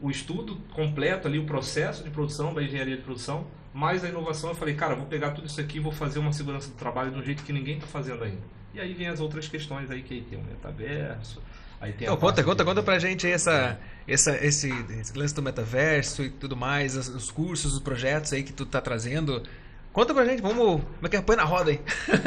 O 0.00 0.10
estudo 0.10 0.56
completo 0.74 1.28
ali, 1.28 1.38
o 1.38 1.44
processo 1.44 2.02
de 2.02 2.10
produção 2.10 2.52
da 2.52 2.62
engenharia 2.62 2.96
de 2.96 3.02
produção, 3.02 3.46
mais 3.72 4.02
a 4.02 4.08
inovação, 4.08 4.50
eu 4.50 4.56
falei, 4.56 4.74
cara, 4.74 4.96
vou 4.96 5.06
pegar 5.06 5.30
tudo 5.30 5.46
isso 5.46 5.60
aqui 5.60 5.76
e 5.76 5.80
vou 5.80 5.92
fazer 5.92 6.18
uma 6.18 6.32
segurança 6.32 6.68
do 6.68 6.74
trabalho 6.74 7.12
de 7.12 7.20
um 7.20 7.22
jeito 7.22 7.44
que 7.44 7.52
ninguém 7.52 7.76
está 7.76 7.86
fazendo 7.86 8.24
ainda. 8.24 8.61
E 8.74 8.80
aí 8.80 8.94
vem 8.94 9.08
as 9.08 9.20
outras 9.20 9.48
questões 9.48 9.90
aí, 9.90 10.02
que 10.02 10.14
aí 10.14 10.22
tem 10.22 10.38
o 10.38 10.42
metaverso, 10.42 11.42
aí 11.80 11.92
tem 11.92 12.06
a 12.08 12.10
Então, 12.12 12.16
conta, 12.20 12.42
conta, 12.42 12.64
de- 12.64 12.68
conta 12.70 12.82
pra 12.82 12.98
gente 12.98 13.26
aí 13.26 13.32
essa, 13.32 13.78
essa, 14.08 14.36
esse, 14.44 14.70
esse 15.00 15.16
lance 15.18 15.34
do 15.34 15.42
metaverso 15.42 16.22
e 16.22 16.30
tudo 16.30 16.56
mais, 16.56 16.96
os, 16.96 17.08
os 17.08 17.30
cursos, 17.30 17.74
os 17.74 17.80
projetos 17.80 18.32
aí 18.32 18.42
que 18.42 18.52
tu 18.52 18.64
tá 18.64 18.80
trazendo. 18.80 19.42
Conta 19.92 20.14
pra 20.14 20.24
gente, 20.24 20.40
vamos. 20.40 20.80
Como 20.82 21.06
é 21.06 21.08
que 21.10 21.16
é? 21.16 21.20
Põe 21.20 21.36
na 21.36 21.44
roda 21.44 21.70
aí. 21.70 21.78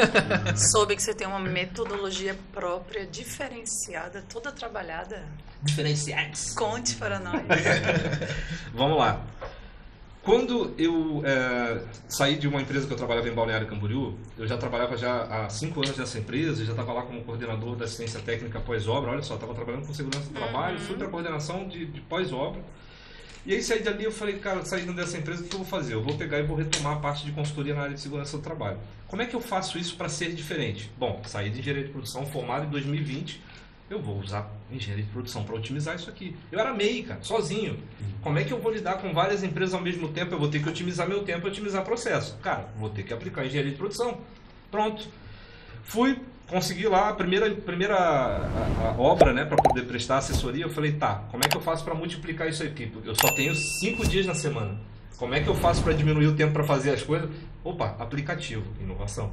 Soube 0.55 0.95
que 0.95 1.01
você 1.01 1.15
tem 1.15 1.25
uma 1.25 1.39
metodologia 1.39 2.37
própria, 2.53 3.07
diferenciada, 3.07 4.23
toda 4.31 4.51
trabalhada. 4.51 5.23
Diferenciais. 5.63 6.53
Conte 6.53 6.93
para 6.95 7.19
nós. 7.19 7.41
Vamos 8.71 8.99
lá. 8.99 9.19
Quando 10.25 10.73
eu 10.75 11.21
é, 11.23 11.83
saí 12.07 12.35
de 12.35 12.47
uma 12.47 12.59
empresa 12.59 12.87
que 12.87 12.91
eu 12.91 12.97
trabalhava 12.97 13.29
em 13.29 13.31
Balneário 13.31 13.67
Camboriú, 13.67 14.17
eu 14.35 14.47
já 14.47 14.57
trabalhava 14.57 14.97
já 14.97 15.21
há 15.21 15.49
cinco 15.49 15.83
anos 15.83 15.95
nessa 15.95 16.17
empresa, 16.17 16.65
já 16.65 16.71
estava 16.71 16.93
lá 16.93 17.03
como 17.03 17.23
coordenador 17.23 17.75
da 17.75 17.85
assistência 17.85 18.19
técnica 18.19 18.59
pós-obra. 18.59 19.11
Olha 19.11 19.21
só, 19.21 19.35
estava 19.35 19.53
trabalhando 19.53 19.85
com 19.85 19.93
segurança 19.93 20.27
do 20.27 20.33
trabalho, 20.33 20.79
fui 20.79 20.97
para 20.97 21.05
a 21.05 21.09
coordenação 21.11 21.67
de, 21.67 21.85
de 21.85 22.01
pós-obra. 22.01 22.59
E 23.45 23.53
aí 23.53 23.61
saí 23.61 23.83
dali 23.83 24.03
eu 24.03 24.11
falei, 24.11 24.39
cara, 24.39 24.65
saindo 24.65 24.93
dessa 24.93 25.15
empresa, 25.15 25.43
o 25.43 25.47
que 25.47 25.53
eu 25.53 25.59
vou 25.59 25.67
fazer? 25.67 25.93
Eu 25.93 26.01
vou 26.01 26.17
pegar 26.17 26.39
e 26.39 26.43
vou 26.43 26.57
retomar 26.57 26.93
a 26.93 26.99
parte 26.99 27.23
de 27.23 27.31
consultoria 27.31 27.75
na 27.75 27.83
área 27.83 27.93
de 27.93 28.01
segurança 28.01 28.35
do 28.35 28.41
trabalho. 28.41 28.79
Como 29.07 29.21
é 29.21 29.27
que 29.27 29.35
eu 29.35 29.41
faço 29.41 29.77
isso 29.77 29.95
para 29.95 30.09
ser 30.09 30.33
diferente? 30.33 30.89
Bom, 30.97 31.21
saí 31.27 31.51
de 31.51 31.59
engenharia 31.59 31.85
de 31.85 31.91
produção, 31.91 32.25
formado 32.25 32.65
em 32.65 32.69
2020, 32.69 33.39
eu 33.89 34.01
vou 34.01 34.19
usar 34.19 34.49
engenharia 34.71 35.03
de 35.03 35.11
produção 35.11 35.43
para 35.43 35.55
otimizar 35.55 35.95
isso 35.95 36.09
aqui. 36.09 36.35
Eu 36.51 36.59
era 36.59 36.73
MEI, 36.73 37.03
cara, 37.03 37.21
sozinho. 37.21 37.77
Como 38.21 38.39
é 38.39 38.43
que 38.43 38.51
eu 38.51 38.59
vou 38.59 38.71
lidar 38.71 38.95
com 38.95 39.13
várias 39.13 39.43
empresas 39.43 39.75
ao 39.75 39.81
mesmo 39.81 40.09
tempo? 40.09 40.33
Eu 40.33 40.39
vou 40.39 40.47
ter 40.47 40.61
que 40.61 40.67
otimizar 40.67 41.07
meu 41.07 41.23
tempo 41.23 41.45
e 41.45 41.49
otimizar 41.49 41.83
processo. 41.83 42.35
Cara, 42.41 42.67
vou 42.77 42.89
ter 42.89 43.03
que 43.03 43.13
aplicar 43.13 43.45
engenharia 43.45 43.71
de 43.71 43.77
produção. 43.77 44.17
Pronto. 44.71 45.07
Fui, 45.83 46.19
consegui 46.47 46.87
lá 46.87 47.09
a 47.09 47.13
primeira, 47.13 47.49
primeira 47.51 47.95
a, 47.95 48.87
a 48.87 48.99
obra, 48.99 49.31
né, 49.31 49.45
para 49.45 49.57
poder 49.57 49.83
prestar 49.83 50.17
assessoria. 50.17 50.65
Eu 50.65 50.71
falei, 50.71 50.93
tá, 50.93 51.23
como 51.29 51.43
é 51.45 51.47
que 51.47 51.55
eu 51.55 51.61
faço 51.61 51.83
para 51.83 51.93
multiplicar 51.93 52.49
isso 52.49 52.63
aqui? 52.63 52.91
Eu 53.03 53.13
só 53.15 53.31
tenho 53.35 53.53
cinco 53.53 54.07
dias 54.07 54.25
na 54.25 54.33
semana. 54.33 54.79
Como 55.17 55.33
é 55.35 55.41
que 55.41 55.47
eu 55.47 55.55
faço 55.55 55.83
para 55.83 55.93
diminuir 55.93 56.27
o 56.27 56.35
tempo 56.35 56.53
para 56.53 56.63
fazer 56.63 56.89
as 56.89 57.03
coisas? 57.03 57.29
Opa, 57.63 57.95
aplicativo, 57.99 58.65
inovação, 58.81 59.31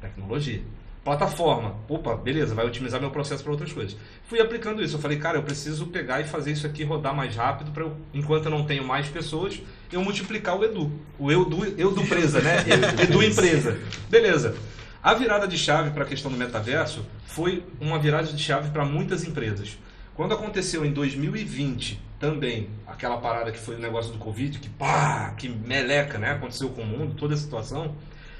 tecnologia. 0.00 0.62
Plataforma, 1.04 1.74
opa, 1.86 2.16
beleza, 2.16 2.54
vai 2.54 2.66
otimizar 2.66 2.98
meu 2.98 3.10
processo 3.10 3.42
para 3.42 3.52
outras 3.52 3.70
coisas. 3.70 3.94
Fui 4.26 4.40
aplicando 4.40 4.82
isso. 4.82 4.96
Eu 4.96 5.00
falei, 5.00 5.18
cara, 5.18 5.36
eu 5.36 5.42
preciso 5.42 5.88
pegar 5.88 6.22
e 6.22 6.24
fazer 6.24 6.52
isso 6.52 6.66
aqui 6.66 6.82
rodar 6.82 7.14
mais 7.14 7.36
rápido 7.36 7.72
para 7.72 7.86
enquanto 8.14 8.46
eu 8.46 8.50
não 8.50 8.64
tenho 8.64 8.82
mais 8.82 9.06
pessoas, 9.06 9.60
eu 9.92 10.02
multiplicar 10.02 10.58
o 10.58 10.64
Edu. 10.64 10.90
O 11.18 11.30
Edu, 11.30 11.66
Edu 11.66 12.06
Presa, 12.06 12.40
né? 12.40 12.56
Edu 13.02 13.22
Empresa. 13.22 13.78
Beleza. 14.08 14.56
A 15.02 15.12
virada 15.12 15.46
de 15.46 15.58
chave 15.58 15.90
para 15.90 16.04
a 16.04 16.06
questão 16.06 16.30
do 16.30 16.38
metaverso 16.38 17.04
foi 17.26 17.62
uma 17.78 17.98
virada 17.98 18.26
de 18.28 18.42
chave 18.42 18.70
para 18.70 18.86
muitas 18.86 19.24
empresas. 19.24 19.76
Quando 20.14 20.32
aconteceu 20.32 20.86
em 20.86 20.92
2020 20.92 22.00
também 22.18 22.70
aquela 22.86 23.18
parada 23.18 23.52
que 23.52 23.58
foi 23.58 23.74
o 23.74 23.78
negócio 23.78 24.10
do 24.10 24.18
Covid, 24.18 24.58
que 24.58 24.70
pá, 24.70 25.34
que 25.36 25.50
meleca, 25.50 26.16
né? 26.16 26.30
Aconteceu 26.30 26.70
com 26.70 26.80
o 26.80 26.86
mundo, 26.86 27.14
toda 27.14 27.34
a 27.34 27.36
situação, 27.36 27.94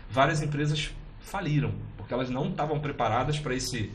várias 0.08 0.40
empresas 0.40 0.90
faliram, 1.20 1.74
porque 2.04 2.12
elas 2.12 2.28
não 2.28 2.50
estavam 2.50 2.78
preparadas 2.78 3.38
para 3.38 3.54
esse, 3.54 3.90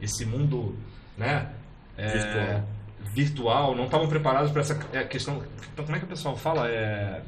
esse 0.00 0.26
mundo, 0.26 0.76
né? 1.16 1.48
É, 1.96 2.08
virtual. 2.08 2.68
virtual. 3.14 3.76
não 3.76 3.84
estavam 3.84 4.08
preparadas 4.08 4.50
para 4.50 4.62
essa 4.62 4.78
é, 4.92 5.04
questão. 5.04 5.40
Então, 5.72 5.84
como 5.84 5.96
é 5.96 6.00
que 6.00 6.04
o 6.04 6.08
pessoal 6.08 6.36
fala? 6.36 6.68
É, 6.68 7.22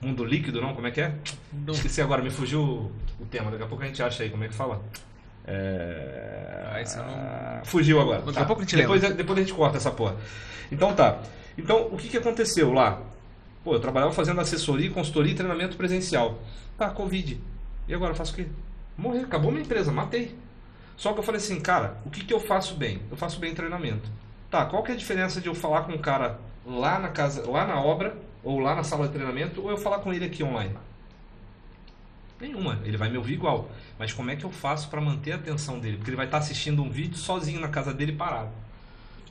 mundo 0.00 0.24
líquido, 0.24 0.60
não? 0.60 0.74
Como 0.74 0.86
é 0.86 0.90
que 0.90 1.02
é? 1.02 1.14
Não 1.52 1.74
esqueci 1.74 2.00
agora, 2.00 2.22
me 2.22 2.30
fugiu 2.30 2.90
o 3.20 3.26
tema. 3.30 3.50
Daqui 3.50 3.62
a 3.62 3.66
pouco 3.66 3.84
a 3.84 3.86
gente 3.86 4.02
acha 4.02 4.22
aí 4.22 4.30
como 4.30 4.44
é 4.44 4.48
que 4.48 4.54
fala. 4.54 4.82
É... 5.46 6.82
Ah, 6.96 7.58
não... 7.58 7.64
Fugiu 7.66 8.00
agora. 8.00 8.20
Daqui 8.20 8.32
tá. 8.32 8.40
a 8.40 8.46
pouco 8.46 8.62
a 8.62 8.64
gente 8.64 8.76
depois, 8.76 9.02
lembra. 9.02 9.16
depois 9.18 9.38
a 9.38 9.42
gente 9.42 9.52
corta 9.52 9.76
essa 9.76 9.90
porra. 9.90 10.16
Então 10.72 10.94
tá. 10.94 11.20
Então, 11.58 11.88
o 11.92 11.96
que, 11.98 12.08
que 12.08 12.16
aconteceu 12.16 12.72
lá? 12.72 13.02
Pô, 13.62 13.74
eu 13.74 13.80
trabalhava 13.80 14.12
fazendo 14.12 14.40
assessoria, 14.40 14.90
consultoria 14.90 15.32
e 15.32 15.34
treinamento 15.34 15.76
presencial. 15.76 16.38
Tá, 16.78 16.88
Covid. 16.88 17.38
E 17.86 17.94
agora 17.94 18.12
eu 18.12 18.16
faço 18.16 18.32
o 18.32 18.36
quê? 18.36 18.46
Morrer, 18.96 19.20
acabou 19.20 19.50
minha 19.50 19.64
empresa, 19.64 19.90
matei. 19.90 20.36
Só 20.96 21.12
que 21.12 21.18
eu 21.18 21.22
falei 21.22 21.40
assim, 21.40 21.60
cara, 21.60 21.98
o 22.04 22.10
que, 22.10 22.24
que 22.24 22.32
eu 22.32 22.40
faço 22.40 22.74
bem? 22.74 23.02
Eu 23.10 23.16
faço 23.16 23.40
bem 23.40 23.54
treinamento. 23.54 24.08
Tá, 24.50 24.64
qual 24.66 24.82
que 24.82 24.92
é 24.92 24.94
a 24.94 24.98
diferença 24.98 25.40
de 25.40 25.48
eu 25.48 25.54
falar 25.54 25.82
com 25.82 25.92
um 25.92 25.98
cara 25.98 26.38
lá 26.64 26.98
na 26.98 27.08
casa, 27.08 27.48
lá 27.50 27.66
na 27.66 27.80
obra, 27.80 28.16
ou 28.42 28.60
lá 28.60 28.74
na 28.74 28.84
sala 28.84 29.08
de 29.08 29.12
treinamento, 29.12 29.60
ou 29.62 29.70
eu 29.70 29.76
falar 29.76 29.98
com 29.98 30.12
ele 30.12 30.24
aqui 30.24 30.44
online? 30.44 30.76
Nenhuma. 32.40 32.80
Ele 32.84 32.96
vai 32.96 33.08
me 33.08 33.16
ouvir 33.16 33.34
igual. 33.34 33.68
Mas 33.98 34.12
como 34.12 34.30
é 34.30 34.36
que 34.36 34.44
eu 34.44 34.50
faço 34.50 34.88
para 34.88 35.00
manter 35.00 35.32
a 35.32 35.36
atenção 35.36 35.80
dele? 35.80 35.96
Porque 35.96 36.10
ele 36.10 36.16
vai 36.16 36.26
estar 36.26 36.38
assistindo 36.38 36.82
um 36.82 36.90
vídeo 36.90 37.16
sozinho 37.16 37.60
na 37.60 37.68
casa 37.68 37.92
dele 37.92 38.12
parado. 38.12 38.50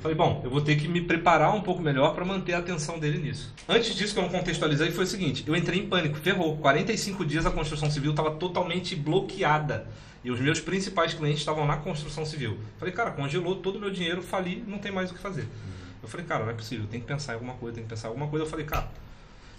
Falei, 0.04 0.18
bom, 0.18 0.41
eu 0.43 0.49
vou 0.49 0.60
ter 0.60 0.76
que 0.76 0.86
me 0.86 0.99
preparar 0.99 1.56
um 1.56 1.62
pouco 1.62 1.82
melhor 1.82 2.14
para 2.14 2.26
manter 2.26 2.51
a 2.51 2.58
atenção 2.58 2.99
dele 2.99 3.20
nisso. 3.20 3.54
Antes 3.70 3.95
disso, 3.95 4.14
que 4.14 4.20
eu 4.20 4.24
não 4.24 4.30
contextualizei, 4.30 4.91
foi 4.91 5.06
o 5.06 5.08
seguinte: 5.08 5.45
eu 5.47 5.56
entrei 5.56 5.80
em 5.80 5.88
pânico, 5.88 6.18
ferrou. 6.18 6.58
45 6.58 7.24
dias 7.24 7.45
a 7.45 7.51
construção 7.51 7.89
civil 7.89 8.12
estava 8.12 8.32
totalmente 8.32 8.97
bloqueada. 8.97 9.88
E 10.22 10.30
os 10.30 10.41
meus 10.41 10.60
principais 10.60 11.14
clientes 11.14 11.39
estavam 11.39 11.66
na 11.66 11.78
construção 11.78 12.26
civil. 12.26 12.60
Falei, 12.78 12.93
cara, 12.93 13.12
congelou 13.12 13.56
todo 13.56 13.78
o 13.78 13.80
meu 13.80 13.89
dinheiro, 13.89 14.22
fali, 14.22 14.62
não 14.68 14.78
tem 14.78 14.91
mais 14.91 15.10
o 15.10 15.14
que 15.14 15.22
fazer. 15.22 15.47
Eu 16.01 16.10
falei, 16.10 16.26
cara, 16.26 16.43
não 16.43 16.51
é 16.51 16.54
possível, 16.54 16.86
tem 16.86 16.99
que 16.99 17.08
pensar 17.08 17.32
em 17.32 17.36
alguma 17.36 17.54
coisa, 17.54 17.76
tem 17.76 17.84
que 17.86 17.89
pensar 17.89 18.10
em 18.10 18.12
alguma 18.12 18.28
coisa. 18.28 18.45
Eu 18.45 18.49
falei, 18.49 18.66
cara, 18.66 18.89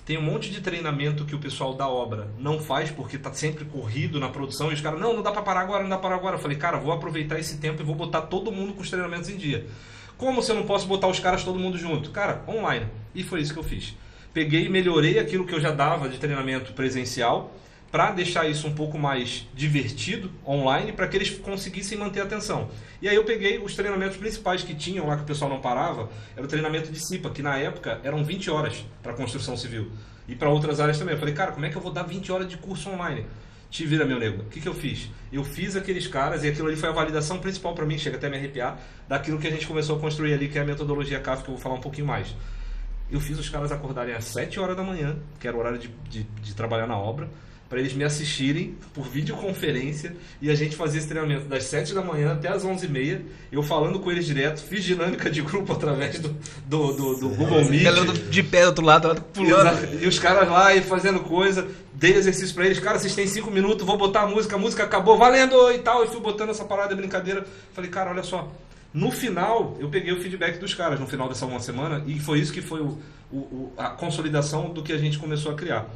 tem 0.05 0.19
um 0.19 0.23
monte 0.23 0.51
de 0.51 0.61
treinamento 0.61 1.25
que 1.25 1.35
o 1.35 1.39
pessoal 1.39 1.73
da 1.73 1.89
obra 1.89 2.29
não 2.39 2.61
faz 2.61 2.91
porque 2.91 3.17
está 3.17 3.33
sempre 3.33 3.65
corrido 3.65 4.21
na 4.21 4.29
produção 4.29 4.71
e 4.71 4.75
os 4.75 4.81
caras, 4.83 5.01
não, 5.01 5.15
não 5.15 5.23
dá 5.23 5.33
para 5.33 5.41
parar 5.41 5.61
agora, 5.61 5.83
não 5.83 5.89
dá 5.89 5.97
para 5.97 6.11
parar 6.11 6.17
agora. 6.17 6.37
Eu 6.37 6.41
falei, 6.41 6.59
cara, 6.59 6.77
vou 6.77 6.93
aproveitar 6.93 7.39
esse 7.39 7.57
tempo 7.57 7.81
e 7.81 7.85
vou 7.85 7.95
botar 7.95 8.21
todo 8.23 8.53
mundo 8.53 8.75
com 8.75 8.83
os 8.83 8.91
treinamentos 8.91 9.31
em 9.31 9.39
dia. 9.39 9.67
Como 10.25 10.43
se 10.43 10.51
eu 10.51 10.57
não 10.57 10.63
posso 10.63 10.87
botar 10.87 11.07
os 11.07 11.21
caras 11.21 11.45
todo 11.45 11.59
mundo 11.59 11.77
junto? 11.77 12.09
Cara, 12.09 12.43
online. 12.49 12.87
E 13.15 13.23
foi 13.23 13.43
isso 13.43 13.53
que 13.53 13.59
eu 13.59 13.63
fiz. 13.63 13.95
Peguei 14.33 14.65
e 14.65 14.69
melhorei 14.71 15.19
aquilo 15.19 15.45
que 15.45 15.55
eu 15.55 15.61
já 15.61 15.71
dava 15.71 16.09
de 16.09 16.17
treinamento 16.17 16.73
presencial 16.73 17.53
para 17.93 18.11
deixar 18.11 18.49
isso 18.49 18.67
um 18.67 18.75
pouco 18.75 18.97
mais 18.97 19.47
divertido 19.53 20.31
online, 20.47 20.93
para 20.93 21.07
que 21.09 21.19
eles 21.19 21.29
conseguissem 21.29 21.99
manter 21.99 22.23
a 22.23 22.25
atenção. 22.25 22.71
E 23.03 23.09
aí 23.09 23.15
eu 23.15 23.25
peguei 23.25 23.59
os 23.59 23.77
treinamentos 23.77 24.17
principais 24.17 24.63
que 24.63 24.75
tinham 24.75 25.07
lá, 25.09 25.17
que 25.17 25.25
o 25.25 25.27
pessoal 25.27 25.51
não 25.51 25.61
parava, 25.61 26.09
era 26.35 26.47
o 26.47 26.49
treinamento 26.49 26.91
de 26.91 26.99
CIPA, 27.07 27.29
que 27.29 27.43
na 27.43 27.59
época 27.59 28.01
eram 28.03 28.25
20 28.25 28.51
horas 28.51 28.83
para 29.03 29.13
construção 29.13 29.59
civil. 29.59 29.93
E 30.27 30.35
para 30.35 30.49
outras 30.49 30.81
áreas 30.81 30.99
também. 30.99 31.13
Eu 31.13 31.19
falei, 31.19 31.35
cara, 31.35 31.53
como 31.53 31.67
é 31.67 31.69
que 31.69 31.77
eu 31.77 31.83
vou 31.83 31.93
dar 31.93 32.05
20 32.05 32.33
horas 32.33 32.49
de 32.49 32.57
curso 32.57 32.89
online? 32.89 33.27
Te 33.75 33.85
vira, 33.85 34.07
meu 34.07 34.21
nego. 34.21 34.43
O 34.43 34.45
que, 34.45 34.61
que 34.61 34.69
eu 34.69 34.73
fiz? 34.73 35.11
Eu 35.33 35.43
fiz 35.43 35.75
aqueles 35.75 36.07
caras, 36.07 36.45
e 36.45 36.49
aquilo 36.49 36.69
ali 36.69 36.77
foi 36.77 36.89
a 36.89 36.93
validação 36.93 37.41
principal 37.41 37.75
para 37.75 37.85
mim, 37.85 37.99
chega 37.99 38.17
até 38.17 38.31
me 38.31 38.37
arrepiar, 38.37 38.79
daquilo 39.09 39.37
que 39.37 39.49
a 39.49 39.51
gente 39.51 39.67
começou 39.67 39.97
a 39.97 40.01
construir 40.01 40.33
ali, 40.33 40.49
que 40.49 40.57
é 40.57 40.63
a 40.63 40.65
metodologia 40.65 41.19
CAF, 41.19 41.43
que 41.43 41.51
eu 41.51 41.55
vou 41.55 41.61
falar 41.61 41.75
um 41.75 41.81
pouquinho 41.81 42.07
mais. 42.07 42.37
Eu 43.11 43.19
fiz 43.19 43.37
os 43.37 43.49
caras 43.49 43.73
acordarem 43.73 44.15
às 44.15 44.27
7 44.27 44.61
horas 44.61 44.77
da 44.77 44.85
manhã, 44.85 45.19
que 45.41 45.49
era 45.49 45.57
o 45.57 45.59
horário 45.59 45.81
de, 45.81 45.89
de, 46.09 46.23
de 46.23 46.55
trabalhar 46.55 46.87
na 46.87 46.97
obra 46.97 47.29
para 47.75 47.81
eles 47.81 47.93
me 47.93 48.05
assistirem 48.05 48.77
por 48.93 49.09
videoconferência 49.09 50.15
e 50.41 50.49
a 50.49 50.55
gente 50.55 50.77
fazia 50.77 51.01
esse 51.01 51.09
treinamento 51.09 51.47
das 51.47 51.65
7 51.65 51.93
da 51.93 52.03
manhã 52.03 52.35
até 52.35 52.47
as 52.47 52.65
11h30, 52.65 53.23
eu 53.51 53.65
falando 53.65 53.99
com 53.99 54.13
eles 54.13 54.25
direto, 54.27 54.63
fiz 54.63 54.85
dinâmica 54.85 55.29
de 55.29 55.43
grupo 55.43 55.73
através 55.75 56.21
do, 56.21 56.37
do, 56.67 56.93
do, 56.93 57.17
do 57.17 57.29
Google 57.31 57.65
Meet. 57.65 57.83
Galera 57.83 58.13
de 58.13 58.43
pé 58.45 58.61
do 58.61 58.67
outro 58.69 58.85
lado, 58.85 59.21
pulando. 59.33 59.67
Exato. 59.67 59.89
E 60.01 60.07
os 60.07 60.21
caras 60.21 60.49
lá 60.49 60.73
e 60.73 60.83
fazendo 60.83 61.19
coisa, 61.19 61.67
dei 61.93 62.15
exercício 62.15 62.55
para 62.55 62.67
eles, 62.67 62.79
cara, 62.79 62.97
vocês 62.97 63.13
têm 63.13 63.27
5 63.27 63.51
minutos, 63.51 63.85
vou 63.85 63.99
botar 63.99 64.21
a 64.21 64.29
música, 64.29 64.55
a 64.55 64.59
música 64.59 64.85
acabou, 64.85 65.19
valendo 65.19 65.73
e 65.73 65.79
tal, 65.81 66.05
e 66.05 66.07
fui 66.07 66.21
botando 66.21 66.51
essa 66.51 66.65
parada, 66.65 66.95
brincadeira. 66.95 67.45
Falei, 67.73 67.91
cara, 67.91 68.13
olha 68.13 68.23
só, 68.23 68.53
no 68.93 69.11
final, 69.11 69.77
eu 69.81 69.89
peguei 69.89 70.13
o 70.13 70.21
feedback 70.21 70.61
dos 70.61 70.75
caras 70.75 71.01
no 71.01 71.09
final 71.09 71.29
dessa 71.29 71.45
uma 71.45 71.59
semana 71.59 72.05
e 72.07 72.21
foi 72.21 72.39
isso 72.39 72.53
que 72.53 72.63
foi 72.63 72.81
o, 72.81 73.01
o, 73.33 73.73
a 73.77 73.89
consolidação 73.89 74.73
do 74.73 74.81
que 74.81 74.93
a 74.93 74.99
gente 74.99 75.19
começou 75.19 75.51
a 75.51 75.57
criar 75.57 75.89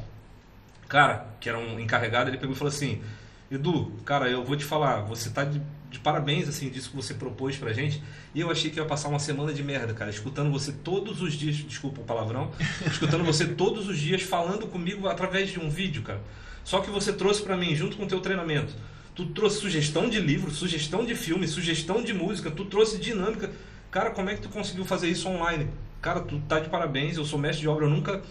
cara, 0.89 1.27
que 1.39 1.47
era 1.47 1.57
um 1.57 1.79
encarregado, 1.79 2.29
ele 2.29 2.37
pegou 2.37 2.55
e 2.55 2.57
falou 2.57 2.73
assim: 2.73 3.01
Edu, 3.49 3.93
cara, 4.03 4.27
eu 4.27 4.43
vou 4.43 4.57
te 4.57 4.65
falar, 4.65 5.01
você 5.01 5.29
tá 5.29 5.45
de, 5.45 5.61
de, 5.89 5.99
parabéns, 5.99 6.49
assim, 6.49 6.69
disso 6.69 6.89
que 6.89 6.95
você 6.95 7.13
propôs 7.13 7.55
pra 7.55 7.71
gente. 7.71 8.03
E 8.33 8.41
eu 8.41 8.51
achei 8.51 8.69
que 8.69 8.77
ia 8.79 8.85
passar 8.85 9.07
uma 9.07 9.19
semana 9.19 9.53
de 9.53 9.63
merda, 9.63 9.93
cara, 9.93 10.09
escutando 10.09 10.51
você 10.51 10.71
todos 10.71 11.21
os 11.21 11.33
dias, 11.33 11.55
desculpa 11.57 12.01
o 12.01 12.03
palavrão, 12.03 12.51
escutando 12.85 13.23
você 13.23 13.45
todos 13.45 13.87
os 13.87 13.97
dias 13.97 14.23
falando 14.23 14.67
comigo 14.67 15.07
através 15.07 15.49
de 15.49 15.59
um 15.59 15.69
vídeo, 15.69 16.01
cara. 16.01 16.21
Só 16.63 16.81
que 16.81 16.89
você 16.89 17.13
trouxe 17.13 17.41
para 17.41 17.55
mim, 17.55 17.75
junto 17.75 17.95
com 17.95 18.03
o 18.03 18.07
teu 18.07 18.19
treinamento, 18.19 18.73
tu 19.15 19.27
trouxe 19.27 19.59
sugestão 19.59 20.09
de 20.09 20.19
livro, 20.19 20.51
sugestão 20.51 21.05
de 21.05 21.15
filme, 21.15 21.47
sugestão 21.47 22.03
de 22.03 22.13
música, 22.13 22.51
tu 22.51 22.65
trouxe 22.65 22.97
dinâmica. 22.97 23.49
Cara, 23.89 24.11
como 24.11 24.29
é 24.29 24.35
que 24.35 24.41
tu 24.41 24.49
conseguiu 24.49 24.85
fazer 24.85 25.09
isso 25.09 25.27
online? 25.27 25.67
Cara, 26.01 26.19
tu 26.19 26.39
tá 26.47 26.59
de 26.59 26.69
parabéns, 26.69 27.17
eu 27.17 27.25
sou 27.25 27.39
mestre 27.39 27.61
de 27.61 27.67
obra, 27.67 27.85
eu 27.85 27.89
nunca 27.89 28.21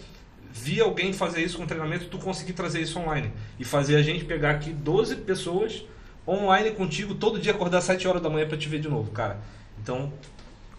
vi 0.52 0.80
alguém 0.80 1.12
fazer 1.12 1.42
isso 1.42 1.58
com 1.58 1.66
treinamento, 1.66 2.06
tu 2.06 2.18
conseguir 2.18 2.52
trazer 2.52 2.80
isso 2.80 2.98
online. 2.98 3.32
E 3.58 3.64
fazer 3.64 3.96
a 3.96 4.02
gente 4.02 4.24
pegar 4.24 4.50
aqui 4.50 4.70
12 4.70 5.16
pessoas 5.16 5.84
online 6.26 6.72
contigo, 6.72 7.14
todo 7.14 7.38
dia 7.38 7.52
acordar 7.52 7.78
às 7.78 7.84
7 7.84 8.06
horas 8.06 8.22
da 8.22 8.28
manhã 8.28 8.46
para 8.46 8.56
te 8.56 8.68
ver 8.68 8.80
de 8.80 8.88
novo, 8.88 9.10
cara. 9.10 9.38
Então, 9.80 10.12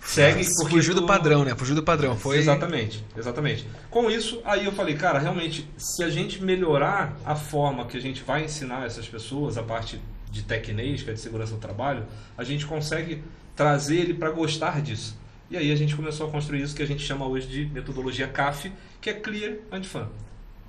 segue. 0.02 0.46
Porque 0.58 0.76
Fugiu 0.76 0.94
tu... 0.94 1.02
do 1.02 1.08
padrão, 1.08 1.44
né? 1.44 1.56
Fugiu 1.56 1.76
do 1.76 1.84
padrão. 1.84 2.16
Foi... 2.18 2.38
Exatamente, 2.38 3.04
exatamente. 3.18 3.68
Com 3.90 4.10
isso, 4.10 4.42
aí 4.46 4.66
eu 4.66 4.72
falei, 4.72 4.96
cara, 4.96 5.18
realmente, 5.20 5.68
se 5.78 6.04
a 6.04 6.10
gente 6.10 6.44
melhorar 6.44 7.18
a 7.26 7.36
forma 7.36 7.86
que 7.86 7.98
a 7.98 8.02
gente 8.02 8.24
vai 8.24 8.44
ensinar 8.44 8.86
essas 8.86 9.08
pessoas, 9.08 9.58
a 9.58 9.64
parte 9.64 10.00
de 10.30 10.44
tecnês, 10.44 11.02
que 11.02 11.10
é 11.10 11.14
de 11.14 11.20
segurança 11.20 11.54
do 11.54 11.60
trabalho, 11.60 12.06
a 12.38 12.44
gente 12.44 12.66
consegue 12.66 13.24
trazer 13.56 13.98
ele 13.98 14.14
para 14.14 14.30
gostar 14.30 14.82
disso. 14.82 15.18
E 15.50 15.58
aí 15.58 15.72
a 15.72 15.76
gente 15.76 15.96
começou 15.96 16.28
a 16.28 16.32
construir 16.32 16.62
isso 16.62 16.76
que 16.76 16.84
a 16.84 16.86
gente 16.86 17.02
chama 17.02 17.26
hoje 17.26 17.48
de 17.48 17.66
metodologia 17.66 18.28
CAF, 18.28 18.72
que 19.02 19.10
é 19.10 19.14
Clear 19.14 19.58
and 19.72 19.84
Fun. 19.84 20.08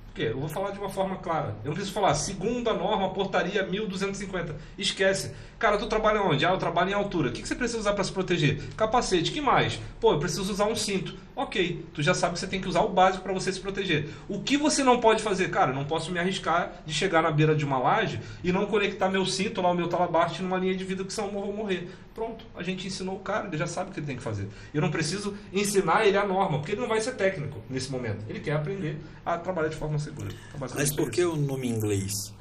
Por 0.07 0.15
quê? 0.15 0.27
Eu 0.31 0.39
vou 0.39 0.49
falar 0.49 0.71
de 0.71 0.79
uma 0.79 0.89
forma 0.89 1.17
clara. 1.17 1.55
Eu 1.63 1.69
não 1.69 1.73
preciso 1.73 1.93
falar 1.93 2.13
segunda 2.15 2.73
norma, 2.73 3.13
portaria 3.13 3.63
1250. 3.65 4.55
Esquece. 4.77 5.33
Cara, 5.61 5.77
tu 5.77 5.85
trabalha 5.85 6.23
onde? 6.23 6.43
Ah, 6.43 6.49
eu 6.49 6.57
trabalho 6.57 6.89
em 6.89 6.93
altura. 6.93 7.29
O 7.29 7.31
que 7.31 7.47
você 7.47 7.53
precisa 7.53 7.77
usar 7.77 7.93
para 7.93 8.03
se 8.03 8.11
proteger? 8.11 8.59
Capacete. 8.75 9.31
que 9.31 9.39
mais? 9.39 9.79
Pô, 9.99 10.11
eu 10.13 10.17
preciso 10.17 10.51
usar 10.51 10.65
um 10.65 10.75
cinto. 10.75 11.15
Ok, 11.35 11.85
tu 11.93 12.01
já 12.01 12.15
sabe 12.15 12.33
que 12.33 12.39
você 12.39 12.47
tem 12.47 12.59
que 12.59 12.67
usar 12.67 12.81
o 12.81 12.89
básico 12.89 13.23
para 13.23 13.31
você 13.31 13.53
se 13.53 13.59
proteger. 13.59 14.09
O 14.27 14.41
que 14.41 14.57
você 14.57 14.83
não 14.83 14.99
pode 14.99 15.21
fazer? 15.21 15.51
Cara, 15.51 15.69
eu 15.69 15.75
não 15.75 15.85
posso 15.85 16.11
me 16.11 16.17
arriscar 16.17 16.81
de 16.83 16.91
chegar 16.91 17.21
na 17.21 17.29
beira 17.29 17.53
de 17.53 17.63
uma 17.63 17.77
laje 17.77 18.19
e 18.43 18.51
não 18.51 18.65
conectar 18.65 19.07
meu 19.07 19.23
cinto 19.23 19.61
lá, 19.61 19.69
o 19.69 19.75
meu 19.75 19.87
talabarte 19.87 20.41
numa 20.41 20.57
linha 20.57 20.75
de 20.75 20.83
vida 20.83 21.03
que 21.03 21.13
senão 21.13 21.27
eu 21.27 21.33
vou 21.41 21.53
morrer. 21.53 21.91
Pronto, 22.15 22.43
a 22.55 22.63
gente 22.63 22.87
ensinou 22.87 23.17
o 23.17 23.19
cara, 23.19 23.45
ele 23.45 23.55
já 23.55 23.67
sabe 23.67 23.91
o 23.91 23.93
que 23.93 23.99
ele 23.99 24.07
tem 24.07 24.17
que 24.17 24.23
fazer. 24.23 24.47
Eu 24.73 24.81
não 24.81 24.89
preciso 24.89 25.37
ensinar 25.53 26.07
ele 26.07 26.17
a 26.17 26.25
norma, 26.25 26.57
porque 26.57 26.71
ele 26.71 26.81
não 26.81 26.87
vai 26.87 26.99
ser 27.01 27.11
técnico 27.11 27.59
nesse 27.69 27.91
momento. 27.91 28.25
Ele 28.27 28.39
quer 28.39 28.53
aprender 28.53 28.97
a 29.23 29.37
trabalhar 29.37 29.67
de 29.67 29.75
forma 29.75 29.99
segura. 29.99 30.29
Então, 30.55 30.67
Mas 30.73 30.95
por 30.95 31.11
que 31.11 31.23
o 31.23 31.35
nome 31.35 31.67
em 31.67 31.71
inglês? 31.71 32.33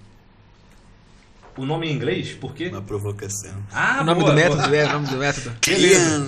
O 1.57 1.67
nome 1.67 1.89
em 1.89 1.93
inglês, 1.93 2.33
por 2.33 2.55
quê? 2.55 2.69
Uma 2.69 2.83
provocação. 2.83 3.55
Ah, 3.73 3.99
o 4.01 4.05
nome 4.05 4.21
boa, 4.21 4.33
do 4.33 4.37
método, 4.37 4.63
boa. 4.63 4.77
é, 4.77 4.87
o 4.87 4.93
nome 4.93 5.07
do 5.09 5.17
método. 5.17 5.53
Beleza. 5.67 6.27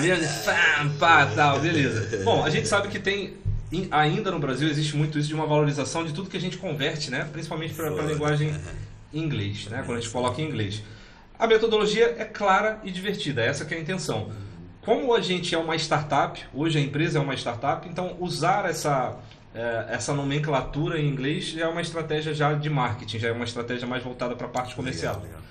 Beleza. 0.00 0.54
Pá, 0.98 1.26
tal, 1.26 1.60
beleza. 1.60 2.22
Bom, 2.24 2.44
a 2.44 2.50
gente 2.50 2.68
sabe 2.68 2.88
que 2.88 2.98
tem 2.98 3.36
ainda 3.90 4.30
no 4.30 4.38
Brasil 4.38 4.68
existe 4.68 4.96
muito 4.96 5.18
isso 5.18 5.28
de 5.28 5.34
uma 5.34 5.46
valorização 5.46 6.04
de 6.04 6.12
tudo 6.12 6.28
que 6.28 6.36
a 6.36 6.40
gente 6.40 6.58
converte, 6.58 7.10
né? 7.10 7.28
Principalmente 7.32 7.74
para 7.74 7.88
a 7.88 8.02
linguagem 8.02 8.54
em 9.12 9.22
inglês, 9.22 9.66
né? 9.66 9.82
Quando 9.84 9.98
a 9.98 10.00
gente 10.00 10.12
coloca 10.12 10.40
em 10.40 10.44
inglês. 10.46 10.82
A 11.38 11.46
metodologia 11.46 12.14
é 12.18 12.24
clara 12.24 12.78
e 12.84 12.90
divertida, 12.90 13.42
essa 13.42 13.64
é 13.64 13.76
a 13.76 13.80
intenção. 13.80 14.30
Como 14.82 15.14
a 15.14 15.20
gente 15.20 15.54
é 15.54 15.58
uma 15.58 15.76
startup, 15.76 16.40
hoje 16.52 16.78
a 16.78 16.82
empresa 16.82 17.18
é 17.18 17.22
uma 17.22 17.34
startup, 17.34 17.88
então 17.88 18.16
usar 18.20 18.68
essa, 18.68 19.16
é, 19.16 19.31
essa 19.88 20.14
nomenclatura 20.14 20.98
em 20.98 21.08
inglês 21.08 21.54
é 21.58 21.66
uma 21.66 21.82
estratégia 21.82 22.32
já 22.32 22.54
de 22.54 22.70
marketing, 22.70 23.18
já 23.18 23.28
é 23.28 23.32
uma 23.32 23.44
estratégia 23.44 23.86
mais 23.86 24.02
voltada 24.02 24.34
para 24.34 24.46
a 24.46 24.50
parte 24.50 24.74
comercial. 24.74 25.14
Legal, 25.16 25.28
legal. 25.28 25.42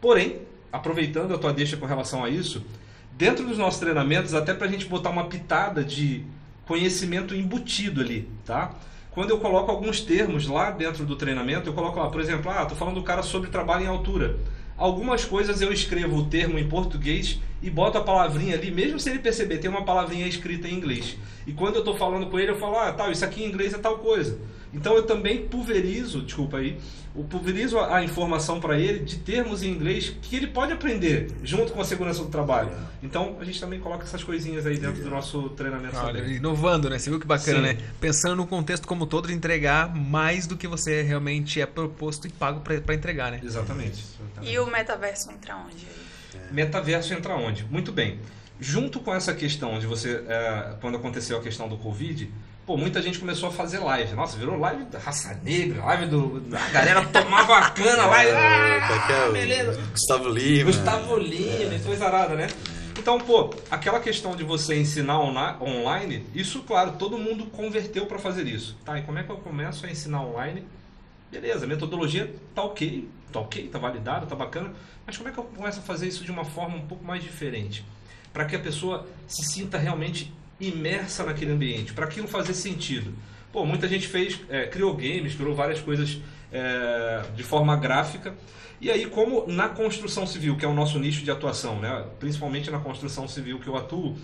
Porém, 0.00 0.42
aproveitando 0.72 1.34
a 1.34 1.38
tua 1.38 1.52
deixa 1.52 1.76
com 1.76 1.86
relação 1.86 2.24
a 2.24 2.30
isso, 2.30 2.64
dentro 3.12 3.46
dos 3.46 3.58
nossos 3.58 3.80
treinamentos, 3.80 4.34
até 4.34 4.54
para 4.54 4.66
a 4.66 4.70
gente 4.70 4.86
botar 4.86 5.10
uma 5.10 5.26
pitada 5.26 5.84
de 5.84 6.24
conhecimento 6.66 7.34
embutido 7.34 8.00
ali, 8.00 8.28
tá? 8.44 8.74
Quando 9.10 9.30
eu 9.30 9.38
coloco 9.38 9.70
alguns 9.70 10.00
termos 10.00 10.46
lá 10.46 10.70
dentro 10.70 11.04
do 11.04 11.16
treinamento, 11.16 11.68
eu 11.68 11.74
coloco 11.74 11.98
lá, 11.98 12.08
por 12.08 12.20
exemplo, 12.20 12.50
ah, 12.50 12.64
tô 12.64 12.74
falando 12.74 12.94
do 12.94 13.02
cara 13.02 13.22
sobre 13.22 13.50
trabalho 13.50 13.84
em 13.84 13.86
altura. 13.86 14.38
Algumas 14.82 15.24
coisas 15.24 15.62
eu 15.62 15.72
escrevo 15.72 16.16
o 16.16 16.24
termo 16.24 16.58
em 16.58 16.68
português 16.68 17.38
e 17.62 17.70
boto 17.70 17.98
a 17.98 18.00
palavrinha 18.00 18.56
ali, 18.56 18.68
mesmo 18.68 18.98
se 18.98 19.10
ele 19.10 19.20
perceber, 19.20 19.58
tem 19.58 19.70
uma 19.70 19.84
palavrinha 19.84 20.26
escrita 20.26 20.66
em 20.66 20.74
inglês. 20.74 21.16
E 21.46 21.52
quando 21.52 21.76
eu 21.76 21.82
estou 21.82 21.96
falando 21.96 22.26
com 22.26 22.36
ele, 22.36 22.50
eu 22.50 22.58
falo, 22.58 22.76
ah, 22.76 22.92
tal, 22.92 23.12
isso 23.12 23.24
aqui 23.24 23.44
em 23.44 23.46
inglês 23.46 23.72
é 23.72 23.78
tal 23.78 23.98
coisa. 23.98 24.40
Então 24.72 24.94
eu 24.96 25.02
também 25.02 25.46
pulverizo, 25.46 26.22
desculpa 26.22 26.58
aí, 26.58 26.78
eu 27.14 27.24
pulverizo 27.24 27.78
a 27.78 28.02
informação 28.02 28.58
para 28.58 28.78
ele 28.78 29.00
de 29.00 29.18
termos 29.18 29.62
em 29.62 29.68
inglês 29.68 30.16
que 30.22 30.34
ele 30.34 30.46
pode 30.46 30.72
aprender 30.72 31.30
junto 31.42 31.72
com 31.72 31.80
a 31.80 31.84
segurança 31.84 32.22
do 32.22 32.30
trabalho. 32.30 32.70
Então 33.02 33.36
a 33.38 33.44
gente 33.44 33.60
também 33.60 33.78
coloca 33.78 34.04
essas 34.04 34.24
coisinhas 34.24 34.66
aí 34.66 34.78
dentro 34.78 35.02
do 35.02 35.10
nosso 35.10 35.50
treinamento. 35.50 35.96
Olha, 35.98 36.20
inovando, 36.20 36.88
né? 36.88 36.98
Você 36.98 37.10
viu 37.10 37.20
que 37.20 37.26
bacana, 37.26 37.68
Sim. 37.68 37.74
né? 37.74 37.78
Pensando 38.00 38.36
no 38.36 38.46
contexto 38.46 38.88
como 38.88 39.06
todo 39.06 39.28
de 39.28 39.34
entregar 39.34 39.94
mais 39.94 40.46
do 40.46 40.56
que 40.56 40.66
você 40.66 41.02
realmente 41.02 41.60
é 41.60 41.66
proposto 41.66 42.26
e 42.26 42.30
pago 42.30 42.60
para 42.60 42.94
entregar, 42.94 43.30
né? 43.30 43.40
Exatamente. 43.44 44.02
E 44.40 44.58
o 44.58 44.66
metaverso 44.66 45.30
entra 45.30 45.56
onde? 45.56 45.86
É. 46.34 46.52
Metaverso 46.52 47.12
entra 47.12 47.34
onde? 47.34 47.64
Muito 47.64 47.92
bem. 47.92 48.18
Junto 48.58 49.00
com 49.00 49.14
essa 49.14 49.34
questão 49.34 49.78
de 49.78 49.86
você, 49.86 50.22
é, 50.26 50.76
quando 50.80 50.96
aconteceu 50.96 51.36
a 51.36 51.42
questão 51.42 51.68
do 51.68 51.76
Covid, 51.76 52.30
pô, 52.66 52.76
muita 52.76 53.02
gente 53.02 53.18
começou 53.18 53.48
a 53.48 53.52
fazer 53.52 53.78
live. 53.78 54.14
Nossa, 54.14 54.36
virou 54.36 54.58
live 54.58 54.84
da 54.84 54.98
raça 54.98 55.38
negra, 55.42 55.84
live 55.84 56.06
do. 56.06 56.42
A 56.56 56.70
galera 56.70 57.04
tomava 57.06 57.58
a 57.58 57.70
cana 57.70 58.06
lá. 58.06 58.24
É, 58.24 58.78
ah, 58.80 59.30
beleza. 59.32 59.80
Gustavo 59.90 60.28
Lima. 60.28 60.64
Gustavo 60.64 61.16
Lima, 61.18 61.74
é. 61.74 61.80
coisa 61.84 62.06
arada, 62.06 62.34
né? 62.34 62.48
Então, 62.98 63.18
pô, 63.18 63.52
aquela 63.70 64.00
questão 64.00 64.36
de 64.36 64.44
você 64.44 64.78
ensinar 64.78 65.18
online, 65.18 66.26
isso, 66.34 66.62
claro, 66.62 66.92
todo 66.92 67.18
mundo 67.18 67.46
converteu 67.46 68.06
para 68.06 68.18
fazer 68.18 68.46
isso. 68.46 68.76
Tá, 68.84 68.98
e 68.98 69.02
como 69.02 69.18
é 69.18 69.22
que 69.22 69.30
eu 69.30 69.38
começo 69.38 69.86
a 69.86 69.90
ensinar 69.90 70.22
online? 70.22 70.64
Beleza, 71.30 71.64
a 71.64 71.68
metodologia 71.68 72.32
tá 72.54 72.62
ok, 72.62 73.08
tá 73.32 73.40
ok, 73.40 73.68
tá 73.68 73.78
validada, 73.78 74.26
tá 74.26 74.36
bacana, 74.36 74.72
mas 75.06 75.16
como 75.16 75.30
é 75.30 75.32
que 75.32 75.38
eu 75.38 75.44
começo 75.44 75.80
a 75.80 75.82
fazer 75.82 76.06
isso 76.06 76.22
de 76.22 76.30
uma 76.30 76.44
forma 76.44 76.76
um 76.76 76.86
pouco 76.86 77.02
mais 77.02 77.24
diferente? 77.24 77.84
Para 78.32 78.44
que 78.44 78.54
a 78.54 78.58
pessoa 78.58 79.06
se 79.26 79.42
sinta 79.42 79.78
realmente 79.78 80.32
imersa 80.62 81.24
naquele 81.24 81.52
ambiente, 81.52 81.92
para 81.92 82.06
aquilo 82.06 82.28
fazer 82.28 82.54
sentido. 82.54 83.12
Pô, 83.52 83.66
muita 83.66 83.86
gente 83.86 84.08
fez, 84.08 84.40
é, 84.48 84.66
criou 84.66 84.94
games, 84.94 85.34
criou 85.34 85.54
várias 85.54 85.80
coisas 85.80 86.20
é, 86.50 87.22
de 87.36 87.42
forma 87.42 87.76
gráfica. 87.76 88.34
E 88.80 88.90
aí, 88.90 89.06
como 89.06 89.46
na 89.46 89.68
construção 89.68 90.26
civil, 90.26 90.56
que 90.56 90.64
é 90.64 90.68
o 90.68 90.74
nosso 90.74 90.98
nicho 90.98 91.22
de 91.22 91.30
atuação, 91.30 91.78
né, 91.78 92.04
principalmente 92.18 92.70
na 92.70 92.78
construção 92.78 93.28
civil 93.28 93.58
que 93.58 93.68
eu 93.68 93.76
atuo, 93.76 94.16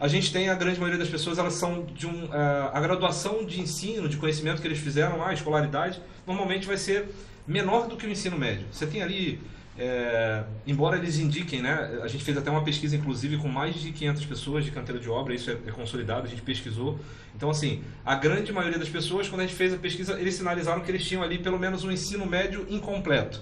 a 0.00 0.08
gente 0.08 0.32
tem 0.32 0.48
a 0.48 0.54
grande 0.54 0.80
maioria 0.80 0.98
das 0.98 1.08
pessoas, 1.08 1.38
elas 1.38 1.54
são 1.54 1.84
de 1.94 2.08
um. 2.08 2.24
Uh, 2.24 2.30
a 2.72 2.80
graduação 2.80 3.44
de 3.44 3.60
ensino, 3.60 4.08
de 4.08 4.16
conhecimento 4.16 4.60
que 4.60 4.66
eles 4.66 4.80
fizeram, 4.80 5.24
a 5.24 5.32
escolaridade, 5.32 6.00
normalmente 6.26 6.66
vai 6.66 6.76
ser 6.76 7.08
menor 7.46 7.86
do 7.86 7.96
que 7.96 8.04
o 8.04 8.10
ensino 8.10 8.36
médio. 8.36 8.66
Você 8.72 8.84
tem 8.84 9.00
ali 9.00 9.40
é, 9.84 10.44
embora 10.64 10.96
eles 10.96 11.18
indiquem, 11.18 11.60
né, 11.60 12.00
a 12.04 12.06
gente 12.06 12.22
fez 12.22 12.36
até 12.36 12.48
uma 12.48 12.62
pesquisa, 12.62 12.94
inclusive, 12.94 13.36
com 13.36 13.48
mais 13.48 13.74
de 13.74 13.90
500 13.90 14.24
pessoas 14.26 14.64
de 14.64 14.70
canteira 14.70 15.00
de 15.00 15.10
obra, 15.10 15.34
isso 15.34 15.50
é, 15.50 15.54
é, 15.54 15.72
consolidado, 15.72 16.24
a 16.24 16.30
gente 16.30 16.42
pesquisou. 16.42 17.00
Então, 17.34 17.50
assim, 17.50 17.82
a 18.04 18.14
grande 18.14 18.52
maioria 18.52 18.78
das 18.78 18.88
pessoas, 18.88 19.28
quando 19.28 19.40
a 19.40 19.44
gente 19.44 19.56
fez 19.56 19.74
a 19.74 19.76
pesquisa, 19.76 20.20
eles 20.20 20.34
sinalizaram 20.34 20.82
que 20.82 20.90
eles 20.90 21.04
tinham 21.04 21.20
ali 21.20 21.36
pelo 21.36 21.58
menos 21.58 21.82
um 21.82 21.90
ensino 21.90 22.24
médio 22.24 22.64
incompleto. 22.70 23.40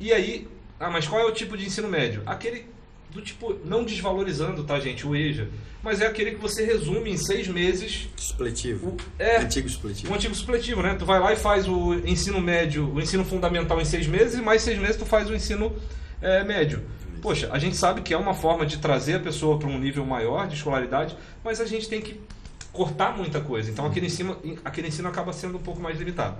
E 0.00 0.12
aí, 0.12 0.48
ah, 0.80 0.90
mas 0.90 1.06
qual 1.06 1.20
é 1.20 1.24
o 1.24 1.32
tipo 1.32 1.56
de 1.56 1.64
ensino 1.64 1.86
médio? 1.86 2.24
Aquele 2.26 2.66
do 3.10 3.22
tipo, 3.22 3.56
não 3.64 3.84
desvalorizando, 3.84 4.64
tá, 4.64 4.78
gente, 4.78 5.06
o 5.06 5.16
EJA, 5.16 5.48
mas 5.82 6.00
é 6.00 6.06
aquele 6.06 6.32
que 6.32 6.40
você 6.40 6.64
resume 6.64 7.10
em 7.10 7.16
seis 7.16 7.48
meses. 7.48 8.08
Supletivo. 8.16 8.88
O, 8.88 8.96
é, 9.18 9.38
antigo 9.38 9.68
supletivo. 9.68 10.12
Um 10.12 10.16
antigo 10.16 10.34
supletivo, 10.34 10.82
né? 10.82 10.94
Tu 10.98 11.04
vai 11.04 11.20
lá 11.20 11.32
e 11.32 11.36
faz 11.36 11.68
o 11.68 11.94
ensino 11.94 12.40
médio, 12.40 12.92
o 12.92 13.00
ensino 13.00 13.24
fundamental 13.24 13.80
em 13.80 13.84
seis 13.84 14.06
meses, 14.06 14.38
e 14.38 14.42
mais 14.42 14.62
seis 14.62 14.78
meses 14.78 14.96
tu 14.96 15.06
faz 15.06 15.30
o 15.30 15.34
ensino 15.34 15.74
é, 16.20 16.42
médio. 16.44 16.82
Poxa, 17.22 17.48
a 17.52 17.58
gente 17.58 17.76
sabe 17.76 18.02
que 18.02 18.12
é 18.12 18.16
uma 18.16 18.34
forma 18.34 18.66
de 18.66 18.78
trazer 18.78 19.14
a 19.14 19.20
pessoa 19.20 19.58
para 19.58 19.68
um 19.68 19.78
nível 19.78 20.04
maior 20.04 20.46
de 20.46 20.54
escolaridade, 20.54 21.16
mas 21.42 21.60
a 21.60 21.64
gente 21.64 21.88
tem 21.88 22.00
que 22.00 22.20
cortar 22.76 23.16
muita 23.16 23.40
coisa. 23.40 23.70
Então 23.70 23.86
aquele 23.86 24.06
ensino, 24.06 24.36
aquele 24.64 24.88
ensino 24.88 25.08
acaba 25.08 25.32
sendo 25.32 25.56
um 25.56 25.62
pouco 25.62 25.80
mais 25.80 25.98
limitado. 25.98 26.36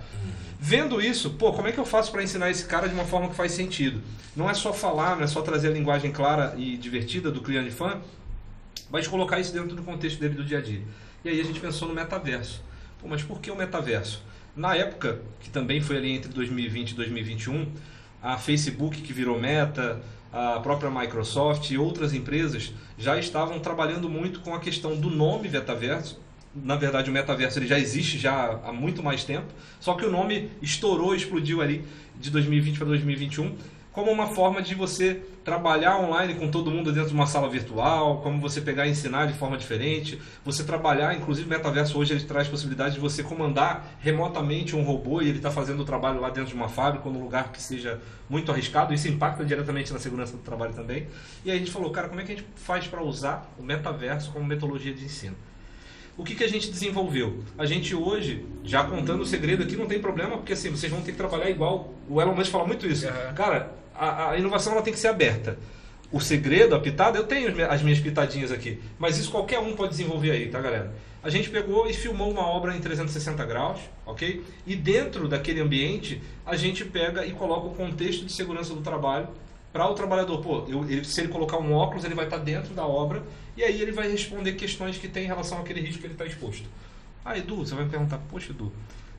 Vendo 0.60 1.00
isso, 1.00 1.30
pô, 1.30 1.52
como 1.52 1.66
é 1.66 1.72
que 1.72 1.78
eu 1.78 1.84
faço 1.84 2.12
para 2.12 2.22
ensinar 2.22 2.50
esse 2.50 2.66
cara 2.66 2.88
de 2.88 2.94
uma 2.94 3.04
forma 3.04 3.28
que 3.28 3.34
faz 3.34 3.52
sentido? 3.52 4.00
Não 4.36 4.48
é 4.48 4.54
só 4.54 4.72
falar, 4.72 5.16
não 5.16 5.24
é 5.24 5.26
só 5.26 5.40
trazer 5.40 5.68
a 5.68 5.70
linguagem 5.70 6.12
clara 6.12 6.54
e 6.56 6.76
divertida 6.76 7.30
do 7.30 7.40
cliente 7.40 7.70
fã, 7.70 7.98
mas 8.90 9.08
colocar 9.08 9.40
isso 9.40 9.52
dentro 9.52 9.74
do 9.74 9.82
contexto 9.82 10.20
dele 10.20 10.34
do 10.34 10.44
dia 10.44 10.58
a 10.58 10.60
dia. 10.60 10.82
E 11.24 11.28
aí 11.28 11.40
a 11.40 11.44
gente 11.44 11.58
pensou 11.58 11.88
no 11.88 11.94
metaverso. 11.94 12.62
Pô, 13.00 13.08
mas 13.08 13.22
por 13.22 13.40
que 13.40 13.50
o 13.50 13.56
metaverso? 13.56 14.22
Na 14.54 14.74
época, 14.74 15.20
que 15.40 15.50
também 15.50 15.80
foi 15.80 15.96
ali 15.96 16.12
entre 16.12 16.30
2020 16.32 16.90
e 16.90 16.94
2021, 16.94 17.72
a 18.22 18.38
Facebook 18.38 19.02
que 19.02 19.12
virou 19.12 19.38
Meta, 19.38 20.00
a 20.32 20.60
própria 20.60 20.90
Microsoft 20.90 21.70
e 21.70 21.78
outras 21.78 22.12
empresas 22.12 22.72
já 22.98 23.18
estavam 23.18 23.58
trabalhando 23.58 24.08
muito 24.08 24.40
com 24.40 24.54
a 24.54 24.60
questão 24.60 24.96
do 24.96 25.10
nome 25.10 25.48
metaverso, 25.48 26.20
na 26.64 26.76
verdade 26.76 27.10
o 27.10 27.12
metaverso 27.12 27.58
ele 27.58 27.66
já 27.66 27.78
existe 27.78 28.18
já 28.18 28.60
há 28.64 28.72
muito 28.72 29.02
mais 29.02 29.24
tempo, 29.24 29.46
só 29.80 29.94
que 29.94 30.04
o 30.04 30.10
nome 30.10 30.50
estourou, 30.62 31.14
explodiu 31.14 31.60
ali 31.60 31.84
de 32.18 32.30
2020 32.30 32.78
para 32.78 32.86
2021 32.88 33.56
como 33.96 34.10
uma 34.10 34.26
forma 34.26 34.60
de 34.60 34.74
você 34.74 35.22
trabalhar 35.42 35.98
online 35.98 36.34
com 36.34 36.50
todo 36.50 36.70
mundo 36.70 36.92
dentro 36.92 37.08
de 37.08 37.14
uma 37.14 37.26
sala 37.26 37.48
virtual, 37.48 38.20
como 38.20 38.38
você 38.38 38.60
pegar 38.60 38.86
e 38.86 38.90
ensinar 38.90 39.24
de 39.24 39.32
forma 39.32 39.56
diferente, 39.56 40.20
você 40.44 40.62
trabalhar, 40.62 41.16
inclusive 41.16 41.46
o 41.46 41.48
metaverso 41.48 41.98
hoje 41.98 42.12
ele 42.12 42.22
traz 42.24 42.46
possibilidade 42.46 42.96
de 42.96 43.00
você 43.00 43.22
comandar 43.22 43.96
remotamente 44.00 44.76
um 44.76 44.82
robô 44.82 45.22
e 45.22 45.28
ele 45.30 45.38
está 45.38 45.50
fazendo 45.50 45.80
o 45.80 45.84
trabalho 45.86 46.20
lá 46.20 46.28
dentro 46.28 46.50
de 46.50 46.54
uma 46.54 46.68
fábrica 46.68 47.08
ou 47.08 47.14
num 47.14 47.22
lugar 47.22 47.50
que 47.50 47.62
seja 47.62 47.98
muito 48.28 48.52
arriscado, 48.52 48.92
isso 48.92 49.08
impacta 49.08 49.42
diretamente 49.46 49.90
na 49.90 49.98
segurança 49.98 50.32
do 50.36 50.42
trabalho 50.42 50.74
também. 50.74 51.06
E 51.42 51.50
aí 51.50 51.56
a 51.56 51.58
gente 51.58 51.70
falou, 51.70 51.90
cara, 51.90 52.06
como 52.06 52.20
é 52.20 52.24
que 52.24 52.32
a 52.32 52.36
gente 52.36 52.46
faz 52.54 52.86
para 52.86 53.02
usar 53.02 53.50
o 53.58 53.62
metaverso 53.62 54.30
como 54.30 54.44
metodologia 54.44 54.92
de 54.92 55.06
ensino? 55.06 55.36
O 56.16 56.24
que, 56.24 56.34
que 56.34 56.44
a 56.44 56.48
gente 56.48 56.70
desenvolveu? 56.70 57.42
A 57.58 57.66
gente 57.66 57.94
hoje, 57.94 58.44
já 58.64 58.82
contando 58.84 59.20
o 59.20 59.26
segredo 59.26 59.62
aqui, 59.62 59.76
não 59.76 59.86
tem 59.86 60.00
problema, 60.00 60.38
porque 60.38 60.54
assim, 60.54 60.70
vocês 60.70 60.90
vão 60.90 61.02
ter 61.02 61.12
que 61.12 61.18
trabalhar 61.18 61.50
igual. 61.50 61.92
O 62.08 62.22
Elon 62.22 62.34
Musk 62.34 62.50
fala 62.50 62.66
muito 62.66 62.86
isso. 62.86 63.06
Uhum. 63.06 63.34
Cara, 63.34 63.72
a, 63.94 64.30
a, 64.30 64.38
inovação 64.38 64.72
ela 64.72 64.82
tem 64.82 64.94
que 64.94 64.98
ser 64.98 65.08
aberta. 65.08 65.58
O 66.10 66.18
segredo, 66.18 66.74
a 66.74 66.80
pitada, 66.80 67.18
eu 67.18 67.24
tenho 67.24 67.52
as 67.70 67.82
minhas 67.82 68.00
pitadinhas 68.00 68.50
aqui. 68.50 68.80
Mas 68.98 69.18
isso 69.18 69.30
qualquer 69.30 69.58
um 69.58 69.76
pode 69.76 69.90
desenvolver 69.90 70.30
aí, 70.30 70.48
tá, 70.48 70.58
galera? 70.60 70.94
A 71.22 71.28
gente 71.28 71.50
pegou 71.50 71.86
e 71.86 71.92
filmou 71.92 72.30
uma 72.30 72.46
obra 72.46 72.74
em 72.74 72.80
360 72.80 73.44
graus, 73.44 73.80
ok? 74.06 74.42
E 74.66 74.74
dentro 74.74 75.28
daquele 75.28 75.60
ambiente, 75.60 76.22
a 76.46 76.56
gente 76.56 76.84
pega 76.84 77.26
e 77.26 77.32
coloca 77.32 77.66
o 77.66 77.74
contexto 77.74 78.24
de 78.24 78.32
segurança 78.32 78.72
do 78.72 78.80
trabalho 78.80 79.28
para 79.72 79.86
o 79.86 79.94
trabalhador. 79.94 80.40
Pô, 80.40 80.64
eu, 80.68 80.84
ele, 80.84 81.04
se 81.04 81.20
ele 81.20 81.28
colocar 81.28 81.58
um 81.58 81.74
óculos, 81.74 82.04
ele 82.04 82.14
vai 82.14 82.24
estar 82.24 82.38
tá 82.38 82.44
dentro 82.44 82.72
da 82.72 82.86
obra 82.86 83.22
e 83.56 83.64
aí 83.64 83.80
ele 83.80 83.92
vai 83.92 84.10
responder 84.10 84.52
questões 84.52 84.98
que 84.98 85.08
tem 85.08 85.24
em 85.24 85.26
relação 85.26 85.60
àquele 85.60 85.80
risco 85.80 86.00
que 86.00 86.06
ele 86.06 86.14
está 86.14 86.26
exposto. 86.26 86.68
Ah, 87.24 87.36
Edu, 87.36 87.56
você 87.56 87.74
vai 87.74 87.84
me 87.84 87.90
perguntar, 87.90 88.18
poxa, 88.30 88.52
Edu, 88.52 88.72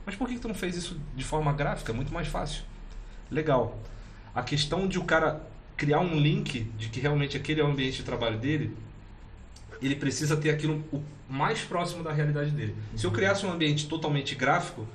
mas 0.06 0.14
por 0.14 0.28
que, 0.28 0.34
que 0.34 0.40
tu 0.40 0.48
não 0.48 0.54
fez 0.54 0.76
isso 0.76 0.98
de 1.14 1.24
forma 1.24 1.52
gráfica? 1.52 1.92
É 1.92 1.94
muito 1.94 2.12
mais 2.12 2.28
fácil. 2.28 2.62
Legal. 3.30 3.78
A 4.34 4.42
questão 4.42 4.86
de 4.86 4.98
o 4.98 5.04
cara 5.04 5.42
criar 5.76 6.00
um 6.00 6.18
link 6.18 6.62
de 6.78 6.88
que 6.88 7.00
realmente 7.00 7.36
aquele 7.36 7.60
é 7.60 7.64
o 7.64 7.66
ambiente 7.66 7.98
de 7.98 8.02
trabalho 8.04 8.38
dele, 8.38 8.76
ele 9.82 9.94
precisa 9.94 10.36
ter 10.36 10.50
aquilo 10.50 10.84
o 10.92 11.02
mais 11.28 11.60
próximo 11.60 12.02
da 12.02 12.12
realidade 12.12 12.50
dele. 12.50 12.74
Se 12.96 13.06
eu 13.06 13.10
criasse 13.10 13.44
um 13.44 13.52
ambiente 13.52 13.86
totalmente 13.86 14.34
gráfico, 14.34 14.86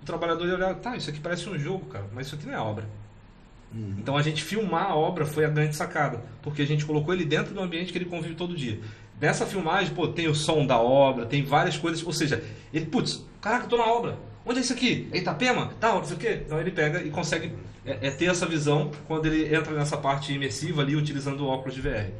o 0.00 0.04
trabalhador 0.04 0.46
ia 0.46 0.54
olhar, 0.54 0.74
tá, 0.76 0.96
isso 0.96 1.10
aqui 1.10 1.20
parece 1.20 1.48
um 1.48 1.58
jogo, 1.58 1.86
cara, 1.86 2.06
mas 2.14 2.26
isso 2.26 2.36
aqui 2.36 2.46
não 2.46 2.54
é 2.54 2.58
obra. 2.58 2.88
Uhum. 3.72 3.94
Então 3.98 4.16
a 4.16 4.22
gente 4.22 4.42
filmar 4.42 4.90
a 4.90 4.96
obra 4.96 5.24
foi 5.24 5.44
a 5.44 5.48
grande 5.48 5.76
sacada, 5.76 6.22
porque 6.42 6.62
a 6.62 6.66
gente 6.66 6.84
colocou 6.84 7.14
ele 7.14 7.24
dentro 7.24 7.54
do 7.54 7.60
ambiente 7.60 7.92
que 7.92 7.98
ele 7.98 8.04
convive 8.04 8.34
todo 8.34 8.54
dia. 8.54 8.80
Nessa 9.20 9.44
filmagem, 9.46 9.94
pô, 9.94 10.08
tem 10.08 10.28
o 10.28 10.34
som 10.34 10.66
da 10.66 10.78
obra, 10.78 11.26
tem 11.26 11.44
várias 11.44 11.76
coisas, 11.76 12.04
ou 12.04 12.12
seja, 12.12 12.42
ele, 12.72 12.86
putz, 12.86 13.24
caraca, 13.40 13.64
eu 13.64 13.68
tô 13.68 13.76
na 13.76 13.86
obra. 13.86 14.18
Onde 14.44 14.58
é 14.58 14.62
isso 14.62 14.72
aqui? 14.72 15.08
É 15.12 15.18
Itapema? 15.18 15.72
Tá, 15.78 15.94
não 15.94 16.04
sei 16.04 16.16
o 16.16 16.18
quê. 16.18 16.42
Então 16.44 16.58
ele 16.58 16.70
pega 16.70 17.02
e 17.02 17.10
consegue 17.10 17.52
é, 17.84 18.08
é 18.08 18.10
ter 18.10 18.26
essa 18.26 18.46
visão 18.46 18.90
quando 19.06 19.26
ele 19.26 19.54
entra 19.54 19.72
nessa 19.74 19.96
parte 19.96 20.32
imersiva 20.32 20.82
ali 20.82 20.96
utilizando 20.96 21.42
o 21.42 21.48
óculos 21.48 21.74
de 21.74 21.80
VR. 21.82 22.10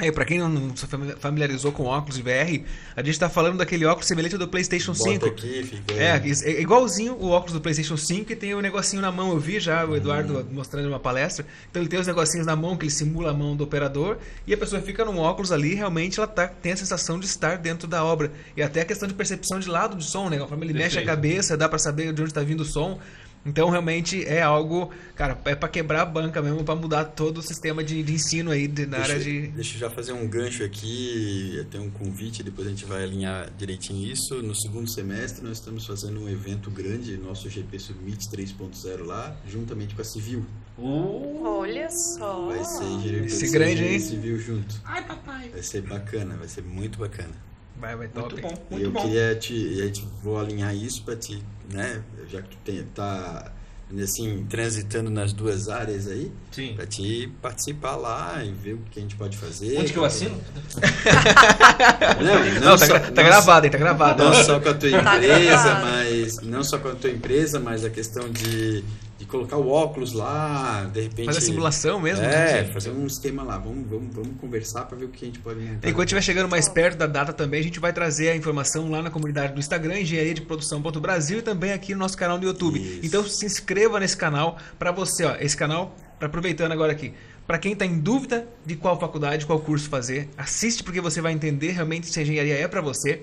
É, 0.00 0.10
pra 0.10 0.24
quem 0.24 0.38
não 0.38 0.74
se 0.74 0.86
familiarizou 1.18 1.72
com 1.72 1.84
óculos 1.84 2.16
de 2.16 2.22
VR, 2.22 2.64
a 2.96 3.02
gente 3.02 3.18
tá 3.18 3.28
falando 3.28 3.58
daquele 3.58 3.84
óculos 3.84 4.06
semelhante 4.06 4.34
ao 4.34 4.38
do 4.38 4.48
PlayStation 4.48 4.92
Bota 4.92 5.10
5. 5.10 5.26
aqui, 5.26 5.62
fica 5.64 5.94
É, 5.94 6.22
é 6.24 6.60
igualzinho 6.60 7.14
o 7.14 7.30
óculos 7.30 7.52
do 7.52 7.60
PlayStation 7.60 7.96
5 7.96 8.24
que 8.24 8.36
tem 8.36 8.54
o 8.54 8.60
negocinho 8.60 9.02
na 9.02 9.12
mão. 9.12 9.30
Eu 9.30 9.38
vi 9.38 9.60
já 9.60 9.84
o 9.84 9.96
Eduardo 9.96 10.46
mostrando 10.50 10.86
em 10.86 10.88
uma 10.88 11.00
palestra. 11.00 11.46
Então 11.70 11.82
ele 11.82 11.88
tem 11.88 12.00
os 12.00 12.06
negocinhos 12.06 12.46
na 12.46 12.56
mão 12.56 12.76
que 12.76 12.84
ele 12.84 12.92
simula 12.92 13.30
a 13.30 13.34
mão 13.34 13.54
do 13.54 13.64
operador 13.64 14.18
e 14.46 14.54
a 14.54 14.56
pessoa 14.56 14.80
fica 14.80 15.04
num 15.04 15.18
óculos 15.18 15.52
ali, 15.52 15.74
realmente 15.74 16.18
ela 16.18 16.26
tá, 16.26 16.48
tem 16.48 16.72
a 16.72 16.76
sensação 16.76 17.18
de 17.18 17.26
estar 17.26 17.58
dentro 17.58 17.86
da 17.86 18.04
obra. 18.04 18.32
E 18.56 18.62
até 18.62 18.80
a 18.80 18.84
questão 18.84 19.06
de 19.06 19.14
percepção 19.14 19.58
de 19.60 19.68
lado 19.68 19.96
de 19.96 20.04
som, 20.04 20.28
né? 20.28 20.38
Conforme 20.38 20.66
ele 20.66 20.72
mexe 20.72 20.98
a 20.98 21.02
Perfeito. 21.02 21.06
cabeça, 21.06 21.56
dá 21.56 21.68
pra 21.68 21.78
saber 21.78 22.12
de 22.12 22.22
onde 22.22 22.32
tá 22.32 22.42
vindo 22.42 22.60
o 22.60 22.64
som. 22.64 22.98
Então 23.44 23.70
realmente 23.70 24.22
é 24.26 24.42
algo, 24.42 24.90
cara, 25.16 25.38
é 25.46 25.54
pra 25.54 25.68
quebrar 25.68 26.02
a 26.02 26.04
banca 26.04 26.42
mesmo, 26.42 26.62
pra 26.62 26.74
mudar 26.76 27.04
todo 27.06 27.38
o 27.38 27.42
sistema 27.42 27.82
de, 27.82 28.02
de 28.02 28.12
ensino 28.12 28.50
aí 28.50 28.68
de- 28.68 28.84
na 28.84 28.98
Deixa, 28.98 29.12
área 29.12 29.24
de. 29.24 29.46
deixa 29.48 29.76
eu 29.76 29.80
já 29.80 29.88
fazer 29.90 30.12
um 30.12 30.28
gancho 30.28 30.62
aqui, 30.62 31.54
eu 31.56 31.64
tenho 31.64 31.84
um 31.84 31.90
convite, 31.90 32.42
depois 32.42 32.66
a 32.66 32.70
gente 32.70 32.84
vai 32.84 33.02
alinhar 33.02 33.50
direitinho 33.56 34.06
isso. 34.12 34.42
No 34.42 34.54
segundo 34.54 34.90
semestre 34.90 35.42
nós 35.42 35.56
estamos 35.58 35.86
fazendo 35.86 36.20
um 36.20 36.28
evento 36.28 36.70
grande, 36.70 37.16
nosso 37.16 37.48
GP 37.48 37.78
Summit 37.78 38.28
3.0 38.28 39.04
lá, 39.06 39.34
juntamente 39.48 39.94
com 39.94 40.02
a 40.02 40.04
Civil. 40.04 40.44
Uh, 40.78 41.42
Olha 41.44 41.88
só. 41.90 42.46
Vai 42.48 42.64
ser 42.64 42.84
engenharia 42.84 43.50
grande, 43.50 43.82
e 43.82 43.92
hein? 43.94 44.00
Civil 44.00 44.38
junto. 44.38 44.80
Ai, 44.84 45.02
papai. 45.06 45.48
Vai 45.50 45.62
ser 45.62 45.80
bacana, 45.82 46.36
vai 46.36 46.48
ser 46.48 46.62
muito 46.62 46.98
bacana. 46.98 47.32
Vai, 47.80 47.96
vai 47.96 48.08
top. 48.08 48.32
muito 48.34 48.42
bom, 48.42 48.54
E 48.70 48.74
muito 48.74 48.84
eu 48.86 48.90
bom. 48.92 49.02
queria 49.02 49.34
te, 49.36 49.54
e 49.54 49.80
a 49.82 49.86
gente 49.86 50.06
vou 50.22 50.38
alinhar 50.38 50.74
isso 50.74 51.02
para 51.02 51.16
te, 51.16 51.42
né, 51.72 52.02
já 52.30 52.42
que 52.42 52.48
tu 52.50 52.56
tem, 52.64 52.82
tá 52.94 53.52
assim 54.00 54.46
transitando 54.48 55.10
nas 55.10 55.32
duas 55.32 55.68
áreas 55.68 56.06
aí, 56.06 56.30
Sim. 56.52 56.74
para 56.76 56.86
te 56.86 57.28
participar 57.42 57.96
lá 57.96 58.40
e 58.44 58.52
ver 58.52 58.74
o 58.74 58.78
que 58.90 59.00
a 59.00 59.02
gente 59.02 59.16
pode 59.16 59.36
fazer. 59.36 59.78
Onde 59.80 59.92
que 59.92 59.98
eu 59.98 60.04
assino? 60.04 60.40
Não, 62.22 62.60
Não, 62.60 62.76
tá, 62.78 62.86
só- 62.86 62.98
gra- 62.98 63.10
tá 63.10 63.22
gravado, 63.22 63.66
hein? 63.66 63.72
Tá 63.72 63.78
gravado. 63.78 64.22
Não 64.24 64.34
só 64.34 64.60
com 64.60 64.68
a 64.68 64.74
tua 64.74 64.90
Tá 65.02 65.16
empresa, 65.16 65.74
mas 65.80 66.40
não 66.40 66.62
só 66.62 66.78
com 66.78 66.88
a 66.88 66.94
tua 66.94 67.10
empresa, 67.10 67.58
mas 67.60 67.84
a 67.84 67.90
questão 67.90 68.28
de, 68.30 68.84
de 69.20 69.26
colocar 69.26 69.58
o 69.58 69.68
óculos 69.68 70.14
lá, 70.14 70.88
de 70.90 71.02
repente. 71.02 71.26
Fazer 71.26 71.38
a 71.38 71.42
simulação 71.42 72.00
mesmo. 72.00 72.24
É, 72.24 72.64
Sim. 72.64 72.72
fazer 72.72 72.90
um 72.90 73.06
esquema 73.06 73.42
lá. 73.42 73.58
Vamos, 73.58 73.86
vamos, 73.86 74.14
vamos 74.14 74.40
conversar 74.40 74.86
para 74.86 74.96
ver 74.96 75.04
o 75.04 75.08
que 75.08 75.26
a 75.26 75.28
gente 75.28 75.38
pode 75.40 75.60
montar. 75.60 75.86
Enquanto 75.86 76.06
estiver 76.06 76.22
chegando 76.22 76.48
mais 76.48 76.70
perto 76.70 76.96
da 76.96 77.06
data 77.06 77.30
também, 77.30 77.60
a 77.60 77.62
gente 77.62 77.78
vai 77.78 77.92
trazer 77.92 78.30
a 78.30 78.36
informação 78.36 78.90
lá 78.90 79.02
na 79.02 79.10
comunidade 79.10 79.52
do 79.52 79.58
Instagram, 79.58 80.00
engenharia 80.00 80.32
de 80.32 80.40
produção.brasil 80.40 81.40
e 81.40 81.42
também 81.42 81.70
aqui 81.70 81.92
no 81.92 82.00
nosso 82.00 82.16
canal 82.16 82.38
no 82.38 82.44
YouTube. 82.44 82.80
Isso. 82.80 83.00
Então 83.04 83.22
se 83.28 83.44
inscreva 83.44 84.00
nesse 84.00 84.16
canal 84.16 84.56
para 84.78 84.90
você, 84.90 85.26
ó, 85.26 85.36
esse 85.38 85.54
canal, 85.54 85.94
aproveitando 86.18 86.72
agora 86.72 86.92
aqui, 86.92 87.12
para 87.46 87.58
quem 87.58 87.74
está 87.74 87.84
em 87.84 87.98
dúvida 87.98 88.48
de 88.64 88.74
qual 88.74 88.98
faculdade, 88.98 89.44
qual 89.44 89.60
curso 89.60 89.90
fazer, 89.90 90.30
assiste 90.38 90.82
porque 90.82 91.00
você 91.00 91.20
vai 91.20 91.34
entender 91.34 91.72
realmente 91.72 92.06
se 92.06 92.18
a 92.18 92.22
engenharia 92.22 92.54
é 92.54 92.66
para 92.66 92.80
você. 92.80 93.20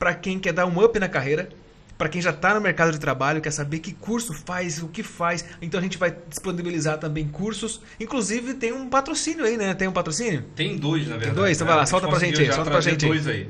Para 0.00 0.14
quem 0.14 0.40
quer 0.40 0.52
dar 0.52 0.66
um 0.66 0.82
up 0.82 0.98
na 0.98 1.08
carreira, 1.08 1.48
para 2.02 2.08
quem 2.08 2.20
já 2.20 2.30
está 2.30 2.52
no 2.52 2.60
mercado 2.60 2.90
de 2.90 2.98
trabalho, 2.98 3.40
quer 3.40 3.52
saber 3.52 3.78
que 3.78 3.92
curso 3.92 4.34
faz, 4.34 4.82
o 4.82 4.88
que 4.88 5.04
faz. 5.04 5.44
Então 5.62 5.78
a 5.78 5.82
gente 5.84 5.96
vai 5.96 6.12
disponibilizar 6.28 6.98
também 6.98 7.28
cursos. 7.28 7.80
Inclusive 8.00 8.54
tem 8.54 8.72
um 8.72 8.88
patrocínio 8.88 9.44
aí, 9.44 9.56
né? 9.56 9.72
Tem 9.72 9.86
um 9.86 9.92
patrocínio? 9.92 10.42
Tem 10.56 10.76
dois, 10.76 11.06
na 11.06 11.16
verdade. 11.16 11.36
dois? 11.36 11.56
Então 11.56 11.64
vai 11.64 11.76
lá, 11.76 11.86
solta 11.86 12.08
pra 12.08 12.18
gente 12.18 12.40
aí, 12.40 12.52
solta 12.52 12.72
pra 12.72 12.80
gente 12.80 13.04
aí. 13.04 13.08
dois 13.08 13.28
aí. 13.28 13.48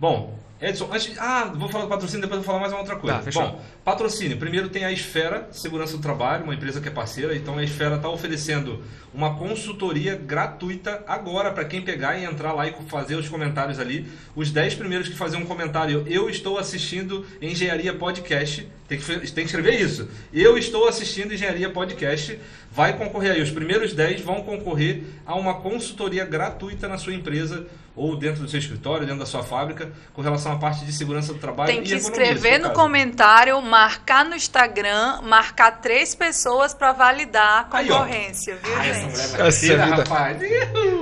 Bom, 0.00 0.36
Edson, 0.60 0.88
antes. 0.90 1.12
Ah, 1.18 1.52
vou 1.54 1.68
falar 1.68 1.84
do 1.84 1.90
patrocínio, 1.90 2.22
depois 2.22 2.38
vou 2.38 2.46
falar 2.46 2.60
mais 2.60 2.72
uma 2.72 2.80
outra 2.80 2.96
coisa. 2.96 3.18
Tá, 3.18 3.22
fechou. 3.22 3.42
Bom, 3.42 3.62
patrocínio. 3.84 4.38
Primeiro 4.38 4.70
tem 4.70 4.84
a 4.84 4.92
Esfera 4.92 5.48
Segurança 5.52 5.96
do 5.96 6.02
Trabalho, 6.02 6.44
uma 6.44 6.54
empresa 6.54 6.80
que 6.80 6.88
é 6.88 6.90
parceira. 6.90 7.36
Então 7.36 7.58
a 7.58 7.62
Esfera 7.62 7.96
está 7.96 8.08
oferecendo 8.08 8.82
uma 9.12 9.36
consultoria 9.36 10.16
gratuita 10.16 11.04
agora 11.06 11.52
para 11.52 11.64
quem 11.66 11.82
pegar 11.82 12.18
e 12.18 12.24
entrar 12.24 12.52
lá 12.52 12.66
e 12.66 12.74
fazer 12.88 13.16
os 13.16 13.28
comentários 13.28 13.78
ali. 13.78 14.08
Os 14.34 14.50
10 14.50 14.76
primeiros 14.76 15.08
que 15.08 15.14
fazer 15.14 15.36
um 15.36 15.44
comentário, 15.44 16.04
eu 16.06 16.30
estou 16.30 16.58
assistindo 16.58 17.26
Engenharia 17.40 17.92
Podcast. 17.92 18.66
Tem 18.88 18.98
que, 18.98 19.04
tem 19.04 19.44
que 19.44 19.50
escrever 19.50 19.78
isso. 19.78 20.08
Eu 20.32 20.56
estou 20.56 20.88
assistindo 20.88 21.34
Engenharia 21.34 21.68
Podcast. 21.68 22.38
Vai 22.72 22.96
concorrer 22.96 23.32
aí. 23.32 23.42
Os 23.42 23.50
primeiros 23.50 23.92
10 23.92 24.22
vão 24.22 24.42
concorrer 24.42 25.02
a 25.26 25.34
uma 25.34 25.60
consultoria 25.60 26.24
gratuita 26.24 26.88
na 26.88 26.96
sua 26.96 27.12
empresa 27.12 27.66
ou 27.96 28.14
dentro 28.16 28.42
do 28.42 28.48
seu 28.48 28.60
escritório, 28.60 29.00
dentro 29.06 29.20
da 29.20 29.26
sua 29.26 29.42
fábrica, 29.42 29.90
com 30.12 30.20
relação 30.22 30.52
à 30.52 30.56
parte 30.56 30.84
de 30.84 30.92
segurança 30.92 31.32
do 31.32 31.38
trabalho. 31.38 31.72
Tem 31.72 31.82
que 31.82 31.94
escrever 31.94 32.58
no 32.58 32.64
caso. 32.68 32.74
comentário, 32.74 33.60
marcar 33.62 34.24
no 34.24 34.36
Instagram, 34.36 35.22
marcar 35.22 35.80
três 35.80 36.14
pessoas 36.14 36.74
para 36.74 36.92
validar 36.92 37.68
a 37.70 37.76
Aí, 37.78 37.88
concorrência, 37.88 38.56
viu, 38.62 38.74
Ah, 38.76 38.86
essa 38.86 39.00
gente? 39.00 39.10
mulher 39.10 39.38
vai 39.38 39.50
vida. 39.50 40.02
rapaz. 40.02 40.38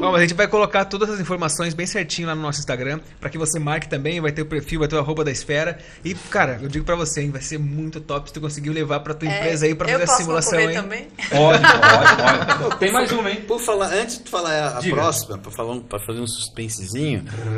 Bom, 0.01 0.15
a 0.15 0.21
gente 0.21 0.35
vai 0.35 0.47
colocar 0.47 0.85
todas 0.85 1.11
as 1.11 1.19
informações 1.21 1.75
bem 1.75 1.87
certinho 1.87 2.29
lá 2.29 2.35
no 2.35 2.43
nosso 2.43 2.61
Instagram, 2.61 3.01
para 3.21 3.29
que 3.29 3.37
você 3.39 3.59
marque 3.59 3.89
também, 3.89 4.21
vai 4.21 4.31
ter 4.33 4.43
o 4.43 4.47
perfil, 4.47 4.79
vai 4.81 4.89
ter 4.89 4.95
o 4.97 4.99
arroba 5.01 5.25
da 5.25 5.31
esfera. 5.33 5.79
E, 6.05 6.15
cara, 6.15 6.59
eu 6.63 6.69
digo 6.69 6.85
pra 6.85 6.95
você, 6.95 7.23
hein, 7.23 7.31
vai 7.31 7.41
ser 7.43 7.59
muito 7.59 8.01
top 8.01 8.29
se 8.29 8.35
tu 8.35 8.41
conseguir 8.41 8.71
levar 8.71 9.01
pra 9.01 9.15
tua 9.15 9.29
É, 9.29 9.37
empresa 9.39 9.67
aí 9.67 9.75
pra 9.75 9.91
eu 9.91 9.99
fazer 10.01 10.13
a 10.13 10.17
simulação, 10.17 10.61
hein? 10.61 10.75
também? 10.75 11.09
Pode, 11.31 11.63
pode, 11.63 12.63
pode. 12.63 12.79
Tem 12.79 12.93
mais 12.93 13.11
uma, 13.11 13.31
hein? 13.31 13.41
Por 13.47 13.61
falar, 13.61 13.87
antes 13.93 14.23
de 14.23 14.31
falar 14.31 14.77
a 14.77 14.81
Diga. 14.81 14.95
próxima, 14.97 15.39
para 15.39 15.51
falar, 15.51 15.73
um- 15.73 15.81
pra 15.81 15.99
fazer 16.01 16.21
um 16.21 16.27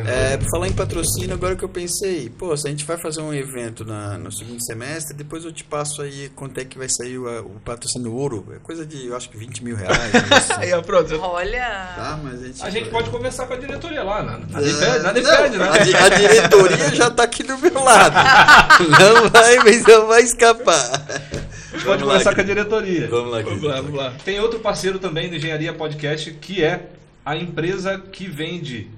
é, 0.07 0.37
por 0.37 0.49
falar 0.51 0.69
em 0.69 0.73
patrocínio, 0.73 1.35
agora 1.35 1.57
que 1.57 1.65
eu 1.65 1.69
pensei, 1.69 2.29
pô, 2.31 2.57
se 2.57 2.67
a 2.67 2.71
gente 2.71 2.85
vai 2.85 2.97
fazer 2.97 3.21
um 3.21 3.33
evento 3.35 3.85
na, 3.85 4.17
no 4.19 4.31
segundo 4.33 4.63
semestre, 4.65 5.15
depois 5.17 5.45
eu 5.45 5.53
te 5.53 5.65
passo 5.65 6.03
aí 6.03 6.31
quanto 6.35 6.59
é 6.61 6.65
que 6.65 6.79
vai 6.79 6.89
sair 6.89 7.19
o, 7.19 7.27
o 7.47 7.61
patrocínio 7.65 8.13
ouro. 8.15 8.47
É 8.55 8.59
coisa 8.59 8.85
de, 8.87 9.07
eu 9.07 9.17
acho 9.17 9.29
que 9.31 9.37
20 9.37 9.65
mil 9.65 9.77
reais. 9.77 9.97
isso. 10.15 10.53
Aí, 10.59 10.73
ó, 10.73 10.81
pronto. 10.83 11.15
Olha. 11.21 11.93
tá, 11.97 12.21
mas 12.23 12.43
a 12.43 12.47
gente, 12.47 12.63
A 12.63 12.71
gente 12.71 12.89
pode 12.91 13.11
conversar 13.11 13.47
com 13.47 13.55
a 13.55 13.57
diretoria 13.57 14.03
lá, 14.03 14.23
né? 14.23 14.41
nada 14.51 14.67
É, 14.67 14.71
impede, 14.71 15.03
nada 15.03 15.59
né? 15.59 15.69
A, 15.69 15.79
di- 15.85 15.95
a 15.97 16.09
diretoria 16.09 16.95
já 16.95 17.11
tá 17.11 17.23
aqui 17.25 17.43
do 17.43 17.57
meu 17.59 17.83
lado. 17.83 18.15
Não 18.99 19.29
vai, 19.31 19.57
mas 19.59 19.83
não 19.87 20.07
vai 20.07 20.23
escapar. 20.23 21.03
A 21.73 21.77
gente 21.77 21.85
pode 21.85 22.03
conversar 22.03 22.35
com 22.35 22.41
a 22.41 22.45
diretoria. 22.45 23.09
Vamos 23.09 23.33
lá, 23.33 23.43
Vamos 23.43 23.63
lá, 23.63 23.81
vamos 23.81 23.95
lá. 23.97 24.15
Tem 24.25 24.41
outro 24.41 24.61
parceiro 24.61 24.99
também 24.99 25.29
do 25.29 25.37
Engenharia 25.37 25.73
Podcast, 25.73 26.31
que 26.33 26.63
é 26.65 26.87
a 27.25 27.37
empresa 27.37 27.99
que 27.99 28.27
vende 28.29 28.89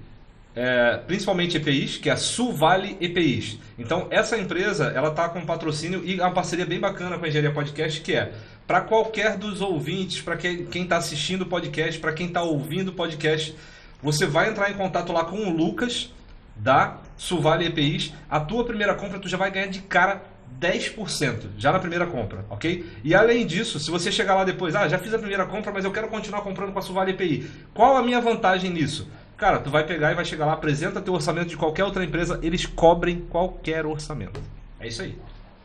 é, 0.54 0.96
principalmente 1.06 1.56
EPIs, 1.56 1.96
que 1.98 2.08
é 2.08 2.12
a 2.12 2.16
Suvale 2.16 2.96
EPIs. 3.00 3.58
Então, 3.78 4.06
essa 4.10 4.36
empresa, 4.36 4.86
ela 4.94 5.10
tá 5.10 5.28
com 5.28 5.44
patrocínio 5.44 6.02
e 6.04 6.20
uma 6.20 6.30
parceria 6.30 6.66
bem 6.66 6.80
bacana 6.80 7.18
com 7.18 7.24
a 7.24 7.28
Engenharia 7.28 7.52
Podcast, 7.52 8.00
que 8.00 8.14
é 8.14 8.32
para 8.66 8.80
qualquer 8.82 9.36
dos 9.36 9.60
ouvintes, 9.60 10.20
para 10.20 10.36
quem, 10.36 10.66
quem 10.66 10.86
tá 10.86 10.98
assistindo 10.98 11.42
o 11.42 11.46
podcast, 11.46 11.98
para 11.98 12.12
quem 12.12 12.28
tá 12.28 12.42
ouvindo 12.42 12.88
o 12.88 12.92
podcast, 12.92 13.54
você 14.02 14.26
vai 14.26 14.50
entrar 14.50 14.70
em 14.70 14.74
contato 14.74 15.12
lá 15.12 15.24
com 15.24 15.36
o 15.36 15.50
Lucas, 15.50 16.12
da 16.54 16.98
Suvale 17.16 17.66
EPIs. 17.66 18.12
A 18.28 18.40
tua 18.40 18.64
primeira 18.64 18.94
compra, 18.94 19.18
tu 19.18 19.28
já 19.28 19.36
vai 19.36 19.50
ganhar 19.50 19.68
de 19.68 19.80
cara 19.80 20.22
10% 20.60 21.50
já 21.56 21.70
na 21.70 21.78
primeira 21.78 22.06
compra, 22.06 22.44
ok? 22.50 22.84
E 23.04 23.14
além 23.14 23.46
disso, 23.46 23.78
se 23.78 23.90
você 23.90 24.10
chegar 24.10 24.34
lá 24.34 24.44
depois, 24.44 24.74
ah, 24.74 24.88
já 24.88 24.98
fiz 24.98 25.14
a 25.14 25.18
primeira 25.18 25.46
compra, 25.46 25.72
mas 25.72 25.84
eu 25.84 25.92
quero 25.92 26.08
continuar 26.08 26.42
comprando 26.42 26.72
com 26.72 26.78
a 26.78 26.82
Suvale 26.82 27.12
EPI. 27.12 27.48
Qual 27.72 27.96
a 27.96 28.02
minha 28.02 28.20
vantagem 28.20 28.70
nisso? 28.70 29.08
Cara, 29.38 29.60
tu 29.60 29.70
vai 29.70 29.86
pegar 29.86 30.10
e 30.10 30.16
vai 30.16 30.24
chegar 30.24 30.46
lá, 30.46 30.52
apresenta 30.54 31.00
teu 31.00 31.14
orçamento 31.14 31.48
de 31.48 31.56
qualquer 31.56 31.84
outra 31.84 32.04
empresa, 32.04 32.40
eles 32.42 32.66
cobrem 32.66 33.20
qualquer 33.20 33.86
orçamento. 33.86 34.42
É 34.80 34.88
isso 34.88 35.00
aí. 35.00 35.16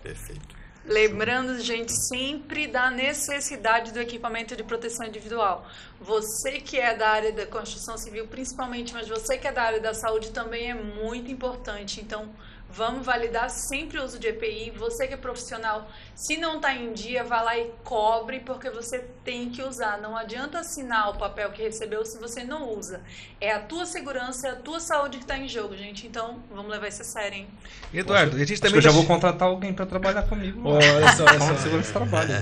Perfeito. 0.04 0.54
Lembrando, 0.86 1.60
gente, 1.60 1.92
sempre 1.92 2.68
da 2.68 2.92
necessidade 2.92 3.92
do 3.92 4.00
equipamento 4.00 4.56
de 4.56 4.64
proteção 4.64 5.08
individual. 5.08 5.66
Você 6.00 6.60
que 6.60 6.78
é 6.78 6.94
da 6.96 7.10
área 7.10 7.32
da 7.32 7.48
construção 7.48 7.98
civil, 7.98 8.28
principalmente, 8.28 8.94
mas 8.94 9.08
você 9.08 9.38
que 9.38 9.48
é 9.48 9.52
da 9.52 9.64
área 9.64 9.80
da 9.80 9.94
saúde 9.94 10.30
também 10.32 10.70
é 10.70 10.76
muito 10.76 11.32
importante. 11.32 12.00
Então, 12.00 12.30
vamos 12.74 13.06
validar 13.06 13.50
sempre 13.50 14.00
o 14.00 14.04
uso 14.04 14.20
de 14.20 14.28
EPI. 14.28 14.74
Você 14.78 15.08
que 15.08 15.14
é 15.14 15.18
profissional, 15.18 15.88
se 16.16 16.38
não 16.38 16.56
está 16.56 16.74
em 16.74 16.94
dia, 16.94 17.24
vá 17.24 17.42
lá 17.42 17.58
e 17.58 17.72
cobre, 17.84 18.40
porque 18.40 18.70
você 18.70 19.00
tem 19.24 19.50
que 19.50 19.62
usar. 19.62 20.00
Não 20.02 20.18
adianta 20.18 20.60
assinar 20.60 21.10
o 21.10 21.18
papel 21.18 21.52
que 21.52 21.62
recebeu 21.62 22.04
se 22.06 22.20
você 22.20 22.44
não 22.44 22.70
usa. 22.70 23.02
É 23.40 23.52
a 23.52 23.60
tua 23.60 23.86
segurança, 23.86 24.48
é 24.48 24.52
a 24.52 24.56
tua 24.56 24.80
saúde 24.80 25.18
que 25.18 25.24
está 25.24 25.38
em 25.38 25.48
jogo, 25.48 25.78
gente. 25.78 26.08
Então, 26.08 26.40
vamos 26.52 26.72
levar 26.72 26.88
isso 26.88 27.02
a 27.02 27.06
sério, 27.06 27.38
hein? 27.38 27.48
E, 27.94 28.00
Eduardo, 28.00 28.36
a 28.36 28.40
gente 28.40 28.54
Acho 28.54 28.62
também 28.62 28.74
que 28.74 28.78
eu 28.80 28.92
já 28.92 28.92
vou 28.92 29.06
contratar 29.06 29.48
alguém 29.48 29.74
para 29.74 29.86
trabalhar 29.86 30.24
comigo. 30.24 30.62
Olha 30.68 31.14
só, 31.14 31.26
olha 31.26 31.40
só. 31.40 31.56
segurança 31.58 31.94
trabalho. 31.94 32.34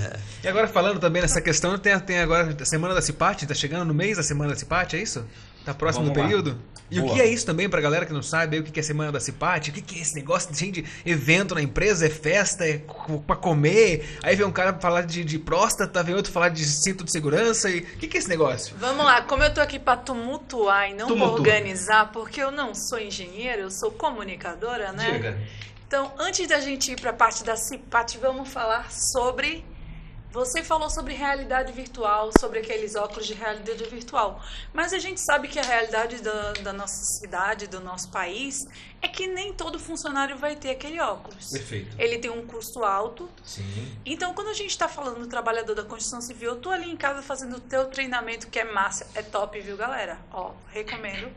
E 0.42 0.48
agora 0.48 0.66
falando 0.66 0.98
também 0.98 1.22
nessa 1.22 1.40
questão, 1.40 1.78
tem, 1.78 1.98
tem 2.00 2.18
agora 2.18 2.56
a 2.58 2.64
semana 2.64 2.94
da 2.94 3.02
CIPAT, 3.02 3.46
tá 3.46 3.54
chegando 3.54 3.84
no 3.84 3.94
mês 3.94 4.16
da 4.16 4.22
semana 4.22 4.50
da 4.50 4.56
CIPAT, 4.56 4.96
é 4.96 5.02
isso? 5.02 5.26
Tá 5.64 5.72
próximo 5.72 6.04
do 6.04 6.08
Vamos 6.12 6.22
lá. 6.22 6.28
período? 6.28 6.58
E 6.90 6.98
o 6.98 7.04
Boa. 7.04 7.14
que 7.14 7.20
é 7.22 7.26
isso 7.26 7.46
também 7.46 7.68
pra 7.70 7.80
galera 7.80 8.04
que 8.04 8.12
não 8.12 8.22
sabe 8.22 8.56
aí 8.56 8.60
o 8.60 8.64
que 8.64 8.78
é 8.78 8.82
semana 8.82 9.10
da 9.10 9.18
CIPAT? 9.18 9.70
O 9.70 9.72
que 9.72 9.80
que 9.80 9.98
é 9.98 10.02
esse 10.02 10.14
negócio 10.14 10.52
de 10.52 10.84
evento 11.06 11.54
na 11.54 11.62
empresa? 11.62 12.04
É 12.04 12.10
festa? 12.10 12.66
É 12.68 12.82
pra 13.26 13.34
comer? 13.36 14.18
Aí 14.22 14.36
vem 14.36 14.44
um 14.44 14.52
cara 14.52 14.74
falar 14.78 15.02
de, 15.02 15.24
de 15.24 15.38
próstata, 15.38 16.02
vem 16.02 16.14
outro 16.14 16.30
falar 16.30 16.50
de 16.50 16.64
cinto 16.66 17.02
de 17.04 17.10
segurança 17.10 17.70
e... 17.70 17.78
O 17.80 17.84
que 17.98 18.08
que 18.08 18.16
é 18.18 18.20
esse 18.20 18.28
negócio? 18.28 18.76
Vamos 18.78 19.06
lá, 19.06 19.22
como 19.22 19.42
eu 19.42 19.54
tô 19.54 19.60
aqui 19.62 19.78
para 19.78 19.96
tumultuar 19.96 20.90
e 20.90 20.94
não 20.94 21.06
pra 21.06 21.16
Tumultua. 21.16 21.38
organizar, 21.38 22.12
porque 22.12 22.42
eu 22.42 22.50
não 22.50 22.74
sou 22.74 22.98
engenheiro, 23.00 23.62
eu 23.62 23.70
sou 23.70 23.90
comunicadora, 23.90 24.92
né? 24.92 25.12
Diga. 25.12 25.38
Então, 25.86 26.12
antes 26.18 26.46
da 26.46 26.60
gente 26.60 26.92
ir 26.92 27.00
para 27.00 27.10
a 27.10 27.14
parte 27.14 27.42
da 27.44 27.56
CIPAT, 27.56 28.18
vamos 28.18 28.48
falar 28.50 28.90
sobre 28.92 29.64
Você 30.32 30.64
falou 30.64 30.88
sobre 30.88 31.12
realidade 31.12 31.72
virtual, 31.72 32.30
sobre 32.40 32.60
aqueles 32.60 32.94
óculos 32.94 33.26
de 33.26 33.34
realidade 33.34 33.84
virtual. 33.84 34.42
Mas 34.72 34.94
a 34.94 34.98
gente 34.98 35.20
sabe 35.20 35.46
que 35.46 35.58
a 35.58 35.62
realidade 35.62 36.22
da, 36.22 36.54
da, 36.54 36.72
nossa 36.72 37.04
cidade, 37.04 37.66
do 37.66 37.80
nosso 37.80 38.08
país, 38.08 38.66
é 39.02 39.08
que 39.08 39.26
nem 39.26 39.52
todo 39.52 39.78
funcionário 39.78 40.38
vai 40.38 40.56
ter 40.56 40.70
aquele 40.70 40.98
óculos. 40.98 41.50
Perfeito. 41.50 41.94
Ele 41.98 42.16
tem 42.16 42.30
um 42.30 42.46
custo 42.46 42.82
alto. 42.82 43.28
Sim. 43.44 43.94
Então, 44.06 44.32
quando 44.32 44.48
a 44.48 44.54
gente 44.54 44.70
está 44.70 44.88
falando 44.88 45.18
do 45.18 45.26
trabalhador 45.26 45.74
da 45.74 45.84
construção 45.84 46.22
civil, 46.22 46.52
eu 46.52 46.56
tô 46.56 46.70
ali 46.70 46.90
em 46.90 46.96
casa 46.96 47.20
fazendo 47.20 47.56
o 47.56 47.60
teu 47.60 47.84
treinamento, 47.88 48.46
que 48.46 48.58
é 48.58 48.64
massa, 48.64 49.06
é 49.14 49.20
top, 49.20 49.60
viu, 49.60 49.76
galera? 49.76 50.18
Ó, 50.32 50.52
recomendo. 50.68 51.30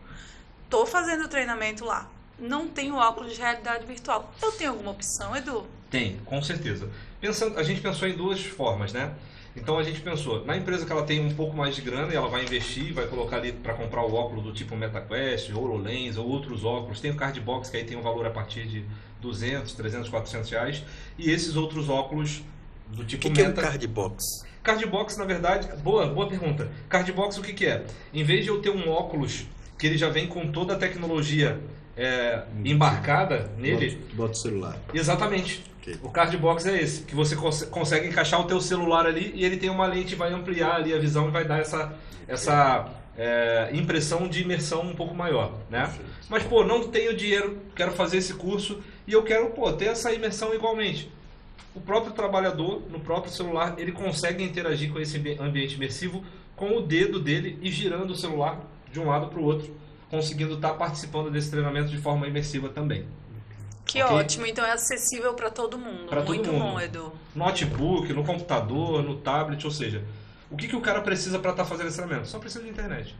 Tô 0.70 0.86
fazendo 0.86 1.26
o 1.26 1.28
treinamento 1.28 1.84
lá. 1.84 2.10
Não 2.40 2.70
tenho 2.70 2.96
óculos 2.96 3.34
de 3.34 3.42
realidade 3.42 3.86
virtual. 3.86 4.34
Eu 4.42 4.54
tenho 4.54 4.72
alguma 4.72 4.92
opção, 4.92 5.36
Edu? 5.36 5.68
Tem, 5.90 6.18
com 6.26 6.42
certeza. 6.42 6.90
Pensando, 7.26 7.58
a 7.58 7.64
gente 7.64 7.82
pensou 7.82 8.08
em 8.08 8.14
duas 8.14 8.40
formas, 8.46 8.94
né? 8.94 9.12
Então 9.56 9.80
a 9.80 9.84
gente 9.84 10.00
pensou, 10.00 10.46
na 10.46 10.56
empresa 10.56 10.86
que 10.86 10.92
ela 10.92 11.02
tem 11.02 11.26
um 11.26 11.34
pouco 11.34 11.58
mais 11.58 11.76
de 11.76 11.82
grana 11.82 12.14
e 12.14 12.16
ela 12.16 12.28
vai 12.28 12.44
investir, 12.44 12.94
vai 12.94 13.08
colocar 13.08 13.38
ali 13.38 13.52
para 13.52 13.74
comprar 13.74 14.06
o 14.06 14.14
óculos 14.14 14.44
do 14.44 14.54
tipo 14.54 14.76
MetaQuest, 14.76 15.52
HoloLens 15.52 16.18
ou 16.18 16.28
outros 16.28 16.64
óculos. 16.64 17.00
Tem 17.00 17.10
o 17.10 17.16
Cardbox 17.16 17.72
que 17.72 17.78
aí 17.78 17.84
tem 17.84 17.98
um 17.98 18.04
valor 18.04 18.28
a 18.28 18.30
partir 18.30 18.68
de 18.68 18.86
200, 19.22 19.74
300, 19.74 20.08
400 20.08 20.52
reais. 20.52 20.84
E 21.18 21.32
esses 21.32 21.56
outros 21.56 21.90
óculos 21.90 22.44
do 22.90 23.04
tipo 23.04 23.28
O 23.28 23.32
que, 23.32 23.38
que 23.38 23.42
é 23.42 23.48
Meta... 23.48 23.62
um 23.62 23.64
Cardbox? 23.64 24.46
Cardbox, 24.62 25.18
na 25.18 25.26
verdade, 25.26 25.68
boa, 25.82 26.06
boa 26.06 26.28
pergunta. 26.28 26.70
Cardbox 26.88 27.40
o 27.40 27.42
que, 27.42 27.54
que 27.54 27.66
é? 27.66 27.86
Em 28.14 28.24
vez 28.24 28.44
de 28.44 28.52
eu 28.52 28.62
ter 28.62 28.70
um 28.70 28.88
óculos 28.88 29.48
que 29.80 29.88
ele 29.88 29.98
já 29.98 30.10
vem 30.10 30.28
com 30.28 30.52
toda 30.52 30.74
a 30.74 30.78
tecnologia 30.78 31.60
é, 31.98 32.44
embarcada 32.64 33.50
nele, 33.58 33.96
Bota, 33.96 34.16
bota 34.16 34.32
o 34.34 34.36
celular. 34.36 34.78
exatamente. 34.94 35.64
Ok. 35.86 36.00
O 36.04 36.10
cardbox 36.10 36.66
é 36.66 36.82
esse, 36.82 37.04
que 37.04 37.14
você 37.16 37.36
cons- 37.36 37.64
consegue 37.66 38.08
encaixar 38.08 38.42
o 38.42 38.46
teu 38.46 38.60
celular 38.60 39.06
ali 39.06 39.32
e 39.36 39.46
ele 39.46 39.58
tem 39.58 39.70
uma 39.70 39.86
lente, 39.86 40.16
vai 40.16 40.34
ampliar 40.34 40.76
ali 40.76 40.94
a 40.94 40.98
visão 40.98 41.28
e 41.28 41.32
vai 41.32 41.46
dar 41.46 41.60
essa, 41.60 41.94
essa 42.28 42.90
é, 43.18 43.70
impressão 43.74 44.28
de 44.28 44.42
imersão 44.42 44.82
um 44.82 44.96
pouco 44.96 45.14
maior, 45.14 45.54
né? 45.70 45.94
Mas, 46.28 46.44
pô, 46.44 46.64
não 46.64 46.88
tenho 46.88 47.16
dinheiro, 47.16 47.60
quero 47.76 47.92
fazer 47.92 48.18
esse 48.18 48.34
curso 48.34 48.82
e 49.06 49.14
eu 49.14 49.22
quero, 49.24 49.52
pô, 49.52 49.72
ter 49.74 49.86
essa 49.86 50.12
imersão 50.12 50.54
igualmente. 50.56 51.12
O 51.76 51.80
próprio 51.82 52.14
trabalhador, 52.14 52.82
no 52.90 53.00
próprio 53.00 53.32
celular, 53.32 53.76
ele 53.78 53.92
consegue 53.92 54.44
interagir 54.44 54.92
com 54.92 55.00
esse 55.00 55.18
ambi- 55.18 55.38
ambiente 55.40 55.76
imersivo 55.76 56.24
com 56.56 56.78
o 56.78 56.82
dedo 56.82 57.20
dele 57.20 57.60
e 57.62 57.70
girando 57.70 58.12
o 58.12 58.16
celular 58.16 58.60
de 58.92 59.00
um 59.00 59.08
lado 59.08 59.28
para 59.28 59.40
o 59.40 59.44
outro, 59.44 59.76
conseguindo 60.10 60.56
estar 60.56 60.74
participando 60.74 61.30
desse 61.30 61.52
treinamento 61.52 61.90
de 61.90 61.98
forma 61.98 62.26
imersiva 62.28 62.70
também. 62.70 63.06
Que 63.96 64.04
Ok. 64.04 64.18
ótimo, 64.18 64.46
então 64.46 64.66
é 64.66 64.72
acessível 64.74 65.34
para 65.36 65.50
todo 65.50 65.78
mundo. 65.78 66.08
Pra 66.10 66.20
todo 66.22 66.28
Muito 66.36 66.52
mundo. 66.52 66.62
bom, 66.74 66.80
Edu. 66.82 67.14
notebook, 67.34 68.12
no 68.12 68.26
computador, 68.26 69.02
no 69.02 69.16
tablet, 69.16 69.64
ou 69.64 69.72
seja, 69.72 70.04
o 70.52 70.58
que, 70.58 70.68
que 70.68 70.76
o 70.76 70.82
cara 70.82 71.00
precisa 71.00 71.40
para 71.40 71.52
estar 71.52 71.64
fazendo 71.64 71.88
esse 71.88 71.96
treinamento? 71.96 72.28
Só 72.28 72.38
precisa 72.38 72.62
de 72.62 72.70
internet. 72.70 73.16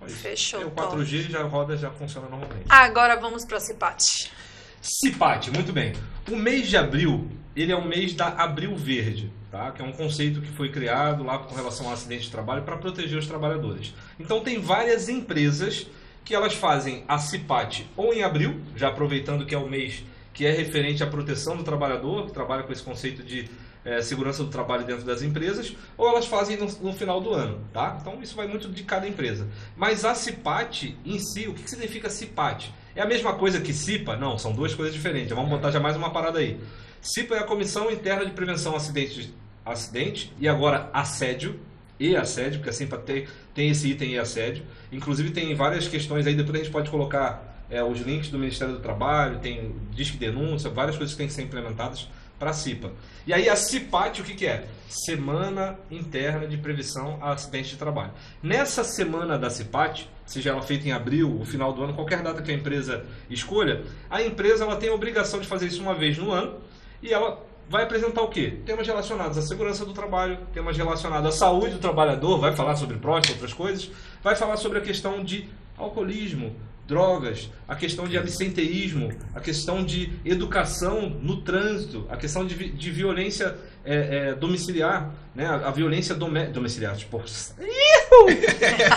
Só 0.00 0.06
isso. 0.06 0.16
Fechou, 0.16 0.60
E 0.60 0.64
o 0.64 0.70
top. 0.70 0.96
4G 0.96 1.30
já 1.30 1.44
roda, 1.44 1.76
já 1.76 1.88
funciona 1.92 2.28
normalmente. 2.28 2.64
Agora 2.68 3.14
vamos 3.14 3.44
para 3.44 3.60
Cipate. 3.60 4.32
Cipate, 4.80 5.52
muito 5.52 5.72
bem. 5.72 5.92
O 6.28 6.34
mês 6.34 6.68
de 6.68 6.76
abril, 6.76 7.30
ele 7.54 7.70
é 7.70 7.76
o 7.76 7.84
mês 7.86 8.12
da 8.12 8.26
Abril 8.26 8.74
Verde, 8.74 9.32
tá? 9.52 9.70
que 9.70 9.80
é 9.82 9.84
um 9.84 9.92
conceito 9.92 10.40
que 10.40 10.48
foi 10.50 10.72
criado 10.72 11.22
lá 11.22 11.38
com 11.38 11.54
relação 11.54 11.86
ao 11.86 11.92
acidente 11.92 12.24
de 12.24 12.30
trabalho 12.32 12.64
para 12.64 12.76
proteger 12.76 13.16
os 13.20 13.26
trabalhadores. 13.28 13.94
Então 14.18 14.40
tem 14.40 14.60
várias 14.60 15.08
empresas 15.08 15.86
que 16.24 16.34
elas 16.34 16.54
fazem 16.54 17.04
a 17.08 17.18
Cipate 17.18 17.90
ou 17.96 18.12
em 18.12 18.22
abril, 18.22 18.60
já 18.76 18.88
aproveitando 18.88 19.44
que 19.44 19.54
é 19.54 19.58
o 19.58 19.68
mês 19.68 20.04
que 20.32 20.46
é 20.46 20.50
referente 20.50 21.02
à 21.02 21.06
proteção 21.06 21.56
do 21.56 21.62
trabalhador, 21.62 22.26
que 22.26 22.32
trabalha 22.32 22.62
com 22.62 22.72
esse 22.72 22.82
conceito 22.82 23.22
de 23.22 23.50
eh, 23.84 24.00
segurança 24.00 24.42
do 24.42 24.48
trabalho 24.48 24.84
dentro 24.84 25.04
das 25.04 25.22
empresas, 25.22 25.76
ou 25.96 26.08
elas 26.08 26.26
fazem 26.26 26.56
no, 26.56 26.66
no 26.80 26.92
final 26.92 27.20
do 27.20 27.34
ano, 27.34 27.60
tá? 27.72 27.98
Então 28.00 28.22
isso 28.22 28.34
vai 28.34 28.46
muito 28.46 28.68
de 28.68 28.82
cada 28.82 29.06
empresa. 29.06 29.48
Mas 29.76 30.04
a 30.04 30.14
CIPAT 30.14 30.96
em 31.04 31.18
si, 31.18 31.48
o 31.48 31.54
que, 31.54 31.64
que 31.64 31.70
significa 31.70 32.08
CIPAT? 32.08 32.72
É 32.94 33.02
a 33.02 33.06
mesma 33.06 33.34
coisa 33.34 33.60
que 33.60 33.74
CIPA? 33.74 34.16
Não, 34.16 34.38
são 34.38 34.52
duas 34.52 34.74
coisas 34.74 34.94
diferentes. 34.94 35.32
Vamos 35.32 35.50
botar 35.50 35.70
já 35.70 35.80
mais 35.80 35.96
uma 35.96 36.10
parada 36.10 36.38
aí. 36.38 36.60
CIPA 37.00 37.34
é 37.34 37.38
a 37.40 37.44
Comissão 37.44 37.90
Interna 37.90 38.24
de 38.24 38.30
Prevenção 38.30 38.74
a 38.74 38.76
Acidentes, 38.76 39.30
acidente 39.64 40.32
e 40.38 40.48
agora 40.48 40.88
assédio 40.92 41.58
e 41.98 42.16
assédio, 42.16 42.58
porque 42.58 42.70
a 42.70 42.72
CIPA 42.72 42.98
tem, 42.98 43.26
tem 43.54 43.70
esse 43.70 43.88
item 43.88 44.12
e 44.12 44.18
assédio. 44.18 44.64
Inclusive 44.90 45.30
tem 45.30 45.54
várias 45.54 45.88
questões 45.88 46.26
aí, 46.26 46.34
depois 46.34 46.54
a 46.54 46.58
gente 46.64 46.72
pode 46.72 46.90
colocar 46.90 47.64
é, 47.70 47.82
os 47.82 48.00
links 48.00 48.28
do 48.28 48.38
Ministério 48.38 48.74
do 48.74 48.80
Trabalho, 48.80 49.38
tem 49.38 49.74
disque 49.90 50.16
denúncia, 50.16 50.70
várias 50.70 50.96
coisas 50.96 51.14
que 51.14 51.18
têm 51.18 51.26
que 51.26 51.32
ser 51.32 51.42
implementadas 51.42 52.08
para 52.38 52.50
a 52.50 52.52
CIPA. 52.52 52.90
E 53.24 53.32
aí 53.32 53.48
a 53.48 53.54
CIPAT, 53.54 54.20
o 54.20 54.24
que, 54.24 54.34
que 54.34 54.46
é? 54.46 54.66
Semana 54.88 55.78
Interna 55.90 56.46
de 56.46 56.56
Prevenção 56.56 57.18
a 57.22 57.32
Acidentes 57.32 57.70
de 57.70 57.76
Trabalho. 57.76 58.10
Nessa 58.42 58.82
semana 58.82 59.38
da 59.38 59.48
CIPAT, 59.48 60.10
seja 60.26 60.50
ela 60.50 60.60
feita 60.60 60.88
em 60.88 60.92
abril, 60.92 61.40
o 61.40 61.44
final 61.44 61.72
do 61.72 61.84
ano, 61.84 61.94
qualquer 61.94 62.20
data 62.20 62.42
que 62.42 62.50
a 62.50 62.54
empresa 62.54 63.06
escolha, 63.30 63.84
a 64.10 64.20
empresa 64.22 64.64
ela 64.64 64.76
tem 64.76 64.88
a 64.88 64.92
obrigação 64.92 65.40
de 65.40 65.46
fazer 65.46 65.68
isso 65.68 65.80
uma 65.80 65.94
vez 65.94 66.18
no 66.18 66.32
ano 66.32 66.58
e 67.00 67.12
ela 67.12 67.46
vai 67.72 67.84
apresentar 67.84 68.20
o 68.20 68.28
quê? 68.28 68.58
Temas 68.66 68.86
relacionados 68.86 69.38
à 69.38 69.42
segurança 69.42 69.86
do 69.86 69.94
trabalho, 69.94 70.36
temas 70.52 70.76
relacionados 70.76 71.26
à 71.26 71.32
saúde 71.32 71.70
do 71.72 71.78
trabalhador, 71.78 72.38
vai 72.38 72.54
falar 72.54 72.76
sobre 72.76 72.98
próstata, 72.98 73.32
outras 73.32 73.54
coisas, 73.54 73.90
vai 74.22 74.36
falar 74.36 74.58
sobre 74.58 74.76
a 74.76 74.82
questão 74.82 75.24
de 75.24 75.48
alcoolismo, 75.78 76.54
drogas, 76.86 77.48
a 77.66 77.74
questão 77.74 78.06
de 78.06 78.18
absenteísmo, 78.18 79.10
a 79.34 79.40
questão 79.40 79.82
de 79.82 80.12
educação 80.22 81.08
no 81.08 81.40
trânsito, 81.40 82.06
a 82.10 82.16
questão 82.18 82.44
de, 82.46 82.70
de 82.72 82.90
violência 82.90 83.56
é, 83.86 83.94
é, 84.30 84.34
domiciliar, 84.34 85.10
né? 85.34 85.46
a, 85.46 85.68
a 85.68 85.70
violência 85.70 86.14
domé- 86.14 86.48
domiciliar, 86.48 86.94
tipo, 86.94 87.22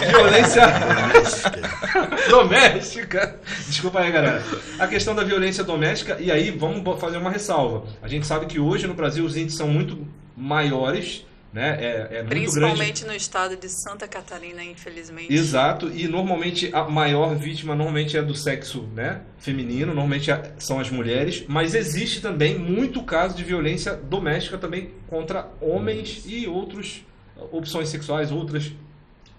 violência 0.09 0.63
doméstica. 2.29 3.39
Desculpa 3.67 3.99
aí, 3.99 4.11
galera. 4.11 4.43
A 4.79 4.87
questão 4.87 5.15
da 5.15 5.23
violência 5.23 5.63
doméstica, 5.63 6.17
e 6.19 6.31
aí 6.31 6.51
vamos 6.51 6.99
fazer 6.99 7.17
uma 7.17 7.29
ressalva. 7.29 7.85
A 8.01 8.07
gente 8.07 8.25
sabe 8.25 8.45
que 8.45 8.59
hoje 8.59 8.87
no 8.87 8.93
Brasil 8.93 9.25
os 9.25 9.35
índices 9.37 9.57
são 9.57 9.67
muito 9.67 10.07
maiores, 10.35 11.25
né? 11.53 11.77
É, 11.79 11.85
é 11.85 11.99
muito 12.01 12.09
grande. 12.11 12.29
Principalmente 12.29 13.05
no 13.05 13.13
estado 13.13 13.55
de 13.55 13.69
Santa 13.69 14.07
Catarina, 14.07 14.61
infelizmente. 14.63 15.33
Exato, 15.33 15.89
e 15.93 16.05
normalmente 16.07 16.69
a 16.73 16.83
maior 16.83 17.33
vítima 17.35 17.73
normalmente 17.73 18.17
é 18.17 18.21
do 18.21 18.35
sexo 18.35 18.89
né, 18.93 19.21
feminino, 19.37 19.87
normalmente 19.87 20.29
é- 20.29 20.51
são 20.59 20.79
as 20.79 20.89
mulheres, 20.89 21.45
mas 21.47 21.73
existe 21.73 22.19
também 22.21 22.59
muito 22.59 23.01
caso 23.03 23.37
de 23.37 23.43
violência 23.43 23.93
doméstica 23.93 24.57
também 24.57 24.91
contra 25.07 25.47
homens 25.61 26.23
e 26.25 26.45
outras 26.45 27.05
opções 27.51 27.87
sexuais, 27.87 28.31
outras, 28.33 28.71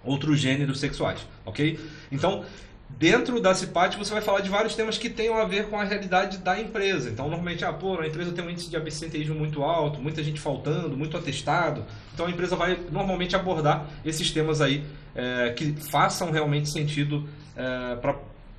outros 0.07 0.39
gêneros 0.41 0.79
sexuais, 0.81 1.21
ok? 1.45 1.79
Então, 2.11 2.45
dentro 2.89 3.41
da 3.41 3.53
CIPAT 3.55 3.97
você 3.99 4.13
vai 4.13 4.23
falar 4.23 4.41
de 4.41 4.49
vários 4.49 4.75
temas 4.75 4.97
que 4.97 5.11
tenham 5.11 5.37
a 5.37 5.45
ver 5.45 5.67
com 5.69 5.79
a 5.79 5.85
realidade 5.85 6.39
da 6.39 6.59
empresa. 6.61 7.11
Então, 7.11 7.27
normalmente, 7.29 7.65
ah, 7.65 7.73
pô, 7.73 7.99
a 8.01 8.07
empresa 8.07 8.33
tem 8.33 8.45
um 8.45 8.49
índice 8.51 8.71
de 8.71 8.77
absenteísmo 8.77 9.35
muito 9.35 9.63
alto, 9.63 10.01
muita 10.01 10.23
gente 10.23 10.41
faltando, 10.41 10.97
muito 10.97 11.17
atestado. 11.17 11.85
Então, 12.15 12.27
a 12.27 12.31
empresa 12.31 12.55
vai 12.57 12.79
normalmente 12.91 13.35
abordar 13.35 13.87
esses 14.05 14.31
temas 14.31 14.61
aí 14.61 14.85
eh, 15.15 15.53
que 15.57 15.73
façam 15.91 16.31
realmente 16.31 16.69
sentido 16.69 17.29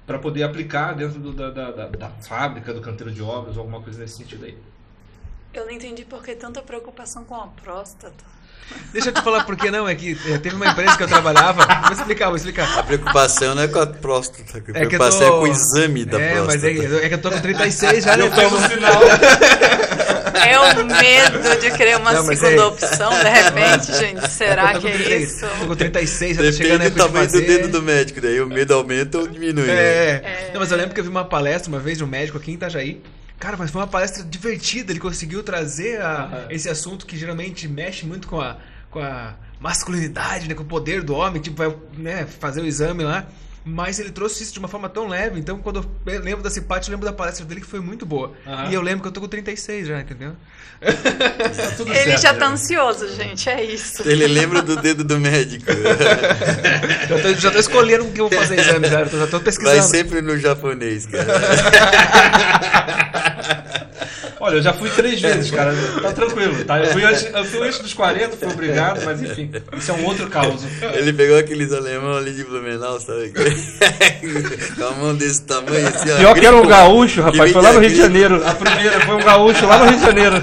para 0.05 0.17
poder 0.19 0.43
aplicar 0.43 0.93
dentro 0.95 1.19
do- 1.19 1.33
da, 1.33 1.49
da, 1.51 1.71
da- 1.71 1.87
da 1.87 2.09
fábrica, 2.09 2.73
do 2.73 2.81
canteiro 2.81 3.11
de 3.13 3.21
obras, 3.21 3.57
alguma 3.57 3.81
coisa 3.81 3.99
nesse 4.01 4.17
sentido 4.17 4.45
aí. 4.45 4.57
Eu 5.53 5.65
não 5.65 5.71
entendi 5.71 6.03
por 6.05 6.23
que 6.23 6.35
tanta 6.35 6.61
preocupação 6.61 7.23
com 7.23 7.35
a 7.35 7.47
próstata. 7.47 8.23
Deixa 8.93 9.10
eu 9.10 9.14
te 9.14 9.22
falar 9.22 9.43
por 9.43 9.55
que 9.55 9.70
não, 9.70 9.88
é 9.88 9.93
que 9.95 10.18
eh, 10.28 10.38
teve 10.39 10.55
uma 10.55 10.68
empresa 10.68 10.95
que 10.97 11.03
eu 11.03 11.08
trabalhava. 11.08 11.66
Vou 11.84 11.91
explicar, 11.93 12.28
vou 12.28 12.36
explicar. 12.36 12.80
A 12.80 12.84
preocupação 12.84 13.53
não 13.55 13.64
é 13.64 13.68
com 13.68 13.80
a 13.80 13.88
próstata, 13.88 14.43
a 14.55 14.58
É 14.58 14.62
preocupação 14.86 15.20
tô... 15.20 15.26
é 15.26 15.30
com 15.39 15.43
o 15.43 15.47
exame 15.47 16.05
da 16.05 16.20
é, 16.20 16.32
próstata. 16.34 16.53
mas 16.55 16.64
é, 16.64 16.74
que- 16.74 17.05
é 17.05 17.10
que 17.10 17.14
eu 17.16 17.22
tô 17.22 17.32
com 17.32 17.39
36 17.39 18.03
já, 18.03 18.18
né? 18.18 18.26
Eu 18.26 18.32
fiz 18.32 18.51
o 18.51 18.70
sinal. 18.70 19.01
É 20.47 20.60
o 20.60 20.86
medo 20.86 21.60
de 21.60 21.72
querer 21.72 21.97
uma 21.97 22.14
Não, 22.14 22.26
segunda 22.26 22.62
é- 22.62 22.66
opção, 22.66 23.10
de 23.10 23.30
repente, 23.30 23.93
gente. 23.97 24.30
Será 24.32 24.74
Eu 24.74 24.82
tô 24.82 24.82
que 24.82 24.88
é 24.88 24.91
36, 24.97 25.32
isso? 25.32 25.45
Tô 25.60 25.66
com 25.68 25.76
36, 25.76 26.38
já 26.38 26.43
tô 26.43 26.51
chegando 26.51 26.58
Depende 26.58 26.74
a 26.74 26.78
do 26.78 26.84
época 26.86 27.03
de 27.03 27.08
tamanho 27.08 27.32
do 27.32 27.41
dedo 27.41 27.68
do 27.72 27.82
médico, 27.84 28.22
daí 28.22 28.41
o 28.41 28.47
medo 28.47 28.74
aumenta 28.74 29.18
ou 29.18 29.28
diminui. 29.28 29.66
né? 29.68 29.74
É. 29.74 30.49
Não, 30.53 30.60
mas 30.60 30.72
eu 30.72 30.78
lembro 30.78 30.93
que 30.93 30.99
eu 30.99 31.03
vi 31.03 31.10
uma 31.10 31.26
palestra 31.26 31.70
uma 31.70 31.80
vez 31.80 31.97
de 31.97 32.03
um 32.03 32.08
médico 32.08 32.38
aqui 32.38 32.51
em 32.51 32.53
Itajaí. 32.53 33.01
Cara, 33.39 33.55
mas 33.57 33.69
foi 33.71 33.81
uma 33.81 33.88
palestra 33.88 34.23
divertida. 34.23 34.91
Ele 34.91 34.99
conseguiu 34.99 35.43
trazer 35.43 36.01
a- 36.01 36.23
Aham. 36.23 36.45
esse 36.49 36.69
assunto 36.69 37.05
que 37.05 37.15
geralmente 37.17 37.67
mexe 37.67 38.05
muito 38.05 38.27
com 38.27 38.41
a, 38.41 38.57
com 38.89 38.99
a 38.99 39.35
masculinidade, 39.59 40.47
né? 40.49 40.55
Com 40.55 40.63
o 40.63 40.65
poder 40.65 41.03
do 41.03 41.13
homem, 41.13 41.41
tipo, 41.41 41.57
vai 41.57 41.75
né, 41.97 42.25
fazer 42.25 42.61
o 42.61 42.65
exame 42.65 43.03
lá. 43.03 43.27
Mas 43.68 43.99
ele 43.99 44.11
trouxe 44.11 44.43
isso 44.43 44.53
de 44.53 44.59
uma 44.59 44.68
forma 44.70 44.88
tão 44.88 45.09
leve. 45.09 45.38
Então, 45.39 45.59
quando 45.59 45.86
eu 46.05 46.22
lembro 46.22 46.41
da 46.41 46.49
Cipate, 46.49 46.88
eu 46.89 46.93
lembro 46.93 47.05
da 47.05 47.11
palestra 47.11 47.45
dele 47.45 47.59
que 47.59 47.68
foi 47.68 47.82
muito 47.82 48.05
boa. 48.05 48.32
Aham. 48.47 48.70
E 48.70 48.74
eu 48.74 48.82
lembro 48.82 49.01
que 49.01 49.09
eu 49.09 49.11
tô 49.11 49.20
com 49.20 49.28
36 49.28 49.88
já, 49.88 49.99
entendeu? 49.99 50.34
Tá 50.80 51.72
tudo 51.76 51.91
Ele 51.91 52.03
certo, 52.03 52.22
já 52.22 52.34
né? 52.34 52.39
tá 52.39 52.47
ansioso, 52.47 53.13
gente. 53.13 53.49
É 53.49 53.63
isso. 53.63 54.07
Ele 54.07 54.26
lembra 54.28 54.61
do 54.61 54.78
dedo 54.78 55.03
do 55.03 55.20
médico. 55.20 55.65
Já 57.07 57.20
tô, 57.22 57.34
já 57.36 57.51
tô 57.51 57.59
escolhendo 57.59 58.05
o 58.05 58.11
que 58.11 58.20
eu 58.20 58.28
vou 58.30 58.38
fazer 58.38 58.59
exame, 58.59 58.88
já. 58.89 59.05
Já 59.05 59.28
tô 59.28 59.39
pesquisando. 59.39 59.78
Vai 59.78 59.88
sempre 59.88 60.22
no 60.22 60.38
japonês, 60.38 61.05
cara. 61.05 61.26
Olha, 64.39 64.55
eu 64.57 64.61
já 64.61 64.74
fui 64.74 64.89
três 64.91 65.20
vezes, 65.20 65.49
cara. 65.51 65.74
Tá 66.01 66.11
tranquilo, 66.13 66.63
tá? 66.63 66.80
Eu 66.80 66.93
fui 66.93 67.03
antes, 67.03 67.26
eu 67.34 67.45
fui 67.45 67.68
antes 67.68 67.80
dos 67.80 67.93
40, 67.93 68.38
fui 68.38 68.47
obrigado, 68.47 69.03
mas 69.03 69.22
enfim. 69.22 69.51
Isso 69.76 69.91
é 69.91 69.93
um 69.95 70.05
outro 70.05 70.30
caos. 70.30 70.61
Ele 70.93 71.11
pegou 71.11 71.38
aqueles 71.38 71.74
alemão 71.74 72.15
ali 72.15 72.34
de 72.34 72.43
Blumenau, 72.43 72.99
sabe? 72.99 73.34
Com 74.76 74.84
a 74.84 74.91
mão 74.91 75.16
desse 75.16 75.43
tamanho 75.43 75.88
assim, 75.88 76.12
ó. 76.12 76.18
Pior 76.18 76.39
que 76.39 76.45
era 76.45 76.55
um 76.55 76.68
gaúcho, 76.68 77.22
rapaz. 77.22 77.51
Foi 77.51 77.62
lá 77.62 77.74
no 77.74 77.80
Rio 77.80 77.89
de. 77.89 77.95
Janeiro. 77.95 78.47
A 78.47 78.53
primeira 78.53 79.01
foi 79.05 79.16
um 79.16 79.24
gaúcho 79.24 79.66
lá 79.66 79.80
no 79.80 79.86
Rio 79.86 79.97
de 79.97 80.05
Janeiro. 80.05 80.36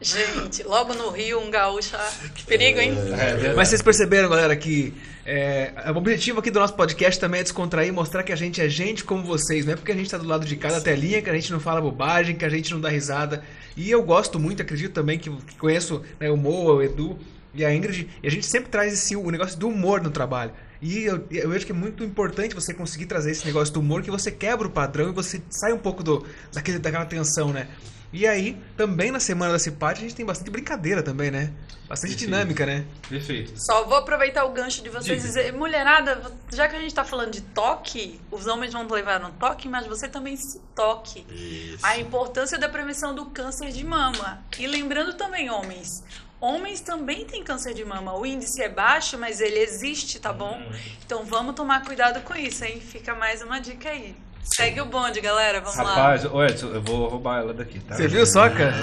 Gente, 0.00 0.62
logo 0.62 0.94
no 0.94 1.10
Rio, 1.10 1.40
um 1.40 1.50
gaúcho. 1.50 1.96
ah, 1.96 2.10
Que 2.34 2.44
perigo, 2.44 2.78
hein? 2.78 2.94
É, 3.18 3.52
Mas 3.54 3.68
vocês 3.68 3.82
perceberam, 3.82 4.28
galera, 4.28 4.54
que 4.54 4.94
é, 5.26 5.72
o 5.92 5.98
objetivo 5.98 6.38
aqui 6.38 6.50
do 6.52 6.60
nosso 6.60 6.74
podcast 6.74 7.20
também 7.20 7.40
é 7.40 7.42
descontrair 7.42 7.88
e 7.88 7.92
mostrar 7.92 8.22
que 8.22 8.32
a 8.32 8.36
gente 8.36 8.60
é 8.60 8.68
gente 8.68 9.02
como 9.02 9.24
vocês. 9.24 9.66
Não 9.66 9.72
é 9.72 9.76
porque 9.76 9.90
a 9.90 9.96
gente 9.96 10.08
tá 10.08 10.16
do 10.16 10.26
lado 10.26 10.46
de 10.46 10.54
cada 10.56 10.80
telinha 10.80 11.20
que 11.20 11.28
a 11.28 11.34
gente 11.34 11.50
não 11.50 11.58
fala 11.58 11.80
bobagem, 11.80 12.36
que 12.36 12.44
a 12.44 12.48
gente 12.48 12.72
não 12.72 12.80
dá 12.80 12.88
risada. 12.88 13.42
E 13.76 13.90
eu 13.90 14.02
gosto 14.02 14.38
muito, 14.38 14.62
acredito 14.62 14.92
também 14.92 15.18
que, 15.18 15.30
que 15.30 15.56
conheço 15.56 16.02
né, 16.20 16.30
o 16.30 16.36
Moa, 16.36 16.74
o 16.74 16.82
Edu 16.82 17.18
e 17.52 17.64
a 17.64 17.74
Ingrid, 17.74 18.08
e 18.22 18.26
a 18.26 18.30
gente 18.30 18.46
sempre 18.46 18.68
traz 18.70 18.92
esse, 18.92 19.16
o 19.16 19.30
negócio 19.30 19.58
do 19.58 19.68
humor 19.68 20.00
no 20.00 20.10
trabalho. 20.10 20.52
E 20.80 21.04
eu, 21.04 21.26
eu 21.30 21.52
acho 21.52 21.66
que 21.66 21.72
é 21.72 21.74
muito 21.74 22.04
importante 22.04 22.54
você 22.54 22.72
conseguir 22.72 23.06
trazer 23.06 23.32
esse 23.32 23.44
negócio 23.44 23.74
do 23.74 23.80
humor, 23.80 24.02
que 24.02 24.10
você 24.10 24.30
quebra 24.30 24.66
o 24.66 24.70
padrão 24.70 25.08
e 25.08 25.12
você 25.12 25.42
sai 25.50 25.72
um 25.72 25.78
pouco 25.78 26.02
do, 26.02 26.24
daquele, 26.52 26.78
daquela 26.78 27.04
tensão, 27.04 27.52
né? 27.52 27.68
E 28.10 28.26
aí, 28.26 28.56
também 28.76 29.10
na 29.10 29.20
semana 29.20 29.52
da 29.52 29.58
Cipate, 29.58 29.98
a 29.98 30.02
gente 30.02 30.14
tem 30.14 30.24
bastante 30.24 30.50
brincadeira 30.50 31.02
também, 31.02 31.30
né? 31.30 31.52
Bastante 31.86 32.12
Perfeito. 32.12 32.30
dinâmica, 32.30 32.64
né? 32.64 32.86
Perfeito. 33.06 33.52
Só 33.56 33.84
vou 33.84 33.98
aproveitar 33.98 34.44
o 34.44 34.52
gancho 34.52 34.82
de 34.82 34.88
vocês 34.88 35.20
Diga. 35.20 35.28
dizer, 35.28 35.52
mulherada, 35.52 36.22
já 36.50 36.68
que 36.68 36.76
a 36.76 36.80
gente 36.80 36.94
tá 36.94 37.04
falando 37.04 37.32
de 37.32 37.42
toque, 37.42 38.18
os 38.30 38.46
homens 38.46 38.72
vão 38.72 38.86
levar 38.86 39.22
um 39.24 39.30
toque, 39.32 39.68
mas 39.68 39.86
você 39.86 40.08
também 40.08 40.36
se 40.36 40.58
toque. 40.74 41.26
Isso. 41.30 41.84
A 41.84 41.98
importância 41.98 42.58
da 42.58 42.68
prevenção 42.68 43.14
do 43.14 43.26
câncer 43.26 43.70
de 43.72 43.84
mama. 43.84 44.42
E 44.58 44.66
lembrando 44.66 45.14
também, 45.14 45.50
homens, 45.50 46.02
homens 46.40 46.80
também 46.80 47.24
têm 47.24 47.42
câncer 47.42 47.74
de 47.74 47.84
mama. 47.84 48.16
O 48.16 48.24
índice 48.24 48.62
é 48.62 48.68
baixo, 48.68 49.18
mas 49.18 49.40
ele 49.40 49.58
existe, 49.58 50.18
tá 50.20 50.32
bom? 50.32 50.60
Então 51.04 51.24
vamos 51.24 51.54
tomar 51.54 51.84
cuidado 51.84 52.20
com 52.22 52.34
isso, 52.34 52.64
hein? 52.64 52.80
Fica 52.80 53.14
mais 53.14 53.42
uma 53.42 53.58
dica 53.58 53.90
aí. 53.90 54.14
Segue 54.42 54.80
o 54.80 54.86
bonde, 54.86 55.20
galera, 55.20 55.60
vamos 55.60 55.76
Rapaz, 55.76 56.24
ô 56.24 56.42
Edson, 56.42 56.68
eu 56.68 56.82
vou 56.82 57.08
roubar 57.08 57.40
ela 57.40 57.52
daqui, 57.54 57.78
tá? 57.80 57.94
Você 57.94 58.08
viu 58.08 58.26
só, 58.26 58.48
cara? 58.48 58.74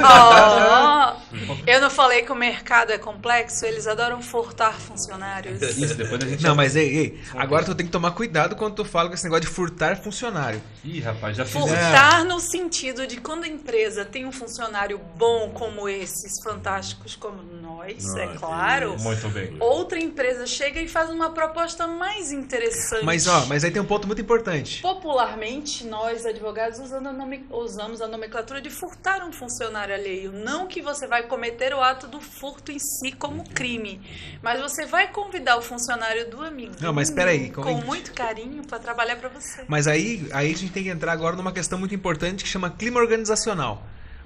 lá. 0.00 1.16
Ó, 1.16 1.56
eu 1.66 1.80
não 1.80 1.90
falei 1.90 2.22
que 2.22 2.32
o 2.32 2.34
mercado 2.34 2.92
é 2.92 2.98
complexo, 2.98 3.66
eles 3.66 3.86
adoram 3.86 4.22
furtar 4.22 4.72
funcionários. 4.72 5.60
Isso, 5.60 5.94
depois 5.94 6.22
a 6.22 6.26
gente. 6.26 6.42
Não, 6.42 6.54
mas 6.54 6.76
ei, 6.76 6.96
ei, 6.96 7.20
agora 7.34 7.64
tu 7.64 7.74
tem 7.74 7.84
que 7.84 7.92
tomar 7.92 8.12
cuidado 8.12 8.56
quando 8.56 8.74
tu 8.74 8.84
fala 8.84 9.08
com 9.08 9.14
esse 9.14 9.24
negócio 9.24 9.44
de 9.44 9.50
furtar 9.50 9.96
funcionário. 9.96 10.62
Ih, 10.84 11.00
rapaz, 11.00 11.36
já 11.36 11.44
fiz. 11.44 11.52
Furtar 11.52 12.24
no 12.24 12.38
sentido 12.40 13.06
de 13.06 13.18
quando 13.18 13.44
a 13.44 13.48
empresa 13.48 14.04
tem 14.04 14.24
um 14.24 14.32
funcionário 14.32 15.00
bom 15.16 15.50
como 15.50 15.88
esses, 15.88 16.40
fantásticos 16.42 17.16
como 17.16 17.42
nós, 17.60 18.14
é 18.16 18.28
claro. 18.28 18.96
Muito 19.00 19.28
bem. 19.28 19.56
Outra 19.60 19.98
empresa 19.98 20.46
chega 20.46 20.80
e 20.80 20.88
faz 20.88 21.10
uma 21.10 21.30
proposta 21.30 21.86
mais 21.86 22.32
interessante. 22.32 23.04
Mas 23.04 23.26
ó, 23.26 23.46
mas 23.46 23.64
aí 23.64 23.70
tem 23.70 23.82
um 23.82 23.86
ponto 23.86 24.06
muito 24.06 24.22
importante. 24.22 24.80
Popularmente, 25.02 25.86
nós 25.86 26.26
advogados 26.26 26.80
usando 26.80 27.06
a 27.06 27.12
nome- 27.12 27.46
usamos 27.50 28.02
a 28.02 28.08
nomenclatura 28.08 28.60
de 28.60 28.68
furtar 28.68 29.24
um 29.24 29.30
funcionário 29.32 29.94
alheio. 29.94 30.32
Não 30.32 30.66
que 30.66 30.82
você 30.82 31.06
vai 31.06 31.22
cometer 31.22 31.72
o 31.72 31.80
ato 31.80 32.08
do 32.08 32.20
furto 32.20 32.72
em 32.72 32.80
si 32.80 33.12
como 33.12 33.48
crime, 33.48 34.00
mas 34.42 34.60
você 34.60 34.86
vai 34.86 35.06
convidar 35.12 35.56
o 35.56 35.62
funcionário 35.62 36.28
do 36.28 36.42
amigo 36.42 36.74
Não, 36.80 36.92
mas 36.92 37.10
peraí, 37.12 37.48
com 37.50 37.74
muito 37.74 38.12
carinho 38.12 38.64
para 38.66 38.80
trabalhar 38.80 39.14
para 39.16 39.28
você. 39.28 39.64
Mas 39.68 39.86
aí, 39.86 40.28
aí 40.32 40.52
a 40.52 40.56
gente 40.56 40.72
tem 40.72 40.82
que 40.82 40.88
entrar 40.90 41.12
agora 41.12 41.36
numa 41.36 41.52
questão 41.52 41.78
muito 41.78 41.94
importante 41.94 42.42
que 42.42 42.50
chama 42.50 42.68
clima 42.68 42.98
organizacional. 42.98 43.84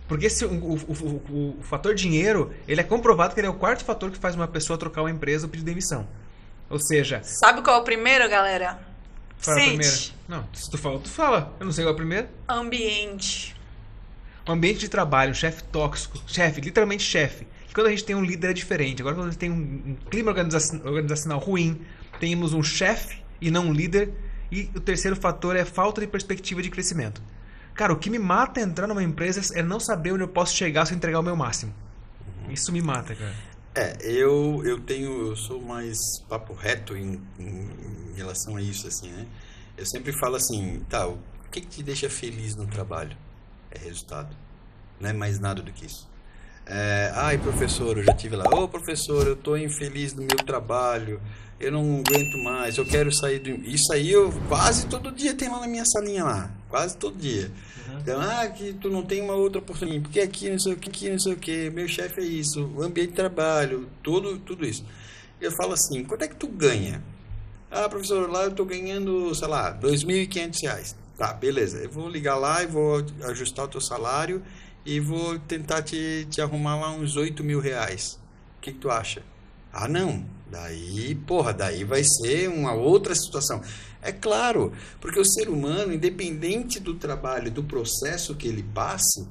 Porque 0.08 0.30
se 0.30 0.44
o- 0.46 0.50
o- 0.50 0.74
o- 0.88 1.56
o 1.58 1.62
fator 1.62 1.94
dinheiro, 1.94 2.50
ele 2.66 2.80
é 2.80 2.84
comprovado 2.84 3.34
que 3.34 3.40
ele 3.40 3.46
é 3.46 3.50
o 3.50 3.54
quarto 3.54 3.84
fator 3.84 4.10
que 4.10 4.18
faz 4.18 4.34
uma 4.34 4.48
pessoa 4.48 4.78
trocar 4.78 5.02
uma 5.02 5.10
empresa 5.10 5.44
ou 5.46 5.50
pedir 5.50 5.64
demissão. 5.64 6.08
Ou 6.70 6.78
seja, 6.80 7.20
Sabe 7.22 7.60
qual 7.60 7.76
é 7.76 7.80
o 7.80 7.84
primeiro, 7.84 8.26
galera? 8.30 8.90
Fala 9.44 9.56
a 9.56 9.60
Sente. 9.60 9.76
primeira. 9.76 9.96
Não, 10.28 10.48
se 10.52 10.70
tu 10.70 10.78
fala, 10.78 10.98
tu 10.98 11.08
fala. 11.08 11.54
Eu 11.60 11.66
não 11.66 11.72
sei 11.72 11.84
qual 11.84 11.90
é 11.90 11.94
a 11.94 11.96
primeira. 11.96 12.30
Ambiente. 12.48 13.54
Um 14.48 14.52
ambiente 14.52 14.80
de 14.80 14.88
trabalho, 14.88 15.30
um 15.30 15.34
chefe 15.34 15.62
tóxico, 15.64 16.18
chefe, 16.26 16.60
literalmente 16.60 17.02
chefe. 17.02 17.46
Quando 17.74 17.86
a 17.86 17.90
gente 17.90 18.04
tem 18.04 18.14
um 18.16 18.24
líder 18.24 18.50
é 18.50 18.52
diferente. 18.52 19.00
Agora 19.00 19.14
quando 19.16 19.28
a 19.28 19.30
gente 19.30 19.38
tem 19.40 19.50
um, 19.50 19.54
um 19.92 19.96
clima 20.10 20.30
organiza- 20.30 20.80
organizacional 20.84 21.38
ruim, 21.38 21.80
temos 22.20 22.52
um 22.52 22.62
chefe 22.62 23.22
e 23.40 23.50
não 23.50 23.66
um 23.68 23.72
líder. 23.72 24.12
E 24.50 24.68
o 24.74 24.80
terceiro 24.80 25.16
fator 25.16 25.56
é 25.56 25.64
falta 25.64 26.00
de 26.00 26.06
perspectiva 26.06 26.60
de 26.60 26.68
crescimento. 26.70 27.22
Cara, 27.72 27.92
o 27.92 27.96
que 27.96 28.10
me 28.10 28.18
mata 28.18 28.60
entrar 28.60 28.86
numa 28.86 29.02
empresa 29.02 29.58
é 29.58 29.62
não 29.62 29.80
saber 29.80 30.12
onde 30.12 30.22
eu 30.24 30.28
posso 30.28 30.54
chegar 30.54 30.84
se 30.84 30.92
eu 30.92 30.96
entregar 30.96 31.20
o 31.20 31.22
meu 31.22 31.34
máximo. 31.34 31.72
Isso 32.50 32.70
me 32.70 32.82
mata, 32.82 33.14
cara. 33.14 33.32
É, 33.74 33.96
eu, 34.02 34.62
eu 34.64 34.80
tenho, 34.80 35.28
eu 35.28 35.36
sou 35.36 35.60
mais 35.60 35.96
papo 36.28 36.52
reto 36.52 36.94
em, 36.94 37.20
em, 37.38 38.14
relação 38.14 38.56
a 38.56 38.62
isso, 38.62 38.86
assim, 38.86 39.08
né? 39.10 39.26
Eu 39.78 39.86
sempre 39.86 40.12
falo 40.12 40.36
assim, 40.36 40.84
tá, 40.90 41.06
o 41.08 41.18
que, 41.50 41.62
que 41.62 41.66
te 41.66 41.82
deixa 41.82 42.10
feliz 42.10 42.54
no 42.54 42.66
trabalho? 42.66 43.16
É 43.70 43.78
resultado. 43.78 44.36
Não 45.00 45.08
é 45.08 45.12
mais 45.14 45.38
nada 45.38 45.62
do 45.62 45.72
que 45.72 45.86
isso. 45.86 46.06
É, 46.66 47.10
Ai, 47.14 47.38
professor, 47.38 47.96
eu 47.96 48.04
já 48.04 48.14
tive 48.14 48.36
lá. 48.36 48.44
Ô, 48.44 48.68
professor, 48.68 49.26
eu 49.26 49.36
tô 49.36 49.56
infeliz 49.56 50.12
no 50.12 50.20
meu 50.22 50.36
trabalho. 50.44 51.20
Eu 51.58 51.72
não 51.72 52.02
aguento 52.06 52.38
mais. 52.42 52.76
Eu 52.76 52.84
quero 52.84 53.10
sair 53.10 53.38
do. 53.38 53.50
Isso 53.66 53.92
aí 53.92 54.10
eu 54.12 54.32
quase 54.48 54.86
todo 54.86 55.10
dia 55.10 55.34
tem 55.34 55.48
lá 55.48 55.60
na 55.60 55.66
minha 55.66 55.84
salinha 55.84 56.24
lá. 56.24 56.50
Quase 56.72 56.96
todo 56.96 57.18
dia. 57.18 57.52
Então, 58.00 58.18
ah, 58.18 58.48
que 58.48 58.72
tu 58.72 58.88
não 58.88 59.02
tem 59.02 59.20
uma 59.20 59.34
outra 59.34 59.58
oportunidade. 59.58 60.04
Porque 60.04 60.20
aqui 60.20 60.48
não 60.48 60.58
sei 60.58 60.72
o 60.72 60.76
que, 60.78 60.88
aqui 60.88 61.10
não 61.10 61.18
sei 61.18 61.34
o 61.34 61.36
que. 61.36 61.68
Meu 61.68 61.86
chefe 61.86 62.22
é 62.22 62.24
isso. 62.24 62.64
O 62.74 62.82
ambiente 62.82 63.10
de 63.10 63.16
trabalho, 63.16 63.90
tudo, 64.02 64.38
tudo 64.38 64.64
isso. 64.64 64.82
Eu 65.38 65.52
falo 65.52 65.74
assim: 65.74 66.02
quanto 66.02 66.22
é 66.22 66.28
que 66.28 66.34
tu 66.34 66.48
ganha? 66.48 67.04
Ah, 67.70 67.90
professor, 67.90 68.26
lá 68.30 68.44
eu 68.44 68.52
tô 68.52 68.64
ganhando, 68.64 69.34
sei 69.34 69.48
lá, 69.48 69.78
2.500 69.78 70.62
reais. 70.62 70.96
Tá, 71.18 71.34
beleza. 71.34 71.76
Eu 71.76 71.90
vou 71.90 72.08
ligar 72.08 72.36
lá 72.36 72.62
e 72.62 72.66
vou 72.66 73.04
ajustar 73.24 73.66
o 73.66 73.68
teu 73.68 73.80
salário 73.82 74.42
e 74.82 74.98
vou 74.98 75.38
tentar 75.40 75.82
te, 75.82 76.26
te 76.30 76.40
arrumar 76.40 76.80
lá 76.80 76.90
uns 76.90 77.16
8 77.16 77.44
mil 77.44 77.60
reais. 77.60 78.18
O 78.56 78.62
que, 78.62 78.72
que 78.72 78.78
tu 78.78 78.90
acha? 78.90 79.22
Ah, 79.70 79.86
não. 79.86 80.24
Daí, 80.50 81.14
porra, 81.26 81.52
daí 81.52 81.84
vai 81.84 82.02
ser 82.02 82.48
uma 82.48 82.72
outra 82.72 83.14
situação. 83.14 83.60
É 84.02 84.10
claro, 84.10 84.72
porque 85.00 85.20
o 85.20 85.24
ser 85.24 85.48
humano, 85.48 85.92
independente 85.92 86.80
do 86.80 86.94
trabalho, 86.94 87.50
do 87.50 87.62
processo 87.62 88.34
que 88.34 88.48
ele 88.48 88.64
passe, 88.74 89.24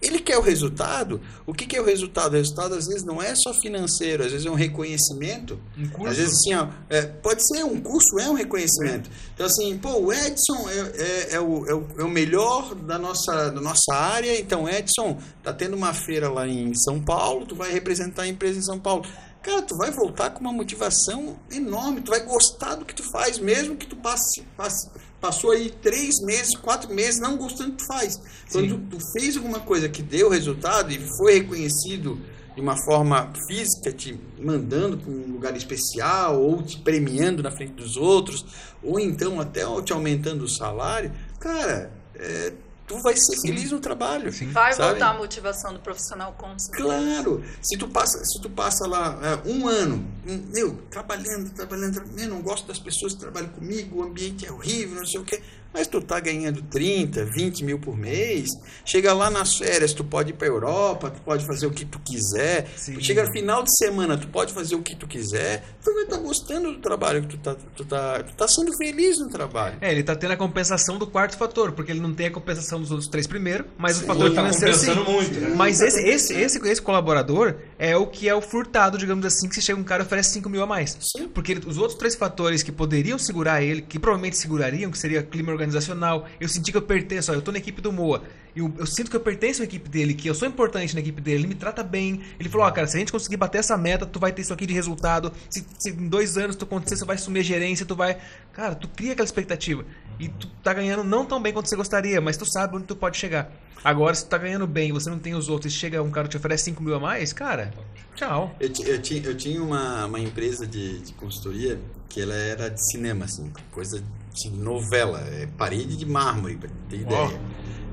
ele 0.00 0.18
quer 0.18 0.36
o 0.36 0.42
resultado. 0.42 1.20
O 1.46 1.54
que, 1.54 1.66
que 1.66 1.76
é 1.76 1.80
o 1.80 1.84
resultado? 1.84 2.34
O 2.34 2.36
resultado, 2.36 2.74
às 2.74 2.86
vezes, 2.86 3.02
não 3.02 3.22
é 3.22 3.34
só 3.34 3.54
financeiro, 3.54 4.24
às 4.24 4.32
vezes 4.32 4.46
é 4.46 4.50
um 4.50 4.54
reconhecimento. 4.54 5.58
Um 5.76 5.88
curso? 5.88 6.10
Às 6.10 6.16
vezes, 6.18 6.34
assim, 6.34 6.54
ó, 6.54 6.68
é, 6.90 7.02
pode 7.02 7.46
ser 7.46 7.64
um 7.64 7.80
curso, 7.80 8.18
é 8.18 8.28
um 8.28 8.34
reconhecimento. 8.34 9.10
Então, 9.34 9.46
assim, 9.46 9.76
pô, 9.78 9.98
o 9.98 10.12
Edson 10.12 10.68
é, 10.68 11.02
é, 11.02 11.34
é 11.34 11.40
o, 11.40 11.66
é, 11.66 11.74
o, 11.74 11.86
é 11.98 12.04
o 12.04 12.08
melhor 12.08 12.74
da 12.74 12.98
nossa, 12.98 13.50
da 13.50 13.60
nossa 13.60 13.94
área. 13.94 14.38
Então, 14.38 14.68
Edson, 14.68 15.18
tá 15.42 15.52
tendo 15.52 15.74
uma 15.74 15.94
feira 15.94 16.28
lá 16.28 16.46
em 16.46 16.74
São 16.74 17.00
Paulo, 17.00 17.46
tu 17.46 17.54
vai 17.54 17.72
representar 17.72 18.22
a 18.22 18.28
empresa 18.28 18.58
em 18.58 18.62
São 18.62 18.78
Paulo. 18.78 19.06
Cara, 19.46 19.62
tu 19.62 19.76
vai 19.76 19.92
voltar 19.92 20.30
com 20.30 20.40
uma 20.40 20.52
motivação 20.52 21.38
enorme, 21.52 22.00
tu 22.00 22.10
vai 22.10 22.18
gostar 22.24 22.74
do 22.74 22.84
que 22.84 22.92
tu 22.92 23.04
faz, 23.12 23.38
mesmo 23.38 23.76
que 23.76 23.86
tu 23.86 23.94
passe, 23.94 24.42
passe 24.56 24.90
passou 25.20 25.52
aí 25.52 25.70
três 25.70 26.20
meses, 26.20 26.56
quatro 26.56 26.92
meses 26.92 27.20
não 27.20 27.36
gostando 27.36 27.70
do 27.70 27.76
que 27.76 27.84
tu 27.84 27.86
faz. 27.86 28.20
Quando 28.50 28.76
tu, 28.76 28.96
tu 28.96 29.12
fez 29.12 29.36
alguma 29.36 29.60
coisa 29.60 29.88
que 29.88 30.02
deu 30.02 30.28
resultado 30.28 30.90
e 30.90 30.98
foi 31.16 31.34
reconhecido 31.34 32.20
de 32.56 32.60
uma 32.60 32.76
forma 32.76 33.32
física, 33.46 33.92
te 33.92 34.18
mandando 34.36 34.98
para 34.98 35.12
um 35.12 35.30
lugar 35.30 35.56
especial, 35.56 36.42
ou 36.42 36.60
te 36.64 36.80
premiando 36.80 37.40
na 37.40 37.52
frente 37.52 37.74
dos 37.74 37.96
outros, 37.96 38.44
ou 38.82 38.98
então 38.98 39.40
até 39.40 39.60
te 39.80 39.92
aumentando 39.92 40.42
o 40.42 40.48
salário, 40.48 41.12
cara, 41.38 41.92
é, 42.16 42.52
tu 42.86 42.98
vai 43.00 43.16
ser 43.16 43.40
feliz 43.40 43.70
no 43.70 43.80
trabalho. 43.80 44.32
Sim. 44.32 44.50
Vai 44.52 44.72
Sabe? 44.72 44.90
voltar 44.90 45.10
a 45.10 45.18
motivação 45.18 45.72
do 45.72 45.80
profissional 45.80 46.32
com 46.38 46.56
certeza. 46.58 46.88
Claro, 46.88 47.44
se 47.60 47.76
tu 47.76 47.88
passa, 47.88 48.24
se 48.24 48.40
tu 48.40 48.48
passa 48.48 48.86
lá 48.86 49.18
é, 49.22 49.48
um 49.48 49.66
ano, 49.66 50.06
um, 50.26 50.36
meu, 50.52 50.74
trabalhando, 50.90 51.50
trabalhando, 51.50 51.94
trabalhando, 51.94 52.20
eu 52.20 52.28
não 52.28 52.42
gosto 52.42 52.66
das 52.66 52.78
pessoas 52.78 53.14
que 53.14 53.20
trabalham 53.20 53.48
comigo, 53.50 54.00
o 54.00 54.02
ambiente 54.04 54.46
é 54.46 54.52
horrível, 54.52 54.96
não 54.96 55.06
sei 55.06 55.20
o 55.20 55.24
quê, 55.24 55.42
mas 55.72 55.86
tu 55.86 56.00
tá 56.00 56.18
ganhando 56.20 56.62
30, 56.62 57.24
20 57.26 57.64
mil 57.64 57.78
por 57.78 57.96
mês, 57.96 58.50
chega 58.84 59.12
lá 59.12 59.28
nas 59.30 59.56
férias, 59.56 59.92
tu 59.92 60.02
pode 60.04 60.30
ir 60.30 60.32
pra 60.34 60.46
Europa, 60.48 61.10
tu 61.10 61.20
pode 61.20 61.44
fazer 61.46 61.66
o 61.66 61.70
que 61.70 61.84
tu 61.84 61.98
quiser, 62.00 62.66
Sim. 62.76 63.00
chega 63.00 63.24
no 63.24 63.32
final 63.32 63.62
de 63.62 63.76
semana, 63.76 64.16
tu 64.16 64.28
pode 64.28 64.52
fazer 64.52 64.74
o 64.74 64.82
que 64.82 64.96
tu 64.96 65.06
quiser, 65.06 65.62
tu 65.84 65.92
vai 65.92 66.04
estar 66.04 66.16
gostando 66.18 66.72
do 66.72 66.78
trabalho 66.78 67.22
que 67.22 67.28
tu 67.28 67.38
tá, 67.38 67.54
tu 67.74 67.84
tá, 67.84 68.22
tu 68.22 68.34
tá 68.34 68.48
sendo 68.48 68.72
feliz 68.76 69.18
no 69.18 69.28
trabalho. 69.28 69.76
É, 69.80 69.92
ele 69.92 70.02
tá 70.02 70.16
tendo 70.16 70.32
a 70.32 70.36
compensação 70.36 70.98
do 70.98 71.06
quarto 71.06 71.36
fator, 71.36 71.72
porque 71.72 71.92
ele 71.92 72.00
não 72.00 72.14
tem 72.14 72.26
a 72.26 72.30
compensação 72.30 72.80
dos 72.80 72.90
outros 72.90 73.08
três 73.08 73.26
primeiros, 73.26 73.66
mas 73.78 73.96
o 73.98 74.00
Sim. 74.00 74.06
fator 74.06 74.30
Tá 74.30 74.36
financeiro 74.42 74.74
sim. 74.74 74.86
compensando 74.86 75.10
muito, 75.12 75.40
né? 75.40 75.54
Mas 75.56 75.80
esse, 75.80 76.00
esse, 76.08 76.34
esse, 76.34 76.58
esse 76.68 76.82
colaborador 76.82 77.54
é 77.78 77.96
o 77.96 78.06
que 78.06 78.28
é 78.28 78.34
o 78.34 78.40
furtado, 78.40 78.96
digamos 78.98 79.24
assim, 79.26 79.48
que 79.48 79.54
se 79.54 79.62
chega 79.62 79.78
um 79.78 79.84
cara 79.84 80.02
e 80.02 80.06
oferece 80.06 80.30
5 80.30 80.48
mil 80.48 80.62
a 80.62 80.66
mais. 80.66 80.96
Sim. 81.00 81.28
Porque 81.28 81.52
ele- 81.52 81.66
os 81.66 81.76
outros 81.78 81.98
três 81.98 82.14
fatores 82.14 82.62
que 82.62 82.72
poderiam 82.72 83.18
segurar 83.18 83.62
ele, 83.62 83.82
que 83.82 83.98
provavelmente 83.98 84.36
segurariam, 84.36 84.90
que 84.90 84.98
seria 84.98 85.22
clima 85.22 85.52
organizacional. 85.66 86.26
Eu 86.40 86.48
senti 86.48 86.70
que 86.70 86.78
eu 86.78 86.82
pertenço. 86.82 87.32
Ó, 87.32 87.34
eu 87.34 87.42
tô 87.42 87.52
na 87.52 87.58
equipe 87.58 87.80
do 87.82 87.92
Moa. 87.92 88.22
Eu, 88.54 88.72
eu 88.78 88.86
sinto 88.86 89.10
que 89.10 89.16
eu 89.16 89.20
pertenço 89.20 89.60
à 89.60 89.64
equipe 89.64 89.88
dele, 89.88 90.14
que 90.14 90.28
eu 90.28 90.34
sou 90.34 90.48
importante 90.48 90.94
na 90.94 91.00
equipe 91.00 91.20
dele. 91.20 91.40
Ele 91.40 91.48
me 91.48 91.54
trata 91.54 91.82
bem. 91.82 92.22
Ele 92.40 92.48
falou: 92.48 92.66
Ó, 92.66 92.70
cara, 92.70 92.86
se 92.86 92.96
a 92.96 93.00
gente 93.00 93.12
conseguir 93.12 93.36
bater 93.36 93.58
essa 93.58 93.76
meta, 93.76 94.06
tu 94.06 94.18
vai 94.18 94.32
ter 94.32 94.42
isso 94.42 94.52
aqui 94.52 94.64
de 94.64 94.72
resultado. 94.72 95.32
Se, 95.50 95.66
se 95.78 95.90
em 95.90 96.08
dois 96.08 96.38
anos 96.38 96.56
tu 96.56 96.64
acontecer, 96.64 96.96
você 96.96 97.04
vai 97.04 97.16
assumir 97.16 97.40
a 97.40 97.42
gerência, 97.42 97.84
tu 97.84 97.94
vai. 97.94 98.18
Cara, 98.52 98.74
tu 98.74 98.88
cria 98.88 99.12
aquela 99.12 99.26
expectativa. 99.26 99.84
E 100.18 100.28
tu 100.28 100.46
tá 100.62 100.72
ganhando 100.72 101.04
não 101.04 101.26
tão 101.26 101.42
bem 101.42 101.52
quanto 101.52 101.68
você 101.68 101.76
gostaria, 101.76 102.20
mas 102.20 102.36
tu 102.36 102.46
sabe 102.46 102.76
onde 102.76 102.86
tu 102.86 102.96
pode 102.96 103.18
chegar. 103.18 103.52
Agora, 103.84 104.14
se 104.14 104.24
tu 104.24 104.28
tá 104.30 104.38
ganhando 104.38 104.66
bem 104.66 104.90
você 104.90 105.10
não 105.10 105.18
tem 105.18 105.34
os 105.34 105.48
outros 105.48 105.72
e 105.72 105.76
chega 105.76 106.02
um 106.02 106.10
cara 106.10 106.26
te 106.26 106.36
oferece 106.36 106.64
5 106.64 106.82
mil 106.82 106.94
a 106.94 106.98
mais, 106.98 107.32
cara, 107.32 107.72
tchau. 108.14 108.56
Eu, 108.58 108.68
eu, 108.86 109.02
tinha, 109.02 109.22
eu 109.22 109.36
tinha 109.36 109.62
uma, 109.62 110.06
uma 110.06 110.18
empresa 110.18 110.66
de, 110.66 111.00
de 111.00 111.12
consultoria 111.12 111.78
que 112.08 112.20
ela 112.20 112.34
era 112.34 112.70
de 112.70 112.82
cinema, 112.90 113.26
assim, 113.26 113.52
coisa 113.70 114.02
de 114.44 114.50
novela, 114.50 115.20
é 115.20 115.46
parede 115.46 115.96
de 115.96 116.06
mármore, 116.06 116.56
pra 116.56 116.70
ter 116.88 117.00
ideia. 117.00 117.40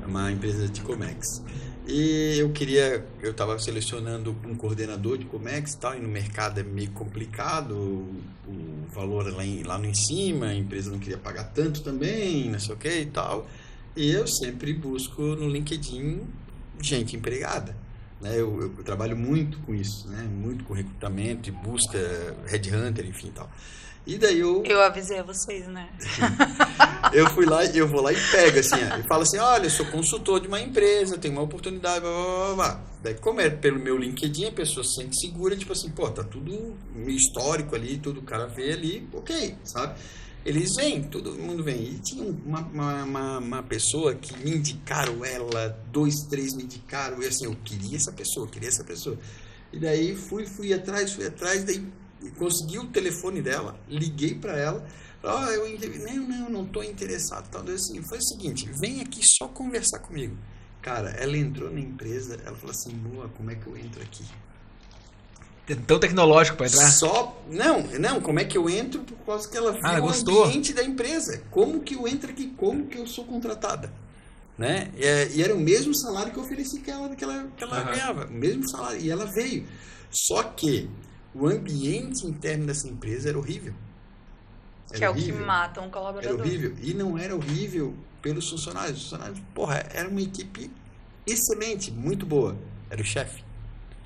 É 0.01 0.05
uma 0.05 0.31
empresa 0.31 0.67
de 0.67 0.81
Comex. 0.81 1.41
E 1.87 2.37
eu 2.37 2.49
queria, 2.51 3.05
eu 3.21 3.31
estava 3.31 3.59
selecionando 3.59 4.35
um 4.45 4.55
coordenador 4.55 5.17
de 5.17 5.25
Comex 5.25 5.73
e 5.73 5.77
tal, 5.77 5.95
e 5.95 5.99
no 5.99 6.07
mercado 6.07 6.59
é 6.59 6.63
meio 6.63 6.91
complicado, 6.91 7.75
o, 7.75 8.21
o 8.47 8.85
valor 8.93 9.33
lá, 9.33 9.45
em, 9.45 9.63
lá 9.63 9.77
no 9.77 9.85
em 9.85 9.93
cima, 9.93 10.47
a 10.47 10.55
empresa 10.55 10.89
não 10.89 10.99
queria 10.99 11.17
pagar 11.17 11.45
tanto 11.45 11.81
também, 11.81 12.49
não 12.49 12.59
sei 12.59 12.73
o 12.73 12.77
que 12.77 13.01
e 13.01 13.05
tal. 13.07 13.47
E 13.95 14.11
eu 14.11 14.25
sempre 14.27 14.73
busco 14.73 15.21
no 15.21 15.47
LinkedIn 15.47 16.21
gente 16.81 17.15
empregada. 17.15 17.75
Né? 18.21 18.39
Eu, 18.39 18.61
eu, 18.61 18.83
trabalho 18.83 19.17
muito 19.17 19.57
com 19.59 19.75
isso, 19.75 20.07
né? 20.07 20.23
muito 20.23 20.63
com 20.63 20.73
recrutamento 20.73 21.49
e 21.49 21.51
busca, 21.51 21.99
headhunter, 22.47 23.05
enfim 23.05 23.31
tal. 23.35 23.51
E 24.05 24.17
daí 24.17 24.39
eu. 24.39 24.63
Eu 24.65 24.81
avisei 24.81 25.17
a 25.17 25.23
vocês, 25.23 25.65
né? 25.67 25.89
eu 27.13 27.29
fui 27.29 27.45
lá, 27.45 27.63
eu 27.65 27.87
vou 27.87 28.01
lá 28.01 28.11
e 28.11 28.17
pego 28.31 28.59
assim, 28.59 28.75
e 28.99 29.03
falo 29.03 29.23
assim: 29.23 29.37
olha, 29.37 29.65
eu 29.65 29.69
sou 29.69 29.85
consultor 29.85 30.41
de 30.41 30.47
uma 30.47 30.59
empresa, 30.59 31.17
tenho 31.17 31.33
uma 31.33 31.43
oportunidade, 31.43 32.01
blá, 32.01 32.11
blá, 32.11 32.55
blá, 32.55 32.83
Daí, 33.01 33.15
como 33.15 33.39
é 33.39 33.49
pelo 33.49 33.79
meu 33.79 33.97
LinkedIn, 33.97 34.47
a 34.47 34.51
pessoa 34.51 34.83
se 34.83 34.95
sente 34.95 35.19
segura, 35.19 35.55
tipo 35.55 35.71
assim, 35.71 35.89
pô, 35.89 36.09
tá 36.09 36.23
tudo 36.23 36.75
histórico 37.07 37.75
ali, 37.75 37.97
tudo 37.97 38.19
o 38.19 38.23
cara 38.23 38.45
vê 38.45 38.73
ali, 38.73 39.07
ok, 39.13 39.55
sabe? 39.63 39.97
Eles 40.45 40.75
vêm, 40.75 41.03
todo 41.03 41.33
mundo 41.35 41.63
vem. 41.63 41.81
E 41.81 41.99
tinha 41.99 42.25
uma, 42.25 42.59
uma, 42.59 43.03
uma, 43.03 43.37
uma, 43.37 43.63
pessoa 43.63 44.13
que 44.13 44.37
me 44.43 44.51
indicaram 44.51 45.23
ela, 45.23 45.77
dois, 45.91 46.23
três 46.23 46.53
me 46.53 46.63
indicaram, 46.63 47.23
e 47.23 47.27
assim, 47.27 47.45
eu 47.45 47.55
queria 47.63 47.95
essa 47.95 48.11
pessoa, 48.11 48.47
queria 48.47 48.67
essa 48.67 48.83
pessoa. 48.83 49.17
E 49.71 49.79
daí 49.79 50.13
fui, 50.13 50.45
fui 50.45 50.73
atrás, 50.73 51.13
fui 51.13 51.25
atrás, 51.25 51.63
daí 51.63 51.85
consegui 52.31 52.79
o 52.79 52.87
telefone 52.87 53.41
dela, 53.41 53.79
liguei 53.87 54.35
para 54.35 54.57
ela, 54.57 54.85
ó, 55.23 55.45
oh, 55.45 55.49
eu 55.49 55.79
não, 55.99 56.27
não, 56.27 56.49
não 56.49 56.65
tô 56.65 56.83
interessado, 56.83 57.49
tal. 57.49 57.61
Assim, 57.73 58.01
foi 58.03 58.17
o 58.17 58.23
seguinte, 58.23 58.69
vem 58.71 59.01
aqui 59.01 59.21
só 59.23 59.47
conversar 59.47 59.99
comigo. 59.99 60.37
Cara, 60.81 61.11
ela 61.11 61.37
entrou 61.37 61.71
na 61.71 61.79
empresa, 61.79 62.37
ela 62.45 62.57
falou 62.57 62.71
assim, 62.71 62.91
boa, 62.91 63.29
como 63.29 63.49
é 63.51 63.55
que 63.55 63.67
eu 63.67 63.77
entro 63.77 64.01
aqui? 64.01 64.25
tão 65.87 65.97
tecnológico 65.97 66.57
para 66.57 66.67
entrar? 66.67 66.91
Só. 66.91 67.41
Não, 67.49 67.83
não, 67.99 68.19
como 68.19 68.39
é 68.39 68.43
que 68.43 68.57
eu 68.57 68.69
entro 68.69 69.01
por 69.01 69.17
causa 69.25 69.47
que 69.47 69.55
ela 69.55 69.71
viu 69.71 69.81
ah, 69.85 70.01
o 70.01 70.09
ambiente 70.09 70.73
da 70.73 70.83
empresa. 70.83 71.41
Como 71.49 71.79
que 71.79 71.95
eu 71.95 72.05
entro 72.05 72.29
aqui? 72.29 72.47
Como 72.57 72.87
que 72.87 72.97
eu 72.97 73.07
sou 73.07 73.23
contratada? 73.23 73.93
Né? 74.57 74.91
E, 74.97 75.05
é, 75.05 75.31
e 75.31 75.41
era 75.41 75.55
o 75.55 75.59
mesmo 75.59 75.95
salário 75.95 76.31
que 76.31 76.37
eu 76.37 76.43
ofereci 76.43 76.79
que 76.79 76.91
ela, 76.91 77.15
que 77.15 77.23
ela, 77.23 77.47
que 77.55 77.63
ela 77.63 77.79
uhum. 77.79 77.85
ganhava. 77.85 78.25
O 78.25 78.33
mesmo 78.33 78.67
salário. 78.69 78.99
E 78.99 79.09
ela 79.09 79.25
veio. 79.25 79.65
Só 80.11 80.43
que 80.43 80.89
o 81.33 81.47
ambiente 81.47 82.25
interno 82.25 82.65
dessa 82.67 82.87
empresa 82.87 83.29
era 83.29 83.37
horrível. 83.37 83.73
Era 84.89 84.97
que 84.97 85.05
é 85.05 85.09
horrível. 85.09 85.35
o 85.35 85.37
que 85.39 85.45
mata 85.45 85.81
um 85.81 85.89
colaborador. 85.89 86.39
Era 86.39 86.43
horrível. 86.43 86.75
E 86.81 86.93
não 86.93 87.17
era 87.17 87.35
horrível 87.35 87.95
pelos 88.21 88.49
funcionários. 88.49 88.97
Os 88.97 89.03
funcionários, 89.03 89.39
porra, 89.53 89.85
era 89.91 90.07
uma 90.07 90.21
equipe 90.21 90.71
excelente, 91.25 91.91
muito 91.91 92.25
boa. 92.25 92.55
Era 92.89 93.01
o 93.01 93.05
chefe. 93.05 93.43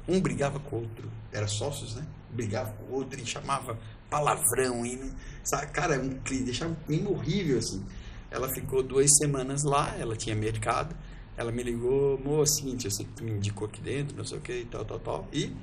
Um 0.08 0.22
brigava 0.22 0.60
com 0.60 0.78
o 0.78 0.80
outro 0.82 1.18
era 1.32 1.48
sócios, 1.48 1.96
né? 1.96 2.06
Brigava 2.32 2.72
com 2.74 2.94
o 2.94 2.96
outro 2.98 3.20
e 3.20 3.26
chamava 3.26 3.78
palavrão. 4.10 4.86
E, 4.86 5.00
sabe? 5.44 5.68
Cara, 5.72 6.00
um 6.00 6.10
deixava 6.44 6.72
um 6.72 6.76
clima 6.86 7.10
horrível, 7.10 7.58
assim. 7.58 7.86
Ela 8.30 8.50
ficou 8.50 8.84
duas 8.84 9.16
semanas 9.18 9.64
lá, 9.64 9.96
ela 9.98 10.16
tinha 10.16 10.36
mercado. 10.36 10.96
Ela 11.36 11.52
me 11.52 11.62
ligou, 11.62 12.20
moço, 12.20 12.56
seguinte, 12.56 12.86
eu 12.86 12.92
sei 12.92 13.06
que 13.06 13.12
tu 13.12 13.24
me 13.24 13.32
indicou 13.32 13.68
aqui 13.68 13.80
dentro, 13.80 14.18
não 14.18 14.26
sei 14.26 14.38
o 14.40 14.42
que, 14.42 14.68
tal, 14.72 14.84
tal, 14.84 15.00
tal. 15.00 15.28
E, 15.32 15.56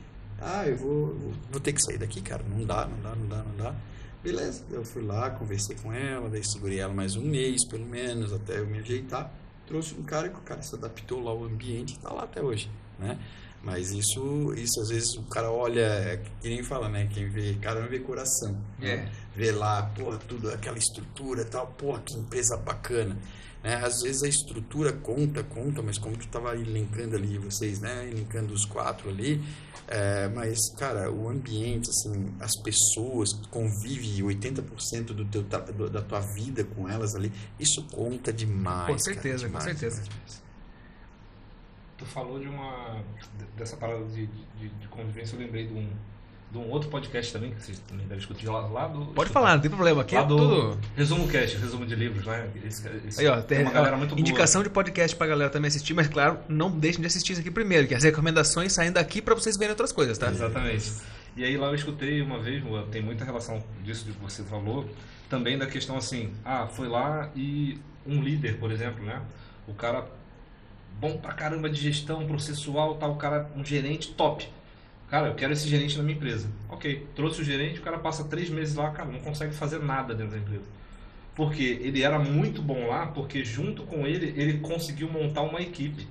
ah, 0.44 0.66
eu 0.66 0.76
vou, 0.76 1.32
vou 1.50 1.60
ter 1.60 1.72
que 1.72 1.82
sair 1.82 1.98
daqui, 1.98 2.20
cara. 2.20 2.44
Não 2.48 2.64
dá, 2.64 2.86
não 2.86 3.00
dá, 3.00 3.14
não 3.14 3.26
dá, 3.26 3.42
não 3.42 3.56
dá. 3.56 3.74
Beleza, 4.22 4.64
eu 4.70 4.84
fui 4.84 5.02
lá, 5.02 5.30
conversei 5.30 5.76
com 5.76 5.92
ela, 5.92 6.30
daí 6.30 6.42
segurei 6.44 6.78
ela 6.78 6.94
mais 6.94 7.16
um 7.16 7.24
mês, 7.24 7.66
pelo 7.66 7.84
menos, 7.84 8.32
até 8.32 8.58
eu 8.58 8.66
me 8.66 8.78
ajeitar. 8.78 9.30
Trouxe 9.66 9.94
um 9.94 10.02
cara 10.02 10.28
que 10.28 10.38
o 10.38 10.42
cara 10.42 10.62
se 10.62 10.74
adaptou 10.74 11.22
lá 11.22 11.30
ao 11.30 11.44
ambiente 11.44 11.94
e 11.94 11.98
tá 11.98 12.12
lá 12.12 12.22
até 12.24 12.42
hoje, 12.42 12.70
né? 12.98 13.18
Mas 13.62 13.92
isso, 13.92 14.52
isso 14.54 14.80
às 14.80 14.88
vezes 14.88 15.14
o 15.14 15.22
cara 15.22 15.50
olha, 15.50 15.80
é 15.80 16.22
que 16.40 16.48
nem 16.48 16.62
fala, 16.62 16.88
né? 16.88 17.08
Quem 17.12 17.28
vê, 17.30 17.54
cara 17.54 17.80
não 17.80 17.88
vê 17.88 17.98
coração. 17.98 18.56
É. 18.80 18.96
Né? 18.96 19.12
Vê 19.34 19.52
lá, 19.52 19.82
porra, 19.94 20.18
tudo, 20.18 20.50
aquela 20.50 20.76
estrutura 20.76 21.44
tal, 21.44 21.66
porra, 21.68 22.00
que 22.00 22.14
empresa 22.14 22.56
bacana. 22.58 23.16
Né? 23.62 23.76
Às 23.76 24.02
vezes 24.02 24.22
a 24.22 24.28
estrutura 24.28 24.92
conta, 24.92 25.42
conta, 25.42 25.80
mas 25.80 25.96
como 25.96 26.14
tu 26.14 26.26
estava 26.26 26.54
elencando 26.54 27.16
ali, 27.16 27.38
vocês, 27.38 27.80
né? 27.80 28.06
Elencando 28.10 28.52
os 28.52 28.66
quatro 28.66 29.08
ali. 29.08 29.42
É, 29.86 30.28
mas, 30.28 30.58
cara, 30.78 31.12
o 31.12 31.28
ambiente, 31.28 31.90
assim, 31.90 32.34
as 32.40 32.56
pessoas, 32.62 33.32
convive 33.50 34.22
80% 34.22 35.06
do 35.06 35.24
teu, 35.26 35.42
da 35.42 36.00
tua 36.00 36.20
vida 36.20 36.64
com 36.64 36.88
elas 36.88 37.14
ali, 37.14 37.30
isso 37.60 37.86
conta 37.92 38.32
demais. 38.32 38.92
Com 38.92 38.98
certeza, 38.98 39.48
cara, 39.48 39.48
demais, 39.48 39.64
com 39.64 39.70
certeza. 39.70 40.02
Demais 40.02 40.44
tu 41.96 42.04
falou 42.06 42.38
de 42.38 42.48
uma 42.48 43.02
dessa 43.56 43.76
parada 43.76 44.04
de, 44.06 44.26
de, 44.26 44.68
de 44.68 44.88
convivência, 44.88 45.34
eu 45.34 45.40
lembrei 45.40 45.66
de 45.66 45.74
um, 45.74 45.90
de 46.54 46.58
um 46.58 46.70
outro 46.70 46.88
podcast 46.88 47.32
também, 47.32 47.50
que 47.50 47.60
vocês 47.60 47.80
também 47.80 48.06
devem 48.06 48.18
escutar 48.18 48.52
lá, 48.52 48.60
lá 48.68 48.86
do. 48.86 49.06
Pode 49.06 49.30
falar, 49.30 49.54
não 49.54 49.60
tem 49.60 49.68
problema. 49.68 50.02
Aqui 50.02 50.14
lá 50.14 50.22
é 50.22 50.26
do 50.26 50.36
tudo. 50.36 50.78
Resumo 50.94 51.26
Cast, 51.26 51.56
resumo 51.58 51.84
de 51.84 51.96
livros, 51.96 52.24
né? 52.24 52.48
Esse, 52.64 52.88
esse 53.08 53.20
Aí, 53.20 53.26
ó, 53.26 53.42
tem, 53.42 53.62
uma 53.62 53.72
galera 53.72 53.96
muito 53.96 54.16
indicação 54.16 54.60
boa. 54.60 54.68
de 54.68 54.70
podcast 54.72 55.16
pra 55.16 55.26
galera 55.26 55.50
também 55.50 55.66
assistir, 55.66 55.94
mas 55.94 56.06
claro, 56.06 56.38
não 56.48 56.70
deixem 56.70 57.00
de 57.00 57.08
assistir 57.08 57.32
isso 57.32 57.40
aqui 57.40 57.50
primeiro, 57.50 57.88
que 57.88 57.94
as 57.94 58.04
recomendações 58.04 58.72
saem 58.72 58.92
daqui 58.92 59.20
pra 59.20 59.34
vocês 59.34 59.56
verem 59.56 59.70
outras 59.70 59.90
coisas, 59.90 60.16
tá? 60.16 60.30
Exatamente. 60.30 60.92
E 61.36 61.42
aí 61.42 61.56
lá 61.56 61.66
eu 61.66 61.74
escutei 61.74 62.22
uma 62.22 62.38
vez, 62.38 62.62
tem 62.92 63.02
muita 63.02 63.24
relação 63.24 63.60
disso 63.82 64.04
que 64.04 64.12
você 64.22 64.44
falou, 64.44 64.88
também 65.28 65.58
da 65.58 65.66
questão 65.66 65.96
assim, 65.96 66.32
ah, 66.44 66.68
foi 66.68 66.86
lá 66.86 67.30
e 67.34 67.80
um 68.06 68.22
líder, 68.22 68.58
por 68.58 68.70
exemplo, 68.70 69.04
né? 69.04 69.20
O 69.66 69.74
cara 69.74 70.06
bom 71.00 71.16
pra 71.16 71.32
caramba 71.32 71.68
de 71.68 71.80
gestão 71.80 72.24
processual, 72.28 72.94
tal, 72.94 73.16
cara, 73.16 73.50
um 73.56 73.64
gerente 73.64 74.12
top. 74.12 74.48
Cara, 75.14 75.28
eu 75.28 75.34
quero 75.36 75.52
esse 75.52 75.68
gerente 75.68 75.96
na 75.96 76.02
minha 76.02 76.16
empresa. 76.16 76.48
Ok, 76.68 77.06
trouxe 77.14 77.40
o 77.40 77.44
gerente, 77.44 77.78
o 77.78 77.82
cara 77.84 77.98
passa 77.98 78.24
três 78.24 78.50
meses 78.50 78.74
lá, 78.74 78.90
cara, 78.90 79.08
não 79.08 79.20
consegue 79.20 79.54
fazer 79.54 79.78
nada 79.78 80.12
dentro 80.12 80.32
da 80.32 80.38
empresa. 80.38 80.64
Porque 81.36 81.62
ele 81.62 82.02
era 82.02 82.18
muito 82.18 82.60
bom 82.60 82.88
lá, 82.88 83.06
porque 83.06 83.44
junto 83.44 83.84
com 83.84 84.08
ele, 84.08 84.34
ele 84.36 84.58
conseguiu 84.58 85.08
montar 85.08 85.42
uma 85.42 85.60
equipe. 85.62 86.04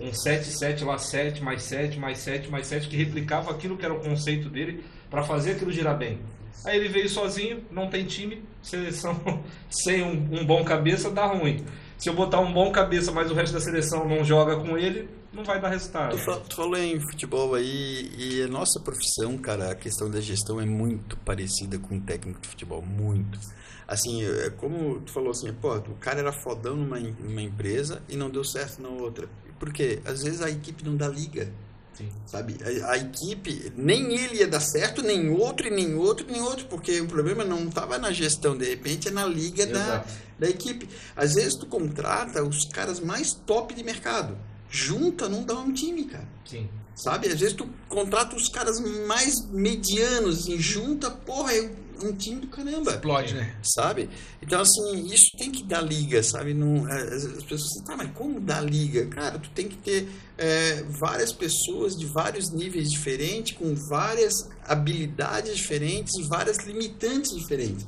Um 0.00 0.14
7, 0.14 0.46
7 0.46 0.84
lá, 0.84 0.96
7, 0.96 1.42
mais 1.42 1.60
7, 1.64 1.98
mais 1.98 2.16
7, 2.16 2.50
mais 2.50 2.66
7, 2.66 2.88
que 2.88 2.96
replicava 2.96 3.50
aquilo 3.50 3.76
que 3.76 3.84
era 3.84 3.92
o 3.92 4.00
conceito 4.00 4.48
dele 4.48 4.82
para 5.10 5.22
fazer 5.22 5.50
aquilo 5.50 5.70
girar 5.70 5.98
bem. 5.98 6.18
Aí 6.64 6.76
ele 6.76 6.88
veio 6.88 7.08
sozinho, 7.08 7.64
não 7.70 7.88
tem 7.88 8.04
time, 8.04 8.42
seleção 8.62 9.18
sem 9.70 10.02
um, 10.02 10.40
um 10.40 10.44
bom 10.44 10.64
cabeça 10.64 11.10
dá 11.10 11.26
ruim 11.26 11.64
se 12.00 12.08
eu 12.08 12.14
botar 12.14 12.40
um 12.40 12.50
bom 12.50 12.72
cabeça, 12.72 13.12
mas 13.12 13.30
o 13.30 13.34
resto 13.34 13.52
da 13.52 13.60
seleção 13.60 14.08
não 14.08 14.24
joga 14.24 14.56
com 14.56 14.76
ele, 14.78 15.06
não 15.34 15.44
vai 15.44 15.60
dar 15.60 15.68
resultado. 15.68 16.16
Tu, 16.16 16.40
tu 16.48 16.56
falou 16.56 16.78
em 16.78 16.98
futebol 16.98 17.54
aí, 17.54 18.10
e 18.16 18.42
a 18.42 18.48
nossa 18.48 18.80
profissão, 18.80 19.36
cara, 19.36 19.70
a 19.70 19.74
questão 19.74 20.10
da 20.10 20.18
gestão 20.18 20.58
é 20.58 20.64
muito 20.64 21.14
parecida 21.18 21.78
com 21.78 21.98
o 21.98 22.00
técnico 22.00 22.40
de 22.40 22.48
futebol, 22.48 22.80
muito. 22.80 23.38
Assim, 23.86 24.24
é 24.24 24.48
como 24.48 24.98
tu 25.00 25.12
falou 25.12 25.30
assim, 25.30 25.52
pô, 25.52 25.76
o 25.76 25.94
cara 25.96 26.20
era 26.20 26.32
fodão 26.32 26.74
numa, 26.74 26.98
numa 26.98 27.42
empresa 27.42 28.00
e 28.08 28.16
não 28.16 28.30
deu 28.30 28.44
certo 28.44 28.80
na 28.80 28.88
outra. 28.88 29.28
Por 29.58 29.70
quê? 29.70 30.00
Às 30.06 30.22
vezes 30.22 30.40
a 30.40 30.48
equipe 30.48 30.82
não 30.82 30.96
dá 30.96 31.06
liga. 31.06 31.52
Sim. 32.00 32.08
Sabe? 32.26 32.56
A, 32.62 32.92
a, 32.92 32.96
equipe, 32.96 33.72
nem 33.76 34.14
ele 34.14 34.38
ia 34.38 34.48
dar 34.48 34.60
certo, 34.60 35.02
nem 35.02 35.28
outro, 35.28 35.66
e 35.66 35.70
nem 35.70 35.94
outro, 35.94 36.26
nem 36.30 36.40
outro, 36.40 36.64
porque 36.66 37.00
o 37.00 37.06
problema 37.06 37.44
não 37.44 37.68
estava 37.68 37.98
na 37.98 38.10
gestão, 38.10 38.56
de 38.56 38.64
repente 38.64 39.08
é 39.08 39.10
na 39.10 39.26
liga 39.26 39.66
da, 39.66 40.04
da 40.38 40.48
equipe. 40.48 40.88
Às 41.14 41.34
vezes 41.34 41.54
tu 41.54 41.66
contrata 41.66 42.42
os 42.42 42.64
caras 42.64 43.00
mais 43.00 43.34
top 43.34 43.74
de 43.74 43.84
mercado. 43.84 44.36
Junta, 44.70 45.28
não 45.28 45.44
dá 45.44 45.54
um 45.58 45.72
time, 45.72 46.04
cara. 46.04 46.28
Sim. 46.48 46.68
Sabe? 46.94 47.28
Às 47.28 47.40
vezes 47.40 47.54
tu 47.54 47.68
contrata 47.88 48.34
os 48.34 48.48
caras 48.48 48.80
mais 49.06 49.46
medianos, 49.50 50.40
assim, 50.40 50.58
junta, 50.58 51.10
porra, 51.10 51.54
eu 51.54 51.70
um 52.06 52.14
time 52.14 52.40
do 52.40 52.46
caramba. 52.48 52.92
Explode, 52.92 53.34
né? 53.34 53.54
Sabe? 53.62 54.08
Então, 54.42 54.60
assim, 54.60 55.06
isso 55.06 55.30
tem 55.36 55.50
que 55.50 55.62
dar 55.64 55.80
liga, 55.80 56.22
sabe? 56.22 56.54
Não, 56.54 56.88
é, 56.88 57.02
as 57.02 57.24
pessoas 57.42 57.62
assim, 57.62 57.84
tá, 57.84 57.96
mas 57.96 58.10
como 58.12 58.40
dar 58.40 58.60
liga? 58.60 59.06
Cara, 59.06 59.38
tu 59.38 59.50
tem 59.50 59.68
que 59.68 59.76
ter 59.76 60.08
é, 60.38 60.82
várias 61.00 61.32
pessoas 61.32 61.96
de 61.96 62.06
vários 62.06 62.50
níveis 62.50 62.90
diferentes, 62.90 63.56
com 63.56 63.74
várias 63.74 64.48
habilidades 64.64 65.56
diferentes, 65.56 66.26
várias 66.28 66.58
limitantes 66.66 67.36
diferentes. 67.36 67.86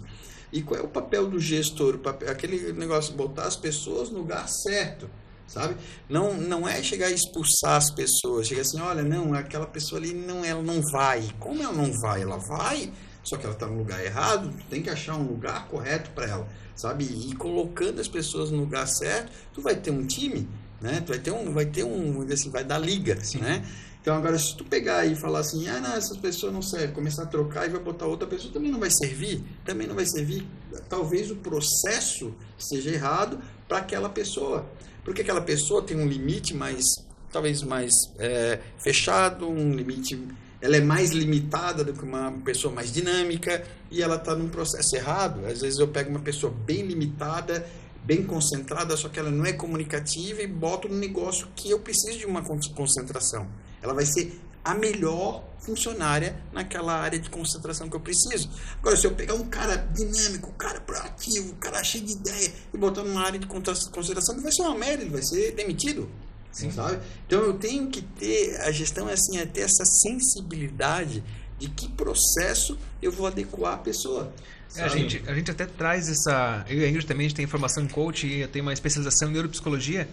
E 0.53 0.63
qual 0.63 0.81
é 0.81 0.83
o 0.83 0.89
papel 0.89 1.29
do 1.29 1.39
gestor? 1.39 1.99
Papel, 1.99 2.31
aquele 2.31 2.73
negócio, 2.73 3.15
botar 3.15 3.45
as 3.45 3.57
pessoas 3.57 4.11
no 4.11 4.19
lugar 4.19 4.47
certo 4.49 5.09
sabe? 5.53 5.77
Não, 6.09 6.35
não 6.35 6.67
é 6.67 6.83
chegar 6.83 7.07
a 7.07 7.11
expulsar 7.11 7.77
as 7.77 7.91
pessoas, 7.91 8.47
chega 8.47 8.63
assim, 8.63 8.81
olha, 8.81 9.03
não, 9.03 9.35
aquela 9.35 9.67
pessoa 9.67 10.01
ali 10.01 10.15
não, 10.15 10.45
ela 10.45 10.63
não 10.63 10.81
vai. 10.91 11.23
Como 11.39 11.63
ela 11.63 11.73
não 11.73 11.93
vai? 12.01 12.23
Ela 12.23 12.39
vai, 12.39 12.91
só 13.23 13.37
que 13.37 13.45
ela 13.45 13.55
está 13.55 13.67
no 13.67 13.79
lugar 13.79 14.05
errado, 14.05 14.51
tu 14.51 14.65
tem 14.69 14.83
que 14.83 14.91
achar 14.91 15.17
um 15.17 15.27
lugar 15.27 15.69
correto 15.69 16.11
para 16.11 16.27
ela, 16.27 16.49
sabe? 16.75 17.05
E 17.05 17.35
colocando 17.37 18.01
as 18.01 18.09
pessoas 18.09 18.51
no 18.51 18.59
lugar 18.59 18.87
certo, 18.87 19.33
tu 19.53 19.63
vai 19.63 19.77
ter 19.77 19.91
um 19.91 20.07
time, 20.07 20.49
né? 20.81 21.03
Tu 21.05 21.11
vai 21.11 21.19
ter 21.19 21.31
um, 21.31 21.53
vai 21.53 21.67
ter 21.67 21.85
um, 21.85 22.23
assim, 22.33 22.51
vai 22.51 22.65
dar 22.65 22.79
liga, 22.79 23.19
Sim. 23.23 23.39
né? 23.39 23.65
Então 24.03 24.17
agora 24.17 24.37
se 24.37 24.57
tu 24.57 24.65
pegar 24.65 25.07
e 25.07 25.15
falar 25.15 25.39
assim, 25.39 25.69
ah 25.69 25.81
não, 25.81 25.95
essas 25.95 26.17
pessoas 26.17 26.53
não 26.53 26.61
servem, 26.61 26.91
começar 26.91 27.23
a 27.23 27.27
trocar 27.27 27.67
e 27.67 27.71
vai 27.71 27.81
botar 27.81 28.07
outra 28.07 28.27
pessoa, 28.27 28.53
também 28.53 28.71
não 28.71 28.81
vai 28.81 28.91
servir, 28.91 29.45
também 29.65 29.87
não 29.87 29.95
vai 29.95 30.05
servir. 30.05 30.45
Talvez 30.89 31.31
o 31.31 31.37
processo 31.37 32.35
seja 32.59 32.91
errado 32.91 33.39
para 33.69 33.79
aquela 33.79 34.09
pessoa. 34.09 34.67
Porque 35.05 35.23
aquela 35.23 35.41
pessoa 35.41 35.83
tem 35.83 35.97
um 35.97 36.07
limite 36.07 36.53
mais, 36.53 36.83
talvez 37.31 37.63
mais 37.63 37.93
é, 38.19 38.59
fechado, 38.83 39.49
um 39.49 39.73
limite. 39.73 40.21
Ela 40.63 40.77
é 40.77 40.81
mais 40.81 41.11
limitada 41.11 41.83
do 41.83 41.93
que 41.93 42.05
uma 42.05 42.31
pessoa 42.45 42.73
mais 42.73 42.93
dinâmica 42.93 43.65
e 43.91 44.01
ela 44.01 44.15
está 44.15 44.37
num 44.37 44.49
processo 44.49 44.95
errado. 44.95 45.45
Às 45.45 45.61
vezes 45.61 45.81
eu 45.81 45.89
pego 45.89 46.09
uma 46.09 46.21
pessoa 46.21 46.55
bem 46.65 46.87
limitada, 46.87 47.67
bem 48.05 48.23
concentrada, 48.23 48.97
só 48.97 49.09
que 49.09 49.19
ela 49.19 49.31
não 49.31 49.45
é 49.45 49.53
comunicativa 49.53 50.41
e 50.41 50.47
boto 50.47 50.89
no 50.89 50.97
negócio 50.97 51.49
que 51.57 51.69
eu 51.69 51.81
preciso 51.81 52.21
de 52.21 52.27
uma 52.27 52.43
concentração. 52.43 53.49
Ela 53.83 53.93
vai 53.93 54.07
ser 54.07 54.41
a 54.65 54.73
melhor 54.73 55.45
funcionária 55.59 56.41
naquela 56.53 56.95
área 56.95 57.19
de 57.19 57.29
concentração 57.29 57.89
que 57.89 57.97
eu 57.97 58.01
preciso. 58.01 58.49
Agora, 58.79 58.97
se 58.97 59.07
eu 59.07 59.15
pegar 59.15 59.35
um 59.35 59.47
cara 59.47 59.77
dinâmico, 59.77 60.51
um 60.51 60.55
cara 60.55 60.81
proativo, 60.81 61.53
um 61.53 61.57
cara 61.57 61.83
cheio 61.83 62.05
de 62.05 62.13
ideia 62.13 62.53
e 62.73 62.77
botar 62.77 63.03
numa 63.03 63.23
área 63.23 63.39
de 63.39 63.47
concentração, 63.47 64.35
ele 64.35 64.43
vai 64.43 64.53
ser 64.53 64.63
uma 64.63 64.77
merda, 64.77 65.03
ele 65.03 65.11
vai 65.11 65.23
ser 65.23 65.53
demitido. 65.57 66.09
Sim. 66.53 66.71
Sabe? 66.71 66.99
Então 67.27 67.41
eu 67.41 67.55
tenho 67.55 67.89
que 67.89 68.03
ter, 68.03 68.61
a 68.61 68.71
gestão 68.71 69.09
é 69.09 69.15
assim, 69.15 69.39
é 69.39 69.47
ter 69.47 69.63
essa 69.63 69.85
sensibilidade 69.85 71.25
de 71.59 71.69
que 71.69 71.89
processo 71.89 72.79
eu 73.01 73.11
vou 73.11 73.27
adequar 73.27 73.75
a 73.75 73.79
pessoa. 73.79 74.33
É, 74.77 74.83
a, 74.83 74.89
gente, 74.89 75.23
a 75.27 75.35
gente 75.35 75.51
até 75.51 75.67
traz 75.67 76.09
essa. 76.09 76.65
Eu 76.69 76.79
e 76.79 76.85
a 76.85 76.89
Ingrid 76.89 77.07
também 77.07 77.27
a 77.27 77.29
gente 77.29 77.37
tem 77.37 77.47
formação 77.47 77.83
em 77.83 77.89
coach 77.89 78.27
e 78.27 78.41
eu 78.41 78.49
tenho 78.49 78.65
uma 78.65 78.73
especialização 78.73 79.29
em 79.29 79.33
neuropsicologia. 79.33 80.09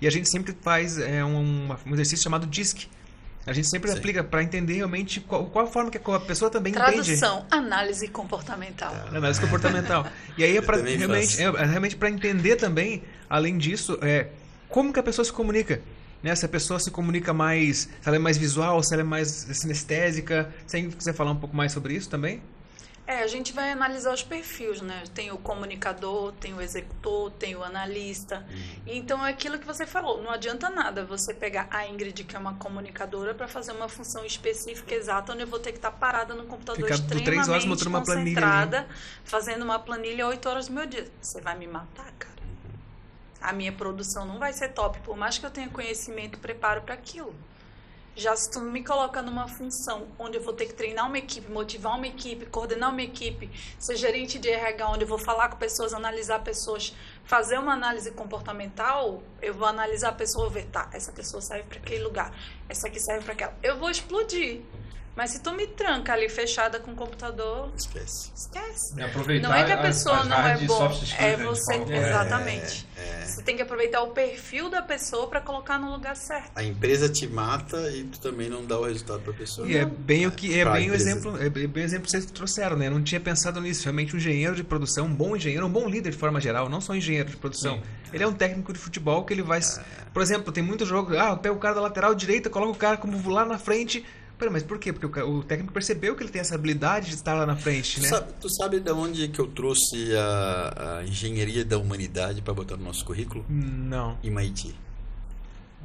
E 0.00 0.06
a 0.06 0.10
gente 0.10 0.28
sempre 0.28 0.54
faz 0.60 0.98
é, 0.98 1.24
um, 1.24 1.68
um 1.86 1.94
exercício 1.94 2.24
chamado 2.24 2.46
DISC 2.46 2.88
a 3.46 3.52
gente 3.52 3.68
sempre 3.68 3.90
Sim. 3.90 3.98
aplica 3.98 4.24
para 4.24 4.42
entender 4.42 4.74
realmente 4.74 5.20
qual, 5.20 5.44
qual 5.46 5.66
a 5.66 5.68
forma 5.68 5.90
que 5.90 5.98
a 5.98 6.20
pessoa 6.20 6.50
também 6.50 6.72
Tradução, 6.72 7.02
entende. 7.02 7.20
Tradução, 7.20 7.46
análise 7.50 8.08
comportamental. 8.08 8.94
É, 8.94 9.16
análise 9.16 9.40
comportamental. 9.40 10.06
E 10.38 10.44
aí 10.44 10.56
é 10.56 10.62
para 10.62 10.78
realmente, 10.78 11.42
é, 11.42 11.44
é 11.44 11.64
realmente 11.66 11.94
para 11.94 12.08
entender 12.08 12.56
também, 12.56 13.02
além 13.28 13.58
disso, 13.58 13.98
é 14.00 14.28
como 14.74 14.92
que 14.92 14.98
a 14.98 15.04
pessoa 15.04 15.24
se 15.24 15.32
comunica. 15.32 15.80
Né? 16.20 16.34
Se 16.34 16.44
a 16.44 16.48
pessoa 16.48 16.80
se 16.80 16.90
comunica 16.90 17.32
mais, 17.32 17.82
se 17.82 18.08
ela 18.08 18.16
é 18.16 18.18
mais 18.18 18.36
visual, 18.36 18.82
se 18.82 18.92
ela 18.92 19.02
é 19.02 19.04
mais 19.04 19.28
sinestésica. 19.28 20.52
Se 20.66 20.82
você 20.82 20.96
quiser 20.96 21.14
falar 21.14 21.30
um 21.30 21.36
pouco 21.36 21.54
mais 21.54 21.70
sobre 21.70 21.94
isso 21.94 22.10
também? 22.10 22.42
É, 23.06 23.22
a 23.22 23.26
gente 23.28 23.52
vai 23.52 23.70
analisar 23.70 24.12
os 24.12 24.24
perfis, 24.24 24.80
né? 24.80 25.04
Tem 25.14 25.30
o 25.30 25.38
comunicador, 25.38 26.32
tem 26.40 26.54
o 26.54 26.60
executor, 26.60 27.30
tem 27.32 27.54
o 27.54 27.62
analista. 27.62 28.44
Uhum. 28.50 28.82
Então 28.86 29.24
é 29.24 29.30
aquilo 29.30 29.60
que 29.60 29.66
você 29.66 29.86
falou. 29.86 30.20
Não 30.20 30.30
adianta 30.32 30.68
nada 30.68 31.04
você 31.04 31.32
pegar 31.32 31.68
a 31.70 31.86
Ingrid, 31.86 32.24
que 32.24 32.34
é 32.34 32.38
uma 32.38 32.54
comunicadora, 32.54 33.32
para 33.32 33.46
fazer 33.46 33.70
uma 33.70 33.88
função 33.88 34.24
específica 34.24 34.92
exata, 34.92 35.34
onde 35.34 35.42
eu 35.42 35.46
vou 35.46 35.60
ter 35.60 35.70
que 35.70 35.78
estar 35.78 35.92
parada 35.92 36.34
no 36.34 36.46
computador 36.46 36.82
Ficar 36.82 36.94
extremamente 36.94 37.24
três 37.24 37.48
horas 37.48 37.64
uma 37.86 38.00
concentrada, 38.00 38.78
planilha, 38.78 38.96
fazendo 39.22 39.62
uma 39.62 39.78
planilha 39.78 40.26
oito 40.26 40.48
horas 40.48 40.66
do 40.66 40.72
meu 40.72 40.86
dia. 40.86 41.06
Você 41.20 41.40
vai 41.40 41.56
me 41.56 41.68
matar, 41.68 42.10
cara. 42.18 42.33
A 43.44 43.52
minha 43.52 43.72
produção 43.72 44.24
não 44.24 44.38
vai 44.38 44.54
ser 44.54 44.70
top, 44.70 44.98
por 45.00 45.18
mais 45.18 45.36
que 45.36 45.44
eu 45.44 45.50
tenha 45.50 45.68
conhecimento 45.68 46.38
preparo 46.38 46.80
para 46.80 46.94
aquilo. 46.94 47.34
Já 48.16 48.34
se 48.34 48.50
tu 48.50 48.58
me 48.58 48.82
coloca 48.82 49.20
numa 49.20 49.46
função 49.46 50.06
onde 50.18 50.38
eu 50.38 50.42
vou 50.42 50.54
ter 50.54 50.64
que 50.64 50.72
treinar 50.72 51.06
uma 51.06 51.18
equipe, 51.18 51.52
motivar 51.52 51.94
uma 51.94 52.06
equipe, 52.06 52.46
coordenar 52.46 52.88
uma 52.88 53.02
equipe, 53.02 53.50
ser 53.78 53.96
gerente 53.96 54.38
de 54.38 54.48
RH, 54.48 54.88
onde 54.88 55.04
eu 55.04 55.08
vou 55.08 55.18
falar 55.18 55.50
com 55.50 55.58
pessoas, 55.58 55.92
analisar 55.92 56.38
pessoas, 56.38 56.96
fazer 57.26 57.58
uma 57.58 57.74
análise 57.74 58.10
comportamental, 58.12 59.22
eu 59.42 59.52
vou 59.52 59.68
analisar 59.68 60.08
a 60.08 60.12
pessoa, 60.12 60.48
ver, 60.48 60.64
tá, 60.66 60.88
essa 60.94 61.12
pessoa 61.12 61.42
serve 61.42 61.64
para 61.64 61.78
aquele 61.80 62.02
lugar, 62.02 62.34
essa 62.66 62.86
aqui 62.86 62.98
serve 62.98 63.24
para 63.24 63.34
aquela. 63.34 63.54
Eu 63.62 63.78
vou 63.78 63.90
explodir. 63.90 64.62
Mas 65.16 65.30
se 65.30 65.40
tu 65.40 65.52
me 65.52 65.66
tranca 65.66 66.12
ali 66.12 66.28
fechada 66.28 66.80
com 66.80 66.90
o 66.90 66.94
computador. 66.94 67.70
Esquece. 67.76 68.32
Esquece. 68.34 69.00
aproveitar 69.00 69.48
não 69.48 69.54
é 69.54 69.64
que 69.64 69.72
a 69.72 69.78
pessoa 69.78 70.18
as, 70.18 70.28
não 70.28 70.36
é 70.36 70.58
boa. 70.58 70.92
É 71.18 71.36
você. 71.36 71.74
Exatamente. 71.74 72.86
É, 72.96 73.22
é. 73.22 73.24
Você 73.24 73.42
tem 73.42 73.54
que 73.54 73.62
aproveitar 73.62 74.02
o 74.02 74.08
perfil 74.08 74.68
da 74.68 74.82
pessoa 74.82 75.28
para 75.28 75.40
colocar 75.40 75.78
no 75.78 75.92
lugar 75.92 76.16
certo. 76.16 76.50
A 76.56 76.64
empresa 76.64 77.08
te 77.08 77.28
mata 77.28 77.90
e 77.92 78.04
tu 78.04 78.18
também 78.20 78.48
não 78.48 78.64
dá 78.64 78.78
o 78.78 78.84
resultado 78.84 79.20
para 79.20 79.32
a 79.32 79.36
pessoa. 79.36 79.68
E 79.68 79.76
é 79.76 79.84
bem 79.84 80.26
o 80.26 80.32
que 80.32 80.58
é 80.58 80.64
bem 80.64 80.90
o 80.90 80.94
exemplo, 80.94 81.40
é 81.40 81.48
bem 81.48 81.84
o 81.84 81.86
exemplo 81.86 82.06
que 82.06 82.10
vocês 82.10 82.26
trouxeram, 82.26 82.76
né? 82.76 82.88
Eu 82.88 82.92
não 82.92 83.02
tinha 83.02 83.20
pensado 83.20 83.60
nisso. 83.60 83.84
Realmente 83.84 84.14
um 84.14 84.18
engenheiro 84.18 84.56
de 84.56 84.64
produção, 84.64 85.06
um 85.06 85.14
bom 85.14 85.36
engenheiro, 85.36 85.64
um 85.64 85.70
bom 85.70 85.88
líder 85.88 86.10
de 86.10 86.16
forma 86.16 86.40
geral, 86.40 86.68
não 86.68 86.80
só 86.80 86.92
engenheiro 86.92 87.30
de 87.30 87.36
produção. 87.36 87.76
Sim. 87.76 87.82
Ele 88.12 88.24
é 88.24 88.26
um 88.26 88.34
técnico 88.34 88.72
de 88.72 88.78
futebol 88.80 89.24
que 89.24 89.32
ele 89.32 89.42
vai, 89.42 89.60
é. 89.60 89.62
por 90.12 90.22
exemplo, 90.22 90.52
tem 90.52 90.62
muito 90.62 90.84
jogo, 90.84 91.16
ah, 91.16 91.36
pega 91.36 91.54
o 91.54 91.58
cara 91.58 91.76
da 91.76 91.80
lateral 91.80 92.14
direita, 92.14 92.50
coloca 92.50 92.72
o 92.72 92.76
cara 92.76 92.96
como 92.96 93.28
lá 93.28 93.44
na 93.44 93.58
frente, 93.58 94.04
Pera, 94.44 94.52
mas 94.52 94.62
por 94.62 94.78
quê? 94.78 94.92
Porque 94.92 95.20
o, 95.20 95.38
o, 95.38 95.42
técnico 95.42 95.72
percebeu 95.72 96.14
que 96.14 96.22
ele 96.22 96.30
tem 96.30 96.40
essa 96.40 96.54
habilidade 96.54 97.08
de 97.08 97.14
estar 97.14 97.32
lá 97.32 97.46
na 97.46 97.56
frente, 97.56 98.00
né? 98.00 98.08
Tu 98.08 98.10
sabe, 98.10 98.32
tu 98.40 98.50
sabe 98.50 98.80
de 98.80 98.92
onde 98.92 99.28
que 99.28 99.38
eu 99.40 99.46
trouxe 99.46 100.14
a, 100.14 100.98
a 100.98 101.04
engenharia 101.04 101.64
da 101.64 101.78
humanidade 101.78 102.42
para 102.42 102.52
botar 102.52 102.76
no 102.76 102.84
nosso 102.84 103.04
currículo? 103.06 103.44
Não. 103.48 104.18
MIT. 104.22 104.74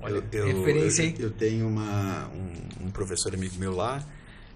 Olha, 0.01 0.23
eu, 0.31 0.45
referência, 0.45 1.03
eu, 1.03 1.27
eu, 1.27 1.31
tenho 1.31 1.67
uma, 1.67 2.29
um, 2.29 2.87
um, 2.87 2.91
professor 2.91 3.33
amigo 3.33 3.55
meu 3.57 3.73
lá 3.73 4.03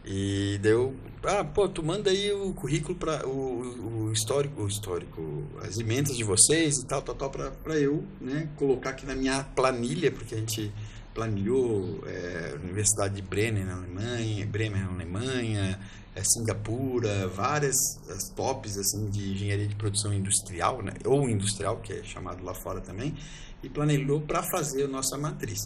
e 0.06 0.58
deu, 0.62 0.94
ah, 1.24 1.46
pô, 1.46 1.68
tu 1.70 1.82
manda 1.82 2.10
aí 2.10 2.32
o 2.34 2.54
currículo 2.54 2.96
para 2.96 3.26
o, 3.26 4.08
o, 4.08 4.12
histórico, 4.12 4.64
o 4.64 4.68
histórico, 4.68 5.44
as 5.62 5.78
emendas 5.78 6.16
de 6.16 6.24
vocês 6.26 6.78
e 6.78 6.86
tal, 6.86 7.02
tal, 7.02 7.16
tal, 7.16 7.30
para 7.30 7.80
eu, 7.80 8.04
né, 8.20 8.50
colocar 8.58 8.92
aqui 8.92 9.06
na 9.06 9.16
minha 9.16 9.44
planilha, 9.56 10.12
porque 10.12 10.36
a 10.36 10.38
gente 10.38 10.74
planilhou 11.14 12.04
é, 12.08 12.56
Universidade 12.64 13.16
de 13.16 13.22
Bremen 13.22 13.66
na 13.66 13.76
Alemanha, 13.76 14.46
Bremen 14.46 14.82
na 14.82 14.90
Alemanha, 14.90 15.80
é, 16.16 16.24
Singapura, 16.24 17.28
várias 17.28 17.76
as 18.10 18.30
tops 18.30 18.78
assim 18.78 19.10
de 19.10 19.32
engenharia 19.32 19.68
de 19.68 19.76
produção 19.76 20.14
industrial, 20.14 20.82
né, 20.82 20.94
ou 21.06 21.30
industrial 21.30 21.78
que 21.78 21.94
é 21.94 22.04
chamado 22.04 22.44
lá 22.44 22.54
fora 22.54 22.82
também, 22.82 23.16
e 23.62 23.70
planilhou 23.70 24.22
para 24.22 24.44
fazer 24.44 24.84
a 24.84 24.88
nossa 24.88 25.18
matriz. 25.18 25.60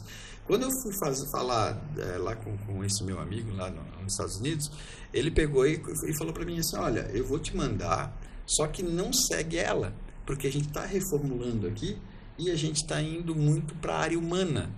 Quando 0.46 0.64
eu 0.64 0.70
fui 0.82 0.94
fazer, 0.98 1.30
falar 1.30 1.78
é, 1.98 2.18
lá 2.18 2.36
com, 2.36 2.58
com, 2.60 2.84
esse 2.84 3.04
meu 3.04 3.20
amigo 3.20 3.52
lá 3.54 3.70
no, 3.70 3.82
nos 4.02 4.14
Estados 4.14 4.38
Unidos, 4.38 4.72
ele 5.14 5.30
pegou 5.32 5.68
e, 5.68 5.74
e 5.74 6.18
falou 6.18 6.34
para 6.34 6.46
mim 6.46 6.60
assim, 6.60 6.78
olha, 6.78 7.10
eu 7.14 7.26
vou 7.26 7.40
te 7.40 7.56
mandar, 7.56 8.18
só 8.46 8.68
que 8.68 8.82
não 8.82 9.12
segue 9.12 9.58
ela, 9.58 9.94
porque 10.26 10.48
a 10.48 10.52
gente 10.52 10.68
está 10.68 10.86
reformulando 10.86 11.68
aqui 11.68 11.98
e 12.38 12.50
a 12.50 12.56
gente 12.56 12.78
está 12.78 13.02
indo 13.02 13.36
muito 13.36 13.76
para 13.76 13.96
a 13.96 14.00
área 14.00 14.18
humana. 14.18 14.70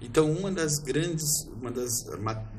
Então, 0.00 0.30
uma 0.32 0.50
das 0.50 0.78
grandes, 0.78 1.46
uma 1.60 1.70
das 1.70 2.06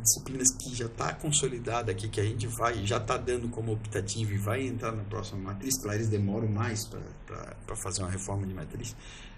disciplinas 0.01 0.51
que 0.51 0.75
já 0.75 0.85
está 0.85 1.11
consolidada 1.13 1.91
aqui, 1.91 2.07
que 2.07 2.21
a 2.21 2.23
gente 2.23 2.45
vai, 2.45 2.85
já 2.85 2.97
está 2.97 3.17
dando 3.17 3.49
como 3.49 3.73
optativa 3.73 4.31
e 4.31 4.37
vai 4.37 4.61
entrar 4.67 4.91
na 4.91 5.03
próxima 5.03 5.41
matriz, 5.41 5.77
claro, 5.77 5.97
eles 5.97 6.07
demoram 6.07 6.47
mais 6.47 6.85
para 6.85 7.75
fazer 7.75 8.03
uma 8.03 8.11
reforma 8.11 8.45
de 8.45 8.53
matriz, 8.53 8.95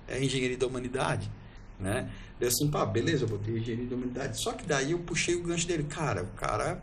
é 0.07 0.15
a 0.15 0.23
engenharia 0.23 0.57
da 0.57 0.67
humanidade. 0.67 1.31
Né? 1.79 2.09
Eu 2.39 2.47
assim, 2.49 2.69
pá, 2.69 2.85
beleza, 2.85 3.23
eu 3.23 3.27
botei 3.27 3.57
engenharia 3.57 3.87
da 3.87 3.95
humanidade. 3.95 4.39
Só 4.39 4.51
que 4.53 4.65
daí 4.65 4.91
eu 4.91 4.99
puxei 4.99 5.35
o 5.35 5.43
gancho 5.43 5.67
dele. 5.67 5.83
Cara, 5.83 6.23
o 6.23 6.27
cara 6.37 6.81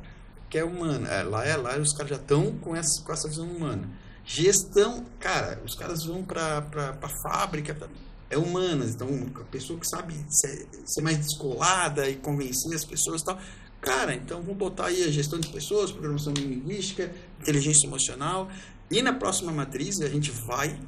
que 0.51 0.59
é 0.59 0.65
humano. 0.65 1.07
É, 1.07 1.23
lá 1.23 1.47
é 1.47 1.57
lá, 1.57 1.79
os 1.79 1.93
caras 1.93 2.11
já 2.11 2.17
estão 2.17 2.53
com 2.59 2.75
essa, 2.75 3.03
com 3.03 3.13
essa 3.13 3.29
visão 3.29 3.47
humana. 3.47 3.89
Gestão, 4.25 5.07
cara, 5.19 5.61
os 5.65 5.75
caras 5.75 6.05
vão 6.05 6.23
para 6.23 6.67
a 7.01 7.09
fábrica, 7.09 7.75
pra, 7.75 7.89
é 8.31 8.39
humanas. 8.39 8.95
Então, 8.95 9.09
a 9.35 9.45
pessoa 9.45 9.79
que 9.79 9.87
sabe 9.87 10.15
ser, 10.29 10.67
ser, 10.87 11.03
mais 11.03 11.19
descolada 11.19 12.09
e 12.09 12.17
convencer 12.17 12.75
as 12.75 12.85
pessoas 12.85 13.21
e 13.21 13.25
tal. 13.25 13.39
Cara, 13.81 14.15
então 14.15 14.41
vamos 14.41 14.57
botar 14.57 14.87
aí 14.87 15.05
a 15.05 15.11
gestão 15.11 15.41
de 15.41 15.49
pessoas, 15.49 15.91
programação 15.91 16.33
linguística, 16.33 17.13
inteligência 17.41 17.87
emocional. 17.87 18.49
E 18.91 19.03
na 19.03 19.13
próxima 19.13 19.51
matriz 19.51 20.01
a 20.01 20.09
gente 20.09 20.31
vai, 20.31 20.79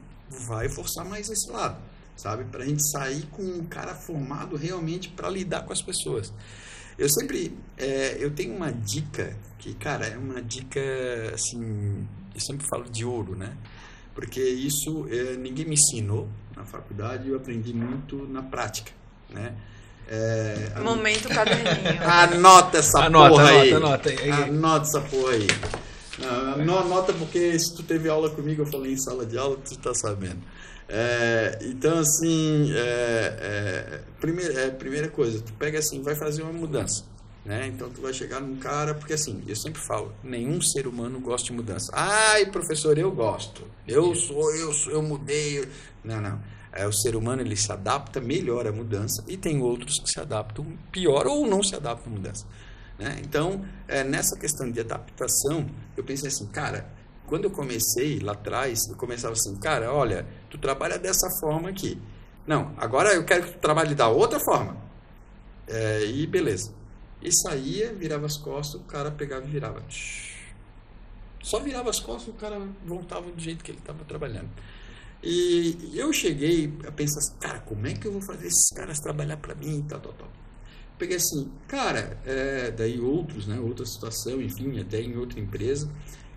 vai 0.46 0.68
forçar 0.68 1.04
mais 1.04 1.28
esse 1.30 1.50
lado, 1.50 1.82
sabe? 2.16 2.44
Para 2.44 2.62
a 2.62 2.66
gente 2.66 2.88
sair 2.90 3.22
com 3.26 3.42
um 3.42 3.64
cara 3.64 3.94
formado 3.94 4.56
realmente 4.56 5.08
para 5.08 5.28
lidar 5.28 5.62
com 5.62 5.72
as 5.72 5.82
pessoas. 5.82 6.32
Eu 6.98 7.08
sempre, 7.08 7.56
é, 7.78 8.16
eu 8.20 8.30
tenho 8.30 8.54
uma 8.54 8.70
dica 8.70 9.36
que, 9.58 9.72
cara, 9.74 10.06
é 10.06 10.18
uma 10.18 10.42
dica 10.42 10.80
assim, 11.32 12.06
eu 12.34 12.40
sempre 12.40 12.66
falo 12.68 12.84
de 12.90 13.04
ouro, 13.04 13.34
né? 13.34 13.56
Porque 14.14 14.42
isso 14.42 15.06
é, 15.08 15.36
ninguém 15.36 15.64
me 15.64 15.74
ensinou, 15.74 16.28
na 16.56 16.64
faculdade 16.64 17.28
eu 17.28 17.36
aprendi 17.36 17.72
muito 17.72 18.26
na 18.28 18.42
prática, 18.42 18.92
né? 19.30 19.54
É, 20.08 20.80
Momento 20.82 21.28
caderninho. 21.28 22.02
anota 22.04 22.78
essa 22.78 23.04
anota, 23.04 23.30
porra 23.30 23.48
anota, 23.48 23.62
aí. 23.62 23.72
Anota, 23.72 24.10
anota. 24.10 24.44
Anota 24.44 24.86
essa 24.86 25.00
porra 25.00 25.32
aí. 25.32 25.46
Não, 26.18 26.64
não 26.64 26.78
anota 26.78 27.12
porque 27.12 27.58
se 27.58 27.74
tu 27.74 27.82
teve 27.82 28.08
aula 28.08 28.30
comigo, 28.30 28.62
eu 28.62 28.66
falei 28.66 28.92
em 28.92 28.96
sala 28.96 29.24
de 29.24 29.38
aula, 29.38 29.56
tu 29.56 29.78
tá 29.78 29.94
sabendo. 29.94 30.40
É, 30.88 31.58
então, 31.62 31.98
assim, 31.98 32.70
é, 32.74 33.36
é, 33.40 34.00
primeira, 34.20 34.60
é, 34.60 34.70
primeira 34.70 35.08
coisa, 35.08 35.40
tu 35.40 35.52
pega 35.54 35.78
assim, 35.78 36.02
vai 36.02 36.14
fazer 36.14 36.42
uma 36.42 36.52
mudança. 36.52 37.04
Né? 37.44 37.66
Então 37.66 37.90
tu 37.90 38.00
vai 38.00 38.12
chegar 38.12 38.40
num 38.40 38.56
cara, 38.56 38.94
porque 38.94 39.14
assim, 39.14 39.42
eu 39.48 39.56
sempre 39.56 39.80
falo, 39.80 40.12
nenhum 40.22 40.60
ser 40.60 40.86
humano 40.86 41.18
gosta 41.18 41.48
de 41.48 41.52
mudança. 41.52 41.90
Ai, 41.92 42.46
professor, 42.46 42.96
eu 42.96 43.10
gosto. 43.10 43.64
Eu 43.86 44.14
sou, 44.14 44.54
eu 44.54 44.72
sou, 44.72 44.92
eu 44.92 45.02
mudei. 45.02 45.68
Não, 46.04 46.20
não. 46.20 46.40
É, 46.72 46.86
o 46.86 46.92
ser 46.92 47.16
humano 47.16 47.42
ele 47.42 47.56
se 47.56 47.70
adapta 47.70 48.20
melhor 48.20 48.66
à 48.66 48.72
mudança 48.72 49.22
e 49.28 49.36
tem 49.36 49.60
outros 49.60 49.98
que 49.98 50.08
se 50.08 50.20
adaptam 50.20 50.64
pior 50.90 51.26
ou 51.26 51.46
não 51.46 51.62
se 51.62 51.74
adaptam 51.74 52.12
à 52.12 52.16
mudança. 52.16 52.46
Né? 52.98 53.20
Então, 53.22 53.64
é, 53.88 54.04
nessa 54.04 54.38
questão 54.38 54.70
de 54.70 54.80
adaptação, 54.80 55.68
eu 55.96 56.04
pensei 56.04 56.28
assim, 56.28 56.46
cara, 56.46 56.86
quando 57.26 57.44
eu 57.44 57.50
comecei 57.50 58.20
lá 58.20 58.32
atrás, 58.32 58.88
eu 58.88 58.96
começava 58.96 59.34
assim, 59.34 59.56
cara, 59.56 59.92
olha, 59.92 60.26
tu 60.48 60.56
trabalha 60.58 60.98
dessa 60.98 61.28
forma 61.40 61.68
aqui. 61.68 62.00
Não, 62.46 62.72
agora 62.76 63.12
eu 63.14 63.24
quero 63.24 63.44
que 63.46 63.52
tu 63.52 63.58
trabalhe 63.58 63.94
da 63.94 64.08
outra 64.08 64.40
forma. 64.40 64.76
É, 65.66 66.04
e 66.04 66.26
beleza. 66.26 66.72
E 67.22 67.30
saía, 67.30 67.92
virava 67.92 68.26
as 68.26 68.36
costas, 68.36 68.80
o 68.80 68.84
cara 68.84 69.10
pegava 69.10 69.46
e 69.46 69.48
virava. 69.48 69.82
Só 71.42 71.60
virava 71.60 71.90
as 71.90 72.00
costas, 72.00 72.34
o 72.34 72.36
cara 72.36 72.60
voltava 72.84 73.30
do 73.30 73.40
jeito 73.40 73.62
que 73.62 73.70
ele 73.70 73.78
estava 73.78 74.04
trabalhando. 74.04 74.50
E 75.22 75.92
eu 75.94 76.12
cheguei 76.12 76.72
a 76.86 76.90
pensar 76.90 77.20
assim, 77.20 77.36
cara, 77.38 77.60
como 77.60 77.86
é 77.86 77.94
que 77.94 78.06
eu 78.06 78.12
vou 78.12 78.22
fazer 78.22 78.48
esses 78.48 78.70
caras 78.74 78.98
trabalhar 78.98 79.36
para 79.36 79.54
mim 79.54 79.78
e 79.78 79.82
tal, 79.84 80.00
tal, 80.00 80.12
tal. 80.14 80.28
Peguei 80.98 81.16
assim, 81.16 81.50
cara, 81.68 82.18
é, 82.26 82.72
daí 82.72 83.00
outros, 83.00 83.46
né, 83.46 83.58
outra 83.60 83.86
situação, 83.86 84.42
enfim, 84.42 84.80
até 84.80 85.00
em 85.00 85.16
outra 85.16 85.38
empresa. 85.38 85.88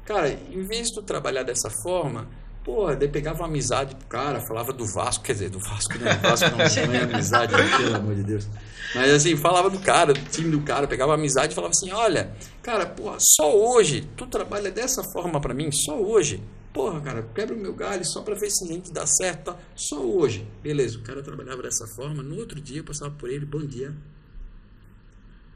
Cara, 0.06 0.32
em 0.32 0.62
vez 0.62 0.90
de 0.90 0.96
tu 0.96 1.02
trabalhar 1.02 1.42
dessa 1.42 1.70
forma, 1.82 2.30
pô, 2.66 2.94
daí 2.96 3.08
pegava 3.08 3.44
uma 3.44 3.48
amizade 3.48 3.96
pro 3.96 4.08
cara, 4.08 4.42
falava 4.42 4.74
do 4.74 4.86
Vasco, 4.88 5.24
quer 5.24 5.34
dizer, 5.34 5.50
do 5.52 5.60
Vasco 5.60 5.94
não, 6.00 6.16
do 6.16 6.22
Vasco 6.22 6.50
não, 6.50 6.58
não 6.58 6.94
é 6.94 7.04
amizade, 7.04 7.54
pelo 7.78 7.96
amor 7.96 8.16
de 8.16 8.24
Deus. 8.24 8.50
Mas 8.96 9.12
assim, 9.12 9.38
falava 9.38 9.70
do 9.70 9.80
cara, 9.80 10.14
do 10.14 10.30
time 10.32 10.50
do 10.50 10.60
cara, 10.62 10.88
pegava 10.88 11.14
amizade 11.14 11.54
e 11.54 11.56
falava 11.56 11.72
assim, 11.72 11.92
olha, 11.92 12.36
cara, 12.64 12.88
pô, 12.88 13.16
só 13.20 13.56
hoje, 13.56 14.10
tu 14.18 14.26
trabalha 14.26 14.72
dessa 14.72 15.04
forma 15.14 15.40
para 15.40 15.54
mim, 15.54 15.72
só 15.72 15.96
hoje. 16.02 16.44
Porra, 16.74 17.00
cara, 17.00 17.24
quebra 17.34 17.56
o 17.56 17.60
meu 17.60 17.74
galho 17.74 18.04
só 18.04 18.22
para 18.22 18.36
ver 18.36 18.50
se 18.50 18.66
a 18.66 18.68
gente 18.68 18.92
dá 18.92 19.06
certo. 19.08 19.54
Tá? 19.54 19.58
Só 19.74 20.02
hoje. 20.02 20.46
Beleza, 20.62 20.98
o 20.98 21.04
cara 21.04 21.24
trabalhava 21.24 21.62
dessa 21.62 21.88
forma. 21.96 22.22
No 22.22 22.36
outro 22.36 22.60
dia 22.60 22.80
eu 22.80 22.84
passava 22.84 23.12
por 23.12 23.30
ele, 23.30 23.46
bom 23.46 23.66
dia. 23.66 23.96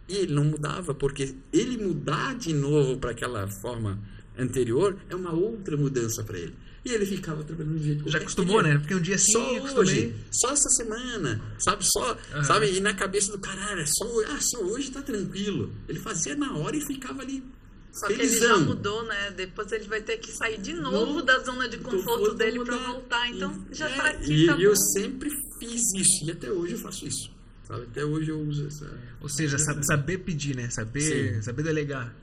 E 0.08 0.16
ele 0.16 0.34
não 0.34 0.46
mudava, 0.46 0.94
porque 0.94 1.36
ele 1.52 1.78
mudar 1.84 2.36
de 2.36 2.54
novo 2.54 2.98
para 2.98 3.12
aquela 3.12 3.50
forma 3.62 4.00
anterior 4.38 4.98
é 5.10 5.16
uma 5.16 5.34
outra 5.34 5.76
mudança 5.76 6.24
para 6.24 6.38
ele. 6.38 6.56
E 6.84 6.94
ele 6.94 7.06
ficava 7.06 7.44
trabalhando 7.44 7.78
do 7.78 7.84
jeito 7.84 8.10
Já 8.10 8.20
acostumou, 8.20 8.62
né? 8.64 8.78
Porque 8.78 8.96
um 8.96 9.02
dia 9.02 9.16
assim 9.16 9.34
só 9.34 9.80
hoje, 9.80 10.16
só 10.32 10.52
essa 10.52 10.70
semana, 10.70 11.42
sabe? 11.58 11.86
Só, 11.86 12.18
uhum. 12.36 12.44
sabe? 12.44 12.72
E 12.72 12.80
na 12.80 12.94
cabeça 12.94 13.32
do 13.32 13.40
cara, 13.40 13.86
só, 13.86 14.06
ah, 14.28 14.40
só 14.40 14.60
hoje 14.62 14.92
tá 14.92 15.02
tranquilo. 15.02 15.74
Ele 15.88 16.00
fazia 16.00 16.36
na 16.36 16.56
hora 16.56 16.76
e 16.78 16.82
ficava 16.82 17.22
ali 17.22 17.44
só 17.92 18.08
que 18.08 18.14
ele 18.14 18.40
já 18.40 18.58
mudou, 18.58 19.04
né? 19.04 19.32
Depois 19.32 19.72
ele 19.72 19.86
vai 19.86 20.02
ter 20.02 20.18
que 20.18 20.32
sair 20.32 20.60
de 20.60 20.74
novo 20.74 21.16
no, 21.16 21.22
da 21.22 21.40
zona 21.40 21.68
de 21.68 21.78
conforto 21.78 22.34
dele 22.36 22.64
para 22.64 22.78
voltar. 22.78 23.30
Então 23.30 23.54
e, 23.70 23.76
já 23.76 23.90
é, 23.90 23.96
tá 23.96 24.10
aqui. 24.10 24.44
E 24.44 24.46
tá 24.46 24.58
eu 24.58 24.76
sempre 24.76 25.30
fiz 25.60 25.82
isso. 25.96 26.26
E 26.26 26.32
até 26.32 26.52
hoje 26.52 26.74
eu 26.74 26.80
faço 26.80 27.08
isso. 27.08 27.32
Sabe? 27.68 27.84
Até 27.84 28.06
hoje 28.06 28.30
eu 28.30 28.40
uso 28.40 28.68
essa. 28.68 28.90
Ou 29.22 29.30
seja, 29.30 29.58
saber, 29.58 29.84
saber 29.84 30.18
pedir, 30.20 30.56
né? 30.56 30.70
Saber, 30.70 31.44
saber 31.44 31.64
delegar. 31.64 32.14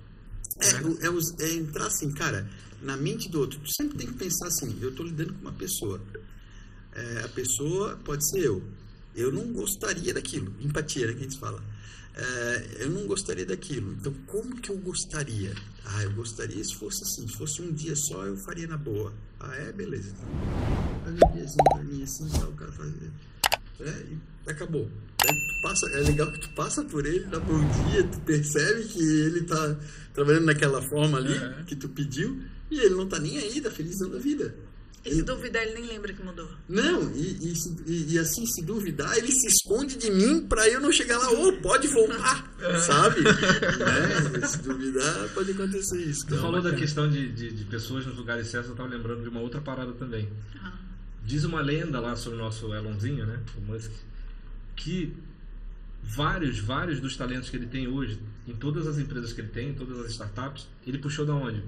É, 0.61 0.69
é, 0.69 1.47
é, 1.47 1.55
entrar 1.55 1.87
assim, 1.87 2.11
cara, 2.13 2.49
na 2.83 2.97
mente 2.97 3.29
do 3.29 3.41
outro. 3.41 3.59
Tu 3.61 3.71
sempre 3.75 3.99
tem 3.99 4.07
que 4.07 4.15
pensar 4.15 4.49
assim: 4.49 4.79
eu 4.81 4.91
estou 4.91 5.07
lidando 5.07 5.35
com 5.35 5.41
uma 5.41 5.53
pessoa. 5.53 6.01
É, 6.93 7.23
a 7.25 7.29
pessoa 7.29 7.97
pode 8.05 8.29
ser 8.31 8.45
eu. 8.45 8.63
Eu 9.15 9.33
não 9.33 9.53
gostaria 9.53 10.13
daquilo. 10.13 10.55
Empatia, 10.61 11.07
né, 11.07 11.13
que 11.15 11.21
a 11.21 11.23
gente 11.23 11.39
fala 11.39 11.63
é, 12.17 12.77
eu 12.79 12.91
não 12.91 13.07
gostaria 13.07 13.45
daquilo. 13.45 13.93
Então, 13.93 14.13
como 14.27 14.57
que 14.57 14.71
eu 14.71 14.79
gostaria? 14.79 15.55
Ah, 15.85 16.03
eu 16.03 16.13
gostaria 16.13 16.65
se 16.65 16.75
fosse 16.75 17.03
assim, 17.05 17.29
se 17.29 17.37
fosse 17.37 17.61
um 17.61 17.71
dia 17.73 17.95
só, 17.95 18.25
eu 18.25 18.37
faria 18.39 18.67
na 18.67 18.79
boa. 18.79 19.13
Ah, 19.39 19.55
é? 19.55 19.71
Beleza. 19.71 20.15
Faz 21.05 21.53
um 21.53 21.65
pra 21.75 21.85
mim, 21.85 22.03
assim, 22.03 22.29
tal, 22.31 22.49
o 22.49 22.53
cara. 22.55 22.73
É, 23.81 24.05
e 24.47 24.51
acabou. 24.51 24.91
É, 25.27 25.63
passa, 25.63 25.87
é 25.91 26.01
legal 26.01 26.31
que 26.33 26.41
tu 26.41 26.49
passa 26.55 26.85
por 26.85 27.05
ele, 27.07 27.25
dá 27.25 27.41
bom 27.41 27.59
dia, 27.89 28.05
tu 28.05 28.21
percebe 28.21 28.85
que 28.85 29.03
ele 29.03 29.43
tá 29.43 29.77
trabalhando 30.15 30.47
naquela 30.47 30.81
forma 30.83 31.19
ali 31.19 31.35
é. 31.35 31.65
que 31.67 31.77
tu 31.77 31.89
pediu, 31.89 32.41
e 32.71 32.79
ele 32.81 32.95
não 32.95 33.07
tá 33.07 33.19
nem 33.19 33.39
aí, 33.39 33.61
tá 33.61 33.71
felizão 33.71 34.11
da 34.11 34.19
vida. 34.19 34.55
E 35.07 35.15
se 35.15 35.23
duvidar, 35.23 35.63
ele 35.63 35.75
nem 35.75 35.87
lembra 35.87 36.13
que 36.13 36.21
mudou. 36.21 36.49
Não, 36.69 37.13
e, 37.15 37.55
e, 37.87 38.15
e, 38.15 38.19
assim, 38.19 38.45
se 38.45 38.65
duvidar, 38.65 39.17
ele 39.17 39.31
se 39.31 39.47
esconde 39.47 39.97
de 39.97 40.11
mim 40.11 40.45
pra 40.49 40.69
eu 40.69 40.81
não 40.81 40.91
chegar 40.91 41.17
lá, 41.19 41.31
ô, 41.31 41.49
oh, 41.49 41.53
pode 41.63 41.87
voltar, 41.87 42.53
sabe? 42.81 43.21
é, 44.43 44.47
se 44.47 44.59
duvidar, 44.59 45.29
pode 45.33 45.53
acontecer 45.53 46.03
isso. 46.03 46.27
Você 46.29 46.37
falou 46.39 46.61
da 46.61 46.75
questão 46.75 47.09
de, 47.09 47.31
de, 47.33 47.53
de, 47.53 47.65
pessoas 47.67 48.05
nos 48.05 48.17
lugares 48.17 48.49
certos, 48.49 48.71
eu 48.71 48.77
tava 48.77 48.89
lembrando 48.89 49.23
de 49.23 49.29
uma 49.29 49.41
outra 49.41 49.61
parada 49.61 49.93
também. 49.93 50.29
Ah. 50.61 50.73
Diz 51.27 51.45
uma 51.45 51.61
lenda 51.61 52.01
lá 52.01 52.17
sobre 52.17 52.39
o 52.39 52.43
nosso 52.43 52.73
Elonzinho, 52.73 53.27
né, 53.27 53.43
o 53.59 53.61
Musk, 53.61 53.93
que 54.75 55.13
vários, 56.03 56.59
vários 56.61 57.01
dos 57.01 57.17
talentos 57.17 57.51
que 57.51 57.57
ele 57.57 57.67
tem 57.67 57.89
hoje, 57.89 58.19
em 58.47 58.55
todas 58.55 58.87
as 58.87 58.97
empresas 58.97 59.33
que 59.33 59.41
ele 59.43 59.49
tem, 59.49 59.71
em 59.71 59.75
todas 59.75 59.99
as 59.99 60.13
startups, 60.13 60.69
ele 60.87 60.99
puxou 60.99 61.27
da 61.27 61.35
onde? 61.35 61.63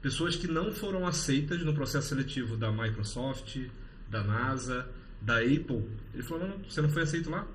pessoas 0.00 0.36
que 0.36 0.46
não 0.46 0.72
foram 0.72 1.06
aceitas 1.06 1.62
no 1.62 1.74
processo 1.74 2.08
seletivo 2.08 2.56
da 2.56 2.70
Microsoft, 2.70 3.58
da 4.08 4.22
NASA, 4.22 4.88
da 5.20 5.38
Apple. 5.38 5.88
Ele 6.14 6.22
falou: 6.22 6.48
não, 6.48 6.58
você 6.58 6.80
não 6.80 6.88
foi 6.88 7.02
aceito 7.02 7.30
lá? 7.30 7.46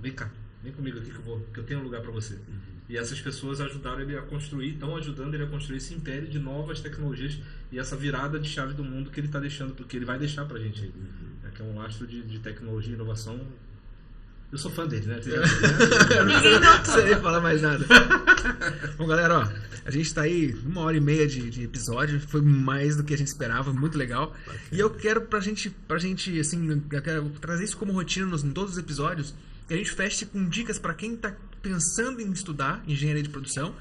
Vem 0.00 0.12
cá, 0.12 0.30
vem 0.62 0.72
comigo 0.72 0.98
aqui 0.98 1.10
que 1.10 1.18
eu, 1.18 1.22
vou, 1.22 1.40
que 1.52 1.60
eu 1.60 1.64
tenho 1.64 1.80
um 1.80 1.84
lugar 1.84 2.02
para 2.02 2.10
você. 2.10 2.34
Uhum. 2.34 2.73
E 2.88 2.98
essas 2.98 3.20
pessoas 3.20 3.60
ajudaram 3.60 4.00
ele 4.00 4.16
a 4.16 4.22
construir, 4.22 4.74
estão 4.74 4.96
ajudando 4.96 5.34
ele 5.34 5.44
a 5.44 5.46
construir 5.46 5.78
esse 5.78 5.94
império 5.94 6.28
de 6.28 6.38
novas 6.38 6.80
tecnologias 6.80 7.38
e 7.72 7.78
essa 7.78 7.96
virada 7.96 8.38
de 8.38 8.48
chave 8.48 8.74
do 8.74 8.84
mundo 8.84 9.10
que 9.10 9.18
ele 9.20 9.26
está 9.26 9.40
deixando, 9.40 9.74
porque 9.74 9.96
ele 9.96 10.04
vai 10.04 10.18
deixar 10.18 10.44
para 10.44 10.58
a 10.58 10.60
gente. 10.60 10.82
Uhum. 10.82 11.48
É, 11.48 11.50
que 11.50 11.62
é 11.62 11.64
um 11.64 11.76
lastro 11.76 12.06
de, 12.06 12.22
de 12.22 12.38
tecnologia 12.40 12.92
e 12.92 12.94
inovação 12.94 13.40
eu 14.54 14.58
sou 14.58 14.70
fã 14.70 14.86
dele, 14.86 15.06
né? 15.06 15.16
Ninguém 16.26 16.60
não 16.60 16.84
sei 16.84 17.16
falar 17.16 17.40
mais 17.40 17.60
nada. 17.60 17.84
Bom, 18.96 19.04
galera, 19.04 19.40
ó, 19.40 19.48
a 19.84 19.90
gente 19.90 20.06
está 20.06 20.22
aí 20.22 20.54
uma 20.64 20.82
hora 20.82 20.96
e 20.96 21.00
meia 21.00 21.26
de, 21.26 21.50
de, 21.50 21.64
episódio, 21.64 22.20
foi 22.20 22.40
mais 22.40 22.94
do 22.94 23.02
que 23.02 23.12
a 23.12 23.18
gente 23.18 23.26
esperava, 23.26 23.72
muito 23.72 23.98
legal. 23.98 24.28
Bacana. 24.46 24.60
E 24.70 24.78
eu 24.78 24.90
quero 24.90 25.22
pra 25.22 25.40
gente, 25.40 25.70
pra 25.70 25.98
gente, 25.98 26.38
assim, 26.38 26.82
eu 26.88 27.02
quero 27.02 27.30
trazer 27.40 27.64
isso 27.64 27.76
como 27.76 27.92
rotina 27.92 28.26
nos, 28.26 28.44
em 28.44 28.52
todos 28.52 28.74
os 28.74 28.78
episódios, 28.78 29.34
que 29.66 29.74
a 29.74 29.76
gente 29.76 29.90
feche 29.90 30.24
com 30.24 30.48
dicas 30.48 30.78
para 30.78 30.94
quem 30.94 31.14
está 31.14 31.34
pensando 31.64 32.20
em 32.20 32.30
estudar 32.30 32.84
engenharia 32.86 33.22
de 33.22 33.30
produção 33.30 33.74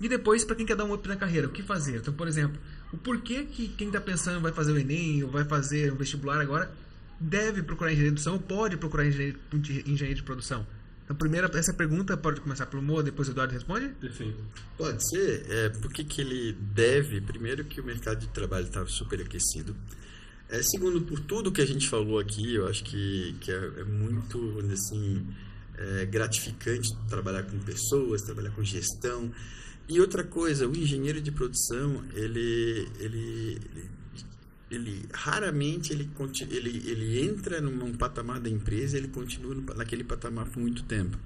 e 0.00 0.08
depois 0.08 0.44
para 0.44 0.54
quem 0.54 0.64
quer 0.64 0.76
dar 0.76 0.84
um 0.84 0.94
up 0.94 1.06
na 1.08 1.16
carreira, 1.16 1.48
o 1.48 1.50
que 1.50 1.62
fazer. 1.62 1.96
Então, 1.96 2.14
por 2.14 2.28
exemplo, 2.28 2.58
o 2.92 2.96
porquê 2.96 3.44
que 3.44 3.68
quem 3.68 3.88
está 3.88 4.00
pensando 4.00 4.40
vai 4.40 4.52
fazer 4.52 4.72
o 4.72 4.78
Enem 4.78 5.24
ou 5.24 5.30
vai 5.30 5.44
fazer 5.44 5.92
o 5.92 5.96
vestibular 5.96 6.40
agora 6.40 6.70
deve 7.18 7.62
procurar 7.62 7.92
engenharia 7.92 8.12
de 8.12 8.22
produção 8.22 8.34
ou 8.34 8.40
pode 8.40 8.76
procurar 8.76 9.06
engenharia, 9.06 9.36
engenharia 9.84 10.14
de 10.14 10.22
produção? 10.22 10.64
Então, 11.04 11.16
primeiro, 11.16 11.48
essa 11.56 11.72
pergunta 11.72 12.16
pode 12.16 12.40
começar 12.40 12.66
pelo 12.66 12.82
Moa, 12.82 13.02
depois 13.02 13.28
o 13.28 13.30
Eduardo 13.30 13.54
responde? 13.54 13.88
Perfeito. 14.00 14.42
Pode 14.76 15.08
ser. 15.08 15.46
É, 15.48 15.68
por 15.68 15.92
que, 15.92 16.04
que 16.04 16.20
ele 16.20 16.52
deve? 16.52 17.20
Primeiro, 17.20 17.64
que 17.64 17.80
o 17.80 17.84
mercado 17.84 18.18
de 18.18 18.28
trabalho 18.28 18.66
está 18.66 18.84
super 18.86 19.20
aquecido. 19.20 19.74
É, 20.48 20.60
segundo, 20.62 21.00
por 21.02 21.20
tudo 21.20 21.52
que 21.52 21.60
a 21.60 21.66
gente 21.66 21.88
falou 21.88 22.18
aqui, 22.18 22.54
eu 22.54 22.66
acho 22.68 22.82
que, 22.84 23.36
que 23.40 23.50
é, 23.50 23.72
é 23.78 23.84
muito 23.84 24.58
assim, 24.72 25.26
é, 25.78 26.06
gratificante 26.06 26.96
trabalhar 27.08 27.42
com 27.44 27.58
pessoas, 27.58 28.22
trabalhar 28.22 28.50
com 28.50 28.62
gestão. 28.62 29.30
E 29.88 30.00
outra 30.00 30.24
coisa, 30.24 30.66
o 30.66 30.76
engenheiro 30.76 31.20
de 31.20 31.30
produção, 31.30 32.04
ele, 32.14 32.88
ele, 32.98 33.60
ele 34.70 35.06
raramente 35.12 35.92
ele, 35.92 36.10
ele, 36.50 36.90
ele 36.90 37.22
entra 37.22 37.60
num 37.60 37.94
patamar 37.94 38.40
da 38.40 38.48
empresa 38.48 38.96
ele 38.96 39.08
continua 39.08 39.54
naquele 39.76 40.02
patamar 40.02 40.46
por 40.46 40.60
muito 40.60 40.82
tempo 40.84 41.16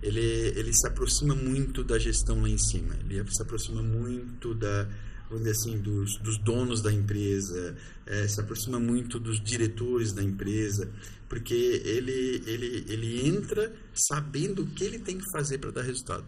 ele, 0.00 0.20
ele 0.20 0.72
se 0.72 0.86
aproxima 0.86 1.34
muito 1.34 1.82
da 1.82 1.98
gestão 1.98 2.42
lá 2.42 2.48
em 2.48 2.58
cima 2.58 2.94
ele 3.00 3.24
se 3.30 3.42
aproxima 3.42 3.82
muito 3.82 4.54
da 4.54 4.88
vamos 5.28 5.44
dizer 5.44 5.50
assim 5.50 5.78
dos, 5.78 6.18
dos 6.18 6.38
donos 6.38 6.82
da 6.82 6.92
empresa 6.92 7.76
é, 8.06 8.26
se 8.28 8.40
aproxima 8.40 8.78
muito 8.78 9.18
dos 9.18 9.40
diretores 9.42 10.12
da 10.12 10.22
empresa 10.22 10.90
porque 11.28 11.54
ele 11.54 12.42
ele 12.46 12.84
ele 12.88 13.28
entra 13.28 13.74
sabendo 13.92 14.62
o 14.62 14.66
que 14.66 14.84
ele 14.84 14.98
tem 14.98 15.18
que 15.18 15.30
fazer 15.32 15.58
para 15.58 15.70
dar 15.70 15.82
resultado 15.82 16.26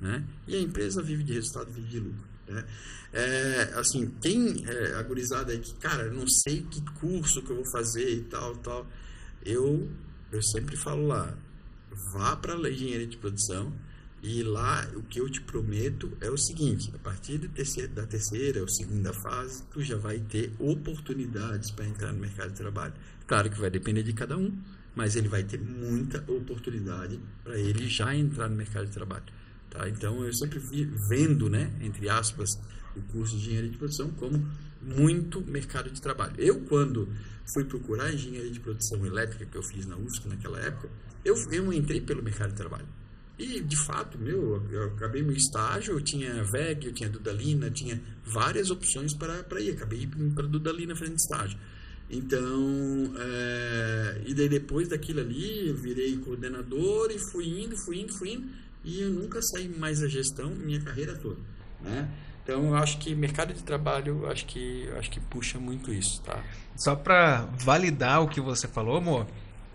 né 0.00 0.24
e 0.46 0.56
a 0.56 0.60
empresa 0.60 1.02
vive 1.02 1.22
de 1.22 1.34
resultado 1.34 1.70
vive 1.70 1.88
de 1.88 2.00
lucro 2.00 2.28
né? 2.48 2.64
É, 3.12 3.72
assim, 3.74 4.06
tem 4.20 4.64
é, 4.66 4.94
a 4.94 5.02
gurizada 5.02 5.52
aí 5.52 5.58
que, 5.58 5.74
cara, 5.74 6.10
não 6.10 6.26
sei 6.26 6.62
que 6.62 6.82
curso 6.98 7.42
que 7.42 7.50
eu 7.50 7.56
vou 7.56 7.70
fazer 7.70 8.10
e 8.10 8.22
tal, 8.22 8.56
tal. 8.56 8.86
Eu, 9.44 9.88
eu 10.32 10.42
sempre 10.42 10.76
falo 10.76 11.06
lá, 11.06 11.34
vá 12.12 12.36
para 12.36 12.54
a 12.54 12.70
engenharia 12.70 13.06
de 13.06 13.16
produção, 13.16 13.72
E 14.22 14.42
lá, 14.42 14.88
o 14.96 15.02
que 15.02 15.20
eu 15.20 15.30
te 15.30 15.40
prometo 15.40 16.10
é 16.20 16.28
o 16.28 16.36
seguinte: 16.36 16.90
a 16.94 16.98
partir 16.98 17.38
terceira, 17.48 17.88
da 17.88 18.06
terceira 18.06 18.60
ou 18.60 18.68
segunda 18.68 19.12
fase, 19.12 19.62
tu 19.70 19.80
já 19.80 19.96
vai 19.96 20.18
ter 20.18 20.52
oportunidades 20.58 21.70
para 21.70 21.86
entrar 21.86 22.12
no 22.12 22.18
mercado 22.18 22.50
de 22.50 22.56
trabalho. 22.56 22.94
Claro 23.26 23.50
que 23.50 23.60
vai 23.60 23.70
depender 23.70 24.02
de 24.02 24.12
cada 24.12 24.36
um, 24.36 24.52
mas 24.94 25.14
ele 25.14 25.28
vai 25.28 25.44
ter 25.44 25.60
muita 25.60 26.18
oportunidade 26.30 27.20
para 27.44 27.56
ele 27.58 27.88
já 27.88 28.14
entrar 28.14 28.48
no 28.48 28.56
mercado 28.56 28.86
de 28.86 28.92
trabalho. 28.92 29.24
Tá? 29.70 29.88
Então, 29.88 30.24
eu 30.24 30.32
sempre 30.32 30.58
vi, 30.58 30.84
vendo, 31.08 31.48
né, 31.48 31.70
entre 31.80 32.08
aspas, 32.08 32.58
o 32.96 33.02
curso 33.12 33.36
de 33.36 33.42
engenharia 33.42 33.70
de 33.70 33.76
produção 33.76 34.10
como 34.10 34.44
muito 34.82 35.40
mercado 35.42 35.90
de 35.90 36.00
trabalho. 36.00 36.34
Eu, 36.38 36.60
quando 36.62 37.08
fui 37.52 37.64
procurar 37.64 38.12
engenharia 38.12 38.50
de 38.50 38.60
produção 38.60 39.04
elétrica, 39.06 39.46
que 39.46 39.56
eu 39.56 39.62
fiz 39.62 39.86
na 39.86 39.96
UFSC 39.96 40.28
naquela 40.28 40.58
época, 40.60 40.88
eu, 41.24 41.34
eu 41.52 41.72
entrei 41.72 42.00
pelo 42.00 42.22
mercado 42.22 42.50
de 42.50 42.56
trabalho. 42.56 42.86
E, 43.38 43.60
de 43.60 43.76
fato, 43.76 44.18
meu, 44.18 44.60
eu 44.70 44.86
acabei 44.86 45.22
meu 45.22 45.36
estágio, 45.36 45.94
eu 45.94 46.00
tinha 46.00 46.42
VEG, 46.42 46.86
eu 46.86 46.92
tinha 46.92 47.08
Dudalina, 47.08 47.70
tinha 47.70 48.00
várias 48.24 48.68
opções 48.70 49.14
para, 49.14 49.44
para 49.44 49.60
ir. 49.60 49.70
Acabei 49.70 50.02
indo 50.02 50.34
para 50.34 50.46
Dudalina 50.46 50.96
fazendo 50.96 51.16
estágio. 51.16 51.56
Então, 52.10 53.12
é, 53.18 54.22
e 54.26 54.34
daí 54.34 54.48
depois 54.48 54.88
daquilo 54.88 55.20
ali, 55.20 55.68
eu 55.68 55.76
virei 55.76 56.16
coordenador 56.16 57.10
e 57.10 57.18
fui 57.18 57.62
indo, 57.62 57.76
fui 57.76 58.00
indo, 58.00 58.12
fui 58.14 58.32
indo, 58.32 58.48
e 58.82 59.02
eu 59.02 59.10
nunca 59.10 59.42
saí 59.42 59.68
mais 59.68 60.00
da 60.00 60.08
gestão 60.08 60.50
minha 60.50 60.80
carreira 60.80 61.14
toda, 61.14 61.38
né? 61.82 62.08
Então, 62.42 62.68
eu 62.68 62.76
acho 62.76 62.98
que 62.98 63.14
mercado 63.14 63.52
de 63.52 63.62
trabalho, 63.62 64.26
acho 64.26 64.46
que 64.46 64.88
acho 64.96 65.10
que 65.10 65.20
puxa 65.20 65.58
muito 65.58 65.92
isso, 65.92 66.22
tá? 66.22 66.42
Só 66.76 66.96
para 66.96 67.42
validar 67.58 68.22
o 68.22 68.28
que 68.28 68.40
você 68.40 68.66
falou, 68.66 68.96
amor, 68.96 69.26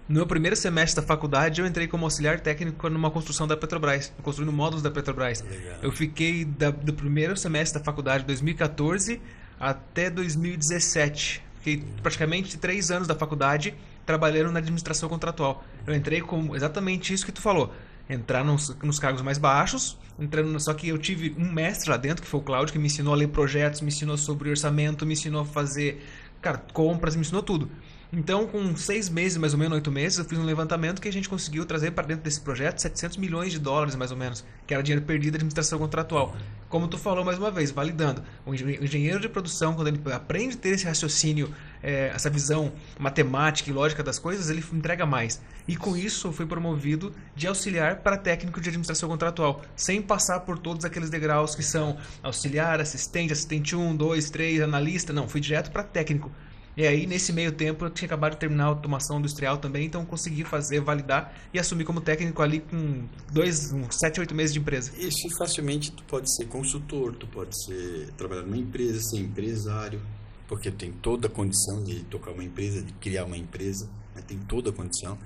no 0.08 0.16
meu 0.16 0.28
primeiro 0.28 0.56
semestre 0.56 1.02
da 1.02 1.08
faculdade, 1.08 1.62
eu 1.62 1.68
entrei 1.68 1.88
como 1.88 2.06
auxiliar 2.06 2.40
técnico 2.40 2.90
numa 2.90 3.10
construção 3.10 3.48
da 3.48 3.56
Petrobras, 3.56 4.12
construindo 4.22 4.52
módulos 4.52 4.84
da 4.84 4.92
Petrobras. 4.92 5.42
Legal. 5.42 5.80
Eu 5.82 5.92
fiquei 5.92 6.44
da, 6.44 6.72
do 6.72 6.94
primeiro 6.94 7.38
semestre 7.38 7.80
da 7.80 7.86
faculdade, 7.86 8.26
2014, 8.26 9.22
até 9.60 10.10
2017. 10.10 11.42
Fiquei 11.62 11.86
praticamente 12.02 12.58
três 12.58 12.92
anos 12.92 13.08
da 13.08 13.16
faculdade 13.16 13.74
trabalhando 14.06 14.52
na 14.52 14.60
administração 14.60 15.08
contratual. 15.08 15.64
Eu 15.88 15.96
entrei 15.96 16.20
com 16.20 16.54
exatamente 16.54 17.14
isso 17.14 17.26
que 17.26 17.32
tu 17.32 17.42
falou. 17.42 17.74
Entrar 18.10 18.44
nos, 18.44 18.76
nos 18.84 19.00
cargos 19.00 19.22
mais 19.22 19.38
baixos, 19.38 19.98
entrando, 20.20 20.60
só 20.60 20.74
que 20.74 20.90
eu 20.90 20.98
tive 20.98 21.34
um 21.38 21.50
mestre 21.50 21.90
lá 21.90 21.96
dentro, 21.96 22.22
que 22.22 22.28
foi 22.28 22.42
o 22.42 22.44
Cláudio, 22.44 22.74
que 22.74 22.80
me 22.80 22.88
ensinou 22.88 23.14
a 23.14 23.16
ler 23.16 23.30
projetos, 23.30 23.80
me 23.80 23.88
ensinou 23.88 24.18
sobre 24.18 24.50
orçamento, 24.50 25.06
me 25.06 25.14
ensinou 25.14 25.44
a 25.44 25.46
fazer 25.46 26.04
cara, 26.42 26.62
compras, 26.74 27.16
me 27.16 27.22
ensinou 27.22 27.42
tudo. 27.42 27.72
Então, 28.16 28.46
com 28.46 28.76
seis 28.76 29.10
meses, 29.10 29.40
mais 29.40 29.54
ou 29.54 29.60
menos, 29.60 29.74
oito 29.74 29.92
meses, 29.92 30.20
eu 30.20 30.26
fiz 30.26 30.38
um 30.38 30.44
levantamento 30.46 31.02
que 31.02 31.08
a 31.08 31.12
gente 31.12 31.28
conseguiu 31.28 31.66
trazer 31.66 31.90
para 31.92 32.06
dentro 32.06 32.24
desse 32.24 32.40
projeto 32.40 32.78
700 32.78 33.18
milhões 33.18 33.52
de 33.52 33.58
dólares, 33.58 33.96
mais 33.96 34.12
ou 34.12 34.18
menos, 34.18 34.46
que 34.68 34.74
era 34.76 34.84
dinheiro 34.84 35.04
perdido 35.04 35.32
da 35.32 35.38
administração 35.38 35.80
contratual. 35.80 36.36
Como 36.70 36.88
tu 36.88 36.96
falou 36.96 37.26
mais 37.26 37.40
uma 37.40 37.50
vez, 37.50 37.72
validando, 37.72 38.24
o 38.46 38.54
engenheiro 38.54 39.20
de 39.20 39.28
produção, 39.28 39.74
quando 39.74 39.88
ele 39.88 40.00
aprende 40.14 40.56
a 40.56 40.60
ter 40.60 40.70
esse 40.70 40.86
raciocínio, 40.86 41.52
é, 41.82 42.12
essa 42.14 42.30
visão 42.30 42.72
matemática 43.00 43.72
e 43.72 43.74
lógica 43.74 44.04
das 44.04 44.20
coisas, 44.20 44.48
ele 44.52 44.64
entrega 44.72 45.08
mais. 45.08 45.42
E 45.68 45.76
com 45.76 45.98
isso, 45.98 46.28
eu 46.28 46.34
fui 46.34 46.46
promovido 46.46 47.16
de 47.36 47.48
auxiliar 47.48 47.96
para 48.02 48.16
técnico 48.16 48.62
de 48.62 48.70
administração 48.70 49.10
contratual, 49.10 49.64
sem 49.76 50.04
passar 50.04 50.42
por 50.42 50.60
todos 50.60 50.86
aqueles 50.86 51.10
degraus 51.10 51.56
que 51.56 51.64
são 51.64 51.98
auxiliar, 52.22 52.80
assistente, 52.80 53.34
assistente 53.34 53.76
1, 53.76 53.96
2, 53.96 54.30
3, 54.30 54.62
analista. 54.62 55.12
Não, 55.12 55.28
fui 55.28 55.42
direto 55.42 55.72
para 55.72 55.82
técnico 55.82 56.32
e 56.76 56.88
aí, 56.88 57.06
nesse 57.06 57.32
meio 57.32 57.52
tempo, 57.52 57.86
eu 57.86 57.90
tinha 57.90 58.08
acabado 58.08 58.34
de 58.34 58.40
terminar 58.40 58.64
a 58.64 58.68
automação 58.68 59.20
industrial 59.20 59.58
também, 59.58 59.86
então 59.86 60.04
consegui 60.04 60.44
fazer, 60.44 60.82
validar 60.82 61.34
e 61.54 61.60
assumir 61.60 61.86
como 61.86 62.02
técnico 62.02 62.42
ali 62.42 62.62
com 62.62 63.04
dois, 63.32 63.72
uns 63.72 63.96
sete, 64.00 64.20
oito 64.20 64.34
meses 64.34 64.54
de 64.54 64.60
empresa. 64.60 64.92
Isso, 64.98 65.30
facilmente 65.38 65.92
tu 65.92 66.04
pode 66.06 66.34
ser 66.36 66.46
consultor, 66.46 67.14
tu 67.16 67.28
pode 67.28 67.64
ser 67.64 68.12
trabalhar 68.18 68.42
numa 68.42 68.58
empresa, 68.58 69.00
ser 69.02 69.20
empresário, 69.20 70.02
porque 70.48 70.72
tem 70.72 70.92
toda 70.92 71.28
a 71.28 71.30
condição 71.30 71.84
de 71.84 72.04
tocar 72.06 72.32
uma 72.32 72.44
empresa, 72.44 72.82
de 72.82 72.92
criar 72.94 73.26
uma 73.26 73.38
empresa, 73.38 73.88
né? 74.16 74.24
tem 74.28 74.40
toda 74.40 74.72
a 74.72 74.74
condição. 74.74 75.18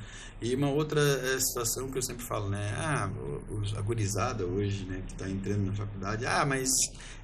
E 0.42 0.54
uma 0.54 0.70
outra 0.70 1.02
é, 1.02 1.40
situação 1.40 1.90
que 1.90 1.98
eu 1.98 2.02
sempre 2.02 2.26
falo, 2.26 2.50
né? 2.50 2.72
Ah, 2.78 3.10
a 3.76 3.82
gurizada 3.82 4.46
hoje, 4.46 4.86
né, 4.86 5.02
que 5.08 5.14
está 5.14 5.28
entrando 5.28 5.66
na 5.66 5.74
faculdade, 5.74 6.26
ah, 6.28 6.46
mas 6.46 6.70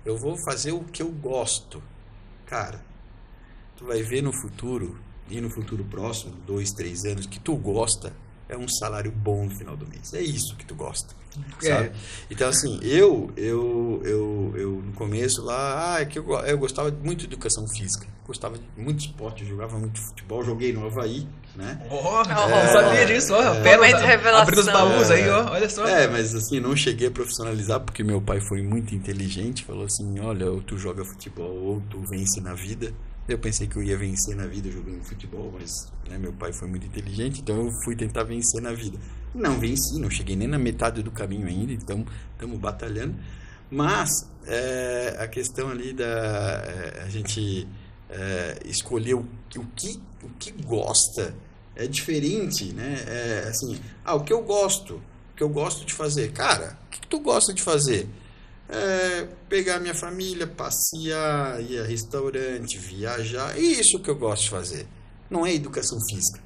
eu 0.04 0.18
vou 0.18 0.36
fazer 0.46 0.72
o 0.72 0.84
que 0.84 1.04
eu 1.04 1.12
gosto. 1.12 1.84
Cara, 2.46 2.82
tu 3.76 3.86
vai 3.86 4.02
ver 4.02 4.22
no 4.22 4.34
futuro, 4.34 4.98
e 5.30 5.40
no 5.40 5.50
futuro 5.50 5.84
próximo, 5.84 6.34
dois, 6.46 6.72
três 6.72 7.06
anos, 7.06 7.26
que 7.26 7.40
tu 7.40 7.56
gosta, 7.56 8.14
é 8.48 8.58
um 8.58 8.68
salário 8.68 9.12
bom 9.12 9.46
no 9.46 9.52
final 9.56 9.76
do 9.76 9.88
mês. 9.88 10.14
É 10.14 10.22
isso 10.22 10.56
que 10.56 10.66
tu 10.66 10.76
gosta. 10.76 11.16
É. 11.64 11.68
Sabe? 11.68 11.92
Então, 12.30 12.50
assim, 12.50 12.80
eu, 12.84 13.32
eu, 13.36 14.02
eu, 14.04 14.54
eu 14.56 14.72
no 14.86 14.94
começo 14.94 15.44
lá, 15.44 15.96
ah, 15.96 16.02
é 16.02 16.06
que 16.06 16.20
eu, 16.20 16.32
eu 16.40 16.58
gostava 16.58 16.92
muito 16.92 17.22
de 17.22 17.26
educação 17.26 17.68
física. 17.68 18.06
Gostava 18.26 18.58
de 18.58 18.64
muito 18.78 19.00
esporte, 19.00 19.44
eu 19.44 19.50
jogava 19.50 19.78
muito 19.78 20.00
futebol, 20.00 20.44
joguei 20.44 20.72
no 20.72 20.86
Havaí, 20.86 21.28
né? 21.56 21.82
Oh, 21.90 22.22
é, 22.22 22.66
não 22.66 22.74
sabia 22.74 23.06
disso, 23.06 23.34
ó. 23.34 23.42
É, 23.42 24.40
abrindo 24.40 24.60
os 24.60 24.66
baús 24.68 25.12
aí, 25.12 25.28
ó, 25.30 25.52
olha 25.52 25.70
só. 25.70 25.86
É, 25.86 26.08
mas 26.08 26.34
assim, 26.34 26.60
não 26.60 26.76
cheguei 26.76 27.08
a 27.08 27.12
profissionalizar 27.12 27.80
porque 27.80 28.04
meu 28.04 28.22
pai 28.22 28.40
foi 28.40 28.62
muito 28.62 28.96
inteligente, 28.96 29.66
falou 29.66 29.86
assim, 29.86 30.20
olha, 30.20 30.50
ou 30.50 30.62
tu 30.62 30.78
joga 30.78 31.04
futebol 31.04 31.56
ou 31.56 31.82
tu 31.90 32.00
vence 32.02 32.40
na 32.40 32.54
vida. 32.54 32.94
Eu 33.28 33.38
pensei 33.38 33.68
que 33.68 33.78
eu 33.78 33.84
ia 33.84 33.98
vencer 33.98 34.36
na 34.36 34.46
vida 34.46 34.70
jogando 34.70 35.02
futebol, 35.04 35.54
mas 35.54 35.92
né, 36.10 36.18
meu 36.18 36.34
pai 36.34 36.52
foi 36.52 36.68
muito 36.68 36.86
inteligente, 36.86 37.40
então 37.42 37.68
eu 37.68 37.72
fui 37.84 37.96
tentar 37.96 38.24
vencer 38.24 38.62
na 38.62 38.74
vida. 38.74 38.98
Não 39.34 39.60
venci, 39.60 39.98
não 39.98 40.10
cheguei 40.10 40.36
nem 40.36 40.48
na 40.48 40.60
metade 40.60 41.02
do 41.02 41.10
caminho 41.10 41.48
ainda, 41.48 41.72
então 41.72 42.06
estamos 42.34 42.60
batalhando. 42.60 43.16
Mas 43.72 44.30
é, 44.46 45.16
a 45.20 45.28
questão 45.28 45.70
ali 45.70 45.94
da 45.94 46.06
é, 46.06 47.04
a 47.06 47.10
gente 47.10 47.68
é, 48.10 48.60
escolher 48.66 49.16
o, 49.16 49.26
o, 49.56 49.66
que, 49.76 50.00
o 50.22 50.30
que 50.38 50.52
gosta 50.52 51.34
é 51.76 51.88
diferente, 51.88 52.74
né? 52.74 53.04
É, 53.08 53.48
assim, 53.48 53.80
ah, 54.04 54.16
o 54.16 54.24
que 54.24 54.32
eu 54.32 54.44
gosto, 54.44 54.96
o 54.96 55.36
que 55.36 55.42
eu 55.42 55.50
gosto 55.50 55.86
de 55.86 55.94
fazer. 55.94 56.32
Cara, 56.34 56.78
o 56.86 56.90
que, 56.92 57.00
que 57.00 57.08
tu 57.08 57.20
gosta 57.20 57.54
de 57.54 57.62
fazer? 57.62 58.08
É, 58.74 59.28
pegar 59.48 59.80
minha 59.80 59.94
família, 59.94 60.48
passear, 60.48 61.62
ir 61.62 61.80
a 61.80 61.84
restaurante, 61.84 62.80
viajar. 62.80 63.56
É 63.56 63.62
isso 63.62 64.00
que 64.00 64.10
eu 64.10 64.16
gosto 64.16 64.44
de 64.44 64.50
fazer. 64.50 64.88
Não 65.30 65.46
é 65.46 65.54
educação 65.54 65.98
física. 66.10 66.42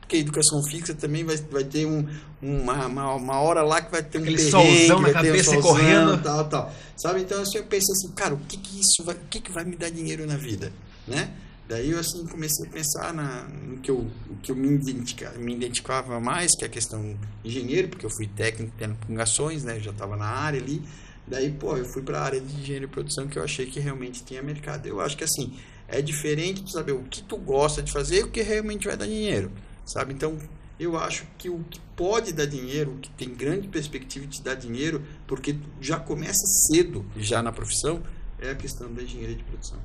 Porque 0.00 0.16
educação 0.16 0.60
física 0.64 0.92
também 0.94 1.24
vai, 1.24 1.36
vai 1.36 1.62
ter 1.62 1.86
um, 1.86 2.04
uma, 2.42 2.86
uma, 2.86 3.14
uma 3.14 3.40
hora 3.40 3.62
lá 3.62 3.80
que 3.80 3.92
vai 3.92 4.02
ter 4.02 4.18
um 4.18 4.22
Aquele 4.22 4.38
solzão 4.38 5.00
na 5.00 5.12
cabeça 5.12 5.56
um 5.56 5.60
correndo. 5.62 6.20
Tal, 6.20 6.48
tal. 6.48 6.72
Sabe? 6.96 7.20
Então 7.20 7.40
assim, 7.40 7.58
eu 7.58 7.64
pensei 7.64 7.92
assim, 7.92 8.08
cara, 8.12 8.34
o 8.34 8.38
que, 8.38 8.56
que 8.56 8.80
isso 8.80 9.04
vai, 9.04 9.14
o 9.14 9.28
que, 9.30 9.40
que 9.40 9.52
vai 9.52 9.64
me 9.64 9.76
dar 9.76 9.90
dinheiro 9.90 10.26
na 10.26 10.36
vida? 10.36 10.72
Né? 11.06 11.30
Daí 11.68 11.92
eu 11.92 12.00
assim 12.00 12.26
comecei 12.26 12.66
a 12.66 12.68
pensar 12.68 13.14
na, 13.14 13.44
no 13.44 13.78
que 13.78 13.92
eu, 13.92 13.98
o 13.98 14.36
que 14.42 14.50
eu 14.50 14.56
me, 14.56 14.74
identificava, 14.74 15.38
me 15.38 15.54
identificava 15.54 16.18
mais, 16.18 16.56
que 16.56 16.64
é 16.64 16.66
a 16.66 16.70
questão 16.70 17.16
engenheiro, 17.44 17.86
porque 17.86 18.04
eu 18.04 18.10
fui 18.10 18.26
técnico 18.26 18.72
tendo 18.76 18.96
fungações, 19.06 19.62
né? 19.62 19.76
Eu 19.76 19.80
já 19.80 19.90
estava 19.92 20.16
na 20.16 20.26
área 20.26 20.60
ali. 20.60 20.82
Daí, 21.30 21.52
pô, 21.52 21.76
eu 21.76 21.84
fui 21.84 22.02
para 22.02 22.18
a 22.18 22.24
área 22.24 22.40
de 22.40 22.52
engenharia 22.54 22.88
de 22.88 22.92
produção 22.92 23.28
que 23.28 23.38
eu 23.38 23.44
achei 23.44 23.64
que 23.64 23.78
realmente 23.78 24.24
tinha 24.24 24.42
mercado. 24.42 24.86
Eu 24.86 25.00
acho 25.00 25.16
que 25.16 25.22
assim, 25.22 25.56
é 25.86 26.02
diferente 26.02 26.60
de 26.60 26.72
saber 26.72 26.90
o 26.90 27.04
que 27.04 27.22
tu 27.22 27.36
gosta 27.36 27.80
de 27.80 27.92
fazer 27.92 28.18
e 28.18 28.22
o 28.24 28.30
que 28.30 28.42
realmente 28.42 28.88
vai 28.88 28.96
dar 28.96 29.06
dinheiro, 29.06 29.52
sabe? 29.86 30.12
Então, 30.12 30.36
eu 30.78 30.98
acho 30.98 31.24
que 31.38 31.48
o 31.48 31.64
que 31.70 31.78
pode 31.94 32.32
dar 32.32 32.46
dinheiro, 32.46 32.92
o 32.92 32.98
que 32.98 33.10
tem 33.10 33.32
grande 33.32 33.68
perspectiva 33.68 34.26
de 34.26 34.38
te 34.38 34.42
dar 34.42 34.56
dinheiro, 34.56 35.02
porque 35.28 35.54
já 35.80 36.00
começa 36.00 36.44
cedo 36.66 37.06
já 37.16 37.40
na 37.40 37.52
profissão, 37.52 38.02
é 38.40 38.50
a 38.50 38.54
questão 38.56 38.92
da 38.92 39.00
engenharia 39.00 39.36
de 39.36 39.44
produção. 39.44 39.78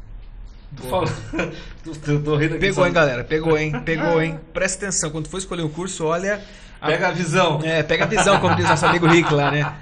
Pegou, 2.59 2.87
hein, 2.87 2.91
galera? 2.91 3.23
Pegou, 3.23 3.55
hein? 3.55 3.71
Pegou, 3.81 4.19
hein? 4.19 4.39
Presta 4.51 4.85
atenção, 4.85 5.11
quando 5.11 5.27
for 5.27 5.37
escolher 5.37 5.61
um 5.61 5.69
curso, 5.69 6.05
olha. 6.05 6.41
A... 6.81 6.87
Pega 6.87 7.09
a 7.09 7.11
visão. 7.11 7.61
É, 7.63 7.83
pega 7.83 8.05
a 8.05 8.07
visão, 8.07 8.39
como 8.39 8.55
diz 8.55 8.67
nosso 8.67 8.85
amigo 8.85 9.05
Rick 9.05 9.31
lá, 9.31 9.51
né? 9.51 9.75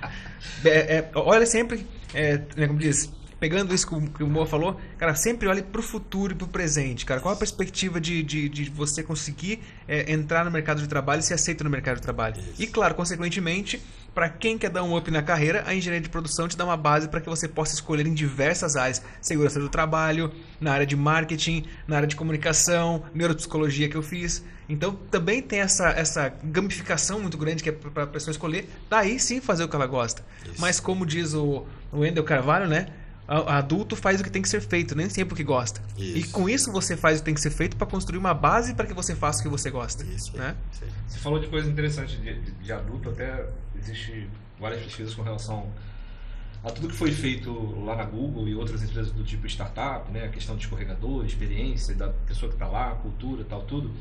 É, 0.63 0.97
é, 0.97 1.11
olha 1.15 1.45
sempre, 1.45 1.85
é, 2.13 2.39
né, 2.55 2.67
como 2.67 2.79
diz, 2.79 3.11
pegando 3.43 3.75
isso 3.75 3.85
que 4.15 4.23
o 4.23 4.27
Moa 4.27 4.45
falou, 4.45 4.79
cara, 4.97 5.13
sempre 5.15 5.49
olhe 5.49 5.61
para 5.61 5.81
o 5.81 5.83
futuro 5.83 6.31
e 6.31 6.35
para 6.35 6.45
o 6.45 6.47
presente, 6.47 7.05
cara. 7.05 7.19
Qual 7.19 7.33
a 7.33 7.37
perspectiva 7.37 7.99
de, 7.99 8.23
de, 8.23 8.47
de 8.47 8.69
você 8.69 9.03
conseguir 9.03 9.59
é, 9.85 10.13
entrar 10.13 10.45
no 10.45 10.51
mercado 10.51 10.81
de 10.81 10.87
trabalho 10.87 11.19
e 11.19 11.23
ser 11.23 11.33
aceito 11.33 11.61
no 11.61 11.69
mercado 11.69 11.97
de 11.97 12.03
trabalho? 12.03 12.39
Isso. 12.39 12.61
E, 12.61 12.67
claro, 12.67 12.95
consequentemente, 12.95 13.81
para 14.13 14.29
quem 14.29 14.57
quer 14.57 14.69
dar 14.69 14.83
um 14.83 14.95
up 14.95 15.09
na 15.09 15.23
carreira, 15.23 15.63
a 15.65 15.73
engenharia 15.73 16.01
de 16.01 16.09
produção 16.09 16.47
te 16.47 16.55
dá 16.55 16.63
uma 16.63 16.77
base 16.77 17.07
para 17.07 17.19
que 17.19 17.27
você 17.27 17.47
possa 17.47 17.73
escolher 17.73 18.05
em 18.05 18.13
diversas 18.13 18.75
áreas. 18.75 19.01
Segurança 19.21 19.59
do 19.59 19.69
trabalho, 19.69 20.31
na 20.61 20.71
área 20.71 20.85
de 20.85 20.95
marketing, 20.95 21.65
na 21.87 21.95
área 21.95 22.07
de 22.07 22.15
comunicação, 22.15 23.03
neuropsicologia 23.13 23.89
que 23.89 23.97
eu 23.97 24.03
fiz. 24.03 24.43
Então 24.69 24.95
também 25.09 25.41
tem 25.41 25.59
essa, 25.59 25.89
essa 25.89 26.33
gamificação 26.43 27.19
muito 27.19 27.37
grande 27.37 27.63
que 27.63 27.69
é 27.69 27.71
para 27.71 28.03
a 28.03 28.07
pessoa 28.07 28.31
escolher, 28.31 28.69
daí 28.89 29.19
sim 29.19 29.41
fazer 29.41 29.63
o 29.63 29.67
que 29.67 29.75
ela 29.75 29.87
gosta. 29.87 30.23
Isso. 30.45 30.61
Mas 30.61 30.79
como 30.79 31.05
diz 31.05 31.33
o, 31.33 31.65
o 31.91 31.99
Wendel 31.99 32.23
Carvalho, 32.23 32.67
né? 32.67 32.87
adulto 33.25 33.95
faz 33.95 34.19
o 34.19 34.23
que 34.23 34.29
tem 34.29 34.41
que 34.41 34.49
ser 34.49 34.61
feito, 34.61 34.95
nem 34.95 35.09
sempre 35.09 35.33
o 35.33 35.37
que 35.37 35.43
gosta. 35.43 35.81
Isso. 35.97 36.17
E 36.17 36.23
com 36.25 36.49
isso 36.49 36.71
você 36.71 36.97
faz 36.97 37.17
o 37.17 37.21
que 37.21 37.25
tem 37.25 37.33
que 37.33 37.41
ser 37.41 37.51
feito 37.51 37.77
para 37.77 37.87
construir 37.87 38.17
uma 38.17 38.33
base 38.33 38.73
para 38.73 38.85
que 38.85 38.93
você 38.93 39.15
faça 39.15 39.39
o 39.39 39.43
que 39.43 39.49
você 39.49 39.71
gosta. 39.71 40.03
Isso. 40.05 40.35
Né? 40.37 40.55
Você 41.07 41.19
falou 41.19 41.39
de 41.39 41.47
coisa 41.47 41.69
interessante 41.69 42.17
de, 42.17 42.33
de, 42.41 42.51
de 42.51 42.73
adulto, 42.73 43.09
até 43.09 43.45
existe 43.83 44.29
várias 44.59 44.83
pesquisas 44.83 45.13
com 45.13 45.21
relação 45.21 45.69
a 46.63 46.71
tudo 46.71 46.87
que 46.87 46.95
foi 46.95 47.11
feito 47.11 47.51
lá 47.83 47.95
na 47.95 48.05
Google 48.05 48.47
e 48.47 48.55
outras 48.55 48.81
empresas 48.81 49.11
do 49.11 49.23
tipo 49.23 49.45
startup, 49.47 50.09
né? 50.11 50.25
A 50.25 50.29
questão 50.29 50.55
de 50.55 50.63
escorregador, 50.63 51.25
experiência 51.25 51.93
da 51.93 52.09
pessoa 52.09 52.49
que 52.49 52.55
está 52.55 52.67
lá, 52.67 52.91
cultura, 52.95 53.43
tal, 53.43 53.63
tudo. 53.63 53.91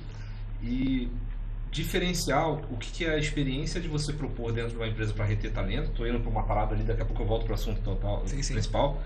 E 0.62 1.10
diferencial, 1.72 2.62
o 2.70 2.76
que, 2.76 2.92
que 2.92 3.04
é 3.04 3.14
a 3.14 3.18
experiência 3.18 3.80
de 3.80 3.88
você 3.88 4.12
propor 4.12 4.52
dentro 4.52 4.70
de 4.72 4.76
uma 4.76 4.86
empresa 4.86 5.12
para 5.12 5.24
reter 5.24 5.50
talento. 5.50 5.90
Estou 5.90 6.06
indo 6.06 6.20
para 6.20 6.30
uma 6.30 6.44
parada 6.44 6.74
ali, 6.74 6.84
daqui 6.84 7.02
a 7.02 7.04
pouco 7.04 7.22
eu 7.22 7.26
volto 7.26 7.44
para 7.44 7.52
o 7.52 7.54
assunto 7.54 7.80
total, 7.80 8.22
sim, 8.26 8.40
sim. 8.42 8.52
principal. 8.52 9.02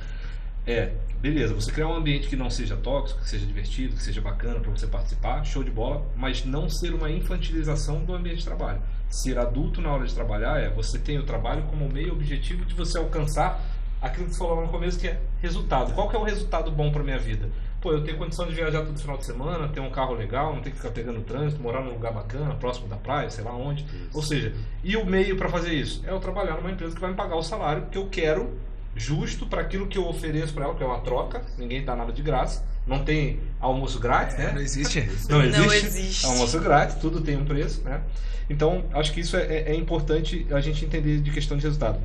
É, 0.66 0.92
beleza, 1.20 1.54
você 1.54 1.70
criar 1.70 1.86
um 1.86 1.94
ambiente 1.94 2.26
que 2.26 2.34
não 2.34 2.50
seja 2.50 2.76
tóxico, 2.76 3.20
que 3.20 3.28
seja 3.28 3.46
divertido, 3.46 3.94
que 3.94 4.02
seja 4.02 4.20
bacana 4.20 4.58
para 4.58 4.70
você 4.70 4.86
participar, 4.88 5.44
show 5.44 5.62
de 5.62 5.70
bola, 5.70 6.04
mas 6.16 6.44
não 6.44 6.68
ser 6.68 6.92
uma 6.92 7.08
infantilização 7.08 8.04
do 8.04 8.12
ambiente 8.12 8.38
de 8.38 8.44
trabalho. 8.44 8.82
Ser 9.08 9.38
adulto 9.38 9.80
na 9.80 9.92
hora 9.92 10.06
de 10.06 10.14
trabalhar 10.14 10.60
é 10.60 10.68
você 10.68 10.98
tem 10.98 11.18
o 11.18 11.24
trabalho 11.24 11.62
como 11.64 11.88
meio 11.88 12.12
objetivo 12.12 12.64
de 12.64 12.74
você 12.74 12.98
alcançar 12.98 13.60
aquilo 14.00 14.26
que 14.26 14.32
você 14.32 14.38
falou 14.38 14.62
no 14.62 14.68
começo 14.68 14.98
que 14.98 15.08
é 15.08 15.20
resultado. 15.40 15.94
Qual 15.94 16.08
que 16.08 16.16
é 16.16 16.18
o 16.18 16.24
resultado 16.24 16.70
bom 16.70 16.90
para 16.90 17.02
minha 17.02 17.18
vida? 17.18 17.48
pô, 17.86 17.92
eu 17.92 18.02
tenho 18.02 18.18
condição 18.18 18.48
de 18.48 18.54
viajar 18.54 18.84
todo 18.84 18.98
final 18.98 19.16
de 19.16 19.24
semana, 19.24 19.68
ter 19.68 19.78
um 19.78 19.90
carro 19.90 20.14
legal, 20.14 20.52
não 20.52 20.60
ter 20.60 20.70
que 20.70 20.76
ficar 20.76 20.90
pegando 20.90 21.20
trânsito, 21.20 21.62
morar 21.62 21.82
num 21.82 21.92
lugar 21.92 22.12
bacana, 22.12 22.52
próximo 22.56 22.88
da 22.88 22.96
praia, 22.96 23.30
sei 23.30 23.44
lá 23.44 23.54
onde. 23.54 23.84
Isso. 23.84 24.10
Ou 24.12 24.22
seja, 24.22 24.52
e 24.82 24.96
o 24.96 25.06
meio 25.06 25.36
para 25.36 25.48
fazer 25.48 25.72
isso? 25.72 26.02
É 26.04 26.10
eu 26.10 26.18
trabalhar 26.18 26.56
numa 26.56 26.70
empresa 26.72 26.96
que 26.96 27.00
vai 27.00 27.10
me 27.10 27.16
pagar 27.16 27.36
o 27.36 27.42
salário 27.44 27.86
que 27.86 27.96
eu 27.96 28.08
quero, 28.08 28.58
justo 28.96 29.46
para 29.46 29.60
aquilo 29.60 29.86
que 29.86 29.96
eu 29.96 30.08
ofereço 30.08 30.52
para 30.52 30.64
ela, 30.64 30.74
que 30.74 30.82
é 30.82 30.86
uma 30.86 31.00
troca, 31.00 31.44
ninguém 31.56 31.84
dá 31.84 31.94
nada 31.94 32.12
de 32.12 32.22
graça. 32.22 32.66
Não 32.86 33.04
tem 33.04 33.40
almoço 33.60 33.98
grátis, 33.98 34.36
né? 34.36 34.52
Não 34.52 34.60
existe. 34.60 35.00
Não 35.28 35.42
existe. 35.42 35.60
Não 35.60 35.72
existe. 35.72 36.26
Almoço 36.26 36.60
grátis, 36.60 36.96
tudo 36.96 37.20
tem 37.20 37.36
um 37.36 37.44
preço, 37.44 37.82
né? 37.82 38.00
Então, 38.48 38.84
acho 38.92 39.12
que 39.12 39.20
isso 39.20 39.36
é, 39.36 39.42
é, 39.42 39.72
é 39.72 39.74
importante 39.74 40.46
a 40.50 40.60
gente 40.60 40.84
entender 40.84 41.20
de 41.20 41.30
questão 41.30 41.56
de 41.56 41.64
resultado. 41.64 41.98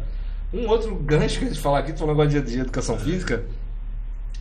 Um 0.51 0.67
outro 0.67 0.95
gancho 0.95 1.39
que 1.39 1.45
a 1.45 1.47
gente 1.47 1.59
falar 1.59 1.79
aqui, 1.79 1.93
tu 1.93 1.99
falou 1.99 2.13
agora 2.13 2.27
de, 2.27 2.41
de 2.41 2.59
educação 2.59 2.97
física, 2.97 3.43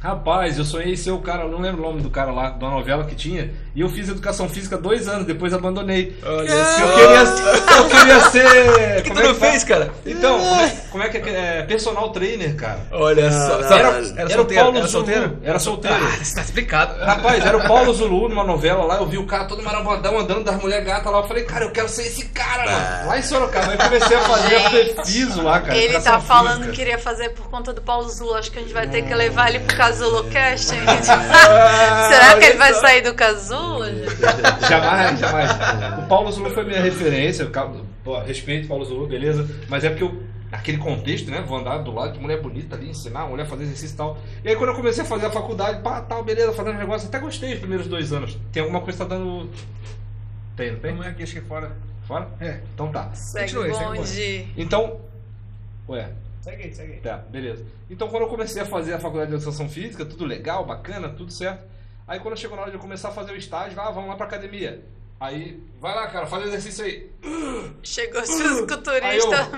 Rapaz, 0.01 0.57
eu 0.57 0.65
sonhei 0.65 0.97
ser 0.97 1.11
o 1.11 1.19
cara, 1.19 1.47
não 1.47 1.61
lembro 1.61 1.83
o 1.83 1.87
nome 1.87 2.01
do 2.01 2.09
cara 2.09 2.33
lá, 2.33 2.49
da 2.49 2.71
novela 2.71 3.05
que 3.05 3.15
tinha, 3.15 3.53
e 3.75 3.83
eu 3.83 3.89
fiz 3.91 4.09
educação 4.09 4.49
física 4.49 4.79
dois 4.79 5.07
anos, 5.07 5.27
depois 5.27 5.53
abandonei. 5.53 6.17
Olha 6.25 6.65
só. 6.65 6.81
Eu 6.81 6.95
queria, 6.95 7.77
eu 7.77 7.89
queria 7.89 8.21
ser. 8.31 8.99
O 9.01 9.03
que 9.03 9.11
como 9.11 9.21
tu 9.21 9.27
é 9.27 9.29
não 9.29 9.35
fez, 9.35 9.63
cara? 9.63 9.93
Então, 10.07 10.39
como 10.39 10.61
é, 10.61 10.69
como 10.91 11.05
é 11.05 11.09
que 11.11 11.19
é, 11.19 11.59
é, 11.59 11.63
Personal 11.65 12.09
trainer, 12.13 12.57
cara. 12.57 12.81
Olha 12.91 13.31
só. 13.31 13.61
Era, 13.61 13.75
era, 13.75 13.97
era, 14.17 14.31
solteiro, 14.31 14.43
o 14.43 14.65
Paulo 14.65 14.79
era 14.79 14.89
solteiro? 14.89 15.23
Zulu. 15.23 15.39
Era 15.45 15.59
solteiro. 15.59 15.97
Ah, 16.01 16.23
está 16.23 16.41
explicado. 16.41 17.05
Rapaz, 17.05 17.45
era 17.45 17.59
o 17.59 17.63
Paulo 17.69 17.93
Zulu 17.93 18.31
numa 18.31 18.45
novela 18.45 18.85
lá, 18.85 18.97
eu 18.97 19.07
vi 19.07 19.19
o 19.19 19.27
cara 19.27 19.45
todo 19.45 19.63
marabadão 19.63 20.19
andando 20.19 20.45
das 20.45 20.57
mulheres 20.63 20.87
gatas 20.87 21.13
lá. 21.13 21.19
Eu 21.19 21.29
falei, 21.29 21.45
cara, 21.45 21.67
eu 21.67 21.73
quero 21.73 21.91
ser 21.91 22.07
esse 22.07 22.25
cara, 22.27 22.65
mano. 22.65 23.07
Lá 23.07 23.19
em 23.19 23.23
Sorocaba. 23.23 23.73
Aí 23.73 23.77
comecei 23.77 24.17
a 24.17 24.21
fazer 24.21 24.95
piso 25.05 25.43
lá, 25.43 25.61
cara. 25.61 25.77
Ele 25.77 26.01
tá 26.01 26.19
falando 26.21 26.53
física. 26.53 26.71
que 26.71 26.77
queria 26.77 26.99
fazer 26.99 27.29
por 27.31 27.51
conta 27.51 27.75
do 27.75 27.83
Paulo 27.83 28.09
Zulu. 28.09 28.35
Acho 28.35 28.51
que 28.51 28.59
a 28.59 28.63
gente 28.63 28.73
vai 28.73 28.89
ter 28.89 29.03
que 29.03 29.15
levar 29.15 29.51
ele 29.51 29.61
pro 29.91 30.31
Casulocast, 30.31 30.69
Será 31.05 32.39
que 32.39 32.47
ele 32.47 32.59
vai 32.59 32.75
sair 32.75 33.03
do 33.03 33.15
Casulo? 33.15 33.85
jamais, 34.69 35.19
jamais. 35.19 35.51
O 35.99 36.07
Paulo 36.07 36.31
Zulu 36.31 36.51
foi 36.51 36.65
minha 36.65 36.81
referência. 36.81 37.51
Respeito 38.27 38.69
Paulo 38.69 38.85
Zulu, 38.85 39.07
beleza. 39.07 39.49
Mas 39.69 39.85
é 39.85 39.91
porque 39.91 40.05
eu, 40.05 40.23
naquele 40.51 40.79
contexto, 40.79 41.31
né? 41.31 41.43
Vou 41.47 41.59
andar 41.59 41.79
do 41.79 41.93
lado 41.93 42.13
de 42.13 42.21
mulher 42.21 42.41
bonita 42.41 42.77
ali, 42.77 42.91
ensinar 42.91 43.23
a 43.23 43.27
mulher 43.27 43.45
a 43.45 43.47
fazer 43.47 43.65
exercício 43.65 43.95
e 43.95 43.97
tal. 43.97 44.19
E 44.45 44.49
aí 44.49 44.57
quando 44.57 44.71
eu 44.71 44.77
comecei 44.77 45.03
a 45.03 45.07
fazer 45.07 45.27
a 45.27 45.31
faculdade, 45.31 45.83
pá, 45.83 46.01
tal, 46.01 46.25
beleza, 46.25 46.53
fazendo 46.53 46.79
negócio, 46.79 47.09
até 47.09 47.19
gostei 47.19 47.55
os 47.55 47.59
primeiros 47.59 47.87
dois 47.87 48.13
anos. 48.13 48.39
Tem 48.53 48.63
alguma 48.63 48.81
coisa 48.81 48.99
que 48.99 49.05
tá 49.05 49.17
dando. 49.17 49.51
Tem, 50.57 50.73
não 50.73 50.79
tem? 50.81 50.95
Não 50.95 51.05
é 51.05 51.09
aqui, 51.09 51.23
acho 51.23 51.33
que 51.33 51.39
é 51.39 51.43
fora. 51.43 51.73
Fora? 52.07 52.29
É. 52.41 52.61
Então 52.75 52.91
tá. 52.91 53.11
Segue 53.15 53.55
Continue, 53.55 53.97
bonde. 53.97 54.49
Então. 54.57 55.01
Ué. 55.89 56.11
Segue 56.41 56.65
aí, 56.65 56.75
segue 56.75 56.93
aí. 56.95 57.01
Tá, 57.01 57.19
beleza. 57.19 57.65
Então 57.89 58.09
quando 58.09 58.23
eu 58.23 58.29
comecei 58.29 58.63
a 58.63 58.67
fazer 58.67 58.95
a 58.95 58.99
faculdade 58.99 59.31
de 59.31 59.37
educação 59.37 59.69
física, 59.69 60.05
tudo 60.05 60.25
legal, 60.25 60.65
bacana, 60.65 61.09
tudo 61.09 61.31
certo. 61.31 61.65
Aí 62.07 62.19
quando 62.19 62.39
chegou 62.39 62.57
na 62.57 62.63
hora 62.63 62.71
de 62.71 62.77
eu 62.77 62.81
começar 62.81 63.09
a 63.11 63.13
fazer 63.13 63.33
o 63.33 63.37
estágio, 63.37 63.81
ah, 63.81 63.91
vamos 63.91 64.09
lá 64.09 64.17
pra 64.17 64.27
academia. 64.27 64.83
Aí, 65.21 65.63
vai 65.79 65.95
lá, 65.95 66.07
cara, 66.07 66.27
faz 66.27 66.47
exercício 66.47 66.85
aí. 66.85 67.11
Chegou 67.83 68.23
o 68.23 68.27
fisiculturista. 68.27 69.51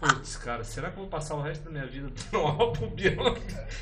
Putz, 0.00 0.36
cara, 0.36 0.62
será 0.62 0.90
que 0.90 0.96
eu 0.96 1.02
vou 1.02 1.10
passar 1.10 1.34
o 1.34 1.42
resto 1.42 1.64
da 1.64 1.70
minha 1.70 1.86
vida 1.86 2.08
no 2.32 2.40
álbum 2.40 2.88
biônico? 2.90 3.40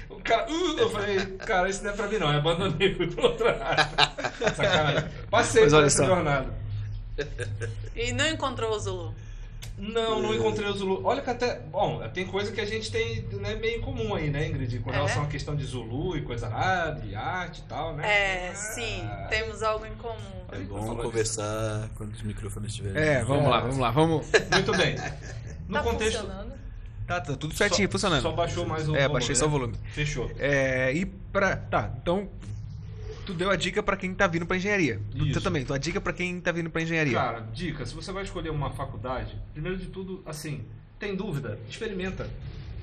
O 0.09 0.23
cara, 0.23 0.51
uh, 0.51 0.79
eu 0.79 0.91
falei, 0.91 1.19
cara, 1.39 1.69
isso 1.69 1.83
não 1.83 1.91
é 1.91 1.93
pra 1.95 2.09
mim 2.09 2.19
não, 2.19 2.31
eu 2.33 2.39
abandonei, 2.39 2.95
fui 2.95 3.07
pro 3.07 3.25
outro 3.25 3.47
lado. 3.47 3.91
Sacanagem. 4.55 5.11
Passei 5.31 5.69
por 5.69 5.85
essa 5.85 6.05
jornada. 6.05 6.55
E 7.95 8.13
não 8.13 8.27
encontrou 8.27 8.75
o 8.75 8.79
Zulu? 8.79 9.15
Não, 9.79 10.23
não 10.23 10.35
encontrei 10.35 10.69
o 10.69 10.73
Zulu. 10.73 11.01
Olha 11.05 11.23
que 11.23 11.31
até. 11.31 11.59
Bom, 11.59 12.01
tem 12.15 12.27
coisa 12.27 12.53
que 12.53 12.61
a 12.61 12.65
gente 12.65 12.91
tem 12.91 13.23
né, 13.33 13.55
meio 13.57 13.79
em 13.79 13.81
comum 13.81 14.15
aí, 14.15 14.31
né, 14.31 14.47
Ingrid? 14.47 14.79
Com 14.79 14.91
relação 14.91 15.23
é. 15.23 15.27
à 15.27 15.29
questão 15.29 15.57
de 15.57 15.65
Zulu 15.65 16.17
e 16.17 16.23
coisa 16.23 16.47
arada, 16.47 17.05
e 17.05 17.15
arte 17.15 17.61
e 17.61 17.69
tal, 17.69 17.95
né? 17.97 18.07
É, 18.07 18.49
ah, 18.51 18.55
sim, 18.55 19.03
temos 19.29 19.63
algo 19.63 19.85
em 19.87 19.95
comum. 19.95 20.43
É 20.53 20.59
bom 20.59 20.97
conversar 20.97 21.81
disso. 21.81 21.91
quando 21.97 22.13
os 22.13 22.23
microfones 22.23 22.71
estiverem. 22.71 23.03
É, 23.03 23.25
vamos 23.25 23.47
é. 23.47 23.49
lá, 23.49 23.61
vamos 23.61 23.79
lá, 23.79 23.91
vamos. 23.91 24.27
Muito 24.53 24.77
bem. 24.77 24.97
No 25.69 25.79
tá 25.79 25.85
contexto. 25.85 26.19
Funcionando? 26.19 26.53
Tá, 27.07 27.21
tá 27.21 27.37
tudo 27.37 27.55
certinho, 27.55 27.89
só, 27.89 27.93
funcionando. 27.93 28.23
Só 28.23 28.33
baixou 28.33 28.67
mais 28.67 28.87
o 28.87 28.95
É, 28.95 29.01
volume, 29.01 29.13
baixei 29.13 29.35
só 29.35 29.45
o 29.45 29.49
né? 29.49 29.53
volume. 29.53 29.75
Fechou. 29.93 30.31
É, 30.39 30.93
e 30.93 31.07
pra. 31.07 31.57
Tá, 31.57 31.91
então 32.03 32.29
tu 33.25 33.35
deu 33.35 33.51
a 33.51 33.57
dica 33.57 33.83
para 33.83 33.97
quem 33.97 34.15
tá 34.15 34.27
vindo 34.27 34.47
para 34.47 34.57
engenharia. 34.57 35.01
Isso. 35.15 35.33
Tu 35.33 35.41
também, 35.41 35.65
tu 35.65 35.73
a 35.73 35.79
dica 35.79 36.01
para 36.01 36.13
quem 36.13 36.41
tá 36.41 36.53
vindo 36.53 36.71
para 36.71 36.83
engenharia. 36.83 37.15
Cara, 37.15 37.41
dica, 37.53 37.87
se 37.87 37.95
você 37.95 38.13
vai 38.13 38.25
escolher 38.25 38.51
uma 38.51 38.71
faculdade, 38.71 39.37
primeiro 39.53 39.79
de 39.79 39.87
tudo, 39.87 40.23
assim, 40.27 40.65
tem 40.99 41.15
dúvida, 41.15 41.59
experimenta. 41.69 42.29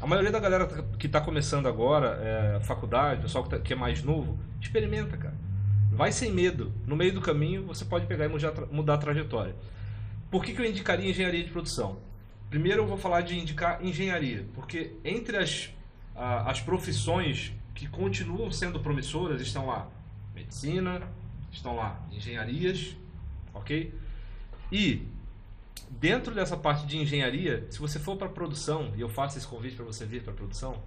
A 0.01 0.07
maioria 0.07 0.31
da 0.31 0.39
galera 0.39 0.65
que 0.97 1.07
está 1.07 1.19
começando 1.19 1.67
agora, 1.67 2.19
é, 2.21 2.59
faculdade, 2.61 3.21
pessoal 3.21 3.43
que, 3.43 3.49
tá, 3.49 3.59
que, 3.59 3.73
é 3.73 3.75
mais 3.75 4.01
novo, 4.01 4.39
experimenta, 4.61 5.17
cara. 5.17 5.35
Vai 5.91 6.11
sem 6.11 6.31
medo. 6.31 6.71
No 6.87 6.95
meio 6.95 7.13
do 7.13 7.19
caminho, 7.19 7.63
você 7.63 7.83
pode 7.83 8.05
pegar 8.05 8.25
e 8.25 8.29
mudar, 8.29 8.53
mudar 8.71 8.93
a 8.93 8.97
trajetória. 8.97 9.55
Por 10.31 10.43
que, 10.43 10.53
que 10.53 10.61
eu 10.61 10.65
indicaria 10.65 11.09
engenharia 11.09 11.43
de 11.43 11.49
produção? 11.49 11.97
Primeiro 12.49 12.83
eu 12.83 12.87
vou 12.87 12.97
falar 12.97 13.21
de 13.21 13.37
indicar 13.37 13.83
engenharia, 13.83 14.45
porque 14.53 14.93
entre 15.03 15.37
as, 15.37 15.69
as 16.15 16.61
profissões 16.61 17.51
que 17.75 17.87
continuam 17.87 18.51
sendo 18.51 18.79
promissoras 18.79 19.41
estão 19.41 19.67
lá 19.67 19.87
medicina, 20.39 21.01
estão 21.51 21.75
lá 21.75 22.05
engenharias, 22.11 22.95
ok? 23.53 23.93
E 24.71 25.07
dentro 25.89 26.33
dessa 26.33 26.55
parte 26.55 26.85
de 26.85 26.97
engenharia, 26.97 27.67
se 27.69 27.79
você 27.79 27.99
for 27.99 28.17
para 28.17 28.29
produção, 28.29 28.93
e 28.95 29.01
eu 29.01 29.09
faço 29.09 29.37
esse 29.37 29.47
convite 29.47 29.75
para 29.75 29.85
você 29.85 30.05
vir 30.05 30.23
para 30.23 30.33
produção, 30.33 30.81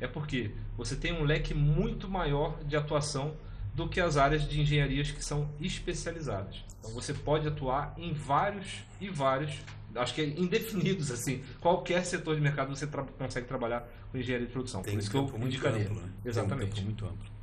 é 0.00 0.06
porque 0.06 0.52
você 0.76 0.96
tem 0.96 1.12
um 1.12 1.24
leque 1.24 1.54
muito 1.54 2.08
maior 2.08 2.62
de 2.64 2.76
atuação 2.76 3.34
do 3.74 3.88
que 3.88 4.00
as 4.00 4.16
áreas 4.16 4.48
de 4.48 4.60
engenharias 4.60 5.10
que 5.10 5.22
são 5.22 5.50
especializadas. 5.60 6.64
Então 6.78 6.90
você 6.92 7.12
pode 7.12 7.46
atuar 7.46 7.94
em 7.98 8.12
vários 8.12 8.82
e 9.00 9.08
vários, 9.08 9.58
acho 9.94 10.14
que 10.14 10.22
é 10.22 10.26
indefinidos 10.26 11.10
assim, 11.10 11.42
qualquer 11.60 12.04
setor 12.04 12.36
de 12.36 12.40
mercado 12.40 12.74
você 12.74 12.86
tra 12.86 13.02
consegue 13.02 13.46
trabalhar 13.46 13.86
com 14.10 14.18
engenharia 14.18 14.46
de 14.46 14.52
produção. 14.52 14.82
Tem 14.82 14.94
Por 14.94 15.00
isso 15.00 15.10
que 15.10 15.16
eu 15.16 15.46
indicaria. 15.46 15.82
Amplo, 15.82 16.00
né? 16.00 16.08
Exatamente. 16.24 16.74
Tem 16.74 16.82
um 16.82 16.86
muito 16.86 17.04
amplo. 17.04 17.35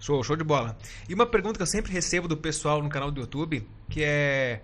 Show, 0.00 0.24
show 0.24 0.34
de 0.34 0.42
bola. 0.42 0.76
E 1.08 1.14
uma 1.14 1.26
pergunta 1.26 1.58
que 1.58 1.62
eu 1.62 1.66
sempre 1.66 1.92
recebo 1.92 2.26
do 2.26 2.36
pessoal 2.36 2.82
no 2.82 2.88
canal 2.88 3.10
do 3.10 3.20
YouTube, 3.20 3.68
que 3.88 4.02
é 4.02 4.62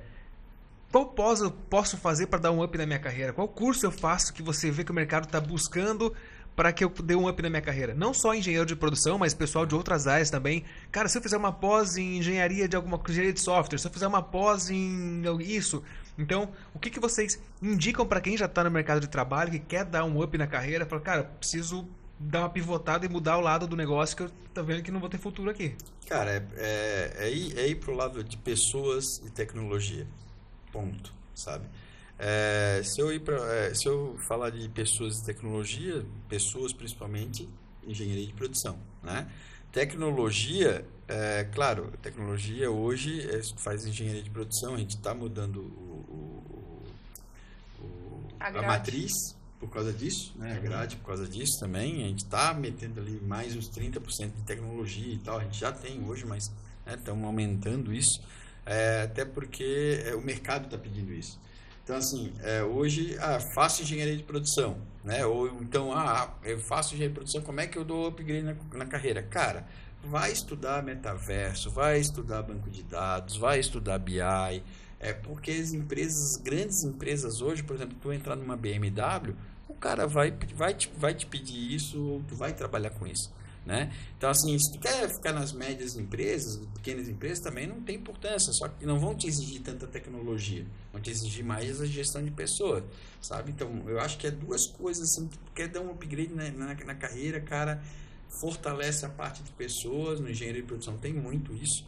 qual 0.91 1.05
pós 1.05 1.41
eu 1.41 1.51
posso 1.51 1.99
fazer 1.99 2.27
para 2.27 2.39
dar 2.39 2.53
um 2.53 2.63
up 2.63 2.79
na 2.79 2.87
minha 2.87 2.99
carreira? 2.99 3.33
Qual 3.33 3.47
curso 3.47 3.85
eu 3.85 3.91
faço 3.91 4.33
que 4.33 4.43
você 4.43 4.71
vê 4.71 4.83
que 4.83 4.91
o 4.91 4.95
mercado 4.95 5.25
está 5.25 5.39
buscando 5.39 6.15
para 6.55 6.73
que 6.73 6.83
eu 6.83 6.89
dê 6.89 7.15
um 7.15 7.29
up 7.29 7.43
na 7.43 7.51
minha 7.51 7.61
carreira? 7.61 7.93
Não 7.93 8.15
só 8.15 8.35
engenheiro 8.35 8.65
de 8.65 8.75
produção, 8.75 9.19
mas 9.19 9.35
pessoal 9.35 9.67
de 9.67 9.75
outras 9.75 10.07
áreas 10.07 10.31
também. 10.31 10.65
Cara, 10.91 11.07
se 11.07 11.19
eu 11.19 11.23
fizer 11.23 11.37
uma 11.37 11.53
pós 11.53 11.99
em 11.99 12.17
engenharia 12.17 12.67
de 12.67 12.77
alguma 12.77 12.99
engenharia 13.07 13.33
de 13.35 13.41
software, 13.41 13.79
se 13.79 13.87
eu 13.87 13.93
fizer 13.93 14.07
uma 14.07 14.23
pós 14.23 14.71
em 14.71 15.23
isso, 15.41 15.83
então 16.17 16.51
o 16.73 16.79
que, 16.79 16.89
que 16.89 16.99
vocês 16.99 17.39
indicam 17.61 18.07
para 18.07 18.21
quem 18.21 18.35
já 18.37 18.47
está 18.47 18.65
no 18.65 18.71
mercado 18.71 19.01
de 19.01 19.09
trabalho 19.09 19.51
que 19.51 19.59
quer 19.59 19.85
dar 19.85 20.05
um 20.05 20.23
up 20.23 20.39
na 20.39 20.47
carreira? 20.47 20.87
Fala, 20.87 21.03
cara, 21.03 21.25
preciso 21.25 21.87
dar 22.19 22.41
uma 22.41 22.51
pivotada 22.51 23.05
e 23.05 23.09
mudar 23.09 23.37
o 23.39 23.41
lado 23.41 23.67
do 23.67 23.77
negócio 23.77 24.17
que 24.17 24.23
eu 24.23 24.31
tô 24.55 24.65
vendo 24.65 24.83
que 24.83 24.91
não 24.91 25.01
vou 25.01 25.09
ter 25.09 25.19
futuro 25.19 25.51
aqui. 25.51 25.75
Cara, 26.09 26.31
é, 26.31 26.47
é, 26.57 27.27
é 27.27 27.31
ir, 27.31 27.59
é 27.59 27.69
ir 27.69 27.77
pro 27.77 27.95
lado 27.95 28.25
de 28.25 28.37
pessoas 28.37 29.19
e 29.19 29.31
tecnologia. 29.31 30.07
Ponto, 30.73 31.13
sabe? 31.35 31.67
É, 32.19 32.81
se, 32.83 33.01
eu 33.01 33.13
ir 33.13 33.21
pra, 33.21 33.37
é, 33.53 33.75
se 33.75 33.87
eu 33.87 34.17
falar 34.27 34.51
de 34.51 34.69
pessoas 34.71 35.19
e 35.19 35.25
tecnologia, 35.25 36.05
pessoas 36.29 36.73
principalmente, 36.73 37.49
engenharia 37.87 38.27
de 38.27 38.33
produção, 38.33 38.79
né? 39.03 39.31
Tecnologia, 39.71 40.87
é, 41.07 41.45
claro, 41.53 41.93
tecnologia 42.01 42.71
hoje 42.71 43.29
é, 43.29 43.43
faz 43.59 43.85
engenharia 43.85 44.23
de 44.23 44.31
produção, 44.31 44.75
a 44.75 44.79
gente 44.79 44.97
está 44.97 45.15
mudando 45.15 45.61
o, 45.61 46.83
o, 47.81 47.85
o, 47.85 48.29
a, 48.41 48.49
a 48.49 48.63
matriz, 48.63 49.36
por 49.59 49.71
causa 49.71 49.93
disso, 49.93 50.35
né? 50.37 50.55
A 50.57 50.61
grade 50.61 50.97
por 50.97 51.07
causa 51.07 51.27
disso 51.27 51.59
também. 51.59 52.05
A 52.05 52.09
gente 52.09 52.25
está 52.25 52.53
metendo 52.53 53.01
ali 53.01 53.21
mais 53.23 53.57
uns 53.57 53.71
30% 53.71 54.33
de 54.35 54.43
tecnologia 54.43 55.15
e 55.15 55.19
tal. 55.19 55.39
A 55.39 55.45
gente 55.45 55.59
já 55.59 55.73
tem 55.73 56.05
hoje, 56.05 56.25
mas 56.27 56.53
estamos 56.87 57.21
né, 57.23 57.27
aumentando 57.27 57.93
isso. 57.93 58.21
É, 58.65 59.03
até 59.03 59.25
porque 59.25 60.03
é, 60.05 60.15
o 60.15 60.21
mercado 60.21 60.65
está 60.65 60.77
pedindo 60.77 61.13
isso. 61.13 61.39
Então, 61.85 61.97
assim, 61.97 62.33
é, 62.43 62.65
hoje, 62.65 63.17
ah, 63.21 63.39
faço 63.55 63.83
engenharia 63.83 64.17
de 64.17 64.25
produção, 64.25 64.77
né? 65.05 65.25
Ou 65.25 65.47
então, 65.63 65.93
ah, 65.93 66.35
eu 66.43 66.59
faço 66.59 66.95
engenharia 66.95 67.11
de 67.11 67.15
produção, 67.15 67.43
como 67.43 67.61
é 67.61 67.67
que 67.69 67.79
eu 67.79 67.85
dou 67.85 68.09
upgrade 68.09 68.43
na, 68.43 68.57
na 68.75 68.87
carreira? 68.87 69.23
Cara, 69.23 69.65
vai 70.03 70.33
estudar 70.33 70.83
metaverso, 70.83 71.71
vai 71.71 72.01
estudar 72.01 72.43
banco 72.43 72.69
de 72.69 72.83
dados, 72.83 73.37
vai 73.37 73.61
estudar 73.61 74.01
BI, 74.01 74.63
é 75.07 75.13
porque 75.13 75.53
as 75.53 75.73
empresas, 75.73 76.37
grandes 76.43 76.83
empresas 76.83 77.41
hoje, 77.41 77.63
por 77.63 77.77
exemplo, 77.77 77.97
tu 78.01 78.13
entrar 78.13 78.35
numa 78.35 78.57
BMW, 78.57 79.37
o 79.69 79.75
cara 79.75 80.05
vai, 80.05 80.33
vai, 80.55 80.75
te, 80.75 80.91
vai 80.97 81.15
te 81.15 81.27
pedir 81.27 81.75
isso, 81.75 82.21
tu 82.27 82.35
vai 82.35 82.53
trabalhar 82.53 82.91
com 82.91 83.07
isso. 83.07 83.33
Né? 83.65 83.93
Então, 84.17 84.31
assim, 84.31 84.57
se 84.59 84.73
tu 84.73 84.81
quer 84.81 85.09
ficar 85.09 85.33
nas 85.33 85.53
médias 85.53 85.97
empresas, 85.97 86.65
pequenas 86.75 87.09
empresas, 87.09 87.41
também 87.41 87.67
não 87.69 87.81
tem 87.81 87.97
importância, 87.97 88.53
só 88.53 88.69
que 88.69 88.85
não 88.85 88.99
vão 88.99 89.15
te 89.15 89.29
exigir 89.29 89.61
tanta 89.61 89.87
tecnologia, 89.87 90.67
vão 90.93 91.01
te 91.01 91.11
exigir 91.11 91.45
mais 91.45 91.81
a 91.81 91.87
gestão 91.87 92.25
de 92.25 92.31
pessoas, 92.31 92.85
sabe? 93.21 93.53
Então, 93.53 93.83
eu 93.89 94.01
acho 94.01 94.19
que 94.19 94.27
é 94.27 94.31
duas 94.31 94.67
coisas, 94.67 95.03
assim, 95.05 95.29
tu 95.29 95.39
quer 95.53 95.69
dar 95.69 95.81
um 95.81 95.91
upgrade 95.91 96.33
na, 96.33 96.51
na, 96.51 96.75
na 96.75 96.95
carreira, 96.95 97.41
cara, 97.41 97.83
fortalece 98.41 99.05
a 99.05 99.09
parte 99.09 99.43
de 99.43 99.51
pessoas, 99.53 100.21
no 100.21 100.31
engenharia 100.31 100.63
de 100.63 100.67
produção 100.67 100.97
tem 100.97 101.13
muito 101.13 101.53
isso, 101.55 101.85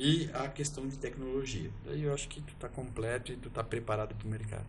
e 0.00 0.30
a 0.32 0.48
questão 0.48 0.88
de 0.88 0.96
tecnologia. 0.96 1.70
Daí 1.84 2.04
eu 2.04 2.14
acho 2.14 2.26
que 2.26 2.40
tu 2.40 2.54
está 2.54 2.70
completo 2.70 3.32
e 3.32 3.36
tu 3.36 3.48
está 3.48 3.62
preparado 3.62 4.14
para 4.14 4.26
o 4.26 4.30
mercado. 4.30 4.64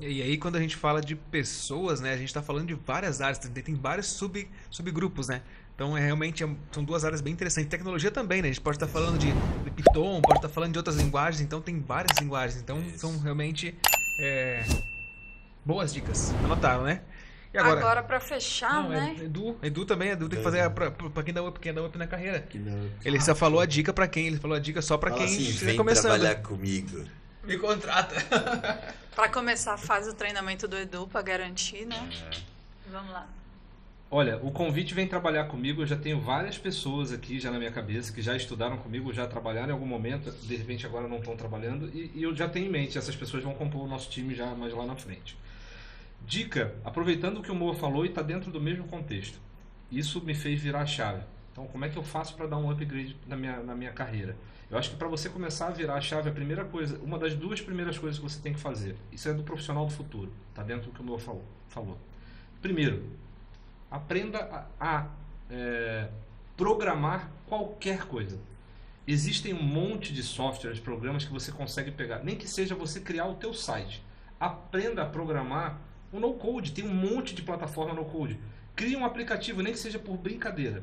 E 0.00 0.20
aí 0.20 0.36
quando 0.36 0.56
a 0.56 0.60
gente 0.60 0.74
fala 0.74 1.00
de 1.00 1.14
pessoas, 1.14 2.00
né, 2.00 2.12
a 2.12 2.16
gente 2.16 2.26
está 2.26 2.42
falando 2.42 2.66
de 2.66 2.74
várias 2.74 3.20
áreas, 3.20 3.38
tem, 3.38 3.76
vários 3.76 4.08
sub, 4.08 4.48
subgrupos, 4.68 5.28
né? 5.28 5.42
Então, 5.76 5.96
é, 5.96 6.00
realmente, 6.04 6.42
é, 6.42 6.48
são 6.72 6.84
duas 6.84 7.04
áreas 7.04 7.20
bem 7.20 7.32
interessantes. 7.32 7.68
Tecnologia 7.68 8.10
também, 8.10 8.42
né? 8.42 8.48
A 8.48 8.52
gente 8.52 8.60
pode 8.60 8.76
estar 8.76 8.86
tá 8.86 8.92
falando 8.92 9.18
de, 9.18 9.26
de 9.26 9.70
Python, 9.70 10.20
pode 10.20 10.38
estar 10.38 10.48
tá 10.48 10.54
falando 10.54 10.72
de 10.72 10.78
outras 10.78 10.96
linguagens, 10.96 11.40
então 11.40 11.60
tem 11.60 11.80
várias 11.80 12.16
linguagens. 12.18 12.60
Então, 12.60 12.80
Isso. 12.80 12.98
são 12.98 13.18
realmente 13.18 13.76
é, 14.20 14.64
boas 15.64 15.92
dicas. 15.92 16.32
Anotaram, 16.44 16.84
né? 16.84 17.02
E 17.54 17.58
agora, 17.58 17.78
agora 17.78 18.02
para 18.02 18.18
fechar, 18.18 18.82
não, 18.82 18.88
né? 18.88 19.16
Edu, 19.22 19.56
Edu 19.62 19.86
também, 19.86 20.10
Edu 20.10 20.28
tem 20.28 20.38
que 20.38 20.42
fazer 20.42 20.68
para 20.70 21.22
quem 21.22 21.32
dá 21.32 21.40
up, 21.40 21.60
quem 21.60 21.72
dá 21.72 21.84
up 21.84 21.96
na 21.96 22.06
carreira. 22.08 22.44
Ele 23.04 23.20
só 23.20 23.32
falou 23.32 23.60
a 23.60 23.66
dica 23.66 23.92
para 23.92 24.08
quem, 24.08 24.26
ele 24.26 24.38
falou 24.38 24.56
a 24.56 24.60
dica 24.60 24.82
só 24.82 24.98
para 24.98 25.12
quem 25.12 25.24
assim, 25.24 25.42
está 25.42 25.74
começando. 25.74 26.18
trabalhar 26.18 26.42
comigo. 26.42 27.04
Me 27.44 27.56
contrata. 27.56 28.16
para 29.14 29.28
começar, 29.28 29.76
faz 29.76 30.08
o 30.08 30.14
treinamento 30.14 30.66
do 30.66 30.76
Edu 30.76 31.06
para 31.06 31.22
garantir, 31.22 31.86
né? 31.86 32.10
É. 32.32 32.90
Vamos 32.90 33.12
lá. 33.12 33.28
Olha, 34.10 34.36
o 34.38 34.50
convite 34.50 34.92
vem 34.92 35.06
trabalhar 35.06 35.44
comigo. 35.44 35.82
Eu 35.82 35.86
já 35.86 35.96
tenho 35.96 36.20
várias 36.20 36.58
pessoas 36.58 37.12
aqui 37.12 37.38
já 37.38 37.52
na 37.52 37.58
minha 37.58 37.70
cabeça 37.70 38.12
que 38.12 38.20
já 38.20 38.36
estudaram 38.36 38.78
comigo, 38.78 39.12
já 39.12 39.28
trabalharam 39.28 39.68
em 39.68 39.72
algum 39.72 39.86
momento. 39.86 40.32
De 40.32 40.56
repente 40.56 40.84
agora 40.86 41.06
não 41.06 41.18
estão 41.18 41.36
trabalhando 41.36 41.88
e, 41.94 42.10
e 42.14 42.22
eu 42.24 42.34
já 42.34 42.48
tenho 42.48 42.66
em 42.66 42.70
mente 42.70 42.98
essas 42.98 43.14
pessoas 43.14 43.44
vão 43.44 43.54
compor 43.54 43.82
o 43.82 43.88
nosso 43.88 44.10
time 44.10 44.34
já 44.34 44.46
mais 44.54 44.72
lá 44.72 44.84
na 44.84 44.96
frente. 44.96 45.36
Dica, 46.26 46.74
aproveitando 46.84 47.38
o 47.38 47.42
que 47.42 47.50
o 47.50 47.54
Moa 47.54 47.74
falou 47.74 48.04
e 48.04 48.08
está 48.08 48.22
dentro 48.22 48.50
do 48.50 48.60
mesmo 48.60 48.86
contexto. 48.86 49.38
Isso 49.90 50.24
me 50.24 50.34
fez 50.34 50.60
virar 50.60 50.80
a 50.80 50.86
chave. 50.86 51.22
Então, 51.52 51.66
como 51.66 51.84
é 51.84 51.88
que 51.88 51.96
eu 51.96 52.02
faço 52.02 52.34
para 52.34 52.46
dar 52.46 52.56
um 52.56 52.70
upgrade 52.70 53.16
na 53.26 53.36
minha, 53.36 53.62
na 53.62 53.74
minha 53.74 53.92
carreira? 53.92 54.36
Eu 54.70 54.78
acho 54.78 54.90
que 54.90 54.96
para 54.96 55.06
você 55.06 55.28
começar 55.28 55.68
a 55.68 55.70
virar 55.70 55.94
a 55.94 56.00
chave, 56.00 56.28
a 56.28 56.32
primeira 56.32 56.64
coisa, 56.64 56.98
uma 56.98 57.18
das 57.18 57.34
duas 57.34 57.60
primeiras 57.60 57.98
coisas 57.98 58.18
que 58.18 58.24
você 58.24 58.40
tem 58.40 58.52
que 58.52 58.58
fazer, 58.58 58.96
isso 59.12 59.28
é 59.28 59.34
do 59.34 59.42
profissional 59.42 59.86
do 59.86 59.92
futuro, 59.92 60.32
está 60.50 60.62
dentro 60.62 60.90
do 60.90 60.94
que 60.94 61.00
o 61.00 61.04
Moa 61.04 61.18
falou. 61.18 61.44
falou. 61.68 61.98
Primeiro, 62.60 63.04
aprenda 63.90 64.38
a, 64.40 64.66
a 64.80 65.06
é, 65.50 66.08
programar 66.56 67.30
qualquer 67.46 68.06
coisa. 68.06 68.38
Existem 69.06 69.52
um 69.52 69.62
monte 69.62 70.12
de 70.12 70.22
softwares, 70.22 70.80
programas 70.80 71.24
que 71.24 71.32
você 71.32 71.52
consegue 71.52 71.90
pegar, 71.90 72.24
nem 72.24 72.34
que 72.34 72.48
seja 72.48 72.74
você 72.74 73.00
criar 73.00 73.26
o 73.26 73.34
teu 73.34 73.52
site. 73.52 74.02
Aprenda 74.40 75.02
a 75.02 75.06
programar 75.06 75.78
o 76.14 76.20
no 76.20 76.34
code, 76.34 76.72
tem 76.72 76.84
um 76.84 76.94
monte 76.94 77.34
de 77.34 77.42
plataforma 77.42 77.92
no 77.92 78.04
code. 78.04 78.38
Crie 78.76 78.96
um 78.96 79.04
aplicativo, 79.04 79.62
nem 79.62 79.72
que 79.72 79.78
seja 79.78 79.98
por 79.98 80.16
brincadeira. 80.16 80.82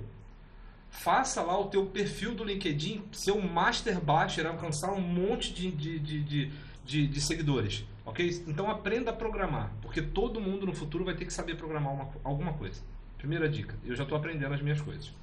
Faça 0.89 1.41
lá 1.41 1.57
o 1.57 1.69
teu 1.69 1.85
perfil 1.85 2.35
do 2.35 2.43
LinkedIn, 2.43 3.05
ser 3.13 3.31
um 3.31 3.47
master 3.47 3.99
basher, 4.01 4.45
alcançar 4.45 4.91
um 4.91 4.99
monte 4.99 5.53
de, 5.53 5.71
de, 5.71 5.99
de, 5.99 6.51
de, 6.83 7.07
de 7.07 7.21
seguidores. 7.21 7.85
Ok? 8.05 8.43
Então 8.45 8.69
aprenda 8.69 9.11
a 9.11 9.13
programar, 9.13 9.71
porque 9.81 10.01
todo 10.01 10.41
mundo 10.41 10.65
no 10.65 10.73
futuro 10.73 11.05
vai 11.05 11.15
ter 11.15 11.25
que 11.25 11.33
saber 11.33 11.55
programar 11.55 11.93
uma, 11.93 12.09
alguma 12.23 12.53
coisa. 12.53 12.81
Primeira 13.17 13.47
dica, 13.47 13.75
eu 13.85 13.95
já 13.95 14.03
estou 14.03 14.17
aprendendo 14.17 14.53
as 14.53 14.61
minhas 14.61 14.81
coisas. 14.81 15.13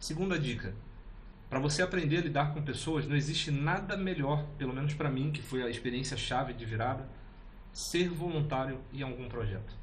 Segunda 0.00 0.38
dica, 0.38 0.74
para 1.48 1.60
você 1.60 1.82
aprender 1.82 2.18
a 2.18 2.22
lidar 2.22 2.54
com 2.54 2.62
pessoas, 2.62 3.06
não 3.06 3.14
existe 3.14 3.50
nada 3.50 3.96
melhor, 3.96 4.46
pelo 4.56 4.72
menos 4.72 4.94
para 4.94 5.10
mim, 5.10 5.30
que 5.30 5.42
foi 5.42 5.62
a 5.62 5.68
experiência 5.68 6.16
chave 6.16 6.54
de 6.54 6.64
virada, 6.64 7.06
ser 7.72 8.08
voluntário 8.08 8.78
em 8.92 9.02
algum 9.02 9.28
projeto. 9.28 9.74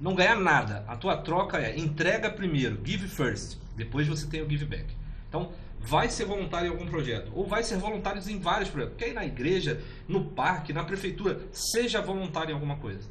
Não 0.00 0.14
ganhar 0.14 0.36
nada. 0.36 0.84
A 0.86 0.96
tua 0.96 1.16
troca 1.16 1.58
é 1.58 1.78
entrega 1.78 2.30
primeiro, 2.30 2.80
give 2.84 3.08
first. 3.08 3.58
Depois 3.74 4.06
você 4.06 4.26
tem 4.26 4.42
o 4.42 4.48
give 4.48 4.64
back. 4.64 4.94
Então, 5.28 5.52
vai 5.80 6.08
ser 6.08 6.24
voluntário 6.24 6.68
em 6.68 6.70
algum 6.70 6.86
projeto. 6.86 7.32
Ou 7.34 7.46
vai 7.46 7.62
ser 7.62 7.78
voluntário 7.78 8.22
em 8.28 8.38
vários 8.38 8.68
projetos. 8.68 8.96
Quer 8.96 9.08
ir 9.08 9.14
na 9.14 9.24
igreja, 9.24 9.82
no 10.06 10.24
parque, 10.24 10.72
na 10.72 10.84
prefeitura. 10.84 11.40
Seja 11.52 12.02
voluntário 12.02 12.50
em 12.50 12.54
alguma 12.54 12.76
coisa. 12.76 13.08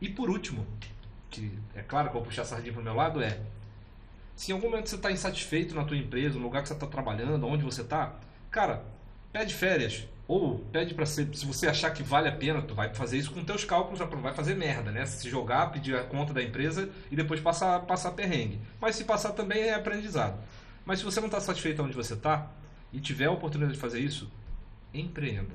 E 0.00 0.08
por 0.08 0.28
último, 0.28 0.66
que 1.30 1.52
é 1.74 1.82
claro 1.82 2.10
que 2.10 2.16
eu 2.16 2.20
vou 2.20 2.28
puxar 2.28 2.42
a 2.42 2.46
sardinha 2.46 2.72
para 2.72 2.82
o 2.82 2.84
meu 2.84 2.94
lado, 2.94 3.22
é 3.22 3.40
se 4.34 4.50
em 4.50 4.54
algum 4.54 4.68
momento 4.68 4.88
você 4.88 4.96
está 4.96 5.10
insatisfeito 5.10 5.74
na 5.74 5.84
tua 5.84 5.96
empresa, 5.96 6.38
no 6.38 6.44
lugar 6.44 6.62
que 6.62 6.68
você 6.68 6.74
está 6.74 6.86
trabalhando, 6.86 7.46
onde 7.46 7.64
você 7.64 7.80
está, 7.80 8.16
cara, 8.50 8.84
pede 9.32 9.54
férias, 9.54 10.06
ou 10.28 10.58
pede 10.72 10.92
para 10.92 11.06
ser, 11.06 11.28
se 11.34 11.46
você 11.46 11.68
achar 11.68 11.90
que 11.90 12.02
vale 12.02 12.28
a 12.28 12.32
pena, 12.32 12.60
tu 12.60 12.74
vai 12.74 12.92
fazer 12.92 13.16
isso 13.16 13.30
com 13.30 13.44
teus 13.44 13.64
cálculos, 13.64 14.00
vai 14.00 14.34
fazer 14.34 14.56
merda, 14.56 14.90
né? 14.90 15.06
Se 15.06 15.30
jogar, 15.30 15.70
pedir 15.70 15.94
a 15.96 16.02
conta 16.02 16.34
da 16.34 16.42
empresa 16.42 16.88
e 17.10 17.16
depois 17.16 17.40
passar, 17.40 17.80
passar 17.80 18.10
perrengue. 18.12 18.58
Mas 18.80 18.96
se 18.96 19.04
passar 19.04 19.32
também 19.32 19.62
é 19.62 19.74
aprendizado. 19.74 20.38
Mas 20.84 20.98
se 20.98 21.04
você 21.04 21.20
não 21.20 21.26
está 21.26 21.40
satisfeito 21.40 21.82
onde 21.82 21.94
você 21.94 22.14
está 22.14 22.50
e 22.92 23.00
tiver 23.00 23.26
a 23.26 23.30
oportunidade 23.30 23.74
de 23.74 23.80
fazer 23.80 24.00
isso, 24.00 24.30
empreenda. 24.92 25.54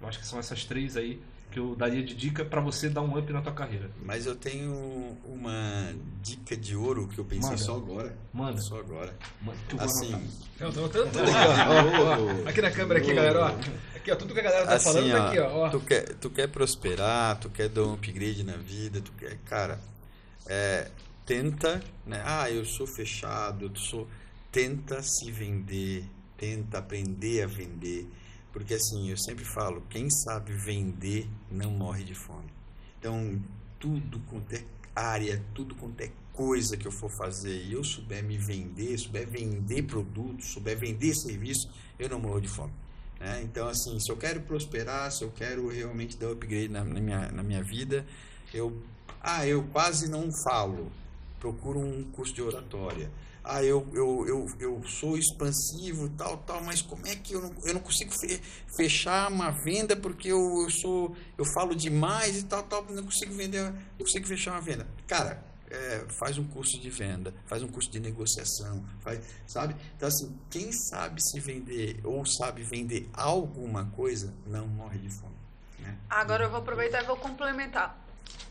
Eu 0.00 0.08
acho 0.08 0.18
que 0.18 0.26
são 0.26 0.38
essas 0.38 0.64
três 0.64 0.96
aí 0.96 1.20
que 1.50 1.58
eu 1.58 1.74
daria 1.74 2.02
de 2.02 2.14
dica 2.14 2.44
para 2.44 2.60
você 2.60 2.88
dar 2.88 3.02
um 3.02 3.18
up 3.18 3.32
na 3.32 3.42
tua 3.42 3.52
carreira. 3.52 3.90
Mas 4.04 4.26
eu 4.26 4.36
tenho 4.36 5.16
uma 5.24 5.92
dica 6.22 6.56
de 6.56 6.76
ouro 6.76 7.08
que 7.08 7.18
eu 7.18 7.24
pensei 7.24 7.50
Manda. 7.50 7.62
só 7.62 7.76
agora. 7.76 8.16
Manda. 8.32 8.60
Só 8.60 8.78
agora. 8.78 9.14
Manda. 9.42 9.58
Assim. 9.78 10.14
Eu 10.58 10.72
tô, 10.72 10.88
tô, 10.88 11.02
aqui, 11.02 11.10
ó, 12.44 12.48
aqui 12.48 12.62
na 12.62 12.70
câmera 12.70 13.00
aqui, 13.00 13.14
galera, 13.14 13.40
ó. 13.40 13.96
Aqui, 13.96 14.10
ó, 14.12 14.16
tudo 14.16 14.32
que 14.32 14.40
a 14.40 14.42
galera 14.42 14.66
tá 14.66 14.74
assim, 14.74 14.84
falando 14.84 15.10
tá 15.10 15.28
aqui, 15.28 15.38
ó. 15.40 15.68
Tu 15.70 15.80
quer, 15.80 16.14
tu 16.14 16.30
quer 16.30 16.48
prosperar, 16.48 17.38
tu 17.38 17.50
quer 17.50 17.68
dar 17.68 17.82
um 17.82 17.94
upgrade 17.94 18.44
na 18.44 18.56
vida, 18.56 19.00
tu 19.00 19.12
quer, 19.12 19.36
cara, 19.46 19.78
é, 20.46 20.90
tenta, 21.26 21.82
né? 22.06 22.22
Ah, 22.24 22.50
eu 22.50 22.64
sou 22.64 22.86
fechado, 22.86 23.66
eu 23.66 23.76
sou 23.76 24.06
tenta 24.52 25.02
se 25.02 25.30
vender, 25.30 26.04
tenta 26.36 26.78
aprender 26.78 27.42
a 27.42 27.46
vender 27.46 28.08
porque 28.52 28.74
assim, 28.74 29.10
eu 29.10 29.16
sempre 29.16 29.44
falo, 29.44 29.82
quem 29.88 30.10
sabe 30.10 30.52
vender 30.52 31.28
não 31.50 31.70
morre 31.70 32.04
de 32.04 32.14
fome. 32.14 32.50
Então, 32.98 33.40
tudo 33.78 34.20
quanto 34.28 34.54
é 34.54 34.64
área, 34.94 35.42
tudo 35.54 35.74
quanto 35.74 36.00
é 36.00 36.10
coisa 36.32 36.76
que 36.76 36.86
eu 36.86 36.92
for 36.92 37.10
fazer 37.10 37.64
e 37.64 37.72
eu 37.72 37.84
souber 37.84 38.22
me 38.24 38.36
vender, 38.36 38.98
souber 38.98 39.28
vender 39.28 39.82
produtos, 39.82 40.52
souber 40.52 40.78
vender 40.78 41.14
serviço, 41.14 41.70
eu 41.98 42.08
não 42.08 42.18
morro 42.18 42.40
de 42.40 42.48
fome. 42.48 42.72
Né? 43.18 43.42
Então, 43.42 43.68
assim, 43.68 43.98
se 44.00 44.10
eu 44.10 44.16
quero 44.16 44.40
prosperar, 44.40 45.10
se 45.12 45.22
eu 45.22 45.30
quero 45.30 45.68
realmente 45.68 46.16
dar 46.16 46.30
upgrade 46.30 46.68
na, 46.68 46.84
na, 46.84 47.00
minha, 47.00 47.30
na 47.30 47.42
minha 47.42 47.62
vida, 47.62 48.06
eu, 48.52 48.82
ah, 49.22 49.46
eu 49.46 49.62
quase 49.64 50.10
não 50.10 50.30
falo, 50.44 50.90
procuro 51.38 51.78
um 51.78 52.04
curso 52.04 52.34
de 52.34 52.42
oratória 52.42 53.10
ah, 53.52 53.64
eu, 53.64 53.84
eu, 53.92 54.26
eu, 54.28 54.46
eu 54.60 54.82
sou 54.86 55.18
expansivo 55.18 56.08
tal, 56.10 56.36
tal, 56.38 56.62
mas 56.62 56.80
como 56.80 57.04
é 57.04 57.16
que 57.16 57.32
eu 57.32 57.42
não, 57.42 57.52
eu 57.64 57.74
não 57.74 57.80
consigo 57.80 58.12
fechar 58.76 59.28
uma 59.28 59.50
venda 59.50 59.96
porque 59.96 60.28
eu, 60.28 60.62
eu 60.62 60.70
sou 60.70 61.16
eu 61.36 61.44
falo 61.44 61.74
demais 61.74 62.38
e 62.38 62.44
tal, 62.44 62.62
tal, 62.62 62.84
não 62.84 63.02
consigo 63.02 63.34
vender, 63.34 63.64
não 63.64 63.98
consigo 63.98 64.24
fechar 64.28 64.52
uma 64.52 64.60
venda. 64.60 64.86
Cara, 65.04 65.44
é, 65.68 66.04
faz 66.20 66.38
um 66.38 66.44
curso 66.44 66.78
de 66.78 66.88
venda, 66.90 67.34
faz 67.46 67.60
um 67.64 67.66
curso 67.66 67.90
de 67.90 67.98
negociação, 67.98 68.84
faz, 69.00 69.20
sabe? 69.48 69.74
Então 69.96 70.06
assim, 70.06 70.32
quem 70.48 70.70
sabe 70.70 71.20
se 71.20 71.40
vender 71.40 72.00
ou 72.04 72.24
sabe 72.24 72.62
vender 72.62 73.10
alguma 73.12 73.86
coisa, 73.86 74.32
não 74.46 74.68
morre 74.68 74.98
de 74.98 75.10
fome. 75.10 75.34
Né? 75.80 75.98
Agora 76.08 76.44
eu 76.44 76.50
vou 76.50 76.60
aproveitar 76.60 77.02
e 77.02 77.06
vou 77.06 77.16
complementar. 77.16 77.98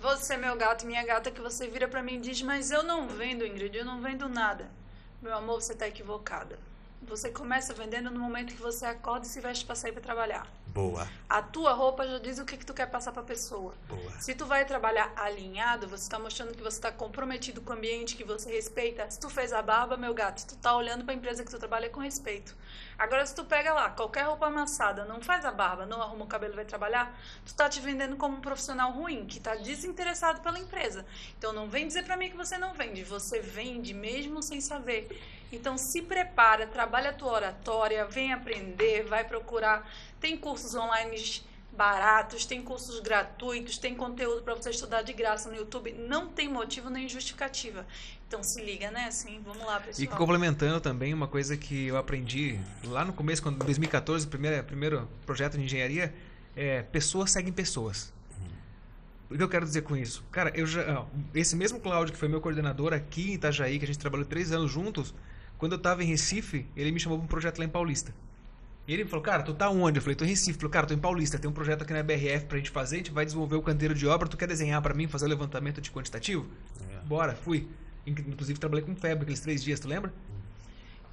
Você, 0.02 0.36
meu 0.36 0.58
gato, 0.58 0.86
minha 0.86 1.06
gata, 1.06 1.32
que 1.32 1.40
você 1.40 1.70
vira 1.70 1.88
para 1.88 2.04
mim 2.04 2.16
e 2.16 2.20
diz, 2.20 2.42
mas 2.42 2.70
eu 2.70 2.84
não 2.84 3.08
vendo, 3.08 3.46
Ingrid, 3.46 3.78
eu 3.78 3.86
não 3.86 4.02
vendo 4.02 4.28
nada. 4.28 4.79
Meu 5.22 5.36
amor, 5.36 5.62
você 5.62 5.74
está 5.74 5.88
equivocada. 5.88 6.58
Você 7.02 7.30
começa 7.30 7.74
vendendo 7.74 8.12
no 8.12 8.20
momento 8.20 8.54
que 8.54 8.62
você 8.62 8.86
acorda 8.86 9.26
e 9.26 9.30
se 9.30 9.40
veste 9.40 9.66
para 9.66 9.76
sair 9.76 9.92
para 9.92 10.02
trabalhar. 10.02 10.46
Boa. 10.68 11.08
A 11.28 11.42
tua 11.42 11.74
roupa 11.74 12.06
já 12.06 12.20
diz 12.20 12.40
o 12.40 12.46
que, 12.46 12.58
que 12.58 12.66
tu 12.66 12.74
quer 12.74 12.86
passar 12.86 13.12
pra 13.12 13.24
pessoa. 13.24 13.74
Boa. 13.88 14.12
Se 14.20 14.36
tu 14.36 14.46
vai 14.46 14.66
trabalhar 14.66 15.12
alinhado, 15.16 15.88
você 15.88 16.04
está 16.04 16.20
mostrando 16.20 16.54
que 16.54 16.62
você 16.62 16.78
está 16.78 16.92
comprometido 16.92 17.62
com 17.62 17.74
o 17.74 17.76
ambiente, 17.76 18.16
que 18.16 18.24
você 18.24 18.52
respeita. 18.52 19.10
Se 19.10 19.20
tu 19.20 19.30
fez 19.30 19.52
a 19.52 19.62
barba, 19.62 19.98
meu 19.98 20.14
gato, 20.14 20.46
tu 20.46 20.56
tá 20.58 20.76
olhando 20.76 21.04
para 21.04 21.14
a 21.14 21.18
empresa 21.18 21.44
que 21.44 21.50
tu 21.50 21.58
trabalha 21.58 21.90
com 21.90 22.00
respeito. 22.00 22.56
Agora, 23.00 23.26
se 23.26 23.34
tu 23.34 23.46
pega 23.46 23.72
lá 23.74 23.90
qualquer 23.92 24.26
roupa 24.26 24.48
amassada, 24.48 25.06
não 25.06 25.22
faz 25.22 25.46
a 25.46 25.52
barba, 25.54 25.86
não 25.86 26.02
arruma 26.02 26.26
o 26.26 26.28
cabelo 26.28 26.54
vai 26.54 26.66
trabalhar, 26.66 27.18
tu 27.46 27.56
tá 27.56 27.70
te 27.70 27.80
vendendo 27.80 28.18
como 28.18 28.36
um 28.36 28.42
profissional 28.42 28.92
ruim, 28.92 29.26
que 29.26 29.40
tá 29.40 29.56
desinteressado 29.56 30.42
pela 30.42 30.60
empresa. 30.60 31.06
Então, 31.38 31.54
não 31.54 31.70
vem 31.70 31.88
dizer 31.88 32.04
para 32.04 32.18
mim 32.18 32.30
que 32.30 32.36
você 32.36 32.58
não 32.58 32.74
vende. 32.74 33.06
Você 33.06 33.40
vende 33.40 33.94
mesmo 33.94 34.44
sem 34.44 34.60
saber. 34.60 35.18
Então, 35.50 35.78
se 35.78 36.02
prepara, 36.02 36.68
trabalha 36.68 37.12
a 37.12 37.14
tua 37.14 37.32
oratória, 37.32 38.06
vem 38.06 38.34
aprender, 38.34 39.04
vai 39.04 39.24
procurar. 39.24 39.90
Tem 40.20 40.36
cursos 40.36 40.76
online 40.76 41.18
baratos, 41.80 42.46
tem 42.46 42.62
cursos 42.62 43.00
gratuitos, 43.00 43.78
tem 43.78 43.96
conteúdo 43.96 44.42
para 44.42 44.54
você 44.54 44.70
estudar 44.70 45.02
de 45.02 45.14
graça 45.14 45.50
no 45.50 45.56
YouTube. 45.56 45.94
Não 45.94 46.28
tem 46.28 46.50
motivo 46.50 46.90
nem 46.90 47.08
justificativa. 47.08 47.88
Então 48.28 48.44
se 48.44 48.62
liga, 48.62 48.92
né? 48.92 49.06
Assim, 49.06 49.40
vamos 49.46 49.66
lá, 49.66 49.80
pessoal. 49.80 50.04
E 50.04 50.08
complementando 50.08 50.82
também 50.82 51.14
uma 51.14 51.28
coisa 51.28 51.56
que 51.56 51.88
eu 51.88 51.96
aprendi 51.96 52.60
lá 52.84 53.06
no 53.06 53.14
começo, 53.14 53.42
quando 53.42 53.56
em 53.56 53.66
2014, 53.66 54.28
primeiro, 54.28 54.62
primeiro 54.66 55.08
projeto 55.26 55.58
de 55.58 55.64
engenharia, 55.64 56.14
é 56.54 56.82
pessoas 56.84 57.32
seguem 57.32 57.54
pessoas. 57.54 58.14
O 59.32 59.38
que 59.38 59.42
eu 59.42 59.48
quero 59.48 59.66
dizer 59.66 59.84
com 59.84 59.96
isso? 59.96 60.22
Cara, 60.32 60.52
eu 60.54 60.66
já, 60.66 61.06
esse 61.34 61.56
mesmo 61.56 61.80
Cláudio, 61.80 62.12
que 62.12 62.20
foi 62.20 62.28
meu 62.28 62.42
coordenador 62.42 62.94
aqui 62.94 63.32
em 63.32 63.34
Itajaí, 63.36 63.80
que 63.80 63.86
a 63.86 63.88
gente 63.88 64.00
trabalhou 64.00 64.26
três 64.26 64.52
anos 64.52 64.70
juntos, 64.70 65.16
quando 65.58 65.74
eu 65.74 65.78
estava 65.78 66.04
em 66.04 66.08
Recife, 66.08 66.68
ele 66.76 66.92
me 66.92 67.00
chamou 67.00 67.20
para 67.20 67.26
um 67.26 67.28
projeto 67.28 67.60
lá 67.60 67.64
em 67.64 67.70
Paulista. 67.70 68.14
E 68.90 68.94
ele 68.94 69.06
falou, 69.06 69.22
cara, 69.22 69.44
tu 69.44 69.54
tá 69.54 69.70
onde? 69.70 70.00
Eu 70.00 70.02
falei, 70.02 70.16
tô 70.16 70.26
em 70.26 70.30
Recife. 70.30 70.50
Ele 70.50 70.58
falou, 70.58 70.72
cara, 70.72 70.88
tô 70.88 70.96
em 70.96 70.98
Paulista, 70.98 71.38
tem 71.38 71.48
um 71.48 71.54
projeto 71.54 71.84
aqui 71.84 71.94
na 71.94 72.02
BRF 72.02 72.48
pra 72.48 72.58
gente 72.58 72.72
fazer, 72.72 72.96
a 72.96 72.98
gente 72.98 73.12
vai 73.12 73.24
desenvolver 73.24 73.56
o 73.56 73.62
canteiro 73.62 73.94
de 73.94 74.08
obra, 74.08 74.28
tu 74.28 74.36
quer 74.36 74.48
desenhar 74.48 74.82
para 74.82 74.96
mim, 74.96 75.08
fazer 75.08 75.28
o 75.28 75.30
levantamento 75.30 75.80
de 75.80 75.92
quantitativo? 75.92 76.48
É. 76.90 77.06
Bora, 77.06 77.36
fui. 77.36 77.68
Inclusive 78.04 78.58
trabalhei 78.60 78.84
com 78.84 78.96
febre 78.96 79.22
aqueles 79.22 79.42
três 79.42 79.64
dias, 79.64 79.80
tu 79.80 79.88
lembra? 79.88 80.12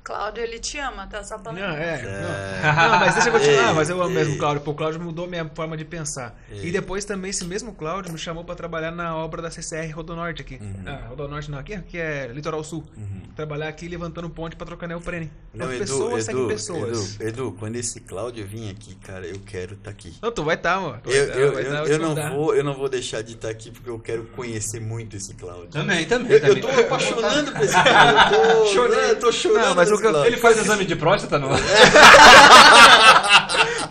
Cláudio, 0.07 0.45
ele 0.45 0.61
te 0.61 0.79
ama, 0.79 1.05
tá? 1.09 1.25
Só 1.25 1.37
pra 1.37 1.53
não, 1.53 1.61
é, 1.61 1.99
é. 1.99 2.63
Não. 2.63 2.91
não, 2.91 3.01
mas 3.01 3.15
deixa 3.15 3.29
eu 3.29 3.33
continuar, 3.33 3.75
mas 3.75 3.91
eu 3.91 4.01
amo 4.01 4.15
mesmo 4.15 4.37
o 4.37 4.39
Cláudio. 4.39 4.63
Pô, 4.63 4.71
o 4.71 4.75
Cláudio 4.75 5.01
mudou 5.01 5.27
minha 5.27 5.51
forma 5.53 5.77
de 5.77 5.85
pensar. 5.85 6.41
E 6.49 6.71
depois 6.71 7.05
também 7.05 7.31
esse 7.31 7.45
mesmo 7.45 7.75
Cláudio 7.75 8.13
me 8.13 8.19
chamou 8.19 8.45
para 8.45 8.55
trabalhar 8.55 8.93
na 8.93 9.17
obra 9.17 9.43
da 9.43 9.51
CCR 9.51 9.91
Rodonorte 9.93 10.43
aqui. 10.43 10.59
Uhum. 10.61 10.85
Ah, 10.87 11.09
Rodonorte 11.09 11.51
não, 11.51 11.59
aqui, 11.59 11.75
aqui 11.75 11.99
é 11.99 12.29
Litoral 12.29 12.63
Sul. 12.63 12.85
Uhum. 12.97 13.23
Trabalhar 13.35 13.67
aqui 13.67 13.89
levantando 13.89 14.31
ponte 14.31 14.55
para 14.55 14.69
trocar 14.69 14.87
neoprene. 14.87 15.29
Não, 15.53 15.71
Edu, 15.71 15.79
pessoas 15.81 16.25
seguem 16.25 16.47
pessoas. 16.47 17.17
Edu, 17.17 17.29
Edu, 17.29 17.57
quando 17.59 17.75
esse 17.75 17.99
Cláudio 17.99 18.47
vir 18.47 18.71
aqui, 18.71 18.95
cara, 18.95 19.27
eu 19.27 19.41
quero 19.41 19.75
estar 19.75 19.87
tá 19.87 19.91
aqui. 19.91 20.15
Não, 20.23 20.31
tu 20.31 20.45
vai 20.45 20.55
estar, 20.55 20.77
tá, 20.77 20.81
mano. 20.81 21.01
Eu, 21.05 21.13
eu, 21.13 21.53
eu, 21.53 21.59
eu, 21.59 21.87
eu 21.87 21.99
não 21.99 22.15
vou, 22.15 22.55
eu 22.55 22.63
não 22.63 22.75
vou 22.75 22.89
deixar 22.89 23.23
de 23.23 23.33
estar 23.33 23.49
tá 23.49 23.53
aqui 23.53 23.73
porque 23.73 23.91
eu 23.91 23.99
quero 23.99 24.25
conhecer 24.37 24.81
muito 24.81 25.17
esse 25.17 25.35
Cláudio. 25.35 25.71
Também, 25.71 26.07
também. 26.07 26.31
Eu, 26.31 26.41
também. 26.41 26.57
eu 26.59 26.63
tô 26.63 26.81
apaixonando 26.81 27.51
por 27.51 27.63
esse 27.63 27.75
cara. 27.83 28.31
Eu 28.31 28.61
tô 28.61 28.67
chorando. 28.67 29.09
Eu 29.09 29.19
tô 29.19 29.33
chorando. 29.33 29.67
Não, 29.67 29.75
mas 29.75 29.96
ele 30.27 30.37
faz 30.37 30.59
exame 30.59 30.85
de 30.85 30.97
próstata, 30.97 31.39
não? 31.39 31.51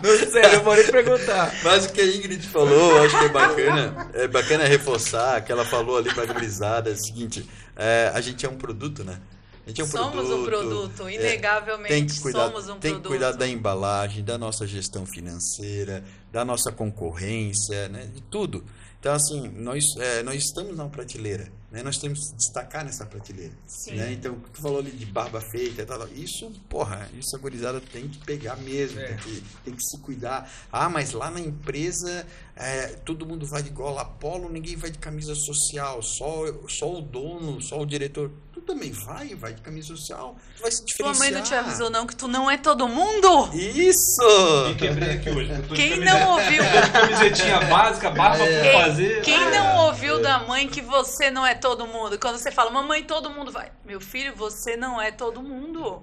não 0.02 0.18
sei, 0.30 0.54
eu 0.54 0.62
vou 0.62 0.74
nem 0.74 0.86
perguntar. 0.86 1.54
Mas 1.62 1.86
o 1.86 1.92
que 1.92 2.00
a 2.00 2.06
Ingrid 2.06 2.46
falou, 2.48 3.02
acho 3.04 3.18
que 3.18 3.24
é 3.24 3.28
bacana. 3.28 4.10
É 4.14 4.28
bacana 4.28 4.64
reforçar 4.64 5.40
que 5.42 5.50
ela 5.52 5.64
falou 5.64 5.98
ali 5.98 6.12
pra 6.12 6.24
grisada, 6.26 6.90
é 6.90 6.92
o 6.92 6.96
seguinte, 6.96 7.48
é, 7.76 8.10
a 8.14 8.20
gente 8.20 8.44
é 8.44 8.48
um 8.48 8.56
produto, 8.56 9.04
né? 9.04 9.18
A 9.66 9.68
gente 9.70 9.80
é 9.80 9.84
um 9.84 9.88
somos 9.88 10.12
produto, 10.12 10.34
um 10.34 10.44
produto, 10.44 11.10
inegavelmente 11.10 11.92
é, 11.92 11.96
tem 11.96 12.06
que 12.06 12.20
cuidar, 12.20 12.46
somos 12.46 12.68
um 12.68 12.78
tem 12.78 12.92
produto. 12.92 13.02
que 13.02 13.08
cuidar 13.08 13.32
da 13.32 13.48
embalagem, 13.48 14.22
da 14.22 14.38
nossa 14.38 14.64
gestão 14.66 15.04
financeira, 15.04 16.04
da 16.32 16.44
nossa 16.44 16.70
concorrência, 16.70 17.88
né? 17.88 18.08
De 18.14 18.22
tudo. 18.22 18.64
Então, 19.00 19.12
assim, 19.12 19.48
nós, 19.56 19.84
é, 19.98 20.22
nós 20.22 20.36
estamos 20.42 20.76
na 20.76 20.86
prateleira. 20.86 21.48
Né? 21.76 21.82
Nós 21.82 21.98
temos 21.98 22.30
que 22.30 22.36
destacar 22.36 22.86
nessa 22.86 23.04
prateleira. 23.04 23.52
Né? 23.88 24.12
Então, 24.12 24.40
tu 24.50 24.62
falou 24.62 24.78
ali 24.78 24.90
de 24.90 25.04
barba 25.04 25.42
feita, 25.42 25.84
tal, 25.84 26.08
isso, 26.08 26.50
porra, 26.70 27.06
isso 27.12 27.36
a 27.36 27.38
gurizada 27.38 27.82
tem 27.82 28.08
que 28.08 28.16
pegar 28.24 28.56
mesmo, 28.56 28.98
é. 28.98 29.08
tem, 29.08 29.16
que, 29.18 29.42
tem 29.62 29.74
que 29.74 29.82
se 29.82 29.98
cuidar. 29.98 30.50
Ah, 30.72 30.88
mas 30.88 31.12
lá 31.12 31.30
na 31.30 31.38
empresa 31.38 32.26
é, 32.56 32.86
todo 33.04 33.26
mundo 33.26 33.44
vai 33.44 33.62
de 33.62 33.68
gola 33.68 34.06
polo, 34.06 34.48
ninguém 34.48 34.74
vai 34.74 34.90
de 34.90 34.96
camisa 34.96 35.34
social, 35.34 36.02
só, 36.02 36.44
só 36.66 36.96
o 36.96 37.02
dono, 37.02 37.60
só 37.60 37.78
o 37.78 37.84
diretor. 37.84 38.30
Também 38.66 38.90
vai, 38.90 39.34
vai 39.36 39.52
de 39.54 39.62
camisa 39.62 39.88
social, 39.88 40.36
tu 40.56 40.62
vai 40.62 40.72
se 40.72 40.84
diferenciar. 40.84 41.14
Tua 41.14 41.24
mãe 41.24 41.30
não 41.30 41.42
te 41.42 41.54
avisou 41.54 41.88
não 41.88 42.04
que 42.04 42.16
tu 42.16 42.26
não 42.26 42.50
é 42.50 42.56
todo 42.56 42.88
mundo? 42.88 43.48
Isso! 43.54 44.68
Me 44.68 44.74
quebrei 44.74 45.12
aqui 45.12 45.30
hoje. 45.30 45.50
Quem 45.74 46.00
não 46.00 46.32
ouviu? 46.32 46.62
Camisetinha 46.92 47.60
básica, 47.60 48.10
barba 48.10 48.42
é. 48.42 48.70
pra 48.72 48.82
fazer. 48.86 49.22
Quem 49.22 49.38
não 49.50 49.86
ouviu 49.86 50.20
da 50.20 50.40
mãe 50.40 50.66
que 50.66 50.82
você 50.82 51.30
não 51.30 51.46
é 51.46 51.54
todo 51.54 51.86
mundo? 51.86 52.18
Quando 52.18 52.38
você 52.38 52.50
fala, 52.50 52.70
mamãe, 52.70 53.04
todo 53.04 53.30
mundo 53.30 53.52
vai. 53.52 53.70
Meu 53.84 54.00
filho, 54.00 54.34
você 54.34 54.76
não 54.76 55.00
é 55.00 55.12
todo 55.12 55.40
mundo. 55.40 56.02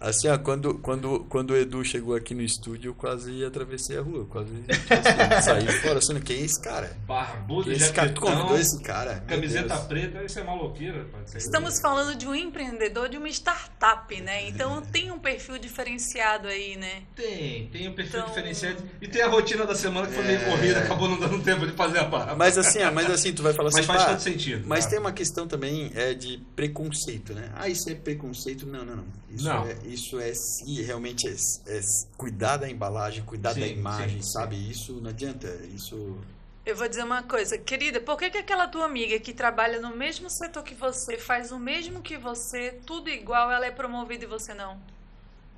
Assim, 0.00 0.28
ó, 0.28 0.38
quando, 0.38 0.78
quando, 0.78 1.26
quando 1.28 1.50
o 1.50 1.56
Edu 1.56 1.84
chegou 1.84 2.14
aqui 2.14 2.34
no 2.34 2.40
estúdio, 2.40 2.88
eu 2.88 2.94
quase 2.94 3.44
atravessei 3.44 3.98
a 3.98 4.00
rua, 4.00 4.24
quase 4.24 4.50
assim, 4.50 5.42
saí 5.44 5.68
fora, 5.80 6.00
sendo 6.00 6.22
quem 6.22 6.38
é 6.38 6.40
esse 6.40 6.58
cara? 6.62 6.96
Barbudo, 7.06 7.70
esse 7.70 7.92
cara, 7.92 8.10
tu 8.10 8.22
convidou 8.22 8.58
esse 8.58 8.82
cara? 8.82 9.22
Camiseta 9.28 9.76
preta, 9.80 10.24
isso 10.24 10.38
é 10.38 10.42
maloqueira. 10.42 11.06
Estamos 11.36 11.78
falando 11.80 12.16
de 12.16 12.26
um 12.26 12.34
empreendedor 12.34 13.10
de 13.10 13.18
uma 13.18 13.28
startup, 13.28 14.18
né? 14.22 14.48
Então 14.48 14.80
tem 14.80 15.12
um 15.12 15.18
perfil 15.18 15.58
diferenciado 15.58 16.48
aí, 16.48 16.76
né? 16.76 17.02
Tem, 17.14 17.66
tem 17.66 17.86
um 17.86 17.92
perfil 17.92 18.20
então... 18.20 18.30
diferenciado. 18.30 18.82
E 19.02 19.06
tem 19.06 19.20
a 19.20 19.28
rotina 19.28 19.66
da 19.66 19.74
semana 19.74 20.06
que 20.06 20.14
foi 20.14 20.24
meio 20.24 20.38
é... 20.38 20.44
corrida, 20.44 20.78
acabou 20.78 21.10
não 21.10 21.18
dando 21.20 21.42
tempo 21.42 21.66
de 21.66 21.72
fazer 21.72 21.98
a 21.98 22.04
barba. 22.04 22.34
Mas 22.34 22.56
assim, 22.56 22.78
mas 22.94 23.10
assim, 23.10 23.34
tu 23.34 23.42
vai 23.42 23.52
falar 23.52 23.68
assim, 23.70 23.78
mas 23.78 23.86
faz 23.86 24.04
todo 24.06 24.20
sentido. 24.20 24.66
Mas 24.66 24.84
tá? 24.84 24.92
tem 24.92 24.98
uma 24.98 25.12
questão 25.12 25.46
também 25.46 25.92
é, 25.94 26.14
de 26.14 26.42
preconceito, 26.56 27.34
né? 27.34 27.50
Ah, 27.54 27.68
isso 27.68 27.90
é 27.90 27.94
preconceito? 27.94 28.66
Não, 28.66 28.82
não, 28.82 28.96
não. 28.96 29.04
Isso 29.30 29.44
não. 29.44 29.66
é 29.66 29.89
isso 29.92 30.20
é 30.20 30.32
se 30.34 30.82
realmente 30.82 31.28
é, 31.28 31.32
é, 31.32 31.80
cuidar 32.16 32.56
da 32.56 32.68
embalagem, 32.68 33.24
cuidar 33.24 33.54
sim, 33.54 33.60
da 33.60 33.66
imagem, 33.66 34.22
sim, 34.22 34.32
sabe? 34.32 34.56
Sim. 34.56 34.70
Isso 34.70 34.92
não 35.00 35.10
adianta. 35.10 35.48
Isso. 35.74 36.16
Eu 36.64 36.76
vou 36.76 36.88
dizer 36.88 37.04
uma 37.04 37.22
coisa, 37.22 37.58
querida, 37.58 38.00
por 38.00 38.16
que, 38.18 38.30
que 38.30 38.38
aquela 38.38 38.68
tua 38.68 38.84
amiga 38.84 39.18
que 39.18 39.32
trabalha 39.32 39.80
no 39.80 39.96
mesmo 39.96 40.28
setor 40.30 40.62
que 40.62 40.74
você, 40.74 41.18
faz 41.18 41.50
o 41.50 41.58
mesmo 41.58 42.02
que 42.02 42.16
você, 42.16 42.78
tudo 42.86 43.08
igual, 43.08 43.50
ela 43.50 43.66
é 43.66 43.70
promovida 43.70 44.24
e 44.24 44.28
você 44.28 44.54
não? 44.54 44.78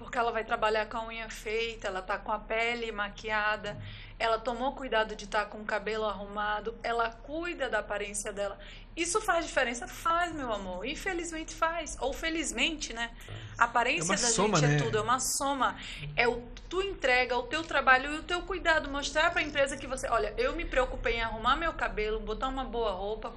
Porque 0.02 0.18
ela 0.18 0.32
vai 0.32 0.44
trabalhar 0.44 0.86
com 0.86 0.98
a 0.98 1.06
unha 1.06 1.28
feita, 1.30 1.88
ela 1.88 2.02
tá 2.02 2.18
com 2.18 2.32
a 2.32 2.38
pele 2.38 2.90
maquiada, 2.92 3.80
ela 4.18 4.38
tomou 4.38 4.74
cuidado 4.74 5.16
de 5.16 5.24
estar 5.24 5.44
tá 5.44 5.46
com 5.46 5.58
o 5.58 5.64
cabelo 5.64 6.04
arrumado, 6.04 6.74
ela 6.82 7.10
cuida 7.10 7.68
da 7.68 7.78
aparência 7.78 8.32
dela. 8.32 8.58
Isso 8.94 9.20
faz 9.22 9.46
diferença? 9.46 9.88
Faz, 9.88 10.34
meu 10.34 10.52
amor. 10.52 10.84
Infelizmente 10.86 11.54
faz. 11.54 11.96
Ou 11.98 12.12
felizmente, 12.12 12.92
né? 12.92 13.10
A 13.56 13.64
aparência 13.64 14.12
é 14.12 14.16
da 14.16 14.28
soma, 14.28 14.58
gente 14.58 14.66
é 14.66 14.68
né? 14.68 14.76
é 14.76 14.82
tudo, 14.82 14.98
é 14.98 15.00
uma 15.00 15.18
soma. 15.18 15.76
É 16.14 16.28
o 16.28 16.42
tu 16.68 16.80
entrega 16.80 17.36
o 17.36 17.42
teu 17.42 17.62
trabalho 17.62 18.14
e 18.14 18.18
o 18.18 18.22
teu 18.22 18.40
cuidado, 18.42 18.90
mostrar 18.90 19.30
para 19.30 19.40
a 19.40 19.44
empresa 19.44 19.76
que 19.76 19.86
você, 19.86 20.08
olha, 20.08 20.32
eu 20.38 20.54
me 20.54 20.64
preocupei 20.64 21.16
em 21.16 21.20
arrumar 21.20 21.54
meu 21.54 21.74
cabelo, 21.74 22.18
botar 22.18 22.48
uma 22.48 22.64
boa 22.64 22.92
roupa, 22.92 23.30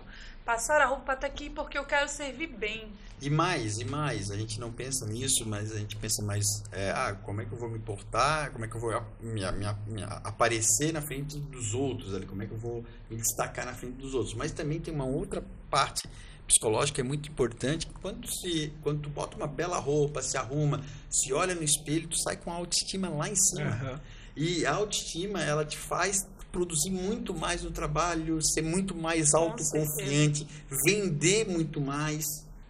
passar 0.46 0.80
a 0.80 0.86
roupa 0.86 1.14
estar 1.14 1.28
aqui 1.28 1.50
porque 1.50 1.78
eu 1.78 1.84
quero 1.84 2.08
servir 2.08 2.48
bem. 2.48 2.94
E 3.22 3.30
mais, 3.30 3.80
e 3.80 3.86
mais, 3.86 4.30
a 4.30 4.38
gente 4.38 4.60
não 4.60 4.72
pensa 4.72 5.06
nisso, 5.06 5.46
mas 5.48 5.72
a 5.72 5.78
gente 5.78 5.96
pensa 5.96 6.22
mais, 6.24 6.46
é, 6.72 6.92
ah, 6.92 7.18
como 7.24 7.42
é 7.42 7.46
que 7.46 7.52
eu 7.52 7.58
vou 7.58 7.70
me 7.70 7.80
portar, 7.80 8.52
como 8.52 8.66
é 8.66 8.68
que 8.68 8.76
eu 8.76 8.82
vou 8.82 8.92
me, 9.22 9.42
me, 9.52 9.66
me, 9.88 10.04
aparecer 10.24 10.94
na 10.94 11.02
frente 11.02 11.40
dos 11.40 11.74
outros, 11.74 12.14
ali, 12.14 12.26
como 12.26 12.44
é 12.44 12.46
que 12.46 12.52
eu 12.52 12.58
vou 12.58 12.86
me 13.10 13.18
destacar 13.18 13.66
na 13.66 13.74
frente 13.74 13.96
dos 13.96 14.14
outros. 14.14 14.36
Mas 14.36 14.52
também 14.52 14.80
tem 14.80 14.94
uma 14.94 15.06
outra 15.06 15.44
parte 15.70 16.08
psicológica 16.46 17.02
é 17.02 17.04
muito 17.04 17.30
importante. 17.30 17.88
Quando, 18.02 18.28
se, 18.28 18.72
quando 18.82 19.02
tu 19.02 19.10
bota 19.10 19.36
uma 19.36 19.48
bela 19.48 19.80
roupa, 19.80 20.22
se 20.22 20.38
arruma, 20.38 20.82
se 21.10 21.34
olha 21.34 21.56
no 21.56 21.64
espelho, 21.64 22.08
tu 22.08 22.18
sai 22.18 22.38
com 22.38 22.52
a 22.52 22.56
autoestima 22.56 23.10
lá 23.10 23.28
em 23.28 23.36
cima. 23.36 23.72
Uhum. 23.82 24.00
E 24.36 24.66
a 24.66 24.74
autoestima, 24.74 25.42
ela 25.42 25.66
te 25.66 25.78
faz 25.78 26.28
produzir 26.56 26.90
muito 26.90 27.34
mais 27.34 27.64
no 27.64 27.72
trabalho, 27.72 28.42
ser 28.42 28.62
muito 28.62 28.96
mais 28.96 29.34
autoconfiante, 29.34 30.48
vender 30.86 31.46
muito 31.50 31.82
mais, 31.82 32.24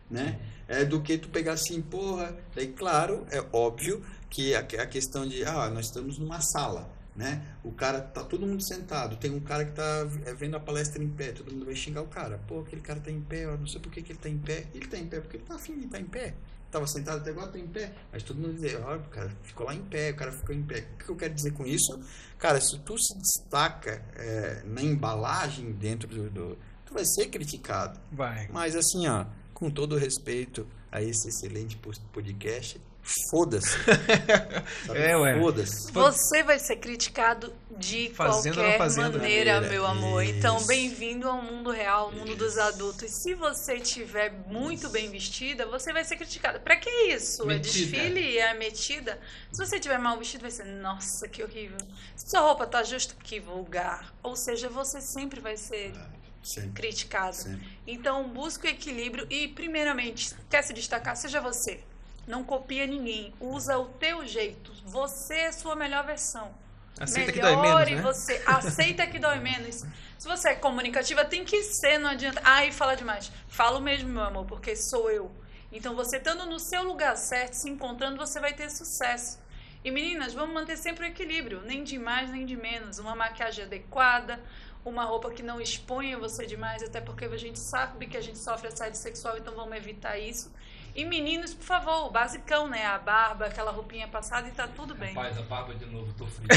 né? 0.10 0.40
É, 0.68 0.84
do 0.84 0.99
que 1.03 1.20
tu 1.20 1.30
pegar 1.30 1.53
assim, 1.53 1.84
porra. 1.84 2.36
Daí, 2.56 2.70
claro, 2.70 3.28
é 3.30 3.45
óbvio 3.53 4.03
que 4.28 4.56
a, 4.56 4.62
a 4.62 4.88
questão 4.88 5.28
de, 5.28 5.45
ah, 5.45 5.70
nós 5.70 5.86
estamos 5.86 6.18
numa 6.18 6.41
sala, 6.41 6.91
né? 7.16 7.45
O 7.64 7.72
cara 7.72 8.02
tá 8.02 8.24
todo 8.24 8.48
mundo 8.48 8.66
sentado, 8.68 9.18
tem 9.18 9.30
um 9.30 9.40
cara 9.40 9.64
que 9.64 9.74
tá 9.74 10.07
é, 10.26 10.34
vendo 10.34 10.57
a 10.57 10.60
palestra 10.60 11.03
em 11.03 11.07
pé, 11.07 11.32
todo 11.32 11.52
mundo 11.52 11.66
vai 11.66 11.76
xingar 11.76 12.02
o 12.02 12.07
cara. 12.07 12.40
Pô, 12.48 12.62
aquele 12.62 12.82
cara 12.82 12.99
tá 12.99 13.12
em 13.12 13.22
pé, 13.22 13.44
eu 13.44 13.56
não 13.56 13.68
sei 13.68 13.80
por 13.80 13.91
que, 13.91 14.02
que 14.02 14.14
ele 14.14 14.20
tá 14.20 14.30
em 14.30 14.40
pé. 14.40 14.66
Ele 14.74 14.88
tá 14.88 14.98
em 14.98 15.06
pé 15.06 15.20
porque 15.22 15.38
ele 15.38 15.44
tá 15.44 15.53
afim 15.53 15.78
de 15.78 15.86
estar 15.86 15.99
tá 15.99 16.03
em 16.03 16.07
pé. 16.07 16.34
Tava 16.76 16.88
sentado 16.88 17.20
até 17.20 17.30
agora, 17.30 17.48
tá 17.48 17.58
em 17.58 17.68
pé. 17.68 17.94
Mas 18.12 18.22
todo 18.22 18.36
mundo 18.36 18.56
dizer, 18.56 18.78
ó, 18.84 18.98
o 18.98 19.04
cara 19.04 19.32
ficou 19.44 19.66
lá 19.66 19.74
em 19.74 19.82
pé, 19.82 20.12
o 20.12 20.16
cara 20.18 20.30
ficou 20.34 20.54
em 20.54 20.62
pé. 20.62 20.86
O 20.96 21.06
que 21.06 21.10
eu 21.10 21.16
quero 21.16 21.34
dizer 21.34 21.52
com 21.52 21.66
isso? 21.66 21.98
Cara, 22.38 22.60
se 22.60 22.78
tu 22.80 22.98
se 22.98 23.18
destaca 23.18 24.04
é, 24.14 24.62
na 24.66 24.82
embalagem 24.82 25.72
dentro 25.72 26.06
do, 26.10 26.30
do, 26.30 26.58
Tu 26.86 26.94
vai 26.94 27.06
ser 27.06 27.28
criticado. 27.28 27.98
Vai. 28.12 28.50
Mas 28.52 28.76
assim, 28.76 29.08
ó, 29.08 29.26
com 29.54 29.72
todo 29.72 29.96
respeito 29.96 30.68
a 30.92 31.02
esse 31.02 31.30
excelente 31.30 31.80
podcast, 32.12 32.82
foda-se. 33.30 33.77
É, 34.94 35.15
ué. 35.18 35.40
Foda-se. 35.40 35.91
Você 35.91 36.44
vai 36.44 36.57
ser 36.60 36.77
criticado 36.77 37.53
de 37.77 38.10
qualquer 38.10 38.77
fazendo. 38.77 39.18
maneira, 39.19 39.56
Maneira, 39.56 39.61
meu 39.61 39.86
amor. 39.86 40.23
Então, 40.23 40.57
isso. 40.57 40.68
bem-vindo 40.68 41.27
ao 41.27 41.41
mundo 41.41 41.69
real, 41.72 42.06
ao 42.06 42.11
mundo 42.11 42.36
dos 42.36 42.53
Isso. 42.53 42.61
adultos. 42.61 43.11
Se 43.22 43.34
você 43.36 43.76
estiver 43.76 44.32
muito 44.48 44.90
bem 44.90 45.10
vestida, 45.11 45.65
você 45.65 45.91
vai 45.94 46.03
ser 46.03 46.15
criticada. 46.15 46.60
Pra 46.60 46.76
que 46.77 46.90
isso? 46.90 47.44
É 47.44 47.45
Metida. 47.45 47.73
desfile? 47.73 48.38
É 48.38 48.53
metida? 48.53 49.19
Se 49.52 49.65
você 49.65 49.76
estiver 49.76 49.99
mal 49.99 50.18
vestido, 50.18 50.41
vai 50.41 50.52
ser, 50.52 50.65
nossa, 50.65 51.27
que 51.27 51.44
horrível. 51.44 51.77
Se 52.15 52.30
sua 52.30 52.40
roupa 52.41 52.65
tá 52.65 52.82
justa, 52.84 53.14
que 53.23 53.40
vulgar. 53.40 54.14
Ou 54.23 54.36
seja, 54.36 54.69
você 54.69 55.02
sempre 55.02 55.40
vai 55.40 55.57
ser 55.57 55.94
Sempre. 56.41 56.72
criticado. 56.82 57.36
Sempre. 57.36 57.68
Então, 57.86 58.27
busque 58.30 58.68
o 58.68 58.69
equilíbrio 58.69 59.27
e, 59.30 59.48
primeiramente, 59.49 60.34
quer 60.49 60.64
se 60.64 60.73
destacar, 60.73 61.15
seja 61.18 61.41
você. 61.41 61.84
Não 62.28 62.44
copia 62.44 62.86
ninguém. 62.88 63.34
Usa 63.40 63.78
o 63.78 63.86
teu 63.86 64.26
jeito. 64.26 64.74
Você 64.86 65.36
é 65.36 65.48
a 65.48 65.54
sua 65.54 65.76
melhor 65.76 66.06
versão. 66.06 66.54
Aceita 67.00 67.32
que 67.32 67.42
dói 67.42 67.52
menos, 67.52 67.68
Melhore 67.68 67.96
né? 67.96 68.02
você. 68.02 68.44
Aceita 68.46 69.08
que 69.08 69.20
dói 69.20 69.40
menos. 69.40 69.84
Se 70.18 70.28
você 70.28 70.50
é 70.50 70.56
comunicativa, 70.56 71.26
tem 71.26 71.44
que 71.44 71.62
ser, 71.64 71.98
não 71.98 72.10
adianta. 72.10 72.42
Ai, 72.44 72.72
fala 72.72 72.96
demais. 72.96 73.32
Falo 73.48 73.82
mesmo, 73.82 74.10
meu 74.10 74.24
amor, 74.24 74.46
porque 74.46 74.76
sou 74.76 75.12
eu. 75.12 75.30
Então, 75.72 75.94
você 75.94 76.18
estando 76.18 76.46
no 76.46 76.58
seu 76.58 76.84
lugar 76.84 77.18
certo, 77.18 77.54
se 77.54 77.70
encontrando, 77.70 78.18
você 78.18 78.40
vai 78.40 78.54
ter 78.54 78.70
sucesso. 78.70 79.44
E 79.84 79.92
meninas, 79.92 80.34
vamos 80.34 80.56
manter 80.56 80.78
sempre 80.78 81.06
o 81.06 81.08
equilíbrio, 81.08 81.62
nem 81.62 81.84
de 81.84 82.00
mais 82.00 82.32
nem 82.32 82.46
de 82.46 82.56
menos. 82.56 82.98
Uma 82.98 83.14
maquiagem 83.14 83.66
adequada, 83.66 84.42
uma 84.86 85.04
roupa 85.04 85.32
que 85.32 85.44
não 85.44 85.60
exponha 85.60 86.18
você 86.18 86.46
demais, 86.46 86.82
até 86.82 87.02
porque 87.02 87.26
a 87.26 87.38
gente 87.38 87.60
sabe 87.60 88.08
que 88.08 88.16
a 88.16 88.22
gente 88.22 88.40
sofre 88.40 88.70
assédio 88.70 88.98
sexual, 88.98 89.38
então 89.38 89.54
vamos 89.54 89.76
evitar 89.76 90.18
isso. 90.18 90.52
E 90.96 91.04
meninos, 91.04 91.54
por 91.54 91.66
favor, 91.66 92.08
o 92.08 92.10
basicão, 92.10 92.70
né? 92.70 92.86
A 92.86 92.98
barba, 92.98 93.48
aquela 93.48 93.70
roupinha 93.70 94.08
passada 94.08 94.48
e 94.48 94.52
tá 94.52 94.66
tudo 94.66 94.96
bem. 94.96 95.14
Rapaz, 95.14 95.38
a 95.38 95.42
barba 95.42 95.76
de 95.76 95.86
novo, 95.88 96.14
tô 96.18 96.26
frio. 96.26 96.48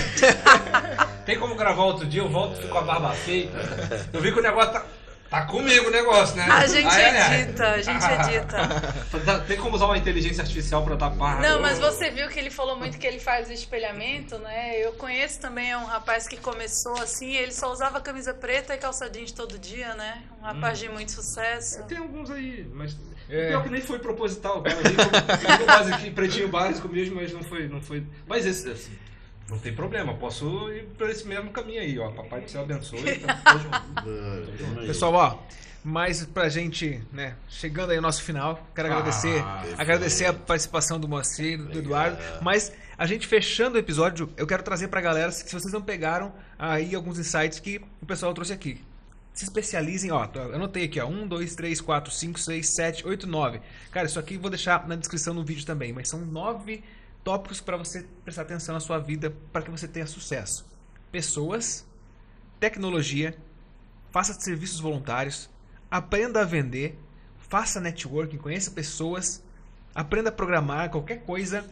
Tem 1.27 1.37
como 1.37 1.57
gravar 1.57 1.83
outro 1.83 2.07
dia? 2.07 2.23
Eu 2.23 2.29
volto 2.29 2.69
com 2.69 2.79
a 2.79 2.83
barba 2.83 3.11
feita. 3.15 3.59
Eu 4.13 4.21
vi 4.21 4.33
que 4.33 4.39
o 4.39 4.43
negócio 4.43 4.75
tá. 4.75 4.87
Tá 5.31 5.45
comigo 5.45 5.89
o 5.89 5.91
negócio, 5.91 6.37
né? 6.37 6.45
A 6.51 6.67
gente 6.67 6.87
Ai, 6.87 7.05
ai, 7.05 7.17
ai. 7.19 7.41
edita, 7.43 7.69
a 7.69 7.83
gente 7.83 8.03
edita. 8.39 9.19
Dá- 9.27 9.41
Tem 9.41 9.59
como 9.59 9.77
usar 9.77 9.85
uma 9.85 9.99
inteligência 9.99 10.41
artificial 10.41 10.83
pra 10.85 10.97
tapar? 10.97 11.41
Não, 11.43 11.61
mas 11.61 11.79
você 11.79 12.11
viu 12.11 12.29
que 12.29 12.39
ele 12.39 12.51
falou 12.51 12.77
muito 12.79 12.97
que 12.99 13.07
ele 13.07 13.19
faz 13.21 13.49
o 13.49 13.53
espelhamento, 13.53 14.39
né? 14.39 14.79
Eu 14.79 14.93
conheço 14.95 15.39
também 15.39 15.77
um 15.77 15.85
rapaz 15.85 16.27
que 16.27 16.39
começou 16.39 16.95
assim, 17.03 17.35
ele 17.35 17.53
só 17.53 17.71
usava 17.71 18.01
camisa 18.01 18.33
preta 18.33 18.75
e 18.75 18.79
calça 18.79 19.09
jeans 19.11 19.31
todo 19.31 19.59
dia, 19.59 19.95
né? 19.97 20.23
Um 20.41 20.45
rapaz 20.45 20.79
de 20.79 20.89
muito 20.89 21.13
sucesso. 21.13 21.83
Tem 21.85 21.99
alguns 21.99 22.31
aí, 22.31 22.67
mas. 22.73 22.97
É. 23.31 23.49
Pior 23.49 23.63
que 23.63 23.69
nem 23.69 23.83
foi 23.83 23.99
proposital, 23.99 24.63
cara. 24.63 24.77
Vi 24.77 25.65
base 25.67 25.93
aqui, 25.93 26.11
pretinho 26.11 26.49
básico 26.49 26.89
mesmo, 26.89 27.17
mas 27.17 27.31
não 27.35 27.43
foi. 27.43 27.69
Não 27.69 27.83
foi... 27.83 28.03
Mas 28.27 28.47
esse, 28.47 28.71
assim, 28.71 28.93
não 29.51 29.59
tem 29.59 29.75
problema, 29.75 30.15
posso 30.15 30.71
ir 30.73 30.85
por 30.97 31.09
esse 31.09 31.27
mesmo 31.27 31.51
caminho 31.51 31.81
aí, 31.81 31.99
ó. 31.99 32.11
Papai 32.11 32.41
do 32.43 32.51
céu 32.51 32.63
abençoe. 32.63 33.19
Tá, 33.21 33.35
tamo 33.45 33.59
junto. 33.61 34.87
Pessoal, 34.87 35.15
ó, 35.15 35.39
mas 35.83 36.25
pra 36.27 36.49
gente, 36.49 37.03
né, 37.13 37.35
chegando 37.49 37.91
aí 37.91 37.97
ao 37.97 38.03
nosso 38.03 38.23
final, 38.23 38.67
quero 38.75 38.89
agradecer, 38.89 39.41
Ah, 39.43 39.65
agradecer 39.79 40.27
a 40.27 40.33
participação 40.33 41.01
do 41.01 41.09
Moacir, 41.09 41.59
do 41.59 41.79
Eduardo, 41.79 42.19
mas 42.43 42.73
a 42.97 43.07
gente 43.07 43.27
fechando 43.27 43.77
o 43.77 43.79
episódio, 43.79 44.29
eu 44.37 44.47
quero 44.47 44.63
trazer 44.63 44.89
pra 44.89 45.01
galera, 45.01 45.31
se 45.31 45.45
vocês 45.51 45.73
não 45.73 45.81
pegaram 45.81 46.33
aí 46.59 46.95
alguns 46.95 47.19
insights 47.19 47.59
que 47.61 47.81
o 48.03 48.07
pessoal 48.07 48.35
trouxe 48.35 48.53
aqui. 48.53 48.83
Se 49.33 49.45
especializem, 49.45 50.11
ó, 50.11 50.29
eu 50.35 50.57
anotei 50.57 50.85
aqui, 50.85 50.99
ó, 51.01 51.07
1, 51.07 51.29
2, 51.29 51.55
3, 51.55 51.81
4, 51.81 52.13
5, 52.13 52.41
6, 52.41 52.69
7, 52.69 53.07
8, 53.07 53.27
9. 53.27 53.61
Cara, 53.93 54.07
isso 54.07 54.19
aqui 54.19 54.35
eu 54.35 54.41
vou 54.41 54.51
deixar 54.51 54.87
na 54.89 54.97
descrição 54.97 55.33
no 55.33 55.45
vídeo 55.45 55.65
também, 55.65 55.93
mas 55.93 56.09
são 56.09 56.21
nove 56.21 56.83
tópicos 57.29 57.61
para 57.61 57.77
você 57.77 58.07
prestar 58.25 58.41
atenção 58.41 58.73
na 58.73 58.81
sua 58.81 58.99
vida 58.99 59.37
para 59.53 59.61
que 59.61 59.71
você 59.71 59.87
tenha 59.87 60.07
sucesso. 60.07 60.65
Pessoas, 61.13 61.87
tecnologia, 62.59 63.37
faça 64.11 64.33
serviços 64.33 64.81
voluntários, 64.81 65.51
aprenda 65.91 66.41
a 66.41 66.45
vender, 66.47 66.99
faça 67.37 67.83
networking, 67.83 68.39
conheça 68.39 68.71
pessoas, 68.71 69.45
aprenda 69.95 70.31
a 70.31 70.33
programar 70.33 70.89
qualquer 70.89 71.19
coisa, 71.19 71.67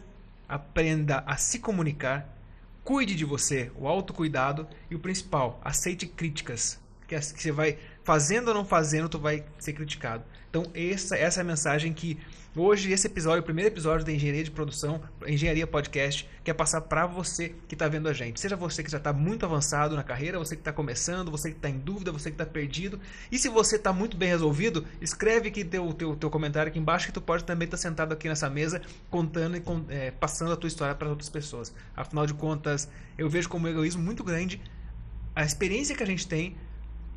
aprenda 0.47 1.23
a 1.25 1.37
se 1.37 1.57
comunicar, 1.57 2.37
cuide 2.83 3.15
de 3.15 3.25
você, 3.25 3.71
o 3.75 3.87
autocuidado 3.87 4.67
e 4.91 4.95
o 4.95 4.99
principal, 4.99 5.59
aceite 5.65 6.05
críticas, 6.05 6.79
que 7.07 7.19
você 7.19 7.51
vai 7.51 7.79
fazendo 8.03 8.49
ou 8.49 8.53
não 8.53 8.63
fazendo, 8.63 9.09
tu 9.09 9.17
vai 9.17 9.43
ser 9.57 9.73
criticado. 9.73 10.23
Então 10.49 10.63
essa, 10.73 11.15
essa 11.15 11.39
é 11.39 11.41
a 11.41 11.45
mensagem 11.45 11.93
que 11.93 12.17
hoje 12.55 12.91
esse 12.91 13.05
episódio, 13.07 13.41
o 13.41 13.43
primeiro 13.43 13.69
episódio 13.69 14.05
da 14.05 14.11
Engenharia 14.11 14.43
de 14.43 14.51
Produção, 14.51 15.01
Engenharia 15.27 15.67
Podcast, 15.67 16.27
quer 16.43 16.53
passar 16.53 16.81
para 16.81 17.05
você 17.05 17.53
que 17.67 17.75
está 17.75 17.87
vendo 17.87 18.07
a 18.07 18.13
gente. 18.13 18.39
Seja 18.39 18.55
você 18.55 18.83
que 18.83 18.89
já 18.89 18.97
está 18.97 19.13
muito 19.13 19.45
avançado 19.45 19.95
na 19.95 20.03
carreira, 20.03 20.39
você 20.39 20.55
que 20.55 20.61
está 20.61 20.73
começando, 20.73 21.29
você 21.29 21.51
que 21.51 21.57
está 21.57 21.69
em 21.69 21.77
dúvida, 21.77 22.11
você 22.11 22.29
que 22.29 22.35
está 22.35 22.45
perdido. 22.45 22.99
E 23.31 23.37
se 23.37 23.49
você 23.49 23.75
está 23.75 23.93
muito 23.93 24.17
bem 24.17 24.29
resolvido, 24.29 24.85
escreve 25.01 25.49
aqui 25.49 25.63
teu, 25.63 25.93
teu, 25.93 26.15
teu 26.15 26.29
comentário 26.29 26.69
aqui 26.69 26.79
embaixo 26.79 27.07
que 27.07 27.13
tu 27.13 27.21
pode 27.21 27.43
também 27.43 27.65
estar 27.65 27.77
sentado 27.77 28.13
aqui 28.13 28.27
nessa 28.27 28.49
mesa 28.49 28.81
contando 29.09 29.57
e 29.57 29.63
é, 29.89 30.11
passando 30.11 30.51
a 30.51 30.55
tua 30.55 30.67
história 30.67 30.95
para 30.95 31.09
outras 31.09 31.29
pessoas. 31.29 31.73
Afinal 31.95 32.25
de 32.25 32.33
contas, 32.33 32.89
eu 33.17 33.29
vejo 33.29 33.49
como 33.49 33.67
um 33.67 33.69
egoísmo 33.69 34.01
muito 34.01 34.23
grande 34.23 34.61
a 35.35 35.43
experiência 35.43 35.95
que 35.95 36.01
a 36.01 36.07
gente 36.07 36.27
tem 36.27 36.57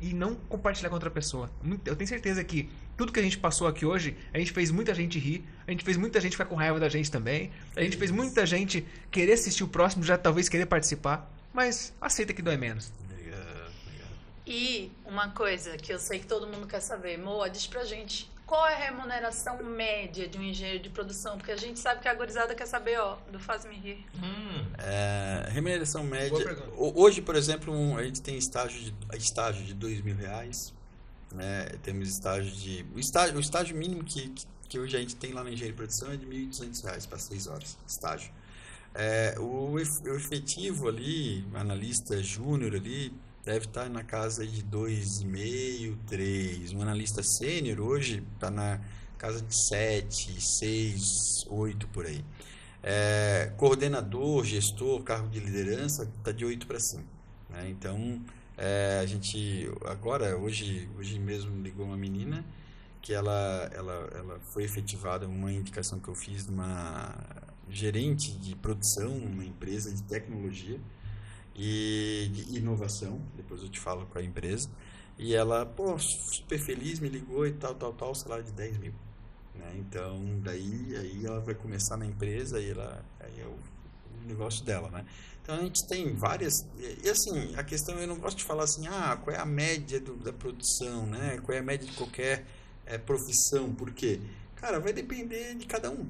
e 0.01 0.13
não 0.13 0.33
compartilhar 0.33 0.89
com 0.89 0.95
outra 0.95 1.11
pessoa. 1.11 1.49
Eu 1.85 1.95
tenho 1.95 2.07
certeza 2.07 2.43
que 2.43 2.69
tudo 2.97 3.13
que 3.13 3.19
a 3.19 3.23
gente 3.23 3.37
passou 3.37 3.67
aqui 3.67 3.85
hoje, 3.85 4.17
a 4.33 4.39
gente 4.39 4.51
fez 4.51 4.71
muita 4.71 4.95
gente 4.95 5.19
rir, 5.19 5.45
a 5.67 5.71
gente 5.71 5.83
fez 5.83 5.95
muita 5.95 6.19
gente 6.19 6.31
ficar 6.31 6.45
com 6.45 6.55
raiva 6.55 6.79
da 6.79 6.89
gente 6.89 7.11
também, 7.11 7.51
a 7.75 7.83
gente 7.83 7.97
fez 7.97 8.09
muita 8.09 8.45
gente 8.45 8.85
querer 9.11 9.33
assistir 9.33 9.63
o 9.63 9.67
próximo, 9.67 10.03
já 10.03 10.17
talvez 10.17 10.49
querer 10.49 10.65
participar, 10.65 11.31
mas 11.53 11.93
aceita 12.01 12.33
que 12.33 12.41
dói 12.41 12.57
menos. 12.57 12.91
Obrigado, 13.11 13.41
obrigado. 13.85 14.11
E 14.47 14.91
uma 15.05 15.29
coisa 15.29 15.77
que 15.77 15.93
eu 15.93 15.99
sei 15.99 16.19
que 16.19 16.25
todo 16.25 16.47
mundo 16.47 16.65
quer 16.65 16.79
saber, 16.79 17.17
Moa, 17.17 17.49
diz 17.49 17.67
pra 17.67 17.83
gente 17.83 18.30
qual 18.51 18.67
é 18.67 18.73
a 18.73 18.77
remuneração 18.77 19.63
média 19.63 20.27
de 20.27 20.37
um 20.37 20.43
engenheiro 20.43 20.83
de 20.83 20.89
produção? 20.89 21.37
Porque 21.37 21.53
a 21.53 21.55
gente 21.55 21.79
sabe 21.79 22.01
que 22.01 22.07
a 22.09 22.13
gorizada 22.13 22.53
quer 22.53 22.65
saber, 22.65 22.99
ó, 22.99 23.15
do 23.31 23.39
Faz-me 23.39 23.75
Rir. 23.75 24.05
Hum, 24.21 24.65
É, 24.77 25.47
remuneração 25.51 26.03
média. 26.03 26.37
Hoje, 26.75 27.21
por 27.21 27.35
exemplo, 27.37 27.73
um- 27.73 27.95
a 27.97 28.03
gente 28.03 28.21
tem 28.21 28.37
estágio 28.37 28.81
de, 28.81 28.93
estágio 29.17 29.63
de 29.63 29.73
dois 29.73 30.01
mil 30.01 30.15
reais. 30.17 30.73
Né? 31.31 31.63
Temos 31.81 32.09
estágio 32.09 32.51
de. 32.51 32.85
O 32.93 32.99
estágio, 32.99 33.37
o 33.37 33.39
estágio 33.39 33.73
mínimo 33.73 34.03
que, 34.03 34.27
que, 34.31 34.45
que 34.67 34.77
hoje 34.79 34.97
a 34.97 34.99
gente 34.99 35.15
tem 35.15 35.31
lá 35.31 35.45
na 35.45 35.49
engenharia 35.49 35.71
de 35.71 35.77
produção 35.77 36.11
é 36.11 36.17
de 36.17 36.25
1.200 36.25 36.83
reais 36.83 37.05
para 37.05 37.17
seis 37.19 37.47
horas. 37.47 37.77
Estágio. 37.87 38.33
É, 38.93 39.35
o 39.39 39.79
efetivo 39.79 40.89
ali, 40.89 41.45
analista 41.53 42.21
júnior 42.21 42.75
ali, 42.75 43.13
deve 43.43 43.65
estar 43.65 43.89
na 43.89 44.03
casa 44.03 44.45
de 44.45 44.63
2,5, 44.63 45.97
3. 46.07 46.73
Um 46.73 46.81
analista 46.81 47.23
sênior 47.23 47.79
hoje 47.79 48.23
está 48.33 48.51
na 48.51 48.79
casa 49.17 49.41
de 49.41 49.67
7, 49.67 50.39
6, 50.39 51.45
8 51.49 51.87
por 51.87 52.05
aí. 52.05 52.23
É, 52.83 53.51
coordenador, 53.57 54.43
gestor, 54.43 55.03
cargo 55.03 55.27
de 55.27 55.39
liderança, 55.39 56.03
está 56.17 56.31
de 56.31 56.45
8 56.45 56.65
para 56.65 56.79
cima. 56.79 57.03
né? 57.49 57.69
Então, 57.69 58.21
é, 58.57 58.99
a 59.01 59.05
gente, 59.05 59.69
agora, 59.85 60.37
hoje, 60.37 60.89
hoje 60.97 61.19
mesmo 61.19 61.61
ligou 61.61 61.85
uma 61.85 61.97
menina 61.97 62.43
que 63.01 63.13
ela, 63.13 63.69
ela, 63.73 64.09
ela 64.15 64.39
foi 64.39 64.63
efetivada, 64.63 65.27
uma 65.27 65.51
indicação 65.51 65.99
que 65.99 66.07
eu 66.07 66.13
fiz 66.13 66.45
de 66.45 66.51
uma 66.51 67.15
gerente 67.67 68.31
de 68.33 68.55
produção, 68.55 69.15
uma 69.17 69.43
empresa 69.43 69.91
de 69.91 70.03
tecnologia 70.03 70.79
e 71.63 72.27
de 72.29 72.57
inovação, 72.57 73.21
depois 73.37 73.61
eu 73.61 73.69
te 73.69 73.79
falo 73.79 74.07
é 74.15 74.19
a 74.19 74.23
empresa, 74.23 74.67
e 75.15 75.35
ela, 75.35 75.63
pô, 75.63 75.95
super 75.99 76.57
feliz, 76.57 76.99
me 76.99 77.07
ligou 77.07 77.45
e 77.45 77.53
tal, 77.53 77.75
tal, 77.75 77.93
tal, 77.93 78.15
salário 78.15 78.43
de 78.43 78.51
10 78.51 78.79
mil. 78.79 78.93
Né? 79.53 79.75
Então, 79.75 80.39
daí 80.43 80.95
aí 80.97 81.23
ela 81.23 81.39
vai 81.39 81.53
começar 81.53 81.97
na 81.97 82.05
empresa 82.07 82.59
e 82.59 82.71
ela, 82.71 83.05
aí 83.19 83.39
é 83.39 83.45
o, 83.45 83.55
negócio 84.25 84.65
dela, 84.65 84.89
né? 84.89 85.05
Então, 85.41 85.55
a 85.55 85.61
gente 85.61 85.87
tem 85.87 86.15
várias... 86.15 86.53
E, 87.03 87.09
assim, 87.09 87.55
a 87.55 87.63
questão, 87.63 87.95
eu 87.99 88.07
não 88.07 88.17
gosto 88.17 88.37
de 88.37 88.43
falar 88.43 88.63
assim, 88.63 88.87
ah, 88.87 89.17
qual 89.23 89.35
é 89.35 89.39
a 89.39 89.45
média 89.45 89.99
do, 89.99 90.15
da 90.15 90.33
produção, 90.33 91.05
né? 91.05 91.39
Qual 91.43 91.55
é 91.55 91.59
a 91.59 91.63
média 91.63 91.87
de 91.87 91.93
qualquer 91.95 92.45
eh, 92.85 92.97
profissão, 92.97 93.73
por 93.73 93.91
quê? 93.91 94.19
Cara, 94.55 94.79
vai 94.79 94.93
depender 94.93 95.55
de 95.55 95.65
cada 95.65 95.89
um. 95.91 96.07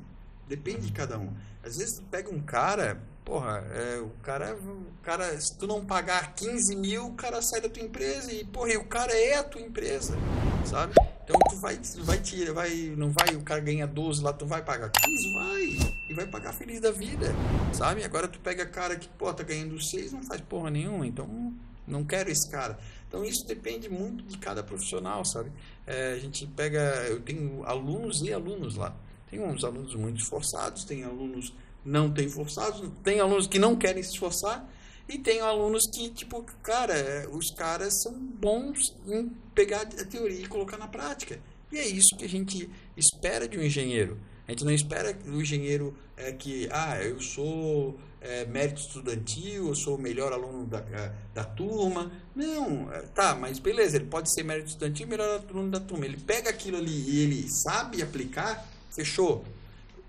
Depende 0.48 0.88
de 0.88 0.92
cada 0.92 1.18
um. 1.18 1.34
Às 1.64 1.78
vezes 1.78 2.00
tu 2.00 2.04
pega 2.04 2.30
um 2.30 2.42
cara, 2.42 3.02
porra, 3.24 3.64
é, 3.74 4.00
o 4.00 4.10
cara, 4.22 4.56
o 4.56 5.04
cara, 5.04 5.40
se 5.40 5.58
tu 5.58 5.68
não 5.68 5.86
pagar 5.86 6.34
15 6.36 6.76
mil, 6.76 7.08
o 7.08 7.14
cara 7.14 7.42
sai 7.42 7.62
da 7.62 7.70
tua 7.70 7.84
empresa 7.84 8.32
e, 8.32 8.44
porra, 8.44 8.78
o 8.78 8.86
cara 8.86 9.14
é 9.14 9.38
a 9.38 9.44
tua 9.44 9.62
empresa, 9.62 10.18
sabe? 10.66 10.94
Então 11.24 11.40
tu 11.50 11.56
vai, 11.58 11.80
vai 12.00 12.20
tirar, 12.20 12.54
vai, 12.54 12.94
não 12.98 13.12
vai, 13.12 13.36
o 13.36 13.42
cara 13.42 13.62
ganha 13.62 13.88
12 13.88 14.22
lá, 14.22 14.34
tu 14.34 14.46
vai 14.46 14.64
pagar 14.64 14.90
15, 14.90 15.34
vai, 15.34 15.64
e 16.10 16.14
vai 16.14 16.28
pagar 16.28 16.54
feliz 16.54 16.82
da 16.82 16.92
vida, 16.92 17.34
sabe? 17.74 18.04
Agora 18.04 18.28
tu 18.28 18.40
pega 18.40 18.66
cara 18.66 18.96
que, 18.96 19.08
pô, 19.08 19.34
tá 19.34 19.44
ganhando 19.44 19.82
6, 19.82 20.12
não 20.14 20.24
faz 20.24 20.42
porra 20.42 20.70
nenhuma, 20.70 21.08
então 21.08 21.54
não 21.88 22.04
quero 22.04 22.30
esse 22.30 22.50
cara. 22.50 22.78
Então 23.08 23.24
isso 23.24 23.46
depende 23.46 23.90
muito 23.90 24.24
de 24.24 24.38
cada 24.38 24.64
profissional, 24.64 25.24
sabe? 25.24 25.52
É, 25.86 26.14
a 26.14 26.20
gente 26.20 26.48
pega, 26.48 26.80
eu 27.08 27.22
tenho 27.22 27.64
alunos 27.66 28.22
e 28.22 28.34
alunos 28.34 28.76
lá. 28.76 28.96
Tem 29.30 29.40
uns 29.40 29.64
alunos 29.64 29.96
muito 29.96 30.22
esforçados, 30.22 30.84
tem 30.84 31.04
alunos 31.04 31.54
não 31.84 32.12
tão 32.12 32.30
forçados, 32.30 32.90
tem 33.04 33.20
alunos 33.20 33.48
que 33.48 33.60
não 33.60 33.76
querem 33.76 34.04
se 34.04 34.12
esforçar 34.12 34.70
e 35.10 35.18
tem 35.18 35.42
alunos 35.42 35.88
que, 35.88 36.10
tipo, 36.10 36.44
cara, 36.64 36.94
é, 36.94 37.28
os 37.28 37.52
caras 37.52 38.02
são 38.02 38.14
bons 38.14 38.96
em 39.08 39.30
pegar 39.54 39.82
a 39.82 40.06
teoria 40.06 40.40
e 40.40 40.48
colocar 40.48 40.78
na 40.78 40.88
prática. 40.88 41.40
E 41.72 41.78
é 41.78 41.88
isso 41.88 42.16
que 42.18 42.26
a 42.26 42.30
gente 42.30 42.70
espera 42.96 43.48
de 43.48 43.58
um 43.58 43.62
engenheiro. 43.62 44.18
A 44.48 44.52
gente 44.52 44.64
não 44.64 44.72
espera 44.72 45.14
do 45.14 45.42
engenheiro 45.42 45.96
é, 46.18 46.32
que, 46.32 46.68
ah, 46.72 47.02
eu 47.02 47.20
sou 47.22 47.98
é, 48.22 48.46
mérito 48.46 48.82
estudantil, 48.82 49.68
eu 49.68 49.76
sou 49.76 49.96
o 49.96 50.02
melhor 50.02 50.32
aluno 50.32 50.66
da, 50.66 50.80
é, 50.80 51.12
da 51.34 51.44
turma. 51.44 52.12
Não, 52.36 52.92
é, 52.94 53.02
tá, 53.14 53.36
mas 53.36 53.60
beleza, 53.60 53.98
ele 53.98 54.06
pode 54.06 54.34
ser 54.34 54.44
mérito 54.44 54.70
estudantil 54.70 55.08
melhor 55.08 55.44
aluno 55.50 55.72
da 55.72 55.80
turma. 55.80 56.06
Ele 56.06 56.18
pega 56.18 56.50
aquilo 56.50 56.78
ali 56.78 57.10
e 57.10 57.20
ele 57.22 57.50
sabe 57.50 58.02
aplicar, 58.02 58.66
fechou. 58.94 59.44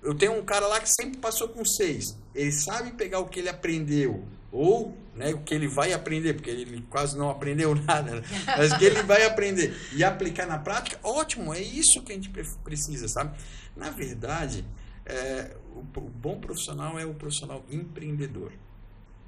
Eu 0.03 0.15
tenho 0.15 0.33
um 0.33 0.43
cara 0.43 0.67
lá 0.67 0.81
que 0.81 0.89
sempre 0.89 1.19
passou 1.19 1.49
com 1.49 1.65
seis. 1.65 2.19
Ele 2.35 2.51
sabe 2.51 2.93
pegar 2.93 3.21
o 3.21 3.29
que 3.29 3.39
ele 3.39 3.49
aprendeu, 3.49 4.25
ou 4.51 4.97
né, 5.15 5.33
o 5.33 5.39
que 5.39 5.55
ele 5.55 5.69
vai 5.69 5.93
aprender, 5.93 6.35
porque 6.35 6.51
ele 6.51 6.85
quase 6.91 7.17
não 7.17 7.31
aprendeu 7.31 7.75
nada, 7.87 8.17
né? 8.17 8.23
mas 8.57 8.77
que 8.77 8.85
ele 8.85 9.03
vai 9.03 9.25
aprender 9.25 9.75
e 9.93 10.03
aplicar 10.03 10.47
na 10.47 10.59
prática, 10.59 10.99
ótimo, 11.03 11.55
é 11.55 11.61
isso 11.61 12.03
que 12.03 12.13
a 12.13 12.15
gente 12.15 12.31
precisa, 12.65 13.09
sabe? 13.09 13.39
Na 13.77 13.91
verdade, 13.91 14.65
é, 15.07 15.57
o, 15.75 15.81
o 15.81 16.09
bom 16.09 16.39
profissional 16.39 16.99
é 16.99 17.07
o 17.07 17.15
profissional 17.15 17.65
empreendedor. 17.71 18.53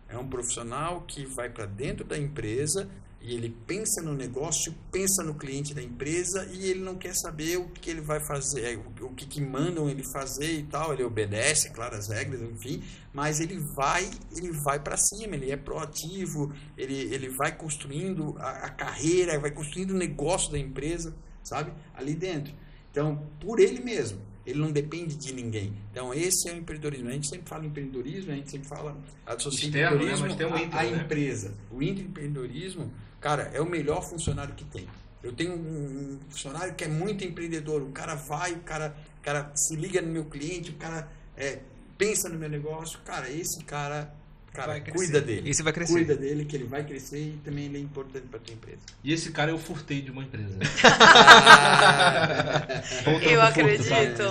É 0.08 0.18
um 0.18 0.28
profissional 0.28 1.02
que 1.02 1.24
vai 1.24 1.48
para 1.48 1.66
dentro 1.66 2.04
da 2.04 2.18
empresa 2.18 2.88
e 3.26 3.34
ele 3.34 3.48
pensa 3.66 4.02
no 4.02 4.12
negócio, 4.12 4.74
pensa 4.92 5.22
no 5.22 5.34
cliente 5.34 5.72
da 5.72 5.82
empresa 5.82 6.46
e 6.52 6.68
ele 6.68 6.80
não 6.80 6.94
quer 6.94 7.14
saber 7.14 7.56
o 7.56 7.70
que 7.70 7.88
ele 7.88 8.02
vai 8.02 8.22
fazer, 8.26 8.78
o 9.00 9.14
que, 9.14 9.24
que 9.24 9.40
mandam 9.40 9.88
ele 9.88 10.02
fazer 10.12 10.58
e 10.58 10.62
tal. 10.64 10.92
Ele 10.92 11.04
obedece, 11.04 11.70
claro, 11.70 11.96
as 11.96 12.08
regras, 12.08 12.42
enfim, 12.42 12.82
mas 13.14 13.40
ele 13.40 13.58
vai, 13.74 14.10
ele 14.36 14.52
vai 14.62 14.78
para 14.78 14.98
cima, 14.98 15.36
ele 15.36 15.50
é 15.50 15.56
proativo, 15.56 16.52
ele, 16.76 17.14
ele 17.14 17.30
vai 17.30 17.56
construindo 17.56 18.36
a, 18.38 18.66
a 18.66 18.68
carreira, 18.68 19.40
vai 19.40 19.50
construindo 19.50 19.92
o 19.92 19.96
negócio 19.96 20.52
da 20.52 20.58
empresa, 20.58 21.16
sabe? 21.42 21.72
Ali 21.94 22.14
dentro. 22.14 22.52
Então, 22.90 23.26
por 23.40 23.58
ele 23.58 23.82
mesmo. 23.82 24.20
Ele 24.46 24.58
não 24.58 24.70
depende 24.70 25.16
de 25.16 25.32
ninguém. 25.32 25.72
Então, 25.90 26.12
esse 26.12 26.50
é 26.50 26.52
o 26.52 26.56
empreendedorismo. 26.58 27.08
A 27.08 27.12
gente 27.12 27.28
sempre 27.28 27.48
fala 27.48 27.64
em 27.64 27.68
empreendedorismo, 27.68 28.30
a 28.30 28.34
gente 28.34 28.50
sempre 28.50 28.68
fala 28.68 28.94
associa 29.24 29.68
empreendedorismo 29.68 30.26
né? 30.26 30.46
um 30.46 30.50
né? 30.50 31.02
empresa. 31.02 31.54
O 31.70 31.82
empreendedorismo 31.82 32.92
Cara, 33.24 33.50
é 33.54 33.60
o 33.62 33.64
melhor 33.64 34.02
funcionário 34.02 34.54
que 34.54 34.66
tem. 34.66 34.86
Eu 35.22 35.32
tenho 35.32 35.54
um, 35.54 36.20
funcionário 36.28 36.74
que 36.74 36.84
é 36.84 36.88
muito 36.88 37.24
empreendedor. 37.24 37.80
O 37.80 37.90
cara 37.90 38.14
vai, 38.14 38.52
o 38.52 38.60
cara, 38.60 38.94
o 39.18 39.22
cara 39.22 39.50
se 39.54 39.74
liga 39.76 40.02
no 40.02 40.08
meu 40.08 40.26
cliente, 40.26 40.72
o 40.72 40.74
cara 40.74 41.08
é, 41.34 41.60
pensa 41.96 42.28
no 42.28 42.38
meu 42.38 42.50
negócio. 42.50 42.98
Cara, 43.02 43.30
esse 43.30 43.64
cara, 43.64 44.12
cara 44.52 44.78
cuida 44.78 45.22
dele. 45.22 45.48
Esse 45.48 45.62
vai 45.62 45.72
crescer. 45.72 45.94
Cuida 45.94 46.14
dele, 46.14 46.44
que 46.44 46.54
ele 46.54 46.64
vai 46.64 46.84
crescer 46.84 47.18
e 47.18 47.40
também 47.42 47.64
ele 47.64 47.78
é 47.78 47.80
importante 47.80 48.26
para 48.26 48.38
tua 48.40 48.52
empresa. 48.52 48.82
E 49.02 49.10
esse 49.10 49.32
cara 49.32 49.50
eu 49.50 49.56
furtei 49.56 50.02
de 50.02 50.10
uma 50.10 50.22
empresa. 50.22 50.58
eu 53.22 53.40
acredito. 53.40 54.22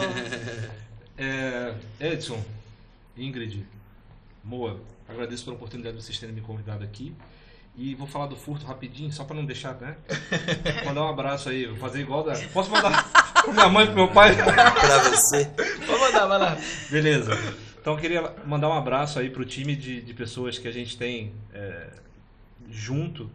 É, 1.18 1.74
Edson, 1.99 2.40
Ingrid, 3.18 3.65
Moa, 4.44 4.80
agradeço 5.10 5.45
pela 5.45 5.56
oportunidade 5.56 5.98
de 5.98 6.03
vocês 6.03 6.20
terem 6.20 6.36
me 6.36 6.41
convidado 6.41 6.84
aqui. 6.84 7.11
E 7.76 7.95
vou 7.95 8.06
falar 8.06 8.28
do 8.28 8.36
furto 8.36 8.66
rapidinho, 8.66 9.12
só 9.12 9.24
pra 9.24 9.36
não 9.36 9.45
deixar, 9.45 9.74
né? 9.82 9.98
mandar 10.86 11.06
um 11.06 11.10
abraço 11.10 11.50
aí, 11.50 11.66
vou 11.66 11.78
fazer 11.78 12.02
igual 12.02 12.24
da. 12.24 12.34
Posso 12.54 12.70
mandar 12.70 13.12
pra 13.34 13.52
minha 13.52 13.70
mãe, 13.70 13.86
pro 13.88 13.95
meu 13.95 14.08
pai? 14.10 14.36
pra 14.36 15.00
você. 15.10 15.50
Vou 15.88 16.00
mandar, 16.00 16.28
vai 16.28 16.40
lá. 16.40 16.58
Beleza. 16.91 17.32
Então 17.82 17.94
eu 17.94 18.00
queria 18.00 18.34
mandar 18.45 18.70
um 18.70 18.74
abraço 18.74 19.20
aí 19.20 19.30
pro 19.30 19.44
time 19.44 19.76
de, 19.76 20.02
de 20.02 20.14
pessoas 20.14 20.58
que 20.58 20.68
a 20.68 20.72
gente 20.72 20.98
tem 20.98 21.34
é, 21.54 21.90
junto. 22.70 23.30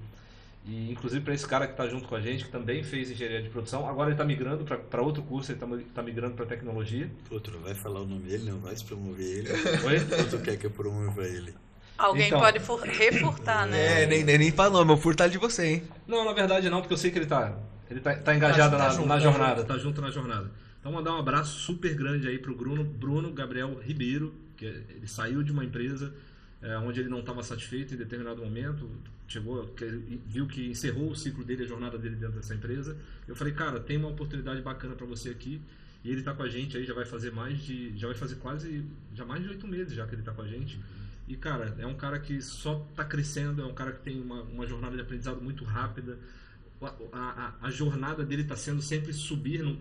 E 0.65 0.91
inclusive 0.91 1.25
para 1.25 1.35
esse 1.35 1.47
cara 1.47 1.67
que 1.67 1.73
está 1.73 1.89
junto 1.89 2.07
com 2.07 2.15
a 2.15 2.21
gente, 2.21 2.45
que 2.45 2.51
também 2.51 2.85
fez 2.85 3.11
engenharia 3.11 3.43
de 3.43 3.49
produção. 3.49 3.89
Agora 3.89 4.09
ele 4.09 4.15
está 4.15 4.25
migrando 4.25 4.65
para 4.65 5.03
outro 5.03 5.23
curso, 5.23 5.51
ele 5.51 5.59
está 5.63 5.93
tá 5.95 6.03
migrando 6.03 6.35
para 6.35 6.47
tecnologia. 6.47 7.11
Outro, 7.31 7.59
vai 7.59 7.75
falar 7.75 8.01
o 8.01 8.07
nome 8.07 8.23
dele, 8.23 8.51
não 8.51 8.59
vai 8.59 8.77
se 8.77 8.85
promover 8.85 9.27
ele. 9.27 9.49
Oi? 9.51 10.19
Outro 10.19 10.41
quer 10.41 10.57
que 10.57 10.67
eu 10.67 10.71
promova 10.71 11.27
ele. 11.27 11.55
Alguém 11.99 12.29
então, 12.29 12.41
pode 12.41 12.61
refurtar, 12.91 13.67
né? 13.67 14.05
É, 14.05 14.07
nem, 14.07 14.23
nem, 14.23 14.39
nem 14.39 14.53
falou, 14.53 14.85
meu 14.85 14.97
furtar 14.97 15.27
é 15.27 15.29
de 15.29 15.39
você, 15.39 15.67
hein? 15.67 15.83
Não, 16.07 16.25
na 16.25 16.33
verdade 16.33 16.71
não, 16.71 16.81
porque 16.81 16.95
eu 16.95 16.99
sei 16.99 17.11
que 17.11 17.19
ele 17.19 17.27
tá, 17.27 17.59
ele 17.91 17.99
tá, 17.99 18.15
tá 18.15 18.37
engajado 18.37 18.77
tá, 18.77 18.85
tá 18.85 18.85
na, 18.85 18.91
junto, 18.91 19.09
na 19.09 19.15
tá 19.15 19.21
jornada, 19.21 19.65
tá 19.65 19.79
junto 19.79 20.01
na 20.01 20.11
jornada. 20.13 20.51
Então 20.79 20.93
mandar 20.93 21.13
um 21.13 21.19
abraço 21.19 21.59
super 21.59 21.93
grande 21.95 22.29
aí 22.29 22.39
pro 22.39 22.55
Bruno, 22.55 22.85
Bruno 22.85 23.33
Gabriel 23.33 23.77
Ribeiro, 23.83 24.33
que 24.57 24.65
ele 24.65 25.09
saiu 25.09 25.43
de 25.43 25.51
uma 25.51 25.65
empresa 25.65 26.15
é, 26.63 26.79
onde 26.79 27.01
ele 27.01 27.09
não 27.09 27.21
estava 27.21 27.43
satisfeito 27.43 27.95
em 27.95 27.97
determinado 27.97 28.43
momento, 28.43 28.89
chegou, 29.27 29.67
que 29.69 29.85
viu 30.27 30.47
que 30.47 30.69
encerrou 30.69 31.11
o 31.11 31.17
ciclo 31.17 31.45
dele, 31.45 31.65
a 31.65 31.67
jornada 31.67 31.99
dele 31.99 32.17
dentro 32.17 32.37
dessa 32.37 32.55
empresa. 32.55 32.97
Eu 33.27 33.37
falei, 33.37 33.53
cara, 33.53 33.81
tem 33.81 33.97
uma 33.97 34.09
oportunidade 34.09 34.61
bacana 34.63 34.95
para 34.95 35.07
você 35.07 35.31
aqui. 35.31 35.61
E 36.05 36.11
ele 36.11 36.21
está 36.21 36.33
com 36.33 36.45
a 36.45 36.49
gente 36.49 36.77
aí, 36.77 36.85
já 36.85 36.95
vai 36.95 37.05
fazer 37.05 37.33
mais 37.33 37.61
de, 37.61 37.97
já 37.99 38.07
vai 38.07 38.17
fazer 38.17 38.37
quase, 38.37 38.85
já 39.15 39.25
mais 39.25 39.43
de 39.43 39.49
oito 39.49 39.67
meses 39.67 39.95
já 39.95 40.07
que 40.07 40.15
ele 40.15 40.23
está 40.23 40.33
com 40.33 40.43
a 40.43 40.47
gente. 40.47 40.79
E, 41.29 41.37
cara, 41.37 41.77
é 41.79 41.87
um 41.87 41.95
cara 41.95 42.19
que 42.19 42.41
só 42.41 42.87
está 42.91 43.05
crescendo, 43.05 43.61
é 43.61 43.67
um 43.67 43.75
cara 43.75 43.93
que 43.93 44.01
tem 44.01 44.19
uma, 44.19 44.43
uma 44.45 44.67
jornada 44.67 44.97
de 44.97 45.03
aprendizado 45.03 45.43
muito 45.43 45.63
rápida. 45.63 46.19
A, 46.81 46.89
a, 47.13 47.67
a 47.67 47.71
jornada 47.71 48.25
dele 48.25 48.43
está 48.43 48.57
sendo 48.57 48.81
sempre 48.81 49.13
subir. 49.13 49.63
No... 49.63 49.79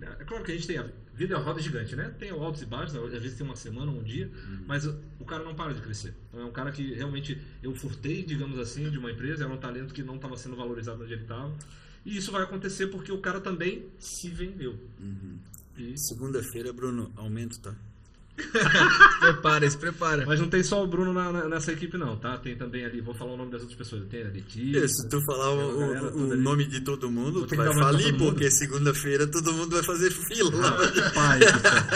É 0.00 0.24
claro 0.24 0.42
que 0.42 0.52
a 0.52 0.54
gente 0.54 0.66
tem. 0.66 0.78
A 0.78 0.90
vida 1.12 1.34
é 1.34 1.36
uma 1.36 1.44
roda 1.44 1.60
gigante, 1.60 1.94
né? 1.94 2.14
Tem 2.18 2.30
altos 2.30 2.62
e 2.62 2.66
baixos, 2.66 2.96
às 2.96 3.10
vezes 3.22 3.36
tem 3.36 3.46
uma 3.46 3.56
semana, 3.56 3.92
um 3.92 4.02
dia, 4.02 4.26
uhum. 4.26 4.64
mas 4.66 4.86
o 4.86 5.24
cara 5.26 5.44
não 5.44 5.54
para 5.54 5.74
de 5.74 5.82
crescer. 5.82 6.14
Então 6.28 6.40
é 6.40 6.44
um 6.46 6.52
cara 6.52 6.72
que 6.72 6.94
realmente 6.94 7.38
eu 7.62 7.74
furtei, 7.74 8.22
digamos 8.22 8.58
assim, 8.58 8.88
de 8.88 8.98
uma 8.98 9.10
empresa, 9.10 9.44
era 9.44 9.52
um 9.52 9.58
talento 9.58 9.92
que 9.92 10.02
não 10.02 10.16
estava 10.16 10.36
sendo 10.38 10.56
valorizado 10.56 11.02
onde 11.02 11.12
ele 11.12 11.22
estava. 11.22 11.54
E 12.06 12.16
isso 12.16 12.32
vai 12.32 12.42
acontecer 12.42 12.86
porque 12.86 13.12
o 13.12 13.20
cara 13.20 13.38
também 13.38 13.86
se 13.98 14.30
vendeu. 14.30 14.78
Uhum. 14.98 15.38
E... 15.76 15.94
Segunda-feira, 15.98 16.72
Bruno, 16.72 17.12
aumento, 17.16 17.60
tá? 17.60 17.74
prepara, 19.20 19.68
se 19.68 19.78
prepara. 19.78 20.24
Mas 20.26 20.40
não 20.40 20.48
tem 20.48 20.62
só 20.62 20.82
o 20.82 20.86
Bruno 20.86 21.12
na, 21.12 21.32
na, 21.32 21.48
nessa 21.48 21.72
equipe, 21.72 21.96
não, 21.96 22.16
tá? 22.16 22.36
Tem 22.38 22.54
também 22.56 22.84
ali, 22.84 23.00
vou 23.00 23.14
falar 23.14 23.32
o 23.32 23.36
nome 23.36 23.50
das 23.50 23.62
outras 23.62 23.78
pessoas. 23.78 24.04
Tem 24.08 24.22
a 24.22 24.28
Letícia. 24.28 24.86
Se 24.88 25.08
tu 25.08 25.20
falar 25.24 25.52
o, 25.52 25.78
galera, 25.78 26.04
o, 26.14 26.30
o 26.32 26.36
nome 26.36 26.66
de 26.66 26.80
todo 26.80 27.10
mundo, 27.10 27.46
tu 27.46 27.56
vai 27.56 27.72
falir, 27.74 28.16
porque 28.16 28.50
segunda-feira 28.50 29.26
todo 29.26 29.52
mundo 29.52 29.74
vai 29.74 29.82
fazer 29.82 30.10
fila. 30.10 30.52
Ah, 30.66 31.12
pai, 31.12 31.40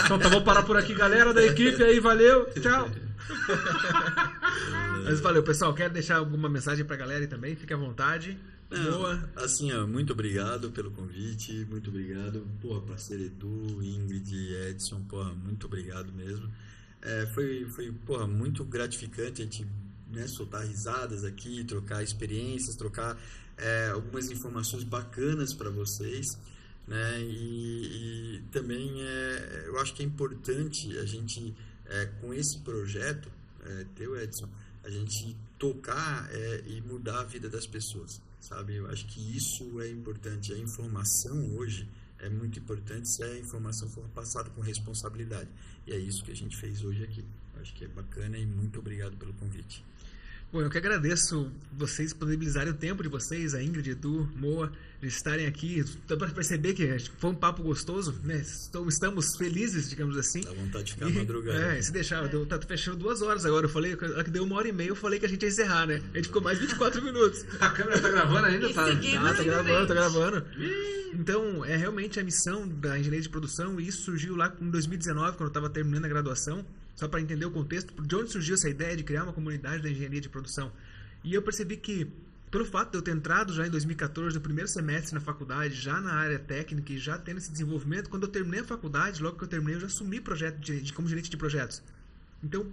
então 0.05 0.19
tá, 0.19 0.29
vou 0.29 0.43
parar 0.43 0.63
por 0.63 0.77
aqui, 0.77 0.95
galera 0.95 1.35
da 1.35 1.45
equipe 1.45 1.83
aí, 1.83 2.01
valeu, 2.01 2.47
tchau. 2.61 2.91
Mas 5.05 5.21
valeu, 5.21 5.43
pessoal. 5.43 5.75
Quer 5.75 5.91
deixar 5.91 6.17
alguma 6.17 6.49
mensagem 6.49 6.85
pra 6.85 6.97
galera 6.97 7.21
aí 7.21 7.27
também? 7.27 7.55
Fique 7.57 7.73
à 7.73 7.77
vontade. 7.77 8.39
Boa. 8.71 9.29
Assim, 9.35 9.73
ó, 9.73 9.85
muito 9.85 10.13
obrigado 10.13 10.71
pelo 10.71 10.93
convite, 10.93 11.67
muito 11.69 11.91
obrigado, 11.91 12.47
porra, 12.61 12.81
parceiro 12.83 13.25
Edu, 13.25 13.83
Ingrid, 13.83 14.33
Edson, 14.69 15.03
porra, 15.09 15.35
muito 15.35 15.67
obrigado 15.67 16.13
mesmo. 16.13 16.49
É, 17.03 17.27
foi, 17.35 17.65
foi, 17.71 17.91
porra, 18.07 18.29
muito 18.29 18.65
gratificante 18.65 19.43
a 19.43 19.45
gente 19.45 19.67
né, 20.09 20.29
soltar 20.29 20.65
risadas 20.65 21.25
aqui, 21.25 21.65
trocar 21.65 22.05
experiências, 22.05 22.77
trocar 22.77 23.21
é, 23.57 23.89
algumas 23.89 24.31
informações 24.31 24.85
bacanas 24.85 25.53
para 25.53 25.69
vocês, 25.69 26.39
né, 26.87 27.21
e, 27.23 28.37
e 28.37 28.43
também 28.53 29.03
é, 29.03 29.65
eu 29.67 29.81
acho 29.81 29.95
que 29.95 30.03
é 30.05 30.07
importante 30.07 30.97
a 30.99 31.05
gente, 31.05 31.53
é, 31.87 32.07
com 32.21 32.33
esse 32.33 32.61
projeto, 32.61 33.29
é, 33.65 33.87
teu 33.97 34.17
Edson, 34.17 34.49
a 34.85 34.91
gente 34.91 35.37
tocar 35.59 36.29
é, 36.31 36.63
e 36.69 36.81
mudar 36.83 37.23
a 37.23 37.25
vida 37.25 37.49
das 37.49 37.67
pessoas 37.67 38.30
sabe? 38.41 38.77
Eu 38.77 38.91
acho 38.91 39.07
que 39.07 39.37
isso 39.37 39.81
é 39.81 39.91
importante. 39.91 40.53
A 40.53 40.59
informação 40.59 41.57
hoje 41.57 41.89
é 42.19 42.29
muito 42.29 42.59
importante 42.59 43.09
se 43.09 43.23
a 43.23 43.39
informação 43.39 43.89
for 43.91 44.05
passada 44.09 44.51
com 44.51 44.61
responsabilidade. 44.61 45.49
E 45.87 45.93
é 45.93 45.99
isso 45.99 46.25
que 46.25 46.33
a 46.33 46.37
gente 46.37 46.57
fez 46.57 46.83
hoje 46.85 47.05
aqui. 47.05 47.25
Eu 47.55 47.63
acho 47.63 47.75
que 47.75 47.85
é 47.85 47.89
bacana 47.89 48.39
e 48.39 48.47
muito 48.47 48.79
obrigado 48.79 49.17
pelo 49.17 49.33
convite. 49.35 49.85
Bom, 50.53 50.63
eu 50.63 50.69
que 50.69 50.79
agradeço 50.79 51.49
vocês 51.73 52.09
disponibilizarem 52.09 52.73
o 52.73 52.77
tempo 52.77 53.05
de 53.05 53.09
vocês, 53.09 53.55
a 53.55 53.63
Ingrid, 53.63 53.89
Edu, 53.89 54.29
Moa, 54.35 54.73
de 55.01 55.07
estarem 55.07 55.47
aqui. 55.47 55.85
Dá 56.09 56.17
para 56.17 56.29
perceber 56.31 56.75
que 56.75 56.99
foi 57.19 57.31
um 57.31 57.35
papo 57.37 57.63
gostoso, 57.63 58.19
né? 58.25 58.43
Estamos 58.89 59.37
felizes, 59.37 59.89
digamos 59.89 60.19
assim. 60.19 60.41
Dá 60.41 60.53
vontade 60.53 60.87
de 60.87 60.95
ficar 60.95 61.09
e, 61.09 61.13
madrugada. 61.13 61.77
É, 61.77 61.81
se 61.81 61.93
deixar, 61.93 62.27
deu, 62.27 62.45
tá 62.47 62.61
fechando 62.61 62.97
duas 62.97 63.23
horas 63.23 63.47
agora. 63.47 63.67
Eu 63.67 63.71
falei, 63.71 63.97
que 63.97 64.31
deu 64.31 64.43
uma 64.43 64.57
hora 64.57 64.67
e 64.67 64.73
meia, 64.73 64.89
eu 64.89 64.97
falei 64.97 65.21
que 65.21 65.27
a 65.27 65.29
gente 65.29 65.41
ia 65.41 65.49
encerrar, 65.49 65.87
né? 65.87 66.03
A 66.13 66.17
gente 66.17 66.27
ficou 66.27 66.43
mais 66.43 66.59
24 66.59 67.01
minutos. 67.01 67.47
a 67.61 67.71
câmera 67.71 68.01
tá 68.01 68.09
gravando 68.09 68.47
ainda? 68.47 68.75
Tá, 68.75 68.87
tá, 68.87 69.35
tá 69.35 69.45
gravando, 69.45 69.87
tá 69.87 69.95
gravando. 69.95 70.45
Então, 71.15 71.65
é 71.65 71.77
realmente 71.77 72.19
a 72.19 72.25
missão 72.25 72.67
da 72.67 72.99
engenharia 72.99 73.23
de 73.23 73.29
produção, 73.29 73.81
e 73.81 73.87
isso 73.87 74.03
surgiu 74.03 74.35
lá 74.35 74.53
em 74.61 74.69
2019, 74.69 75.37
quando 75.37 75.43
eu 75.43 75.47
estava 75.47 75.71
terminando 75.71 76.07
a 76.07 76.09
graduação 76.09 76.67
só 77.01 77.09
para 77.09 77.19
entender 77.19 77.47
o 77.47 77.51
contexto, 77.51 77.95
de 78.03 78.15
onde 78.15 78.31
surgiu 78.31 78.55
essa 78.55 78.69
ideia 78.69 78.95
de 78.95 79.03
criar 79.03 79.25
uma 79.25 79.33
comunidade 79.33 79.83
da 79.83 79.91
engenharia 79.91 80.21
de 80.21 80.29
produção. 80.29 80.71
E 81.25 81.33
eu 81.33 81.41
percebi 81.41 81.79
que 81.79 82.13
pelo 82.51 82.67
fato 82.67 82.91
de 82.91 82.99
eu 82.99 83.03
ter 83.03 83.13
entrado 83.13 83.55
já 83.55 83.67
em 83.67 83.71
2014, 83.71 84.35
no 84.35 84.41
primeiro 84.43 84.69
semestre 84.69 85.15
na 85.15 85.21
faculdade, 85.21 85.75
já 85.75 85.99
na 85.99 86.13
área 86.13 86.39
técnica 86.39 86.93
e 86.93 86.99
já 86.99 87.17
tendo 87.17 87.39
esse 87.39 87.51
desenvolvimento, 87.51 88.11
quando 88.11 88.25
eu 88.25 88.29
terminei 88.29 88.61
a 88.61 88.65
faculdade, 88.65 89.23
logo 89.23 89.39
que 89.39 89.45
eu 89.45 89.49
terminei, 89.49 89.77
eu 89.77 89.81
já 89.81 89.87
assumi 89.87 90.21
projeto 90.21 90.59
de, 90.59 90.83
de 90.83 90.93
como 90.93 91.09
gerente 91.09 91.31
de 91.31 91.39
projetos. 91.39 91.83
Então, 92.45 92.67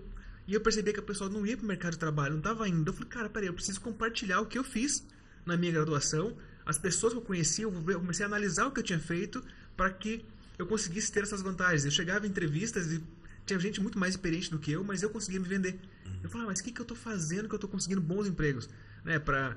e 0.45 0.53
eu 0.53 0.59
percebi 0.59 0.91
que 0.91 0.99
a 0.99 1.03
pessoa 1.03 1.29
não 1.29 1.45
ia 1.45 1.55
para 1.55 1.63
o 1.63 1.67
mercado 1.67 1.93
de 1.93 1.99
trabalho, 1.99 2.31
não 2.31 2.39
estava 2.39 2.67
indo. 2.67 2.89
Eu 2.89 2.93
falei, 2.93 3.09
cara, 3.09 3.29
peraí, 3.29 3.47
eu 3.47 3.53
preciso 3.53 3.79
compartilhar 3.79 4.41
o 4.41 4.45
que 4.45 4.57
eu 4.57 4.63
fiz 4.63 5.05
na 5.45 5.55
minha 5.55 5.71
graduação, 5.71 6.35
as 6.65 6.77
pessoas 6.77 7.13
que 7.13 7.19
eu 7.19 7.23
conheci, 7.23 7.61
eu 7.61 7.71
comecei 7.71 8.25
a 8.25 8.27
analisar 8.27 8.67
o 8.67 8.71
que 8.71 8.81
eu 8.81 8.83
tinha 8.83 8.99
feito 8.99 9.41
para 9.77 9.89
que 9.89 10.25
eu 10.57 10.65
conseguisse 10.65 11.11
ter 11.11 11.23
essas 11.23 11.41
vantagens. 11.41 11.85
Eu 11.85 11.91
chegava 11.91 12.25
em 12.25 12.29
entrevistas 12.29 12.91
e 12.91 13.01
tinha 13.47 13.59
gente 13.59 13.81
muito 13.81 13.97
mais 13.97 14.13
experiente 14.13 14.51
do 14.51 14.59
que 14.59 14.71
eu, 14.71 14.83
mas 14.83 15.01
eu 15.01 15.09
conseguia 15.09 15.39
me 15.39 15.47
vender. 15.47 15.79
Eu 16.21 16.29
falava, 16.29 16.49
mas 16.49 16.59
o 16.59 16.63
que, 16.63 16.71
que 16.71 16.81
eu 16.81 16.83
estou 16.83 16.97
fazendo 16.97 17.47
que 17.47 17.55
eu 17.55 17.57
estou 17.57 17.69
conseguindo 17.69 18.01
bons 18.01 18.27
empregos? 18.27 18.69
Né, 19.03 19.17
para 19.19 19.55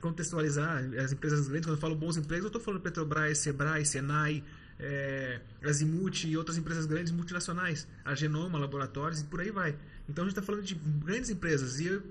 contextualizar 0.00 0.82
as 0.98 1.12
empresas 1.12 1.46
grandes, 1.46 1.66
quando 1.66 1.76
eu 1.76 1.80
falo 1.80 1.94
bons 1.94 2.16
empregos, 2.16 2.44
eu 2.44 2.48
estou 2.48 2.60
falando 2.60 2.80
Petrobras, 2.80 3.38
Sebrae, 3.38 3.86
Senai, 3.86 4.42
é, 4.80 5.40
Azimuth 5.62 6.24
e 6.24 6.36
outras 6.36 6.58
empresas 6.58 6.86
grandes 6.86 7.12
multinacionais, 7.12 7.86
a 8.04 8.14
Genoma, 8.14 8.58
laboratórios 8.58 9.20
e 9.20 9.24
por 9.24 9.40
aí 9.40 9.50
vai. 9.50 9.76
Então 10.08 10.24
a 10.24 10.28
gente 10.28 10.36
está 10.36 10.42
falando 10.42 10.64
de 10.64 10.74
grandes 10.74 11.30
empresas. 11.30 11.78
E 11.78 11.86
eu, 11.86 12.02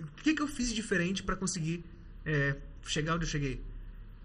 o 0.00 0.22
que, 0.22 0.34
que 0.34 0.40
eu 0.40 0.48
fiz 0.48 0.72
diferente 0.72 1.22
para 1.22 1.36
conseguir 1.36 1.84
é, 2.24 2.56
chegar 2.86 3.14
onde 3.14 3.24
eu 3.24 3.28
cheguei? 3.28 3.60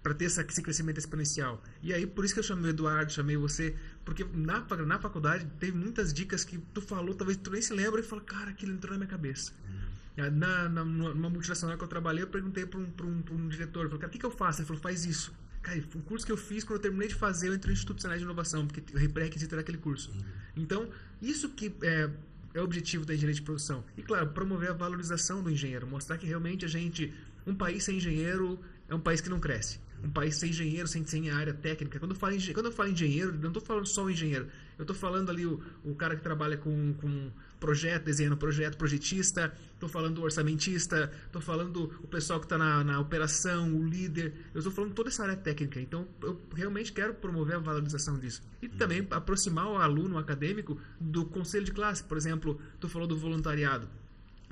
Para 0.02 0.14
ter 0.14 0.24
essa, 0.24 0.42
esse 0.42 0.62
crescimento 0.62 0.98
exponencial. 0.98 1.62
E 1.82 1.92
aí, 1.92 2.06
por 2.06 2.24
isso 2.24 2.32
que 2.32 2.40
eu 2.40 2.44
chamei 2.44 2.70
o 2.70 2.70
Eduardo, 2.70 3.12
chamei 3.12 3.36
você, 3.36 3.76
porque 4.04 4.24
na, 4.32 4.66
na 4.86 4.98
faculdade 4.98 5.46
teve 5.58 5.76
muitas 5.76 6.12
dicas 6.12 6.42
que 6.42 6.58
tu 6.72 6.80
falou, 6.80 7.14
talvez 7.14 7.36
tu 7.36 7.50
nem 7.50 7.60
se 7.60 7.74
lembra, 7.74 8.00
e 8.00 8.02
falou, 8.02 8.24
cara, 8.24 8.50
aquilo 8.50 8.72
entrou 8.72 8.92
na 8.92 8.98
minha 8.98 9.10
cabeça. 9.10 9.52
Uhum. 9.68 10.30
Na, 10.30 10.68
na, 10.68 10.84
numa 10.84 11.30
multinacional 11.30 11.76
que 11.76 11.84
eu 11.84 11.88
trabalhei, 11.88 12.22
eu 12.22 12.28
perguntei 12.28 12.64
para 12.64 12.78
um, 12.78 12.92
um, 13.02 13.34
um 13.34 13.48
diretor, 13.48 13.86
falei, 13.86 13.98
cara, 13.98 14.08
o 14.08 14.12
que, 14.12 14.18
que 14.18 14.26
eu 14.26 14.30
faço? 14.30 14.60
Ele 14.60 14.66
falou, 14.66 14.82
faz 14.82 15.04
isso. 15.04 15.32
Cara, 15.62 15.78
o 15.94 16.02
curso 16.02 16.24
que 16.24 16.32
eu 16.32 16.36
fiz, 16.36 16.64
quando 16.64 16.76
eu 16.78 16.82
terminei 16.82 17.08
de 17.08 17.14
fazer, 17.14 17.48
eu 17.48 17.54
entrei 17.54 17.72
no 17.72 17.74
Instituto 17.74 18.08
de 18.08 18.22
Inovação, 18.22 18.66
porque 18.66 18.80
o 18.80 19.10
pré-requisito 19.10 19.54
era 19.54 19.60
aquele 19.60 19.78
curso. 19.78 20.10
Uhum. 20.10 20.24
Então, 20.56 20.90
isso 21.20 21.50
que 21.50 21.74
é, 21.82 22.10
é 22.54 22.60
o 22.60 22.64
objetivo 22.64 23.04
da 23.04 23.14
engenharia 23.14 23.34
de 23.34 23.42
produção. 23.42 23.84
E, 23.96 24.02
claro, 24.02 24.28
promover 24.28 24.70
a 24.70 24.72
valorização 24.72 25.42
do 25.42 25.50
engenheiro, 25.50 25.86
mostrar 25.86 26.16
que 26.16 26.26
realmente 26.26 26.64
a 26.64 26.68
gente, 26.68 27.12
um 27.46 27.54
país 27.54 27.84
sem 27.84 27.98
engenheiro 27.98 28.58
é 28.88 28.94
um 28.94 29.00
país 29.00 29.20
que 29.20 29.28
não 29.28 29.38
cresce. 29.38 29.78
Um 30.02 30.10
país 30.10 30.36
sem 30.36 30.50
engenheiro, 30.50 30.88
sem, 30.88 31.04
sem 31.04 31.30
área 31.30 31.52
técnica. 31.52 31.98
Quando 31.98 32.12
eu 32.12 32.16
falo, 32.16 32.34
quando 32.54 32.66
eu 32.66 32.72
falo 32.72 32.88
engenheiro, 32.88 33.32
não 33.38 33.48
estou 33.48 33.62
falando 33.62 33.86
só 33.86 34.04
o 34.04 34.10
engenheiro. 34.10 34.46
Eu 34.78 34.82
estou 34.82 34.96
falando 34.96 35.30
ali 35.30 35.44
o, 35.44 35.60
o 35.84 35.94
cara 35.94 36.16
que 36.16 36.22
trabalha 36.22 36.56
com, 36.56 36.94
com 36.94 37.30
projeto, 37.60 38.04
desenhando 38.04 38.36
projeto, 38.36 38.78
projetista, 38.78 39.52
estou 39.74 39.88
falando 39.88 40.18
o 40.18 40.22
orçamentista, 40.22 41.12
estou 41.26 41.42
falando 41.42 41.92
o 42.02 42.08
pessoal 42.08 42.40
que 42.40 42.46
está 42.46 42.56
na, 42.56 42.82
na 42.82 42.98
operação, 42.98 43.76
o 43.76 43.86
líder. 43.86 44.32
Eu 44.54 44.60
estou 44.60 44.72
falando 44.72 44.94
toda 44.94 45.10
essa 45.10 45.22
área 45.22 45.36
técnica. 45.36 45.78
Então, 45.78 46.08
eu 46.22 46.40
realmente 46.56 46.92
quero 46.92 47.12
promover 47.12 47.56
a 47.56 47.58
valorização 47.58 48.18
disso. 48.18 48.42
E 48.62 48.66
uhum. 48.66 48.72
também 48.72 49.06
aproximar 49.10 49.66
o 49.66 49.76
aluno 49.76 50.16
o 50.16 50.18
acadêmico 50.18 50.80
do 50.98 51.26
conselho 51.26 51.66
de 51.66 51.72
classe. 51.72 52.02
Por 52.02 52.16
exemplo, 52.16 52.58
tu 52.80 52.88
falou 52.88 53.06
do 53.06 53.16
voluntariado. 53.16 53.86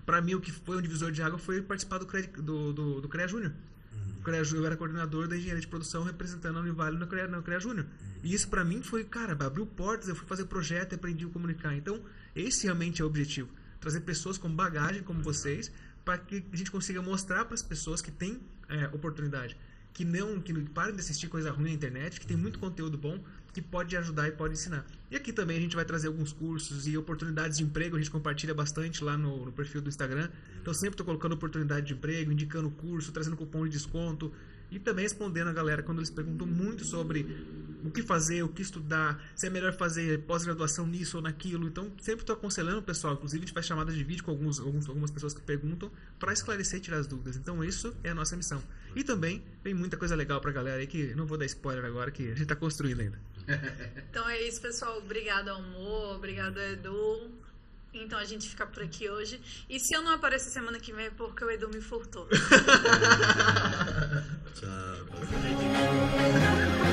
Para 0.05 0.21
mim, 0.21 0.35
o 0.35 0.41
que 0.41 0.53
foi 0.53 0.77
um 0.77 0.83
divisor 0.83 1.11
de 1.11 1.23
água 1.23 1.39
foi 1.39 1.63
participar 1.63 1.99
do, 1.99 2.07
do, 2.43 2.73
do, 2.73 3.01
do 3.01 3.09
CREA 3.09 3.29
Júnior. 3.29 3.53
CREA 4.29 4.43
eu 4.53 4.67
era 4.67 4.77
coordenador 4.77 5.27
da 5.27 5.37
engenharia 5.37 5.61
de 5.61 5.67
produção 5.67 6.03
representando 6.03 6.59
a 6.59 6.61
Univale 6.61 6.99
no 6.99 7.07
CREA, 7.07 7.27
no 7.27 7.43
CREA 7.43 7.61
Júnior. 7.61 7.87
E 8.23 8.35
isso 8.35 8.49
para 8.49 8.65
mim 8.65 8.83
foi, 8.83 9.05
cara, 9.05 9.33
abriu 9.33 9.67
portas, 9.67 10.09
eu 10.09 10.15
fui 10.15 10.27
fazer 10.27 10.45
projeto, 10.45 10.95
aprendi 10.95 11.25
a 11.25 11.29
comunicar. 11.29 11.75
Então, 11.75 12.03
esse 12.37 12.65
realmente 12.65 13.01
é 13.01 13.05
o 13.05 13.09
objetivo. 13.09 13.49
Trazer 13.81 14.01
pessoas 14.01 14.37
com 14.37 14.51
bagagem 14.51 15.03
como 15.03 15.23
vocês 15.23 15.73
para 16.05 16.19
que 16.19 16.45
a 16.53 16.57
gente 16.57 16.71
consiga 16.71 17.01
mostrar 17.01 17.45
para 17.45 17.55
as 17.55 17.63
pessoas 17.63 18.03
que 18.03 18.11
têm 18.11 18.41
é, 18.69 18.87
oportunidade. 18.89 19.57
Que 19.93 20.05
não, 20.05 20.41
que 20.41 20.53
não 20.53 20.65
parem 20.67 20.95
de 20.95 21.01
assistir 21.01 21.29
coisa 21.29 21.51
ruim 21.51 21.65
na 21.65 21.71
internet, 21.71 22.21
que 22.21 22.27
tem 22.27 22.37
muito 22.37 22.59
conteúdo 22.59 22.97
bom, 22.99 23.23
que 23.53 23.63
pode 23.63 23.97
ajudar 23.97 24.29
e 24.29 24.33
pode 24.33 24.55
ensinar. 24.55 24.87
E 25.11 25.17
aqui 25.17 25.33
também 25.33 25.57
a 25.57 25.61
gente 25.61 25.75
vai 25.75 25.85
trazer 25.85 26.09
alguns 26.09 26.33
cursos 26.33 26.87
e 26.87 26.97
oportunidades 26.97 27.59
de 27.59 27.65
emprego, 27.65 27.97
a 27.97 27.99
gente 27.99 28.11
compartilha 28.11 28.55
bastante 28.55 29.03
lá 29.03 29.17
no, 29.17 29.47
no 29.47 29.53
perfil 29.53 29.81
do 29.81 29.89
Instagram. 29.89 30.29
Então 30.61 30.75
sempre 30.75 30.95
estou 30.95 31.07
colocando 31.07 31.33
oportunidade 31.33 31.87
de 31.87 31.95
emprego, 31.95 32.31
indicando 32.31 32.71
curso, 32.71 33.11
trazendo 33.13 33.37
cupom 33.37 33.65
de 33.65 33.71
desconto 33.71 34.33
e 34.71 34.79
também 34.79 35.03
respondendo 35.03 35.49
a 35.49 35.53
galera 35.53 35.83
quando 35.83 35.99
eles 35.99 36.11
perguntam 36.11 36.47
muito 36.47 36.85
sobre 36.85 37.27
o 37.85 37.91
que 37.91 38.03
fazer, 38.03 38.43
o 38.43 38.49
que 38.49 38.61
estudar, 38.61 39.23
se 39.35 39.47
é 39.47 39.51
melhor 39.51 39.73
fazer 39.73 40.23
pós-graduação 40.23 40.87
nisso 40.87 41.17
ou 41.17 41.23
naquilo. 41.23 41.67
Então, 41.67 41.91
sempre 42.01 42.23
estou 42.23 42.37
aconselhando 42.37 42.79
o 42.79 42.83
pessoal. 42.83 43.15
Inclusive, 43.15 43.45
a 43.45 43.47
gente 43.47 43.55
faz 43.55 43.67
chamadas 43.67 43.95
de 43.95 44.05
vídeo 44.05 44.25
com 44.25 44.31
alguns, 44.31 44.61
alguns 44.61 44.89
algumas 44.89 45.11
pessoas 45.11 45.33
que 45.33 45.41
perguntam 45.41 45.91
para 46.19 46.33
esclarecer 46.33 46.79
e 46.79 46.83
tirar 46.83 46.99
as 46.99 47.07
dúvidas. 47.07 47.37
Então, 47.37 47.63
isso 47.65 47.95
é 48.03 48.11
a 48.11 48.15
nossa 48.15 48.37
missão. 48.37 48.63
E 48.95 49.05
também 49.05 49.43
tem 49.63 49.73
muita 49.73 49.97
coisa 49.97 50.15
legal 50.15 50.41
para 50.41 50.51
a 50.51 50.55
galera 50.55 50.81
aí 50.81 50.87
que 50.87 51.15
não 51.15 51.25
vou 51.25 51.39
dar 51.39 51.47
spoiler 51.47 51.85
agora, 51.85 52.11
que 52.11 52.25
a 52.25 52.31
gente 52.31 52.43
está 52.43 52.57
construindo 52.57 53.01
ainda. 53.01 53.19
Então 54.11 54.29
é 54.29 54.43
isso, 54.43 54.61
pessoal. 54.61 54.99
Obrigado, 54.99 55.49
Amor. 55.49 56.17
Obrigado, 56.17 56.59
Edu. 56.61 57.31
Então 57.93 58.19
a 58.19 58.25
gente 58.25 58.49
fica 58.49 58.67
por 58.67 58.83
aqui 58.83 59.09
hoje. 59.09 59.41
E 59.69 59.79
se 59.81 59.95
eu 59.95 60.03
não 60.03 60.13
aparecer 60.13 60.51
semana 60.51 60.79
que 60.79 60.93
vem 60.93 61.07
é 61.07 61.11
porque 61.11 61.45
o 61.45 61.51
Edu 61.51 61.69
me 61.69 61.81
furtou. 61.81 62.29
Tchau. 64.55 64.69